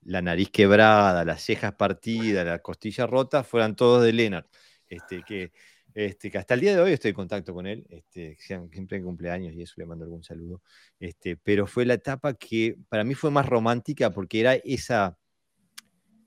la 0.03 0.23
nariz 0.23 0.51
quebrada, 0.51 1.25
las 1.25 1.43
cejas 1.43 1.75
partidas, 1.75 2.45
la 2.45 2.59
costilla 2.61 3.07
rota, 3.07 3.45
fueran 3.45 3.77
todos 3.77 4.03
de 4.05 4.13
Lennart. 4.13 4.49
Este, 4.89 5.23
que 5.23 5.53
este, 5.97 6.31
que 6.31 6.37
hasta 6.37 6.53
el 6.53 6.61
día 6.61 6.77
de 6.77 6.83
hoy 6.83 6.93
estoy 6.93 7.09
en 7.09 7.15
contacto 7.15 7.55
con 7.55 7.67
él, 7.67 7.87
este, 7.89 8.37
siempre 8.39 8.99
en 8.99 9.05
cumpleaños 9.05 9.55
y 9.55 9.63
eso 9.63 9.73
le 9.79 9.87
mando 9.87 10.05
algún 10.05 10.23
saludo, 10.23 10.61
este, 11.01 11.39
pero 11.39 11.67
fue 11.67 11.87
la 11.87 11.95
etapa 11.95 12.35
que 12.35 12.77
para 12.91 13.03
mí 13.03 13.15
fue 13.15 13.31
más 13.31 13.47
romántica 13.47 14.11
porque 14.11 14.41
era 14.41 14.53
esa, 14.57 15.17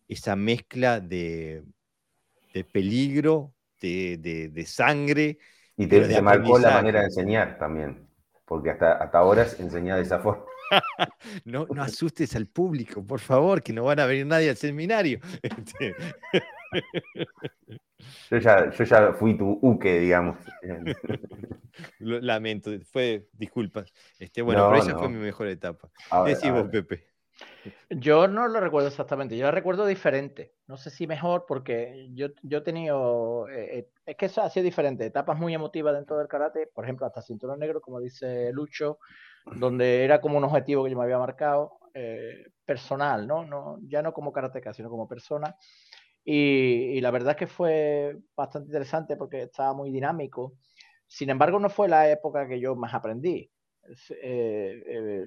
esa 0.08 0.36
mezcla 0.36 1.00
de, 1.00 1.64
peligro, 2.72 3.54
de, 3.80 4.64
sangre. 4.66 5.38
Y 5.78 5.86
te, 5.86 6.20
marcó 6.20 6.58
la 6.58 6.72
manera 6.72 7.02
de 7.02 7.06
enseñar 7.06 7.60
también, 7.60 8.10
porque 8.46 8.72
hasta, 8.72 8.94
hasta 8.94 9.20
ahora 9.20 9.46
enseñaba 9.60 10.00
de 10.00 10.06
esa 10.06 10.18
forma. 10.18 10.46
no, 11.46 11.68
no 11.68 11.84
asustes 11.84 12.36
al 12.36 12.48
público, 12.48 13.06
por 13.06 13.20
favor, 13.20 13.62
que 13.62 13.72
no 13.72 13.84
van 13.84 14.00
a 14.00 14.08
venir 14.08 14.26
nadie 14.26 14.50
al 14.50 14.58
seminario. 14.58 15.20
Este, 15.44 15.96
yo, 18.30 18.38
ya, 18.38 18.70
yo 18.72 18.84
ya 18.84 19.14
fui 19.14 19.38
tu 19.38 19.60
uke, 19.62 20.00
digamos. 20.00 20.38
lamento, 22.00 22.72
fue 22.92 23.28
disculpas. 23.34 23.94
Este, 24.18 24.42
bueno, 24.42 24.70
pero 24.70 24.82
esa 24.82 24.98
fue 24.98 25.10
mi 25.10 25.18
mejor 25.20 25.48
etapa. 25.48 25.90
Decís 26.26 26.52
vos, 26.52 26.68
Pepe. 26.70 27.10
Yo 27.90 28.28
no 28.28 28.48
lo 28.48 28.60
recuerdo 28.60 28.90
exactamente, 28.90 29.38
yo 29.38 29.46
la 29.46 29.52
recuerdo 29.52 29.86
diferente. 29.86 30.54
No 30.68 30.78
sé 30.78 30.90
si 30.90 31.08
mejor, 31.08 31.46
porque 31.48 32.10
yo, 32.14 32.28
yo 32.44 32.60
he 32.60 32.62
tenido. 32.62 33.48
Eh, 33.50 33.80
eh, 33.80 33.90
es 34.06 34.16
que 34.16 34.26
eso 34.26 34.42
ha 34.42 34.50
sido 34.50 34.64
diferente. 34.64 35.06
Etapas 35.06 35.38
muy 35.38 35.54
emotivas 35.54 35.96
dentro 35.96 36.18
del 36.18 36.28
karate, 36.28 36.68
por 36.68 36.84
ejemplo, 36.84 37.06
hasta 37.06 37.22
cinturón 37.22 37.60
negro, 37.60 37.82
como 37.82 38.00
dice 38.00 38.52
Lucho, 38.52 39.00
donde 39.56 40.04
era 40.04 40.20
como 40.22 40.38
un 40.38 40.44
objetivo 40.44 40.84
que 40.84 40.92
yo 40.92 40.98
me 40.98 41.04
había 41.04 41.18
marcado, 41.18 41.80
eh, 41.94 42.46
personal, 42.66 43.26
¿no? 43.28 43.46
¿no? 43.46 43.80
Ya 43.82 44.02
no 44.02 44.14
como 44.14 44.32
karateka, 44.32 44.74
sino 44.74 44.90
como 44.90 45.08
persona. 45.08 45.56
Y, 46.32 47.02
la 47.02 47.10
verdad 47.10 47.32
es 47.32 47.38
que 47.38 47.48
fue 47.48 48.16
bastante 48.36 48.68
interesante 48.68 49.18
porque 49.18 49.42
estaba 49.44 49.74
muy 49.74 49.90
dinámico. 49.90 50.54
Sin 51.08 51.32
embargo, 51.32 51.60
no 51.60 51.72
fue 51.72 51.90
la 51.90 52.08
época 52.08 52.48
que 52.48 52.60
yo 52.60 52.76
más 52.76 52.94
aprendí. 52.94 53.50
Eh, 54.22 54.84
eh, 54.86 55.26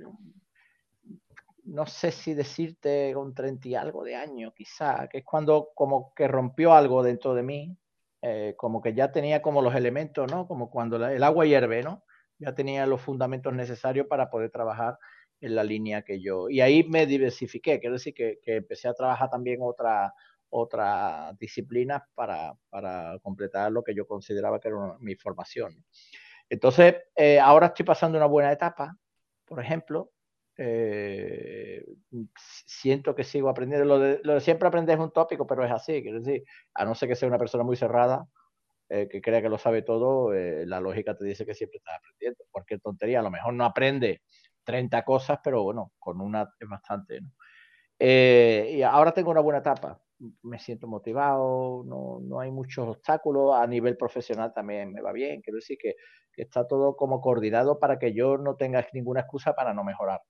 no 1.64 1.86
sé 1.86 2.12
si 2.12 2.34
decirte 2.34 3.10
con 3.14 3.34
30 3.34 3.68
y 3.68 3.74
algo 3.74 4.04
de 4.04 4.14
años, 4.14 4.52
quizá, 4.54 5.08
que 5.08 5.18
es 5.18 5.24
cuando 5.24 5.70
como 5.74 6.14
que 6.14 6.28
rompió 6.28 6.72
algo 6.72 7.02
dentro 7.02 7.34
de 7.34 7.42
mí, 7.42 7.76
eh, 8.20 8.54
como 8.56 8.80
que 8.80 8.94
ya 8.94 9.10
tenía 9.10 9.42
como 9.42 9.60
los 9.60 9.74
elementos, 9.74 10.30
¿no? 10.30 10.46
Como 10.46 10.70
cuando 10.70 11.04
el 11.04 11.22
agua 11.24 11.46
hierve, 11.46 11.82
¿no? 11.82 12.04
Ya 12.38 12.54
tenía 12.54 12.86
los 12.86 13.00
fundamentos 13.00 13.52
necesarios 13.52 14.06
para 14.06 14.30
poder 14.30 14.50
trabajar 14.50 14.98
en 15.40 15.56
la 15.56 15.64
línea 15.64 16.02
que 16.02 16.20
yo. 16.20 16.48
Y 16.48 16.60
ahí 16.60 16.84
me 16.84 17.06
diversifiqué, 17.06 17.80
quiero 17.80 17.94
decir 17.94 18.14
que, 18.14 18.38
que 18.40 18.58
empecé 18.58 18.86
a 18.86 18.94
trabajar 18.94 19.28
también 19.30 19.58
otra, 19.62 20.14
otras 20.52 21.36
disciplinas 21.38 22.02
para, 22.14 22.54
para, 22.68 23.18
completar 23.22 23.72
lo 23.72 23.82
que 23.82 23.94
yo 23.94 24.06
consideraba 24.06 24.60
que 24.60 24.68
era 24.68 24.96
mi 25.00 25.14
formación. 25.14 25.84
Entonces, 26.48 26.96
eh, 27.16 27.40
ahora 27.40 27.68
estoy 27.68 27.86
pasando 27.86 28.18
una 28.18 28.26
buena 28.26 28.52
etapa, 28.52 28.94
por 29.46 29.60
ejemplo. 29.60 30.12
Eh, 30.58 31.82
siento 32.36 33.14
que 33.14 33.24
sigo 33.24 33.48
aprendiendo. 33.48 33.86
Lo 33.86 33.98
de, 33.98 34.40
siempre 34.40 34.68
aprender 34.68 34.98
es 34.98 35.02
un 35.02 35.10
tópico, 35.10 35.46
pero 35.46 35.64
es 35.64 35.72
así. 35.72 36.02
Quiero 36.02 36.20
decir, 36.20 36.44
a 36.74 36.84
no 36.84 36.94
ser 36.94 37.08
que 37.08 37.16
sea 37.16 37.28
una 37.28 37.38
persona 37.38 37.64
muy 37.64 37.76
cerrada, 37.76 38.26
eh, 38.90 39.08
que 39.10 39.22
crea 39.22 39.40
que 39.40 39.48
lo 39.48 39.56
sabe 39.56 39.80
todo, 39.80 40.32
la 40.34 40.80
lógica 40.80 41.16
te 41.16 41.24
dice 41.24 41.46
que 41.46 41.54
siempre 41.54 41.78
estás 41.78 41.96
aprendiendo. 41.96 42.44
Cualquier 42.50 42.80
tontería, 42.80 43.20
a 43.20 43.22
lo 43.22 43.30
mejor 43.30 43.54
no 43.54 43.64
aprende 43.64 44.20
30 44.64 45.02
cosas, 45.02 45.38
pero 45.42 45.62
bueno, 45.62 45.92
con 45.98 46.20
una 46.20 46.52
es 46.60 46.68
bastante. 46.68 47.20
y 47.98 48.82
ahora 48.82 49.12
tengo 49.12 49.30
una 49.30 49.40
buena 49.40 49.60
etapa 49.60 50.01
me 50.42 50.58
siento 50.58 50.86
motivado, 50.86 51.82
no, 51.84 52.20
no, 52.22 52.40
hay 52.40 52.50
muchos 52.50 52.88
obstáculos, 52.88 53.54
a 53.56 53.66
nivel 53.66 53.96
profesional 53.96 54.52
también 54.54 54.92
me 54.92 55.00
va 55.00 55.12
bien, 55.12 55.40
quiero 55.42 55.56
decir 55.56 55.78
que, 55.80 55.94
que, 56.32 56.42
está 56.42 56.66
todo 56.66 56.96
como 56.96 57.20
coordinado 57.20 57.78
para 57.78 57.98
que 57.98 58.12
yo 58.14 58.38
no 58.38 58.56
tenga 58.56 58.86
ninguna 58.92 59.20
excusa 59.20 59.54
para 59.54 59.74
no 59.74 59.84
mejorar. 59.84 60.20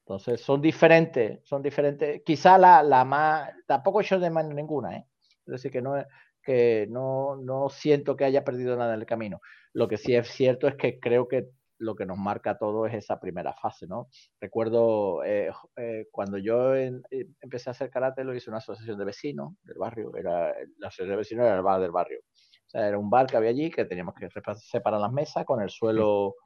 Entonces, 0.00 0.40
son 0.40 0.60
diferentes, 0.60 1.38
son 1.44 1.62
diferentes. 1.62 2.22
Quizá 2.24 2.58
la, 2.58 2.82
la 2.82 3.04
más, 3.04 3.50
tampoco 3.66 4.00
he 4.00 4.02
hecho 4.02 4.18
de 4.18 4.30
más 4.30 4.44
ninguna, 4.44 4.96
¿eh? 4.96 5.06
Es 5.46 5.52
decir, 5.52 5.70
que 5.70 5.80
no, 5.80 5.94
que 6.42 6.86
no, 6.90 7.36
no 7.36 7.68
siento 7.68 8.16
que 8.16 8.24
haya 8.24 8.44
perdido 8.44 8.76
nada 8.76 8.94
en 8.94 9.00
el 9.00 9.06
camino. 9.06 9.40
Lo 9.72 9.88
que 9.88 9.98
sí 9.98 10.14
es 10.14 10.28
cierto 10.28 10.66
es 10.66 10.74
que 10.74 10.98
creo 10.98 11.28
que 11.28 11.50
lo 11.80 11.96
que 11.96 12.06
nos 12.06 12.18
marca 12.18 12.58
todo 12.58 12.86
es 12.86 12.94
esa 12.94 13.18
primera 13.18 13.54
fase, 13.54 13.86
¿no? 13.86 14.08
Recuerdo 14.38 15.24
eh, 15.24 15.50
eh, 15.76 16.08
cuando 16.12 16.38
yo 16.38 16.74
eh, 16.74 16.92
empecé 17.40 17.70
a 17.70 17.72
hacer 17.72 17.90
karate, 17.90 18.22
lo 18.22 18.34
hice 18.34 18.50
una 18.50 18.58
asociación 18.58 18.98
de 18.98 19.04
vecinos 19.04 19.54
del 19.62 19.78
barrio, 19.78 20.14
era, 20.14 20.54
la 20.78 20.88
asociación 20.88 21.10
de 21.10 21.16
vecinos 21.16 21.46
era 21.46 21.56
el 21.56 21.62
bar 21.62 21.80
del 21.80 21.90
barrio. 21.90 22.20
O 22.20 22.70
sea, 22.70 22.86
era 22.86 22.98
un 22.98 23.08
bar 23.08 23.26
que 23.26 23.36
había 23.36 23.50
allí 23.50 23.70
que 23.70 23.86
teníamos 23.86 24.14
que 24.14 24.28
separar 24.56 25.00
las 25.00 25.12
mesas 25.12 25.44
con 25.44 25.60
el 25.62 25.70
suelo, 25.70 26.36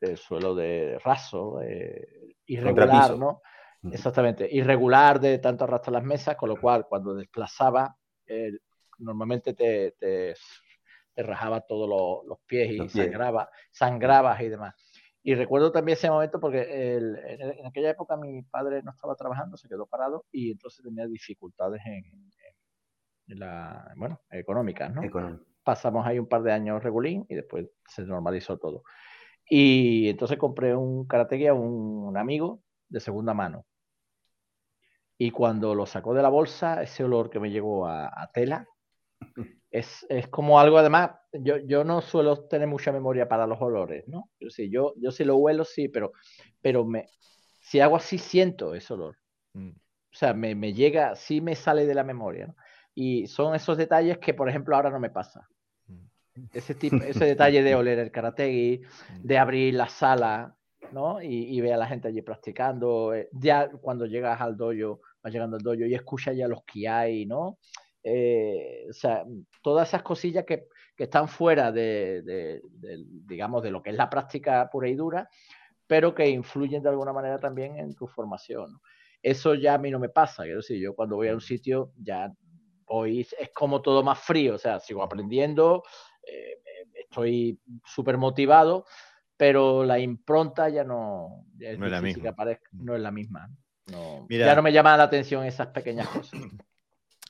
el 0.00 0.16
suelo 0.16 0.54
de 0.54 0.98
raso, 1.02 1.60
irregular, 2.46 3.18
¿no? 3.18 3.40
Exactamente, 3.90 4.46
irregular 4.50 5.18
de 5.18 5.38
tanto 5.38 5.64
arrastrar 5.64 5.94
las 5.94 6.04
mesas, 6.04 6.36
con 6.36 6.50
lo 6.50 6.60
cual 6.60 6.86
cuando 6.86 7.14
desplazaba, 7.14 7.96
normalmente 8.98 9.54
te, 9.54 9.92
te 9.98 10.34
rajaba 11.16 11.60
todos 11.62 11.88
los, 12.26 12.38
pies 12.46 12.72
y 12.72 12.88
sangraba, 12.88 13.50
sangrabas 13.70 14.40
y 14.40 14.48
demás. 14.48 14.74
Y 15.22 15.34
recuerdo 15.34 15.70
también 15.70 15.96
ese 15.98 16.10
momento 16.10 16.40
porque 16.40 16.96
en, 16.96 17.66
aquella 17.66 17.90
época 17.90 18.16
mi 18.16 18.42
padre 18.42 18.82
no 18.82 18.90
estaba 18.90 19.14
trabajando, 19.14 19.56
se 19.56 19.68
quedó 19.68 19.86
parado 19.86 20.24
y 20.32 20.52
entonces 20.52 20.82
tenía 20.84 21.06
dificultades 21.06 21.82
en, 21.84 23.38
la, 23.38 23.92
bueno, 23.96 24.20
económicas, 24.30 24.92
¿no? 24.92 25.02
Pasamos 25.62 26.06
ahí 26.06 26.18
un 26.18 26.26
par 26.26 26.42
de 26.42 26.52
años 26.52 26.82
regulín 26.82 27.26
y 27.28 27.34
después 27.34 27.68
se 27.86 28.02
normalizó 28.02 28.58
todo. 28.58 28.82
Y 29.48 30.08
entonces 30.08 30.38
compré 30.38 30.74
un 30.74 31.06
karate 31.06 31.48
a 31.48 31.54
un, 31.54 32.16
amigo 32.16 32.62
de 32.88 32.98
segunda 32.98 33.34
mano. 33.34 33.66
Y 35.18 35.30
cuando 35.30 35.74
lo 35.74 35.84
sacó 35.84 36.14
de 36.14 36.22
la 36.22 36.30
bolsa, 36.30 36.82
ese 36.82 37.04
olor 37.04 37.28
que 37.28 37.40
me 37.40 37.50
llegó 37.50 37.86
a 37.86 38.30
tela, 38.32 38.66
es, 39.70 40.06
como 40.30 40.58
algo, 40.58 40.78
además, 40.78 41.12
yo, 41.32 41.58
yo, 41.58 41.84
no 41.84 42.00
suelo 42.00 42.44
tener 42.48 42.66
mucha 42.66 42.90
memoria 42.90 43.28
para 43.28 43.46
los 43.46 43.60
olores, 43.60 44.06
¿no? 44.08 44.30
Yo 44.40 44.50
sí, 44.50 44.68
yo, 44.70 44.94
yo 44.96 45.12
sí 45.12 45.24
lo 45.24 45.36
huelo, 45.36 45.64
sí, 45.64 45.88
pero, 45.88 46.12
pero 46.60 46.84
me, 46.84 47.06
si 47.60 47.80
hago 47.80 47.96
así, 47.96 48.18
siento 48.18 48.74
ese 48.74 48.92
olor. 48.94 49.16
Mm. 49.54 49.70
O 49.70 50.16
sea, 50.16 50.34
me, 50.34 50.56
me, 50.56 50.72
llega, 50.72 51.14
sí 51.14 51.40
me 51.40 51.54
sale 51.54 51.86
de 51.86 51.94
la 51.94 52.02
memoria, 52.02 52.48
¿no? 52.48 52.56
Y 52.94 53.28
son 53.28 53.54
esos 53.54 53.78
detalles 53.78 54.18
que, 54.18 54.34
por 54.34 54.48
ejemplo, 54.48 54.74
ahora 54.74 54.90
no 54.90 54.98
me 54.98 55.10
pasa. 55.10 55.46
Mm. 55.86 56.46
Ese, 56.52 56.74
tipo, 56.74 56.96
ese 56.96 57.24
detalle 57.24 57.62
de 57.62 57.76
oler 57.76 58.00
el 58.00 58.10
karategi, 58.10 58.80
mm. 58.80 59.22
de 59.22 59.38
abrir 59.38 59.74
la 59.74 59.88
sala, 59.88 60.56
¿no? 60.90 61.22
Y, 61.22 61.56
y 61.56 61.60
ver 61.60 61.74
a 61.74 61.76
la 61.76 61.86
gente 61.86 62.08
allí 62.08 62.22
practicando. 62.22 63.14
Eh, 63.14 63.28
ya 63.32 63.70
cuando 63.70 64.06
llegas 64.06 64.40
al 64.40 64.56
dojo, 64.56 65.00
vas 65.22 65.32
llegando 65.32 65.56
al 65.56 65.62
dojo 65.62 65.84
y 65.84 65.94
escuchas 65.94 66.36
ya 66.36 66.48
los 66.48 66.64
que 66.64 66.88
hay, 66.88 67.24
¿no? 67.24 67.58
Eh, 68.02 68.86
o 68.88 68.92
sea, 68.92 69.24
todas 69.62 69.88
esas 69.88 70.02
cosillas 70.02 70.44
que, 70.44 70.68
están 70.96 71.28
fuera 71.28 71.72
de, 71.72 72.60
digamos, 73.24 73.62
de 73.62 73.70
lo 73.70 73.82
que 73.82 73.88
es 73.88 73.96
la 73.96 74.10
práctica 74.10 74.68
pura 74.70 74.86
y 74.86 74.94
dura, 74.94 75.30
pero 75.86 76.14
que 76.14 76.28
influyen 76.28 76.82
de 76.82 76.90
alguna 76.90 77.14
manera 77.14 77.38
también 77.38 77.78
en 77.78 77.94
tu 77.94 78.06
formación. 78.06 78.78
Eso 79.22 79.54
ya 79.54 79.74
a 79.74 79.78
mí 79.78 79.90
no 79.90 79.98
me 79.98 80.10
pasa, 80.10 80.42
quiero 80.42 80.58
decir, 80.58 80.78
yo 80.78 80.94
cuando 80.94 81.16
voy 81.16 81.28
a 81.28 81.34
un 81.34 81.40
sitio 81.40 81.92
ya 81.96 82.30
hoy 82.84 83.20
es 83.20 83.50
como 83.54 83.80
todo 83.80 84.02
más 84.02 84.18
frío, 84.18 84.56
o 84.56 84.58
sea, 84.58 84.78
sigo 84.78 85.02
aprendiendo, 85.02 85.84
eh, 86.22 86.60
estoy 86.92 87.58
súper 87.84 88.18
motivado, 88.18 88.84
pero 89.36 89.84
la 89.84 89.98
impronta 89.98 90.68
ya 90.68 90.84
no, 90.84 91.46
es, 91.58 91.78
la 91.78 92.02
misma. 92.02 92.44
no 92.72 92.94
es 92.94 93.00
la 93.00 93.10
misma. 93.10 93.50
ya 94.28 94.54
no 94.54 94.62
me 94.62 94.72
llama 94.72 94.96
la 94.96 95.04
atención 95.04 95.44
esas 95.44 95.68
pequeñas 95.68 96.08
cosas. 96.08 96.40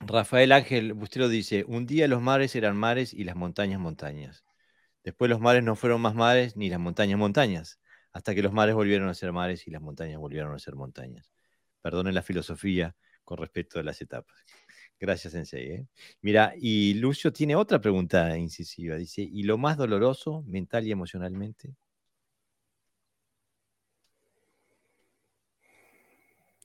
Rafael 0.01 0.53
Ángel 0.53 0.95
Bustero 0.95 1.29
dice, 1.29 1.65
un 1.69 1.87
día 1.87 2.09
los 2.09 2.23
mares 2.23 2.57
eran 2.57 2.77
mares 2.77 3.13
y 3.13 3.25
las 3.25 3.37
montañas 3.37 3.79
montañas. 3.79 4.45
Después 5.05 5.29
los 5.31 5.41
mares 5.41 5.63
no 5.63 5.77
fueron 5.77 6.01
más 6.01 6.15
mares 6.15 6.57
ni 6.57 6.71
las 6.71 6.81
montañas 6.81 7.19
montañas, 7.19 7.81
hasta 8.13 8.35
que 8.35 8.43
los 8.43 8.53
mares 8.53 8.75
volvieron 8.75 9.09
a 9.09 9.15
ser 9.15 9.33
mares 9.33 9.67
y 9.67 9.71
las 9.71 9.83
montañas 9.83 10.19
volvieron 10.19 10.55
a 10.55 10.59
ser 10.59 10.75
montañas. 10.75 11.33
Perdonen 11.83 12.15
la 12.15 12.23
filosofía 12.23 12.97
con 13.25 13.39
respecto 13.39 13.79
a 13.79 13.83
las 13.83 14.01
etapas. 14.01 14.37
Gracias, 14.99 15.33
Sensei. 15.33 15.71
¿eh? 15.71 15.87
Mira, 16.23 16.55
y 16.59 16.95
Lucio 16.95 17.33
tiene 17.33 17.57
otra 17.57 17.81
pregunta 17.81 18.37
incisiva. 18.37 18.97
Dice, 18.97 19.23
¿y 19.23 19.45
lo 19.45 19.59
más 19.59 19.77
doloroso 19.77 20.43
mental 20.47 20.87
y 20.87 20.93
emocionalmente? 20.93 21.75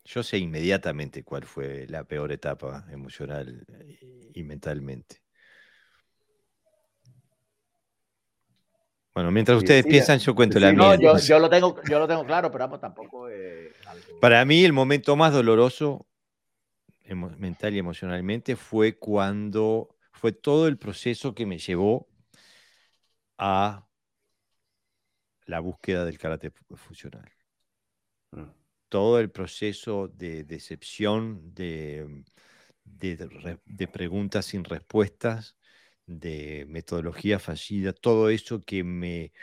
Yo 0.06 0.22
sé 0.22 0.38
inmediatamente 0.38 1.24
cuál 1.24 1.46
fue 1.46 1.88
la 1.90 2.04
peor 2.04 2.32
etapa 2.32 2.86
emocional 2.92 3.66
y 4.34 4.44
mentalmente. 4.44 5.24
Bueno, 9.16 9.32
mientras 9.32 9.58
ustedes 9.58 9.84
piensan, 9.86 10.20
yo 10.20 10.36
cuento 10.36 10.60
la 10.60 10.72
mía. 10.74 10.96
yo, 10.96 11.40
lo 11.40 11.50
tengo, 11.50 11.82
yo 11.88 12.00
lo 12.00 12.08
tengo 12.08 12.24
claro, 12.24 12.52
pero 12.52 12.70
tampoco. 12.80 13.28
Para 14.22 14.46
mí, 14.46 14.64
el 14.64 14.74
momento 14.74 15.16
más 15.16 15.34
doloroso 15.34 16.06
mental 17.38 17.74
y 17.74 17.80
emocionalmente 17.80 18.56
fue 18.56 18.98
cuando 18.98 19.96
fue 20.12 20.34
todo 20.34 20.68
el 20.68 20.78
proceso 20.78 21.34
que 21.34 21.46
me 21.46 21.58
llevó 21.58 22.08
a 23.38 23.88
la 25.46 25.60
búsqueda 25.60 26.06
del 26.06 26.20
carácter 26.20 26.54
funcional. 26.76 27.32
Mm 28.32 28.65
todo 28.96 29.20
el 29.20 29.30
proceso 29.30 30.08
de 30.08 30.46
decepción, 30.46 31.54
de, 31.54 32.24
preguntas 33.92 34.46
sin 34.46 34.64
respuestas, 34.64 35.58
de 36.06 36.66
metodología 36.70 37.40
fallida, 37.40 37.92
todo 37.92 38.30
eso 38.30 38.62
que 38.62 38.86
me, 38.86 39.34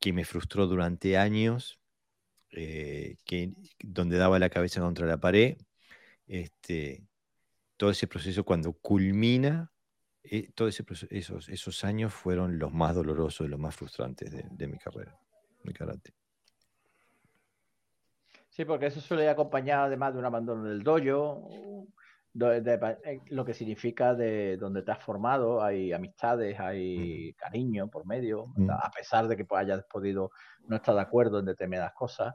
que 0.00 0.12
me 0.12 0.24
frustró 0.24 0.66
durante 0.66 1.16
años, 1.16 1.78
eh, 2.50 3.14
que, 3.24 3.52
donde 3.78 4.18
daba 4.18 4.40
la 4.40 4.50
cabeza 4.50 4.80
contra 4.80 5.06
la 5.06 5.20
pared, 5.20 5.56
este, 6.26 7.06
todo 7.76 7.92
ese 7.92 8.08
proceso 8.08 8.42
cuando 8.42 8.72
culmina, 8.72 9.70
eh, 10.24 10.50
todos 10.52 10.82
esos, 11.10 11.48
esos 11.48 11.84
años 11.84 12.12
fueron 12.12 12.58
los 12.58 12.72
más 12.72 12.96
dolorosos 12.96 13.46
y 13.46 13.50
los 13.50 13.60
más 13.60 13.76
frustrantes 13.76 14.32
de, 14.32 14.44
de 14.50 14.66
mi 14.66 14.78
carrera, 14.78 15.16
mi 15.62 15.72
karate. 15.72 16.17
Sí, 18.58 18.64
porque 18.64 18.86
eso 18.86 19.00
suele 19.00 19.22
ir 19.22 19.28
acompañado 19.28 19.84
además 19.84 20.12
de 20.12 20.18
un 20.18 20.24
abandono 20.24 20.64
del 20.64 20.82
dojo, 20.82 21.48
eh, 22.40 23.20
lo 23.28 23.44
que 23.44 23.54
significa 23.54 24.16
de 24.16 24.56
donde 24.56 24.82
te 24.82 24.90
has 24.90 24.98
formado, 24.98 25.62
hay 25.62 25.92
amistades, 25.92 26.58
hay 26.58 27.34
cariño 27.34 27.86
por 27.86 28.04
medio, 28.04 28.48
mm. 28.56 28.68
a 28.68 28.90
pesar 28.90 29.28
de 29.28 29.36
que 29.36 29.44
pues, 29.44 29.60
hayas 29.60 29.84
podido 29.84 30.32
no 30.66 30.74
estar 30.74 30.92
de 30.96 31.00
acuerdo 31.00 31.38
en 31.38 31.44
determinadas 31.44 31.92
cosas. 31.92 32.34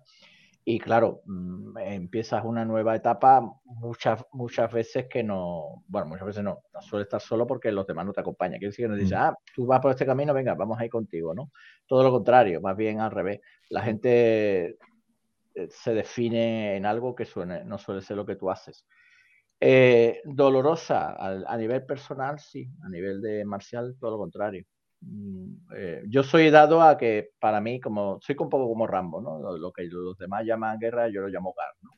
Y 0.63 0.79
claro, 0.79 1.23
mm, 1.25 1.77
empiezas 1.79 2.45
una 2.45 2.63
nueva 2.63 2.95
etapa 2.95 3.41
muchas, 3.65 4.23
muchas 4.31 4.71
veces 4.71 5.07
que 5.09 5.23
no, 5.23 5.83
bueno, 5.87 6.07
muchas 6.07 6.27
veces 6.27 6.43
no, 6.45 6.59
no 6.73 6.81
suele 6.81 7.03
estar 7.03 7.19
solo 7.19 7.45
porque 7.45 7.69
los 7.69 7.85
demás 7.85 8.05
no 8.05 8.13
te 8.13 8.21
acompañan. 8.21 8.59
Quiere 8.59 8.69
decir 8.69 8.85
que 8.85 8.91
nos 8.91 8.99
dice, 8.99 9.15
mm. 9.15 9.19
ah, 9.19 9.37
tú 9.53 9.65
vas 9.65 9.81
por 9.81 9.91
este 9.91 10.05
camino, 10.05 10.33
venga, 10.33 10.53
vamos 10.53 10.79
a 10.79 10.85
ir 10.85 10.89
contigo, 10.89 11.33
¿no? 11.33 11.51
Todo 11.85 12.01
lo 12.01 12.11
contrario, 12.11 12.61
más 12.61 12.77
bien 12.77 13.01
al 13.01 13.11
revés. 13.11 13.41
La 13.69 13.81
gente 13.81 14.77
se 15.69 15.93
define 15.93 16.75
en 16.75 16.85
algo 16.85 17.15
que 17.15 17.27
no 17.65 17.77
suele 17.77 18.01
ser 18.01 18.17
lo 18.17 18.25
que 18.25 18.35
tú 18.35 18.49
haces. 18.49 18.85
Eh, 19.59 20.21
dolorosa 20.25 21.15
a, 21.17 21.57
nivel 21.57 21.85
personal, 21.85 22.39
sí, 22.39 22.67
a 22.84 22.89
nivel 22.89 23.21
de 23.21 23.45
marcial, 23.45 23.95
todo 23.99 24.11
lo 24.11 24.17
contrario. 24.17 24.65
Mm, 25.01 25.55
eh, 25.77 26.03
yo 26.07 26.23
soy 26.23 26.49
dado 26.49 26.81
a 26.81 26.97
que 26.97 27.31
para 27.39 27.61
mí, 27.61 27.80
como 27.80 28.19
soy 28.21 28.35
un 28.39 28.49
poco 28.49 28.67
como 28.67 28.88
Rambo, 28.88 29.21
¿no? 29.21 29.57
Lo, 29.57 29.71
que 29.71 29.84
los 29.84 30.17
demás 30.17 30.43
llaman 30.45 30.80
guerra, 30.80 31.07
yo 31.07 31.21
lo 31.21 31.30
llamo 31.30 31.53
gar, 31.57 31.73
¿no? 31.81 31.91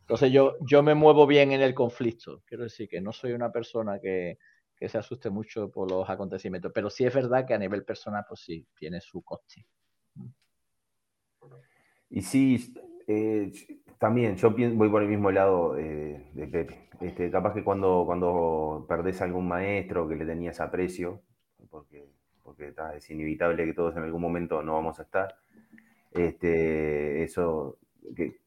Entonces 0.00 0.30
yo, 0.32 0.56
yo 0.60 0.82
me 0.82 0.94
muevo 0.94 1.26
bien 1.26 1.52
en 1.52 1.60
el 1.60 1.74
conflicto. 1.74 2.42
Quiero 2.46 2.64
decir 2.64 2.88
que 2.88 3.00
no 3.00 3.12
soy 3.12 3.32
una 3.32 3.50
persona 3.50 3.98
que, 4.00 4.38
que 4.76 4.88
se 4.88 4.98
asuste 4.98 5.28
mucho 5.28 5.70
por 5.70 5.90
los 5.90 6.08
acontecimientos, 6.08 6.70
pero 6.72 6.88
sí 6.88 7.04
es 7.04 7.12
verdad 7.12 7.44
que 7.44 7.54
a 7.54 7.58
nivel 7.58 7.84
personal, 7.84 8.24
pues 8.28 8.40
sí, 8.40 8.64
tiene 8.76 9.00
su 9.00 9.22
coste. 9.22 9.66
Y 12.10 12.22
sí, 12.22 12.72
eh, 13.08 13.52
también, 13.98 14.36
yo 14.36 14.50
voy 14.50 14.88
por 14.88 15.02
el 15.02 15.08
mismo 15.08 15.30
lado 15.32 15.74
de 15.74 16.48
Pepe. 16.50 16.88
Este, 17.00 17.30
capaz 17.30 17.54
que 17.54 17.62
cuando, 17.62 18.02
cuando 18.06 18.84
perdés 18.88 19.20
a 19.20 19.24
algún 19.24 19.46
maestro 19.46 20.08
que 20.08 20.16
le 20.16 20.26
tenías 20.26 20.60
aprecio, 20.60 21.22
porque, 21.70 22.04
porque 22.42 22.74
es 22.96 23.10
inevitable 23.10 23.64
que 23.64 23.74
todos 23.74 23.96
en 23.96 24.02
algún 24.02 24.20
momento 24.20 24.62
no 24.62 24.74
vamos 24.74 24.98
a 24.98 25.02
estar, 25.02 25.36
este, 26.12 27.22
eso 27.22 27.78
que, 28.16 28.40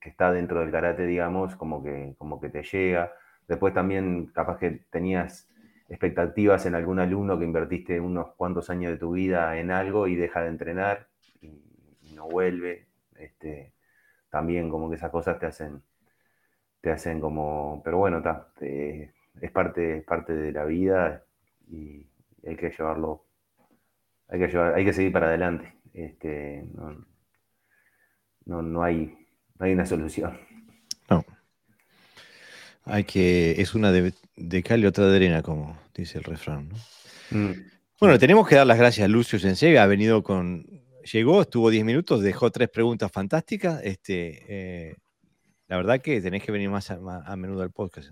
que, 0.00 0.08
está 0.08 0.32
dentro 0.32 0.60
del 0.60 0.70
karate, 0.70 1.06
digamos, 1.06 1.56
como 1.56 1.82
que, 1.82 2.14
como 2.18 2.40
que 2.40 2.50
te 2.50 2.62
llega. 2.62 3.12
Después 3.48 3.72
también 3.72 4.26
capaz 4.26 4.58
que 4.58 4.82
tenías 4.90 5.48
expectativas 5.88 6.66
en 6.66 6.74
algún 6.74 6.98
alumno 7.00 7.38
que 7.38 7.44
invertiste 7.46 8.00
unos 8.00 8.32
cuantos 8.36 8.70
años 8.70 8.92
de 8.92 8.98
tu 8.98 9.12
vida 9.12 9.58
en 9.58 9.70
algo 9.70 10.08
y 10.08 10.14
deja 10.14 10.42
de 10.42 10.48
entrenar 10.48 11.08
y 11.40 12.14
no 12.14 12.28
vuelve 12.28 12.89
este, 13.20 13.74
también 14.30 14.70
como 14.70 14.88
que 14.88 14.96
esas 14.96 15.10
cosas 15.10 15.38
te 15.38 15.46
hacen, 15.46 15.82
te 16.80 16.90
hacen 16.90 17.20
como, 17.20 17.82
pero 17.84 17.98
bueno, 17.98 18.18
es, 18.18 19.50
parte, 19.50 19.98
es 19.98 20.04
parte 20.04 20.32
de 20.34 20.52
la 20.52 20.64
vida 20.64 21.24
y 21.68 22.06
hay 22.46 22.56
que 22.56 22.70
llevarlo, 22.70 23.26
hay 24.28 24.40
que, 24.40 24.48
llevar, 24.48 24.74
hay 24.74 24.84
que 24.84 24.92
seguir 24.92 25.12
para 25.12 25.28
adelante. 25.28 25.74
Este, 25.92 26.64
no, 28.46 28.62
no, 28.62 28.82
hay, 28.82 29.26
hay 29.58 29.72
una 29.72 29.86
solución. 29.86 30.38
No. 31.08 31.24
Hay 32.84 33.04
que, 33.04 33.60
es 33.60 33.74
una 33.74 33.92
de, 33.92 34.14
de 34.36 34.62
cal 34.62 34.80
y 34.80 34.86
otra 34.86 35.06
de 35.06 35.16
arena, 35.16 35.42
como 35.42 35.78
dice 35.94 36.18
el 36.18 36.24
refrán. 36.24 36.70
Mm. 37.30 37.52
Bueno, 38.00 38.18
tenemos 38.18 38.48
que 38.48 38.54
dar 38.54 38.66
las 38.66 38.78
gracias 38.78 39.04
a 39.04 39.08
Lucio 39.08 39.38
Sensei, 39.38 39.76
ha 39.76 39.86
venido 39.86 40.22
con 40.22 40.64
llegó, 41.04 41.42
estuvo 41.42 41.70
10 41.70 41.84
minutos, 41.84 42.22
dejó 42.22 42.50
tres 42.50 42.68
preguntas 42.68 43.10
fantásticas. 43.12 43.80
Este, 43.84 44.44
eh, 44.88 44.96
la 45.68 45.76
verdad 45.76 46.00
que 46.00 46.20
tenés 46.20 46.42
que 46.42 46.52
venir 46.52 46.70
más 46.70 46.90
a, 46.90 47.36
menudo 47.36 47.62
al 47.62 47.70
podcast. 47.70 48.10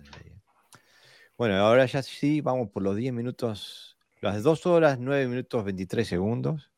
Bueno, 1.36 1.56
ahora 1.56 1.86
ya 1.86 2.02
sí, 2.02 2.40
vamos 2.40 2.70
por 2.70 2.82
los 2.82 2.96
10 2.96 3.12
minutos 3.12 3.96
Las 4.20 4.42
2 4.42 4.66
horas, 4.66 4.98
9 4.98 5.28
minutos, 5.28 5.64
23 5.64 6.06
segundos. 6.06 6.72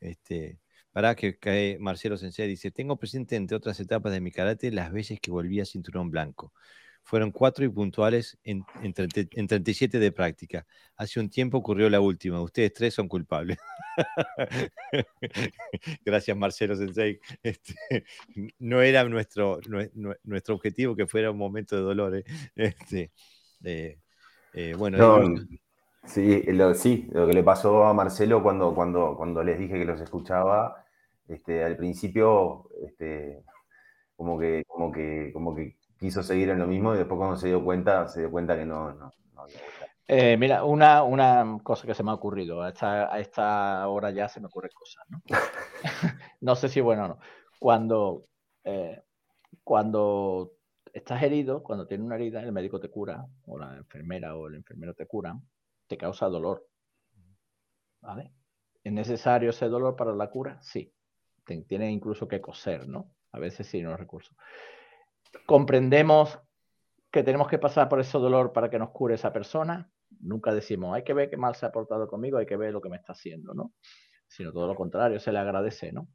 Este, 0.00 0.58
para 0.92 1.14
que 1.14 1.38
cae 1.38 1.78
Marcelo 1.78 2.16
Sensei 2.16 2.48
dice, 2.48 2.70
tengo 2.70 2.96
presente 2.96 3.36
entre 3.36 3.56
otras 3.56 3.80
etapas 3.80 4.12
de 4.12 4.20
mi 4.20 4.30
karate 4.30 4.70
las 4.70 4.92
veces 4.92 5.20
que 5.20 5.30
volví 5.30 5.60
a 5.60 5.64
cinturón 5.64 6.10
blanco. 6.10 6.52
Fueron 7.04 7.30
cuatro 7.30 7.64
y 7.64 7.68
puntuales 7.68 8.38
en, 8.44 8.64
en, 8.82 8.94
37 8.94 9.98
de 9.98 10.12
práctica. 10.12 10.66
Hace 10.96 11.20
un 11.20 11.28
tiempo 11.28 11.58
ocurrió 11.58 11.90
la 11.90 12.00
última. 12.00 12.40
Ustedes 12.40 12.72
tres 12.72 12.94
son 12.94 13.08
culpables. 13.08 13.58
Gracias, 16.04 16.36
Marcelo 16.36 16.76
Sensei. 16.76 17.18
Este, 17.42 17.74
no 18.58 18.80
era 18.80 19.04
nuestro, 19.04 19.58
nuestro 20.22 20.54
objetivo 20.54 20.94
que 20.94 21.06
fuera 21.06 21.30
un 21.30 21.38
momento 21.38 21.76
de 21.76 21.82
dolor. 21.82 22.16
¿eh? 22.16 22.24
Este, 22.56 23.10
eh, 24.54 24.74
bueno, 24.76 25.34
sí, 26.04 26.42
lo, 26.48 26.74
sí, 26.74 27.08
lo 27.12 27.26
que 27.26 27.32
le 27.32 27.42
pasó 27.42 27.84
a 27.84 27.94
Marcelo 27.94 28.42
cuando, 28.42 28.74
cuando, 28.74 29.16
cuando 29.16 29.42
les 29.42 29.58
dije 29.58 29.78
que 29.78 29.84
los 29.84 30.00
escuchaba, 30.00 30.84
este, 31.28 31.64
al 31.64 31.76
principio, 31.76 32.68
este, 32.86 33.44
como 34.16 34.38
que, 34.38 34.64
como 34.66 34.92
que, 34.92 35.30
como 35.32 35.54
que 35.54 35.76
quiso 36.02 36.22
seguir 36.22 36.50
en 36.50 36.58
lo 36.58 36.66
mismo 36.66 36.94
y 36.94 36.98
después 36.98 37.16
cuando 37.16 37.36
se 37.36 37.46
dio 37.46 37.62
cuenta, 37.64 38.08
se 38.08 38.20
dio 38.20 38.30
cuenta 38.30 38.56
que 38.56 38.66
no, 38.66 38.92
no, 38.92 39.12
eh, 40.08 40.36
mira, 40.36 40.64
una, 40.64 41.04
una, 41.04 41.60
cosa 41.62 41.86
que 41.86 41.94
se 41.94 42.02
me 42.02 42.10
ha 42.10 42.14
ocurrido, 42.14 42.60
a 42.60 42.70
esta, 42.70 43.14
a 43.14 43.20
esta 43.20 43.88
hora 43.88 44.10
ya 44.10 44.28
se 44.28 44.40
me 44.40 44.48
ocurren 44.48 44.72
cosas, 44.74 45.04
¿no? 45.08 45.22
no 46.40 46.56
sé 46.56 46.68
si 46.68 46.80
bueno 46.80 47.04
o 47.04 47.08
no. 47.08 47.18
Cuando, 47.60 48.26
eh, 48.64 49.00
cuando 49.62 50.54
estás 50.92 51.22
herido, 51.22 51.62
cuando 51.62 51.86
tienes 51.86 52.04
una 52.04 52.16
herida, 52.16 52.42
el 52.42 52.50
médico 52.50 52.80
te 52.80 52.90
cura, 52.90 53.24
o 53.46 53.58
la 53.58 53.76
enfermera 53.76 54.34
o 54.36 54.48
el 54.48 54.56
enfermero 54.56 54.92
te 54.92 55.06
cura, 55.06 55.38
te 55.86 55.96
causa 55.96 56.26
dolor. 56.26 56.66
¿Vale? 58.00 58.32
¿Es 58.82 58.92
necesario 58.92 59.50
ese 59.50 59.68
dolor 59.68 59.94
para 59.94 60.12
la 60.12 60.28
cura? 60.28 60.60
Sí. 60.62 60.92
Tiene 61.68 61.92
incluso 61.92 62.26
que 62.26 62.40
coser, 62.40 62.88
¿no? 62.88 63.12
A 63.30 63.38
veces 63.38 63.68
sí, 63.68 63.80
no 63.80 63.96
recursos 63.96 64.36
comprendemos 65.46 66.38
que 67.10 67.22
tenemos 67.22 67.48
que 67.48 67.58
pasar 67.58 67.88
por 67.88 68.00
ese 68.00 68.18
dolor 68.18 68.52
para 68.52 68.70
que 68.70 68.78
nos 68.78 68.90
cure 68.90 69.14
esa 69.14 69.32
persona. 69.32 69.90
Nunca 70.20 70.54
decimos, 70.54 70.94
hay 70.94 71.04
que 71.04 71.14
ver 71.14 71.30
qué 71.30 71.36
mal 71.36 71.54
se 71.54 71.66
ha 71.66 71.72
portado 71.72 72.08
conmigo, 72.08 72.38
hay 72.38 72.46
que 72.46 72.56
ver 72.56 72.72
lo 72.72 72.80
que 72.80 72.88
me 72.88 72.96
está 72.96 73.12
haciendo, 73.12 73.54
¿no? 73.54 73.72
Sino 74.28 74.52
todo 74.52 74.66
lo 74.66 74.74
contrario, 74.74 75.20
se 75.20 75.32
le 75.32 75.38
agradece, 75.38 75.92
¿no? 75.92 76.08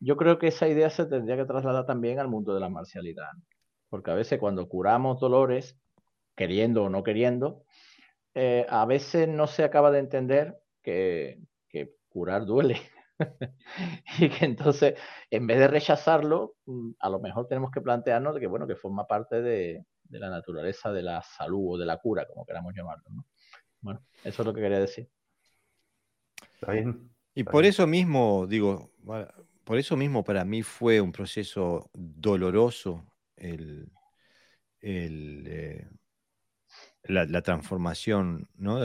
Yo 0.00 0.16
creo 0.16 0.38
que 0.38 0.48
esa 0.48 0.68
idea 0.68 0.90
se 0.90 1.06
tendría 1.06 1.36
que 1.36 1.46
trasladar 1.46 1.86
también 1.86 2.18
al 2.18 2.28
mundo 2.28 2.52
de 2.52 2.60
la 2.60 2.68
marcialidad, 2.68 3.30
porque 3.88 4.10
a 4.10 4.14
veces 4.14 4.38
cuando 4.38 4.68
curamos 4.68 5.18
dolores, 5.18 5.78
queriendo 6.36 6.84
o 6.84 6.90
no 6.90 7.02
queriendo, 7.02 7.64
eh, 8.34 8.66
a 8.68 8.84
veces 8.84 9.28
no 9.28 9.46
se 9.46 9.64
acaba 9.64 9.90
de 9.90 10.00
entender 10.00 10.58
que, 10.82 11.38
que 11.68 11.94
curar 12.08 12.44
duele. 12.44 12.80
y 14.18 14.28
que 14.28 14.44
entonces, 14.44 14.94
en 15.30 15.46
vez 15.46 15.58
de 15.58 15.68
rechazarlo, 15.68 16.56
mm, 16.66 16.92
a 16.98 17.08
lo 17.08 17.20
mejor 17.20 17.46
tenemos 17.46 17.70
que 17.70 17.80
plantearnos 17.80 18.34
de 18.34 18.40
que, 18.40 18.46
bueno, 18.46 18.66
que 18.66 18.76
forma 18.76 19.06
parte 19.06 19.42
de, 19.42 19.84
la 20.10 20.30
naturaleza 20.30 20.92
de 20.92 21.02
la 21.02 21.22
salud 21.22 21.74
o 21.74 21.78
de 21.78 21.86
la 21.86 21.98
cura, 21.98 22.26
como 22.26 22.46
queramos 22.46 22.72
llamarlo. 22.74 23.04
Bueno, 23.80 24.00
eso 24.22 24.42
es 24.42 24.46
lo 24.46 24.54
que 24.54 24.60
quería 24.60 24.78
decir. 24.78 25.08
Y 27.34 27.44
por 27.44 27.64
eso 27.64 27.86
mismo, 27.86 28.46
digo, 28.46 28.92
por 29.64 29.78
eso 29.78 29.96
mismo 29.96 30.22
para 30.22 30.44
mí 30.44 30.62
fue 30.62 31.00
un 31.00 31.10
proceso 31.10 31.90
doloroso 31.92 33.04
el, 33.36 33.90
eh, 34.80 35.88
la, 37.04 37.42
transformación, 37.42 38.48
¿no? 38.56 38.78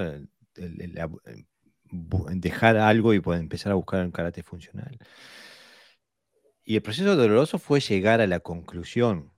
Dejar 1.91 2.77
algo 2.77 3.13
y 3.13 3.19
poder 3.19 3.41
empezar 3.41 3.71
a 3.71 3.75
buscar 3.75 4.03
un 4.05 4.11
karate 4.11 4.43
funcional. 4.43 4.97
Y 6.63 6.75
el 6.75 6.81
proceso 6.81 7.15
doloroso 7.15 7.57
fue 7.57 7.79
llegar 7.79 8.21
a 8.21 8.27
la 8.27 8.39
conclusión, 8.41 9.31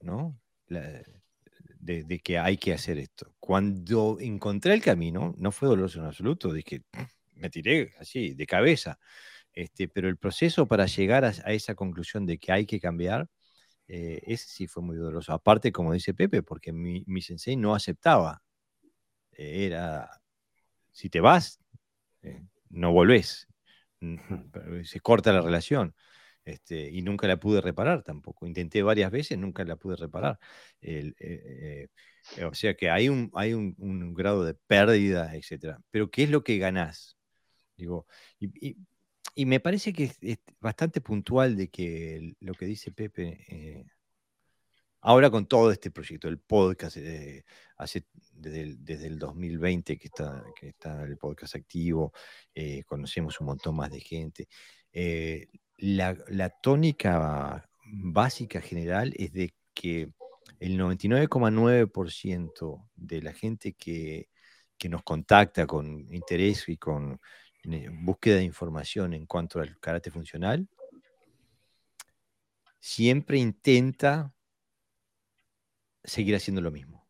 ¿no? 0.00 0.38
de, 0.68 2.20
que 2.20 2.38
hay 2.38 2.56
que 2.56 2.72
hacer 2.72 2.98
esto. 2.98 3.34
Cuando 3.40 4.18
encontré 4.20 4.74
el 4.74 4.82
camino, 4.82 5.34
no 5.38 5.52
fue 5.52 5.68
doloroso 5.68 6.00
en 6.00 6.06
absoluto, 6.06 6.52
dije, 6.52 6.82
me 7.34 7.50
tiré 7.50 7.94
así, 7.98 8.34
de 8.34 8.46
cabeza. 8.46 8.98
Este, 9.52 9.88
pero 9.88 10.08
el 10.08 10.16
proceso 10.16 10.66
para 10.66 10.86
llegar 10.86 11.24
a, 11.24 11.30
esa 11.30 11.74
conclusión 11.74 12.26
de 12.26 12.38
que 12.38 12.52
hay 12.52 12.66
que 12.66 12.80
cambiar, 12.80 13.28
eh, 13.88 14.20
ese 14.26 14.46
sí 14.48 14.66
fue 14.66 14.82
muy 14.82 14.96
doloroso. 14.96 15.32
Aparte, 15.32 15.72
como 15.72 15.92
dice 15.92 16.14
Pepe, 16.14 16.42
porque 16.42 16.72
mi, 16.72 17.04
mi 17.06 17.22
sensei 17.22 17.56
no 17.56 17.74
aceptaba. 17.74 18.42
Era, 19.32 20.10
si 20.92 21.08
te 21.10 21.20
vas, 21.20 21.60
no 22.70 22.92
volvés, 22.92 23.48
se 24.84 25.00
corta 25.00 25.32
la 25.32 25.40
relación. 25.40 25.94
Este, 26.48 26.88
y 26.90 27.02
nunca 27.02 27.26
la 27.28 27.38
pude 27.38 27.60
reparar 27.60 28.02
tampoco. 28.02 28.46
Intenté 28.46 28.82
varias 28.82 29.10
veces, 29.10 29.36
nunca 29.38 29.64
la 29.64 29.76
pude 29.76 29.96
reparar. 29.96 30.38
Eh, 30.80 31.12
eh, 31.18 31.88
o 32.44 32.54
sea 32.54 32.74
que 32.74 32.88
hay, 32.88 33.10
un, 33.10 33.30
hay 33.34 33.52
un, 33.52 34.14
grado 34.14 34.44
de 34.44 34.54
pérdida, 34.54 35.34
etc. 35.36 35.78
Pero 35.90 36.10
¿qué 36.10 36.22
es 36.22 36.30
lo 36.30 36.42
que 36.42 36.56
ganás? 36.56 37.18
Digo, 37.76 38.06
y, 38.40 38.76
me 39.44 39.60
parece 39.60 39.92
que 39.92 40.10
es, 40.22 40.38
bastante 40.60 41.00
puntual 41.02 41.56
de 41.56 41.68
que 41.68 42.34
lo 42.40 42.54
que 42.54 42.66
dice 42.66 42.92
Pepe 42.92 43.84
Ahora 45.00 45.30
con 45.30 45.46
todo 45.46 45.70
este 45.70 45.92
proyecto, 45.92 46.26
el 46.28 46.38
podcast, 46.38 46.96
eh, 46.96 47.44
desde 48.32 49.06
el, 49.06 49.18
2020 49.18 49.96
que 49.96 50.08
está, 50.08 50.42
el 51.04 51.16
podcast 51.16 51.54
activo, 51.54 52.12
eh, 52.54 52.82
conocemos 52.84 53.40
un 53.40 53.46
montón 53.46 53.76
más 53.76 53.90
de 53.90 54.00
gente. 54.00 54.48
Eh, 54.92 55.46
la, 55.76 56.50
tónica 56.60 57.68
básica 57.84 58.60
general 58.60 59.14
es 59.16 59.32
de 59.32 59.54
que 59.72 60.12
el 60.58 60.76
99,9% 60.76 62.88
de 62.96 63.22
la 63.22 63.32
gente 63.32 63.74
que, 63.74 64.28
que, 64.76 64.88
nos 64.88 65.04
contacta 65.04 65.66
con 65.66 66.12
interés 66.12 66.68
y 66.68 66.76
con 66.76 67.20
búsqueda 68.00 68.36
de 68.36 68.44
información 68.44 69.14
en 69.14 69.26
cuanto 69.26 69.60
al 69.60 69.78
carácter 69.78 70.12
funcional, 70.12 70.68
siempre 72.80 73.38
intenta 73.38 74.32
seguir 76.04 76.34
haciendo 76.34 76.60
lo 76.60 76.70
mismo. 76.70 77.06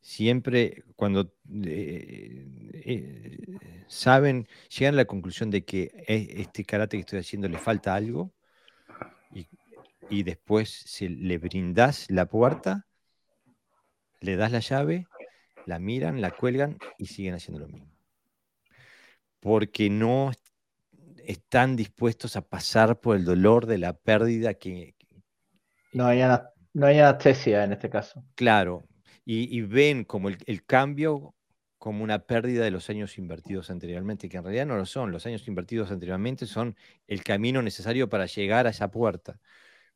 Siempre 0.00 0.84
cuando 0.96 1.32
eh, 1.64 2.46
eh, 2.84 3.84
saben, 3.88 4.46
llegan 4.68 4.94
a 4.94 4.98
la 4.98 5.04
conclusión 5.06 5.50
de 5.50 5.64
que 5.64 5.90
e, 6.06 6.42
este 6.42 6.64
karate 6.64 6.98
que 6.98 7.00
estoy 7.00 7.20
haciendo 7.20 7.48
le 7.48 7.58
falta 7.58 7.94
algo 7.94 8.32
y, 10.10 10.22
después 10.22 10.68
si 10.68 11.08
le 11.08 11.38
brindas 11.38 12.10
la 12.10 12.26
puerta, 12.26 12.86
le 14.20 14.36
das 14.36 14.52
la 14.52 14.60
llave, 14.60 15.06
la 15.64 15.78
miran, 15.78 16.20
la 16.20 16.30
cuelgan 16.30 16.78
y 16.98 17.06
siguen 17.06 17.34
haciendo 17.34 17.60
lo 17.60 17.68
mismo. 17.68 17.90
Porque 19.40 19.88
no 19.88 20.30
están 21.24 21.76
dispuestos 21.76 22.36
a 22.36 22.42
pasar 22.42 23.00
por 23.00 23.16
el 23.16 23.24
dolor 23.24 23.64
de 23.64 23.78
la 23.78 23.94
pérdida 23.94 24.54
que... 24.54 24.94
No 25.92 26.06
hay 26.06 26.18
nada 26.18 26.53
no 26.74 26.86
hay 26.86 26.98
anestesia 26.98 27.64
en 27.64 27.72
este 27.72 27.88
caso. 27.88 28.22
Claro, 28.34 28.84
y, 29.24 29.62
ven 29.62 30.04
como 30.04 30.28
el, 30.28 30.64
cambio 30.66 31.34
como 31.78 32.04
una 32.04 32.26
pérdida 32.26 32.64
de 32.64 32.70
los 32.70 32.90
años 32.90 33.16
invertidos 33.16 33.70
anteriormente, 33.70 34.28
que 34.28 34.36
en 34.36 34.44
realidad 34.44 34.66
no 34.66 34.76
lo 34.76 34.84
son. 34.84 35.12
Los 35.12 35.24
años 35.26 35.46
invertidos 35.48 35.90
anteriormente 35.90 36.46
son 36.46 36.76
el 37.06 37.22
camino 37.22 37.62
necesario 37.62 38.08
para 38.08 38.26
llegar 38.26 38.66
a 38.66 38.70
esa 38.70 38.90
puerta, 38.90 39.40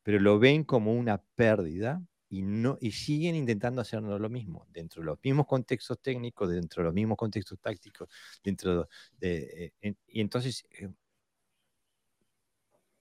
pero 0.03 0.19
lo 0.21 0.39
ven 0.39 0.65
como 0.65 0.95
una 0.95 1.19
pérdida 1.35 2.03
y, 2.31 2.43
no, 2.43 2.79
y 2.81 2.93
siguen 2.93 3.35
intentando 3.35 3.81
hacer 3.81 4.03
lo 4.03 4.29
mismo, 4.29 4.67
dentro 4.71 5.03
de 5.03 5.07
los 5.07 5.19
mismos 5.23 5.47
contextos 5.47 6.01
técnicos, 6.01 6.51
dentro 6.51 6.83
de 6.83 6.87
los 6.87 6.95
mismos 6.95 7.17
contextos 7.17 7.59
tácticos, 7.61 8.09
dentro 8.43 8.89
de... 9.19 9.73
Eh, 9.83 9.95
y 10.07 10.21
entonces, 10.21 10.67
eh, 10.71 10.89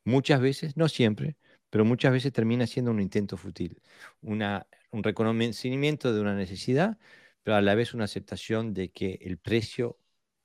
muchas 0.06 0.40
veces, 0.41 0.78
no 0.78 0.88
siempre, 0.88 1.38
pero 1.69 1.85
muchas 1.85 2.11
veces 2.11 2.31
termina 2.31 2.65
siendo 2.68 2.91
un 2.91 3.02
intento 3.02 3.38
fútil, 3.38 3.81
una, 4.22 4.68
un 4.91 5.03
reconocimiento 5.03 6.14
de 6.14 6.22
una 6.22 6.35
necesidad, 6.35 6.98
pero 7.44 7.57
a 7.57 7.61
la 7.61 7.76
vez 7.76 7.94
una 7.94 8.06
aceptación 8.06 8.73
de 8.73 8.89
que 8.89 9.19
el 9.22 9.38
precio 9.38 9.98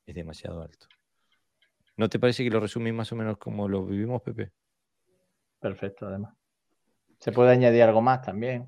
es 0.06 0.14
demasiado 0.14 0.62
alto. 0.62 0.86
¿No 1.96 2.08
te 2.08 2.18
parece 2.18 2.42
que 2.42 2.50
lo 2.50 2.60
resumís 2.60 2.94
más 2.94 3.12
o 3.12 3.16
menos 3.16 3.38
como 3.38 3.68
lo 3.68 3.84
vivimos, 3.84 4.22
Pepe? 4.22 4.50
Perfecto, 5.60 6.06
además. 6.06 6.34
Se 7.18 7.30
puede 7.30 7.52
añadir 7.52 7.82
algo 7.82 8.02
más 8.02 8.22
también, 8.22 8.66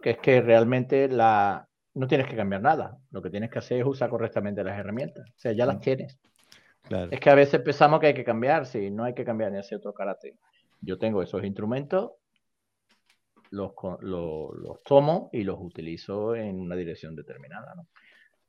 que 0.00 0.10
es 0.10 0.18
que 0.18 0.40
realmente 0.40 1.08
la... 1.08 1.68
no 1.94 2.06
tienes 2.06 2.28
que 2.28 2.36
cambiar 2.36 2.62
nada, 2.62 2.98
lo 3.10 3.20
que 3.20 3.30
tienes 3.30 3.50
que 3.50 3.58
hacer 3.58 3.80
es 3.80 3.86
usar 3.86 4.10
correctamente 4.10 4.62
las 4.62 4.78
herramientas, 4.78 5.28
o 5.28 5.38
sea, 5.38 5.52
ya 5.52 5.66
las 5.66 5.76
mm. 5.76 5.80
tienes. 5.80 6.20
Es 7.10 7.20
que 7.20 7.30
a 7.30 7.34
veces 7.34 7.60
pensamos 7.60 8.00
que 8.00 8.08
hay 8.08 8.14
que 8.14 8.24
cambiar, 8.24 8.66
sí, 8.66 8.90
no 8.90 9.04
hay 9.04 9.14
que 9.14 9.24
cambiar 9.24 9.50
ni 9.50 9.58
hacer 9.58 9.78
otro 9.78 9.94
karate 9.94 10.36
yo 10.82 10.98
tengo 10.98 11.22
esos 11.22 11.44
instrumentos, 11.44 12.12
los, 13.50 13.72
los, 14.00 14.82
tomo 14.84 15.30
y 15.32 15.44
los 15.44 15.58
utilizo 15.60 16.34
en 16.34 16.60
una 16.60 16.74
dirección 16.74 17.14
determinada. 17.14 17.74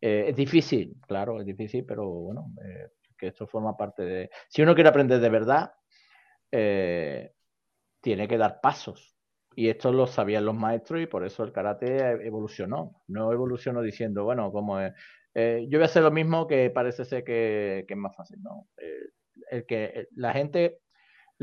Eh, 0.02 0.26
es 0.30 0.36
difícil, 0.36 0.96
claro, 1.08 1.40
es 1.40 1.46
difícil, 1.46 1.86
pero 1.86 2.10
bueno, 2.10 2.52
eh, 2.64 2.90
que 3.18 3.28
esto 3.28 3.46
forma 3.46 3.78
parte 3.78 4.04
de... 4.04 4.30
Si 4.50 4.62
uno 4.62 4.74
quiere 4.74 4.90
aprender 4.90 5.20
de 5.20 5.30
verdad, 5.30 5.74
eh, 6.52 7.34
tiene 8.02 8.28
que 8.28 8.38
dar 8.38 8.60
pasos. 8.62 9.16
Y 9.56 9.70
esto 9.70 9.92
lo 9.92 10.08
sabían 10.08 10.46
los 10.46 10.56
maestros 10.56 11.02
y 11.02 11.06
por 11.06 11.24
eso 11.26 11.44
el 11.44 11.52
karate 11.52 12.26
evolucionó. 12.26 13.04
No 13.08 13.32
evolucionó 13.32 13.82
diciendo, 13.82 14.24
bueno, 14.24 14.52
como 14.52 14.80
es, 14.80 14.94
yo 15.36 15.78
voy 15.78 15.82
a 15.84 15.86
hacer 15.86 16.04
lo 16.04 16.12
mismo 16.12 16.48
que 16.48 16.70
parece 16.72 17.06
ser 17.06 17.24
que, 17.24 17.86
es 17.88 17.98
más 17.98 18.16
fácil. 18.16 18.42
No, 18.42 18.68
el 19.52 19.66
que 19.66 20.08
la 20.16 20.34
gente, 20.34 20.80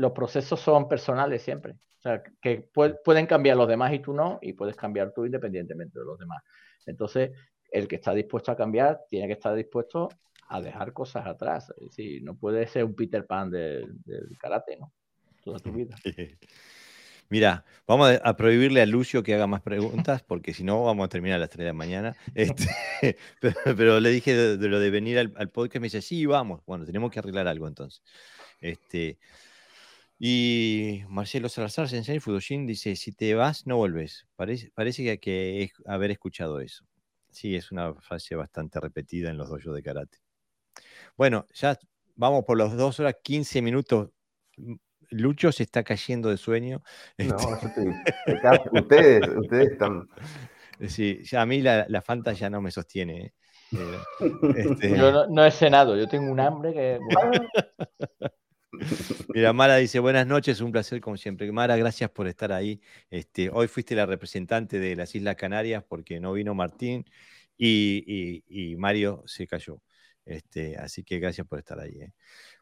los 0.01 0.11
procesos 0.11 0.59
son 0.59 0.89
personales 0.89 1.43
siempre. 1.43 1.73
O 1.73 2.01
sea, 2.01 2.23
que 2.41 2.67
pueden 3.03 3.27
cambiar 3.27 3.55
los 3.55 3.67
demás 3.67 3.93
y 3.93 3.99
tú 3.99 4.13
no, 4.13 4.39
y 4.41 4.53
puedes 4.53 4.75
cambiar 4.75 5.13
tú 5.13 5.25
independientemente 5.25 5.99
de 5.99 6.05
los 6.05 6.17
demás. 6.17 6.41
Entonces, 6.87 7.31
el 7.71 7.87
que 7.87 7.97
está 7.97 8.11
dispuesto 8.13 8.51
a 8.51 8.57
cambiar 8.57 9.01
tiene 9.07 9.27
que 9.27 9.33
estar 9.33 9.55
dispuesto 9.55 10.09
a 10.47 10.59
dejar 10.59 10.91
cosas 10.93 11.27
atrás. 11.27 11.71
Es 11.77 11.89
decir, 11.89 12.23
no 12.23 12.35
puede 12.35 12.65
ser 12.65 12.83
un 12.83 12.95
Peter 12.95 13.25
Pan 13.27 13.51
del, 13.51 13.95
karate, 14.39 14.77
¿no? 14.77 14.91
Toda 15.43 15.59
tu 15.59 15.71
vida. 15.71 15.95
Mira, 17.29 17.63
vamos 17.87 18.19
a 18.21 18.35
prohibirle 18.35 18.81
a 18.81 18.85
Lucio 18.85 19.23
que 19.23 19.35
haga 19.35 19.47
más 19.47 19.61
preguntas, 19.61 20.21
porque 20.21 20.53
si 20.53 20.65
no 20.65 20.83
vamos 20.83 21.05
a 21.05 21.07
terminar 21.07 21.37
a 21.37 21.41
las 21.41 21.49
3 21.49 21.59
de 21.59 21.65
la 21.65 21.73
mañana. 21.73 22.15
Este, 22.35 22.67
pero, 23.63 23.99
le 23.99 24.09
dije 24.09 24.35
de, 24.35 24.67
lo 24.67 24.79
de 24.79 24.89
venir 24.89 25.19
al, 25.19 25.49
podcast, 25.49 25.79
me 25.81 25.85
dice, 25.85 26.01
sí, 26.01 26.25
vamos. 26.25 26.61
Bueno, 26.65 26.83
tenemos 26.83 27.11
que 27.11 27.19
arreglar 27.19 27.47
algo 27.47 27.67
entonces. 27.67 28.01
Este, 28.59 29.17
y 30.23 31.01
Marcelo 31.09 31.49
Salazar, 31.49 31.89
Sensei 31.89 32.19
Fudoshin, 32.19 32.67
dice, 32.67 32.95
si 32.95 33.11
te 33.11 33.33
vas, 33.33 33.65
no 33.65 33.77
volves. 33.77 34.27
Parece, 34.35 34.69
parece 34.75 35.03
que 35.03 35.09
hay 35.09 35.17
que 35.17 35.71
haber 35.87 36.11
escuchado 36.11 36.59
eso. 36.59 36.85
Sí, 37.31 37.55
es 37.55 37.71
una 37.71 37.95
frase 37.95 38.35
bastante 38.35 38.79
repetida 38.79 39.31
en 39.31 39.37
los 39.37 39.49
dojos 39.49 39.73
de 39.73 39.81
karate. 39.81 40.19
Bueno, 41.17 41.47
ya 41.55 41.75
vamos 42.13 42.45
por 42.45 42.55
los 42.55 42.77
2 42.77 42.99
horas 42.99 43.15
15 43.23 43.63
minutos. 43.63 44.11
Lucho 45.09 45.51
se 45.51 45.63
está 45.63 45.83
cayendo 45.83 46.29
de 46.29 46.37
sueño. 46.37 46.83
No, 47.17 47.37
este 47.55 47.83
yo 48.43 48.79
ustedes, 48.79 49.27
ustedes 49.27 49.71
están. 49.71 50.07
Sí, 50.87 51.21
ya 51.23 51.41
a 51.41 51.47
mí 51.47 51.63
la, 51.63 51.87
la 51.89 52.03
Fanta 52.03 52.33
ya 52.33 52.47
no 52.47 52.61
me 52.61 52.69
sostiene. 52.69 53.25
¿eh? 53.25 53.33
Este 54.55 54.95
yo 54.95 55.25
no, 55.29 55.43
he 55.43 55.49
cenado, 55.49 55.97
yo 55.97 56.07
tengo 56.07 56.31
un 56.31 56.39
hambre 56.39 56.73
que. 56.73 56.99
Mira, 59.33 59.53
Mara 59.53 59.77
dice, 59.77 59.99
buenas 59.99 60.25
noches, 60.27 60.61
un 60.61 60.71
placer 60.71 61.01
como 61.01 61.17
siempre. 61.17 61.51
Mara, 61.51 61.75
gracias 61.77 62.09
por 62.09 62.27
estar 62.27 62.51
ahí. 62.51 62.81
Este, 63.09 63.49
hoy 63.49 63.67
fuiste 63.67 63.95
la 63.95 64.05
representante 64.05 64.79
de 64.79 64.95
las 64.95 65.13
Islas 65.15 65.35
Canarias 65.35 65.83
porque 65.87 66.19
no 66.19 66.33
vino 66.33 66.53
Martín 66.53 67.05
y, 67.57 68.75
Mario 68.77 69.23
se 69.25 69.47
cayó. 69.47 69.81
Este, 70.25 70.77
así 70.77 71.03
que 71.03 71.19
gracias 71.19 71.47
por 71.47 71.59
estar 71.59 71.79
ahí. 71.79 72.01
¿eh? 72.01 72.13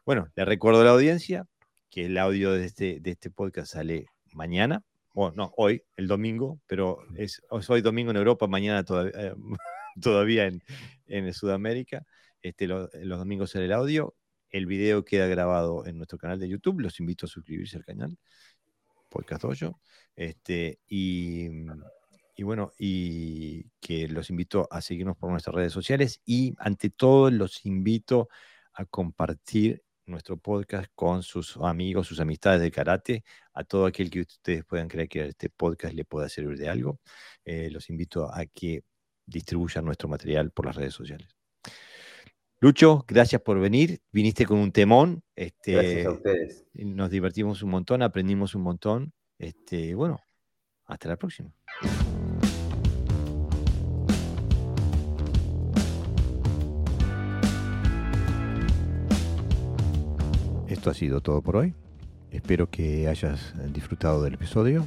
Bueno, 0.04 0.28
le 0.34 0.44
recuerdo 0.44 0.82
a 0.82 0.84
la 0.84 0.90
audiencia 0.90 1.46
que 1.90 2.06
el 2.06 2.18
audio 2.18 2.52
de 2.52 2.66
este, 2.66 3.00
de 3.00 3.10
este 3.10 3.30
podcast 3.30 3.72
sale 3.72 4.06
mañana, 4.32 4.82
bueno, 5.12 5.34
no, 5.36 5.52
hoy, 5.56 5.82
el 5.96 6.06
domingo, 6.06 6.60
pero 6.66 6.98
es, 7.16 7.42
hoy 7.50 7.80
domingo 7.80 8.12
en 8.12 8.16
Europa, 8.16 8.46
mañana 8.46 8.84
todavía, 8.84 9.34
todavía 10.00 10.46
en, 10.46 10.62
en, 11.06 11.32
Sudamérica. 11.34 12.04
Este, 12.42 12.66
los 12.68 12.90
domingos 13.18 13.50
sale 13.50 13.64
el 13.64 13.72
audio. 13.72 14.14
El 14.50 14.66
video 14.66 15.04
queda 15.04 15.26
grabado 15.26 15.86
en 15.86 15.96
nuestro 15.96 16.18
canal 16.18 16.38
de 16.38 16.48
YouTube. 16.48 16.80
Los 16.80 17.00
invito 17.00 17.26
a 17.26 17.28
suscribirse 17.28 17.76
al 17.76 17.84
canal, 17.84 18.18
Podcast 19.08 19.42
Dojo. 19.42 19.80
Este, 20.16 20.80
y, 20.88 21.48
y 22.36 22.42
bueno, 22.42 22.72
y 22.78 23.64
que 23.80 24.08
los 24.08 24.30
invito 24.30 24.68
a 24.70 24.80
seguirnos 24.80 25.16
por 25.16 25.30
nuestras 25.30 25.54
redes 25.54 25.72
sociales 25.72 26.20
y 26.24 26.54
ante 26.58 26.90
todo 26.90 27.30
los 27.30 27.64
invito 27.64 28.28
a 28.72 28.84
compartir 28.84 29.82
nuestro 30.06 30.36
podcast 30.36 30.90
con 30.94 31.22
sus 31.22 31.56
amigos, 31.58 32.08
sus 32.08 32.20
amistades 32.20 32.60
de 32.60 32.70
karate, 32.70 33.24
a 33.54 33.64
todo 33.64 33.86
aquel 33.86 34.10
que 34.10 34.22
ustedes 34.22 34.64
puedan 34.64 34.88
creer 34.88 35.08
que 35.08 35.26
este 35.26 35.50
podcast 35.50 35.94
le 35.94 36.04
pueda 36.04 36.28
servir 36.28 36.58
de 36.58 36.68
algo. 36.68 37.00
Eh, 37.44 37.70
los 37.70 37.88
invito 37.90 38.32
a 38.32 38.44
que 38.46 38.82
distribuyan 39.26 39.84
nuestro 39.84 40.08
material 40.08 40.50
por 40.50 40.66
las 40.66 40.76
redes 40.76 40.94
sociales. 40.94 41.39
Lucho, 42.62 43.06
gracias 43.08 43.40
por 43.40 43.58
venir. 43.58 44.02
Viniste 44.12 44.44
con 44.44 44.58
un 44.58 44.70
temón. 44.70 45.22
Este, 45.34 45.72
gracias 45.72 46.06
a 46.06 46.10
ustedes. 46.10 46.66
Nos 46.74 47.08
divertimos 47.08 47.62
un 47.62 47.70
montón, 47.70 48.02
aprendimos 48.02 48.54
un 48.54 48.60
montón. 48.60 49.14
Este, 49.38 49.94
bueno, 49.94 50.20
hasta 50.84 51.08
la 51.08 51.16
próxima. 51.16 51.54
Esto 60.68 60.90
ha 60.90 60.94
sido 60.94 61.22
todo 61.22 61.40
por 61.40 61.56
hoy. 61.56 61.74
Espero 62.30 62.68
que 62.68 63.08
hayas 63.08 63.54
disfrutado 63.72 64.22
del 64.22 64.34
episodio. 64.34 64.86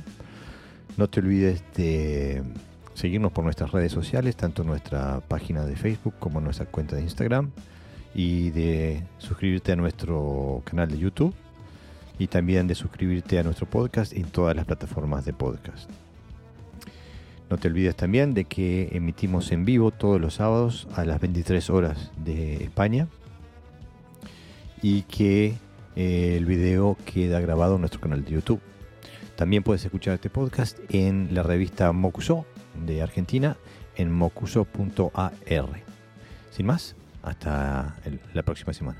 No 0.95 1.09
te 1.09 1.21
olvides 1.21 1.63
de 1.73 2.43
seguirnos 2.93 3.31
por 3.31 3.43
nuestras 3.43 3.71
redes 3.71 3.91
sociales, 3.91 4.35
tanto 4.35 4.63
nuestra 4.63 5.21
página 5.21 5.65
de 5.65 5.75
Facebook 5.75 6.15
como 6.19 6.41
nuestra 6.41 6.65
cuenta 6.65 6.95
de 6.95 7.03
Instagram, 7.03 7.51
y 8.15 8.51
de 8.51 9.03
suscribirte 9.17 9.71
a 9.71 9.75
nuestro 9.75 10.61
canal 10.65 10.89
de 10.89 10.99
YouTube 10.99 11.33
y 12.19 12.27
también 12.27 12.67
de 12.67 12.75
suscribirte 12.75 13.39
a 13.39 13.43
nuestro 13.43 13.67
podcast 13.67 14.13
en 14.13 14.25
todas 14.25 14.55
las 14.55 14.65
plataformas 14.65 15.25
de 15.25 15.33
podcast. 15.33 15.89
No 17.49 17.57
te 17.57 17.67
olvides 17.67 17.95
también 17.95 18.33
de 18.33 18.45
que 18.45 18.89
emitimos 18.93 19.51
en 19.51 19.65
vivo 19.65 19.91
todos 19.91 20.19
los 20.19 20.35
sábados 20.35 20.87
a 20.95 21.05
las 21.05 21.19
23 21.19 21.69
horas 21.69 22.11
de 22.17 22.63
España 22.63 23.07
y 24.81 25.03
que 25.03 25.55
eh, 25.95 26.35
el 26.37 26.45
video 26.45 26.97
queda 27.05 27.39
grabado 27.39 27.75
en 27.75 27.81
nuestro 27.81 27.99
canal 27.99 28.23
de 28.23 28.31
YouTube. 28.31 28.61
También 29.35 29.63
puedes 29.63 29.83
escuchar 29.83 30.15
este 30.15 30.29
podcast 30.29 30.79
en 30.89 31.29
la 31.31 31.43
revista 31.43 31.91
Mocuso 31.91 32.45
de 32.85 33.01
Argentina 33.01 33.57
en 33.95 34.11
mocuso.ar. 34.11 35.33
Sin 36.51 36.65
más, 36.65 36.95
hasta 37.21 37.95
la 38.33 38.43
próxima 38.43 38.73
semana. 38.73 38.99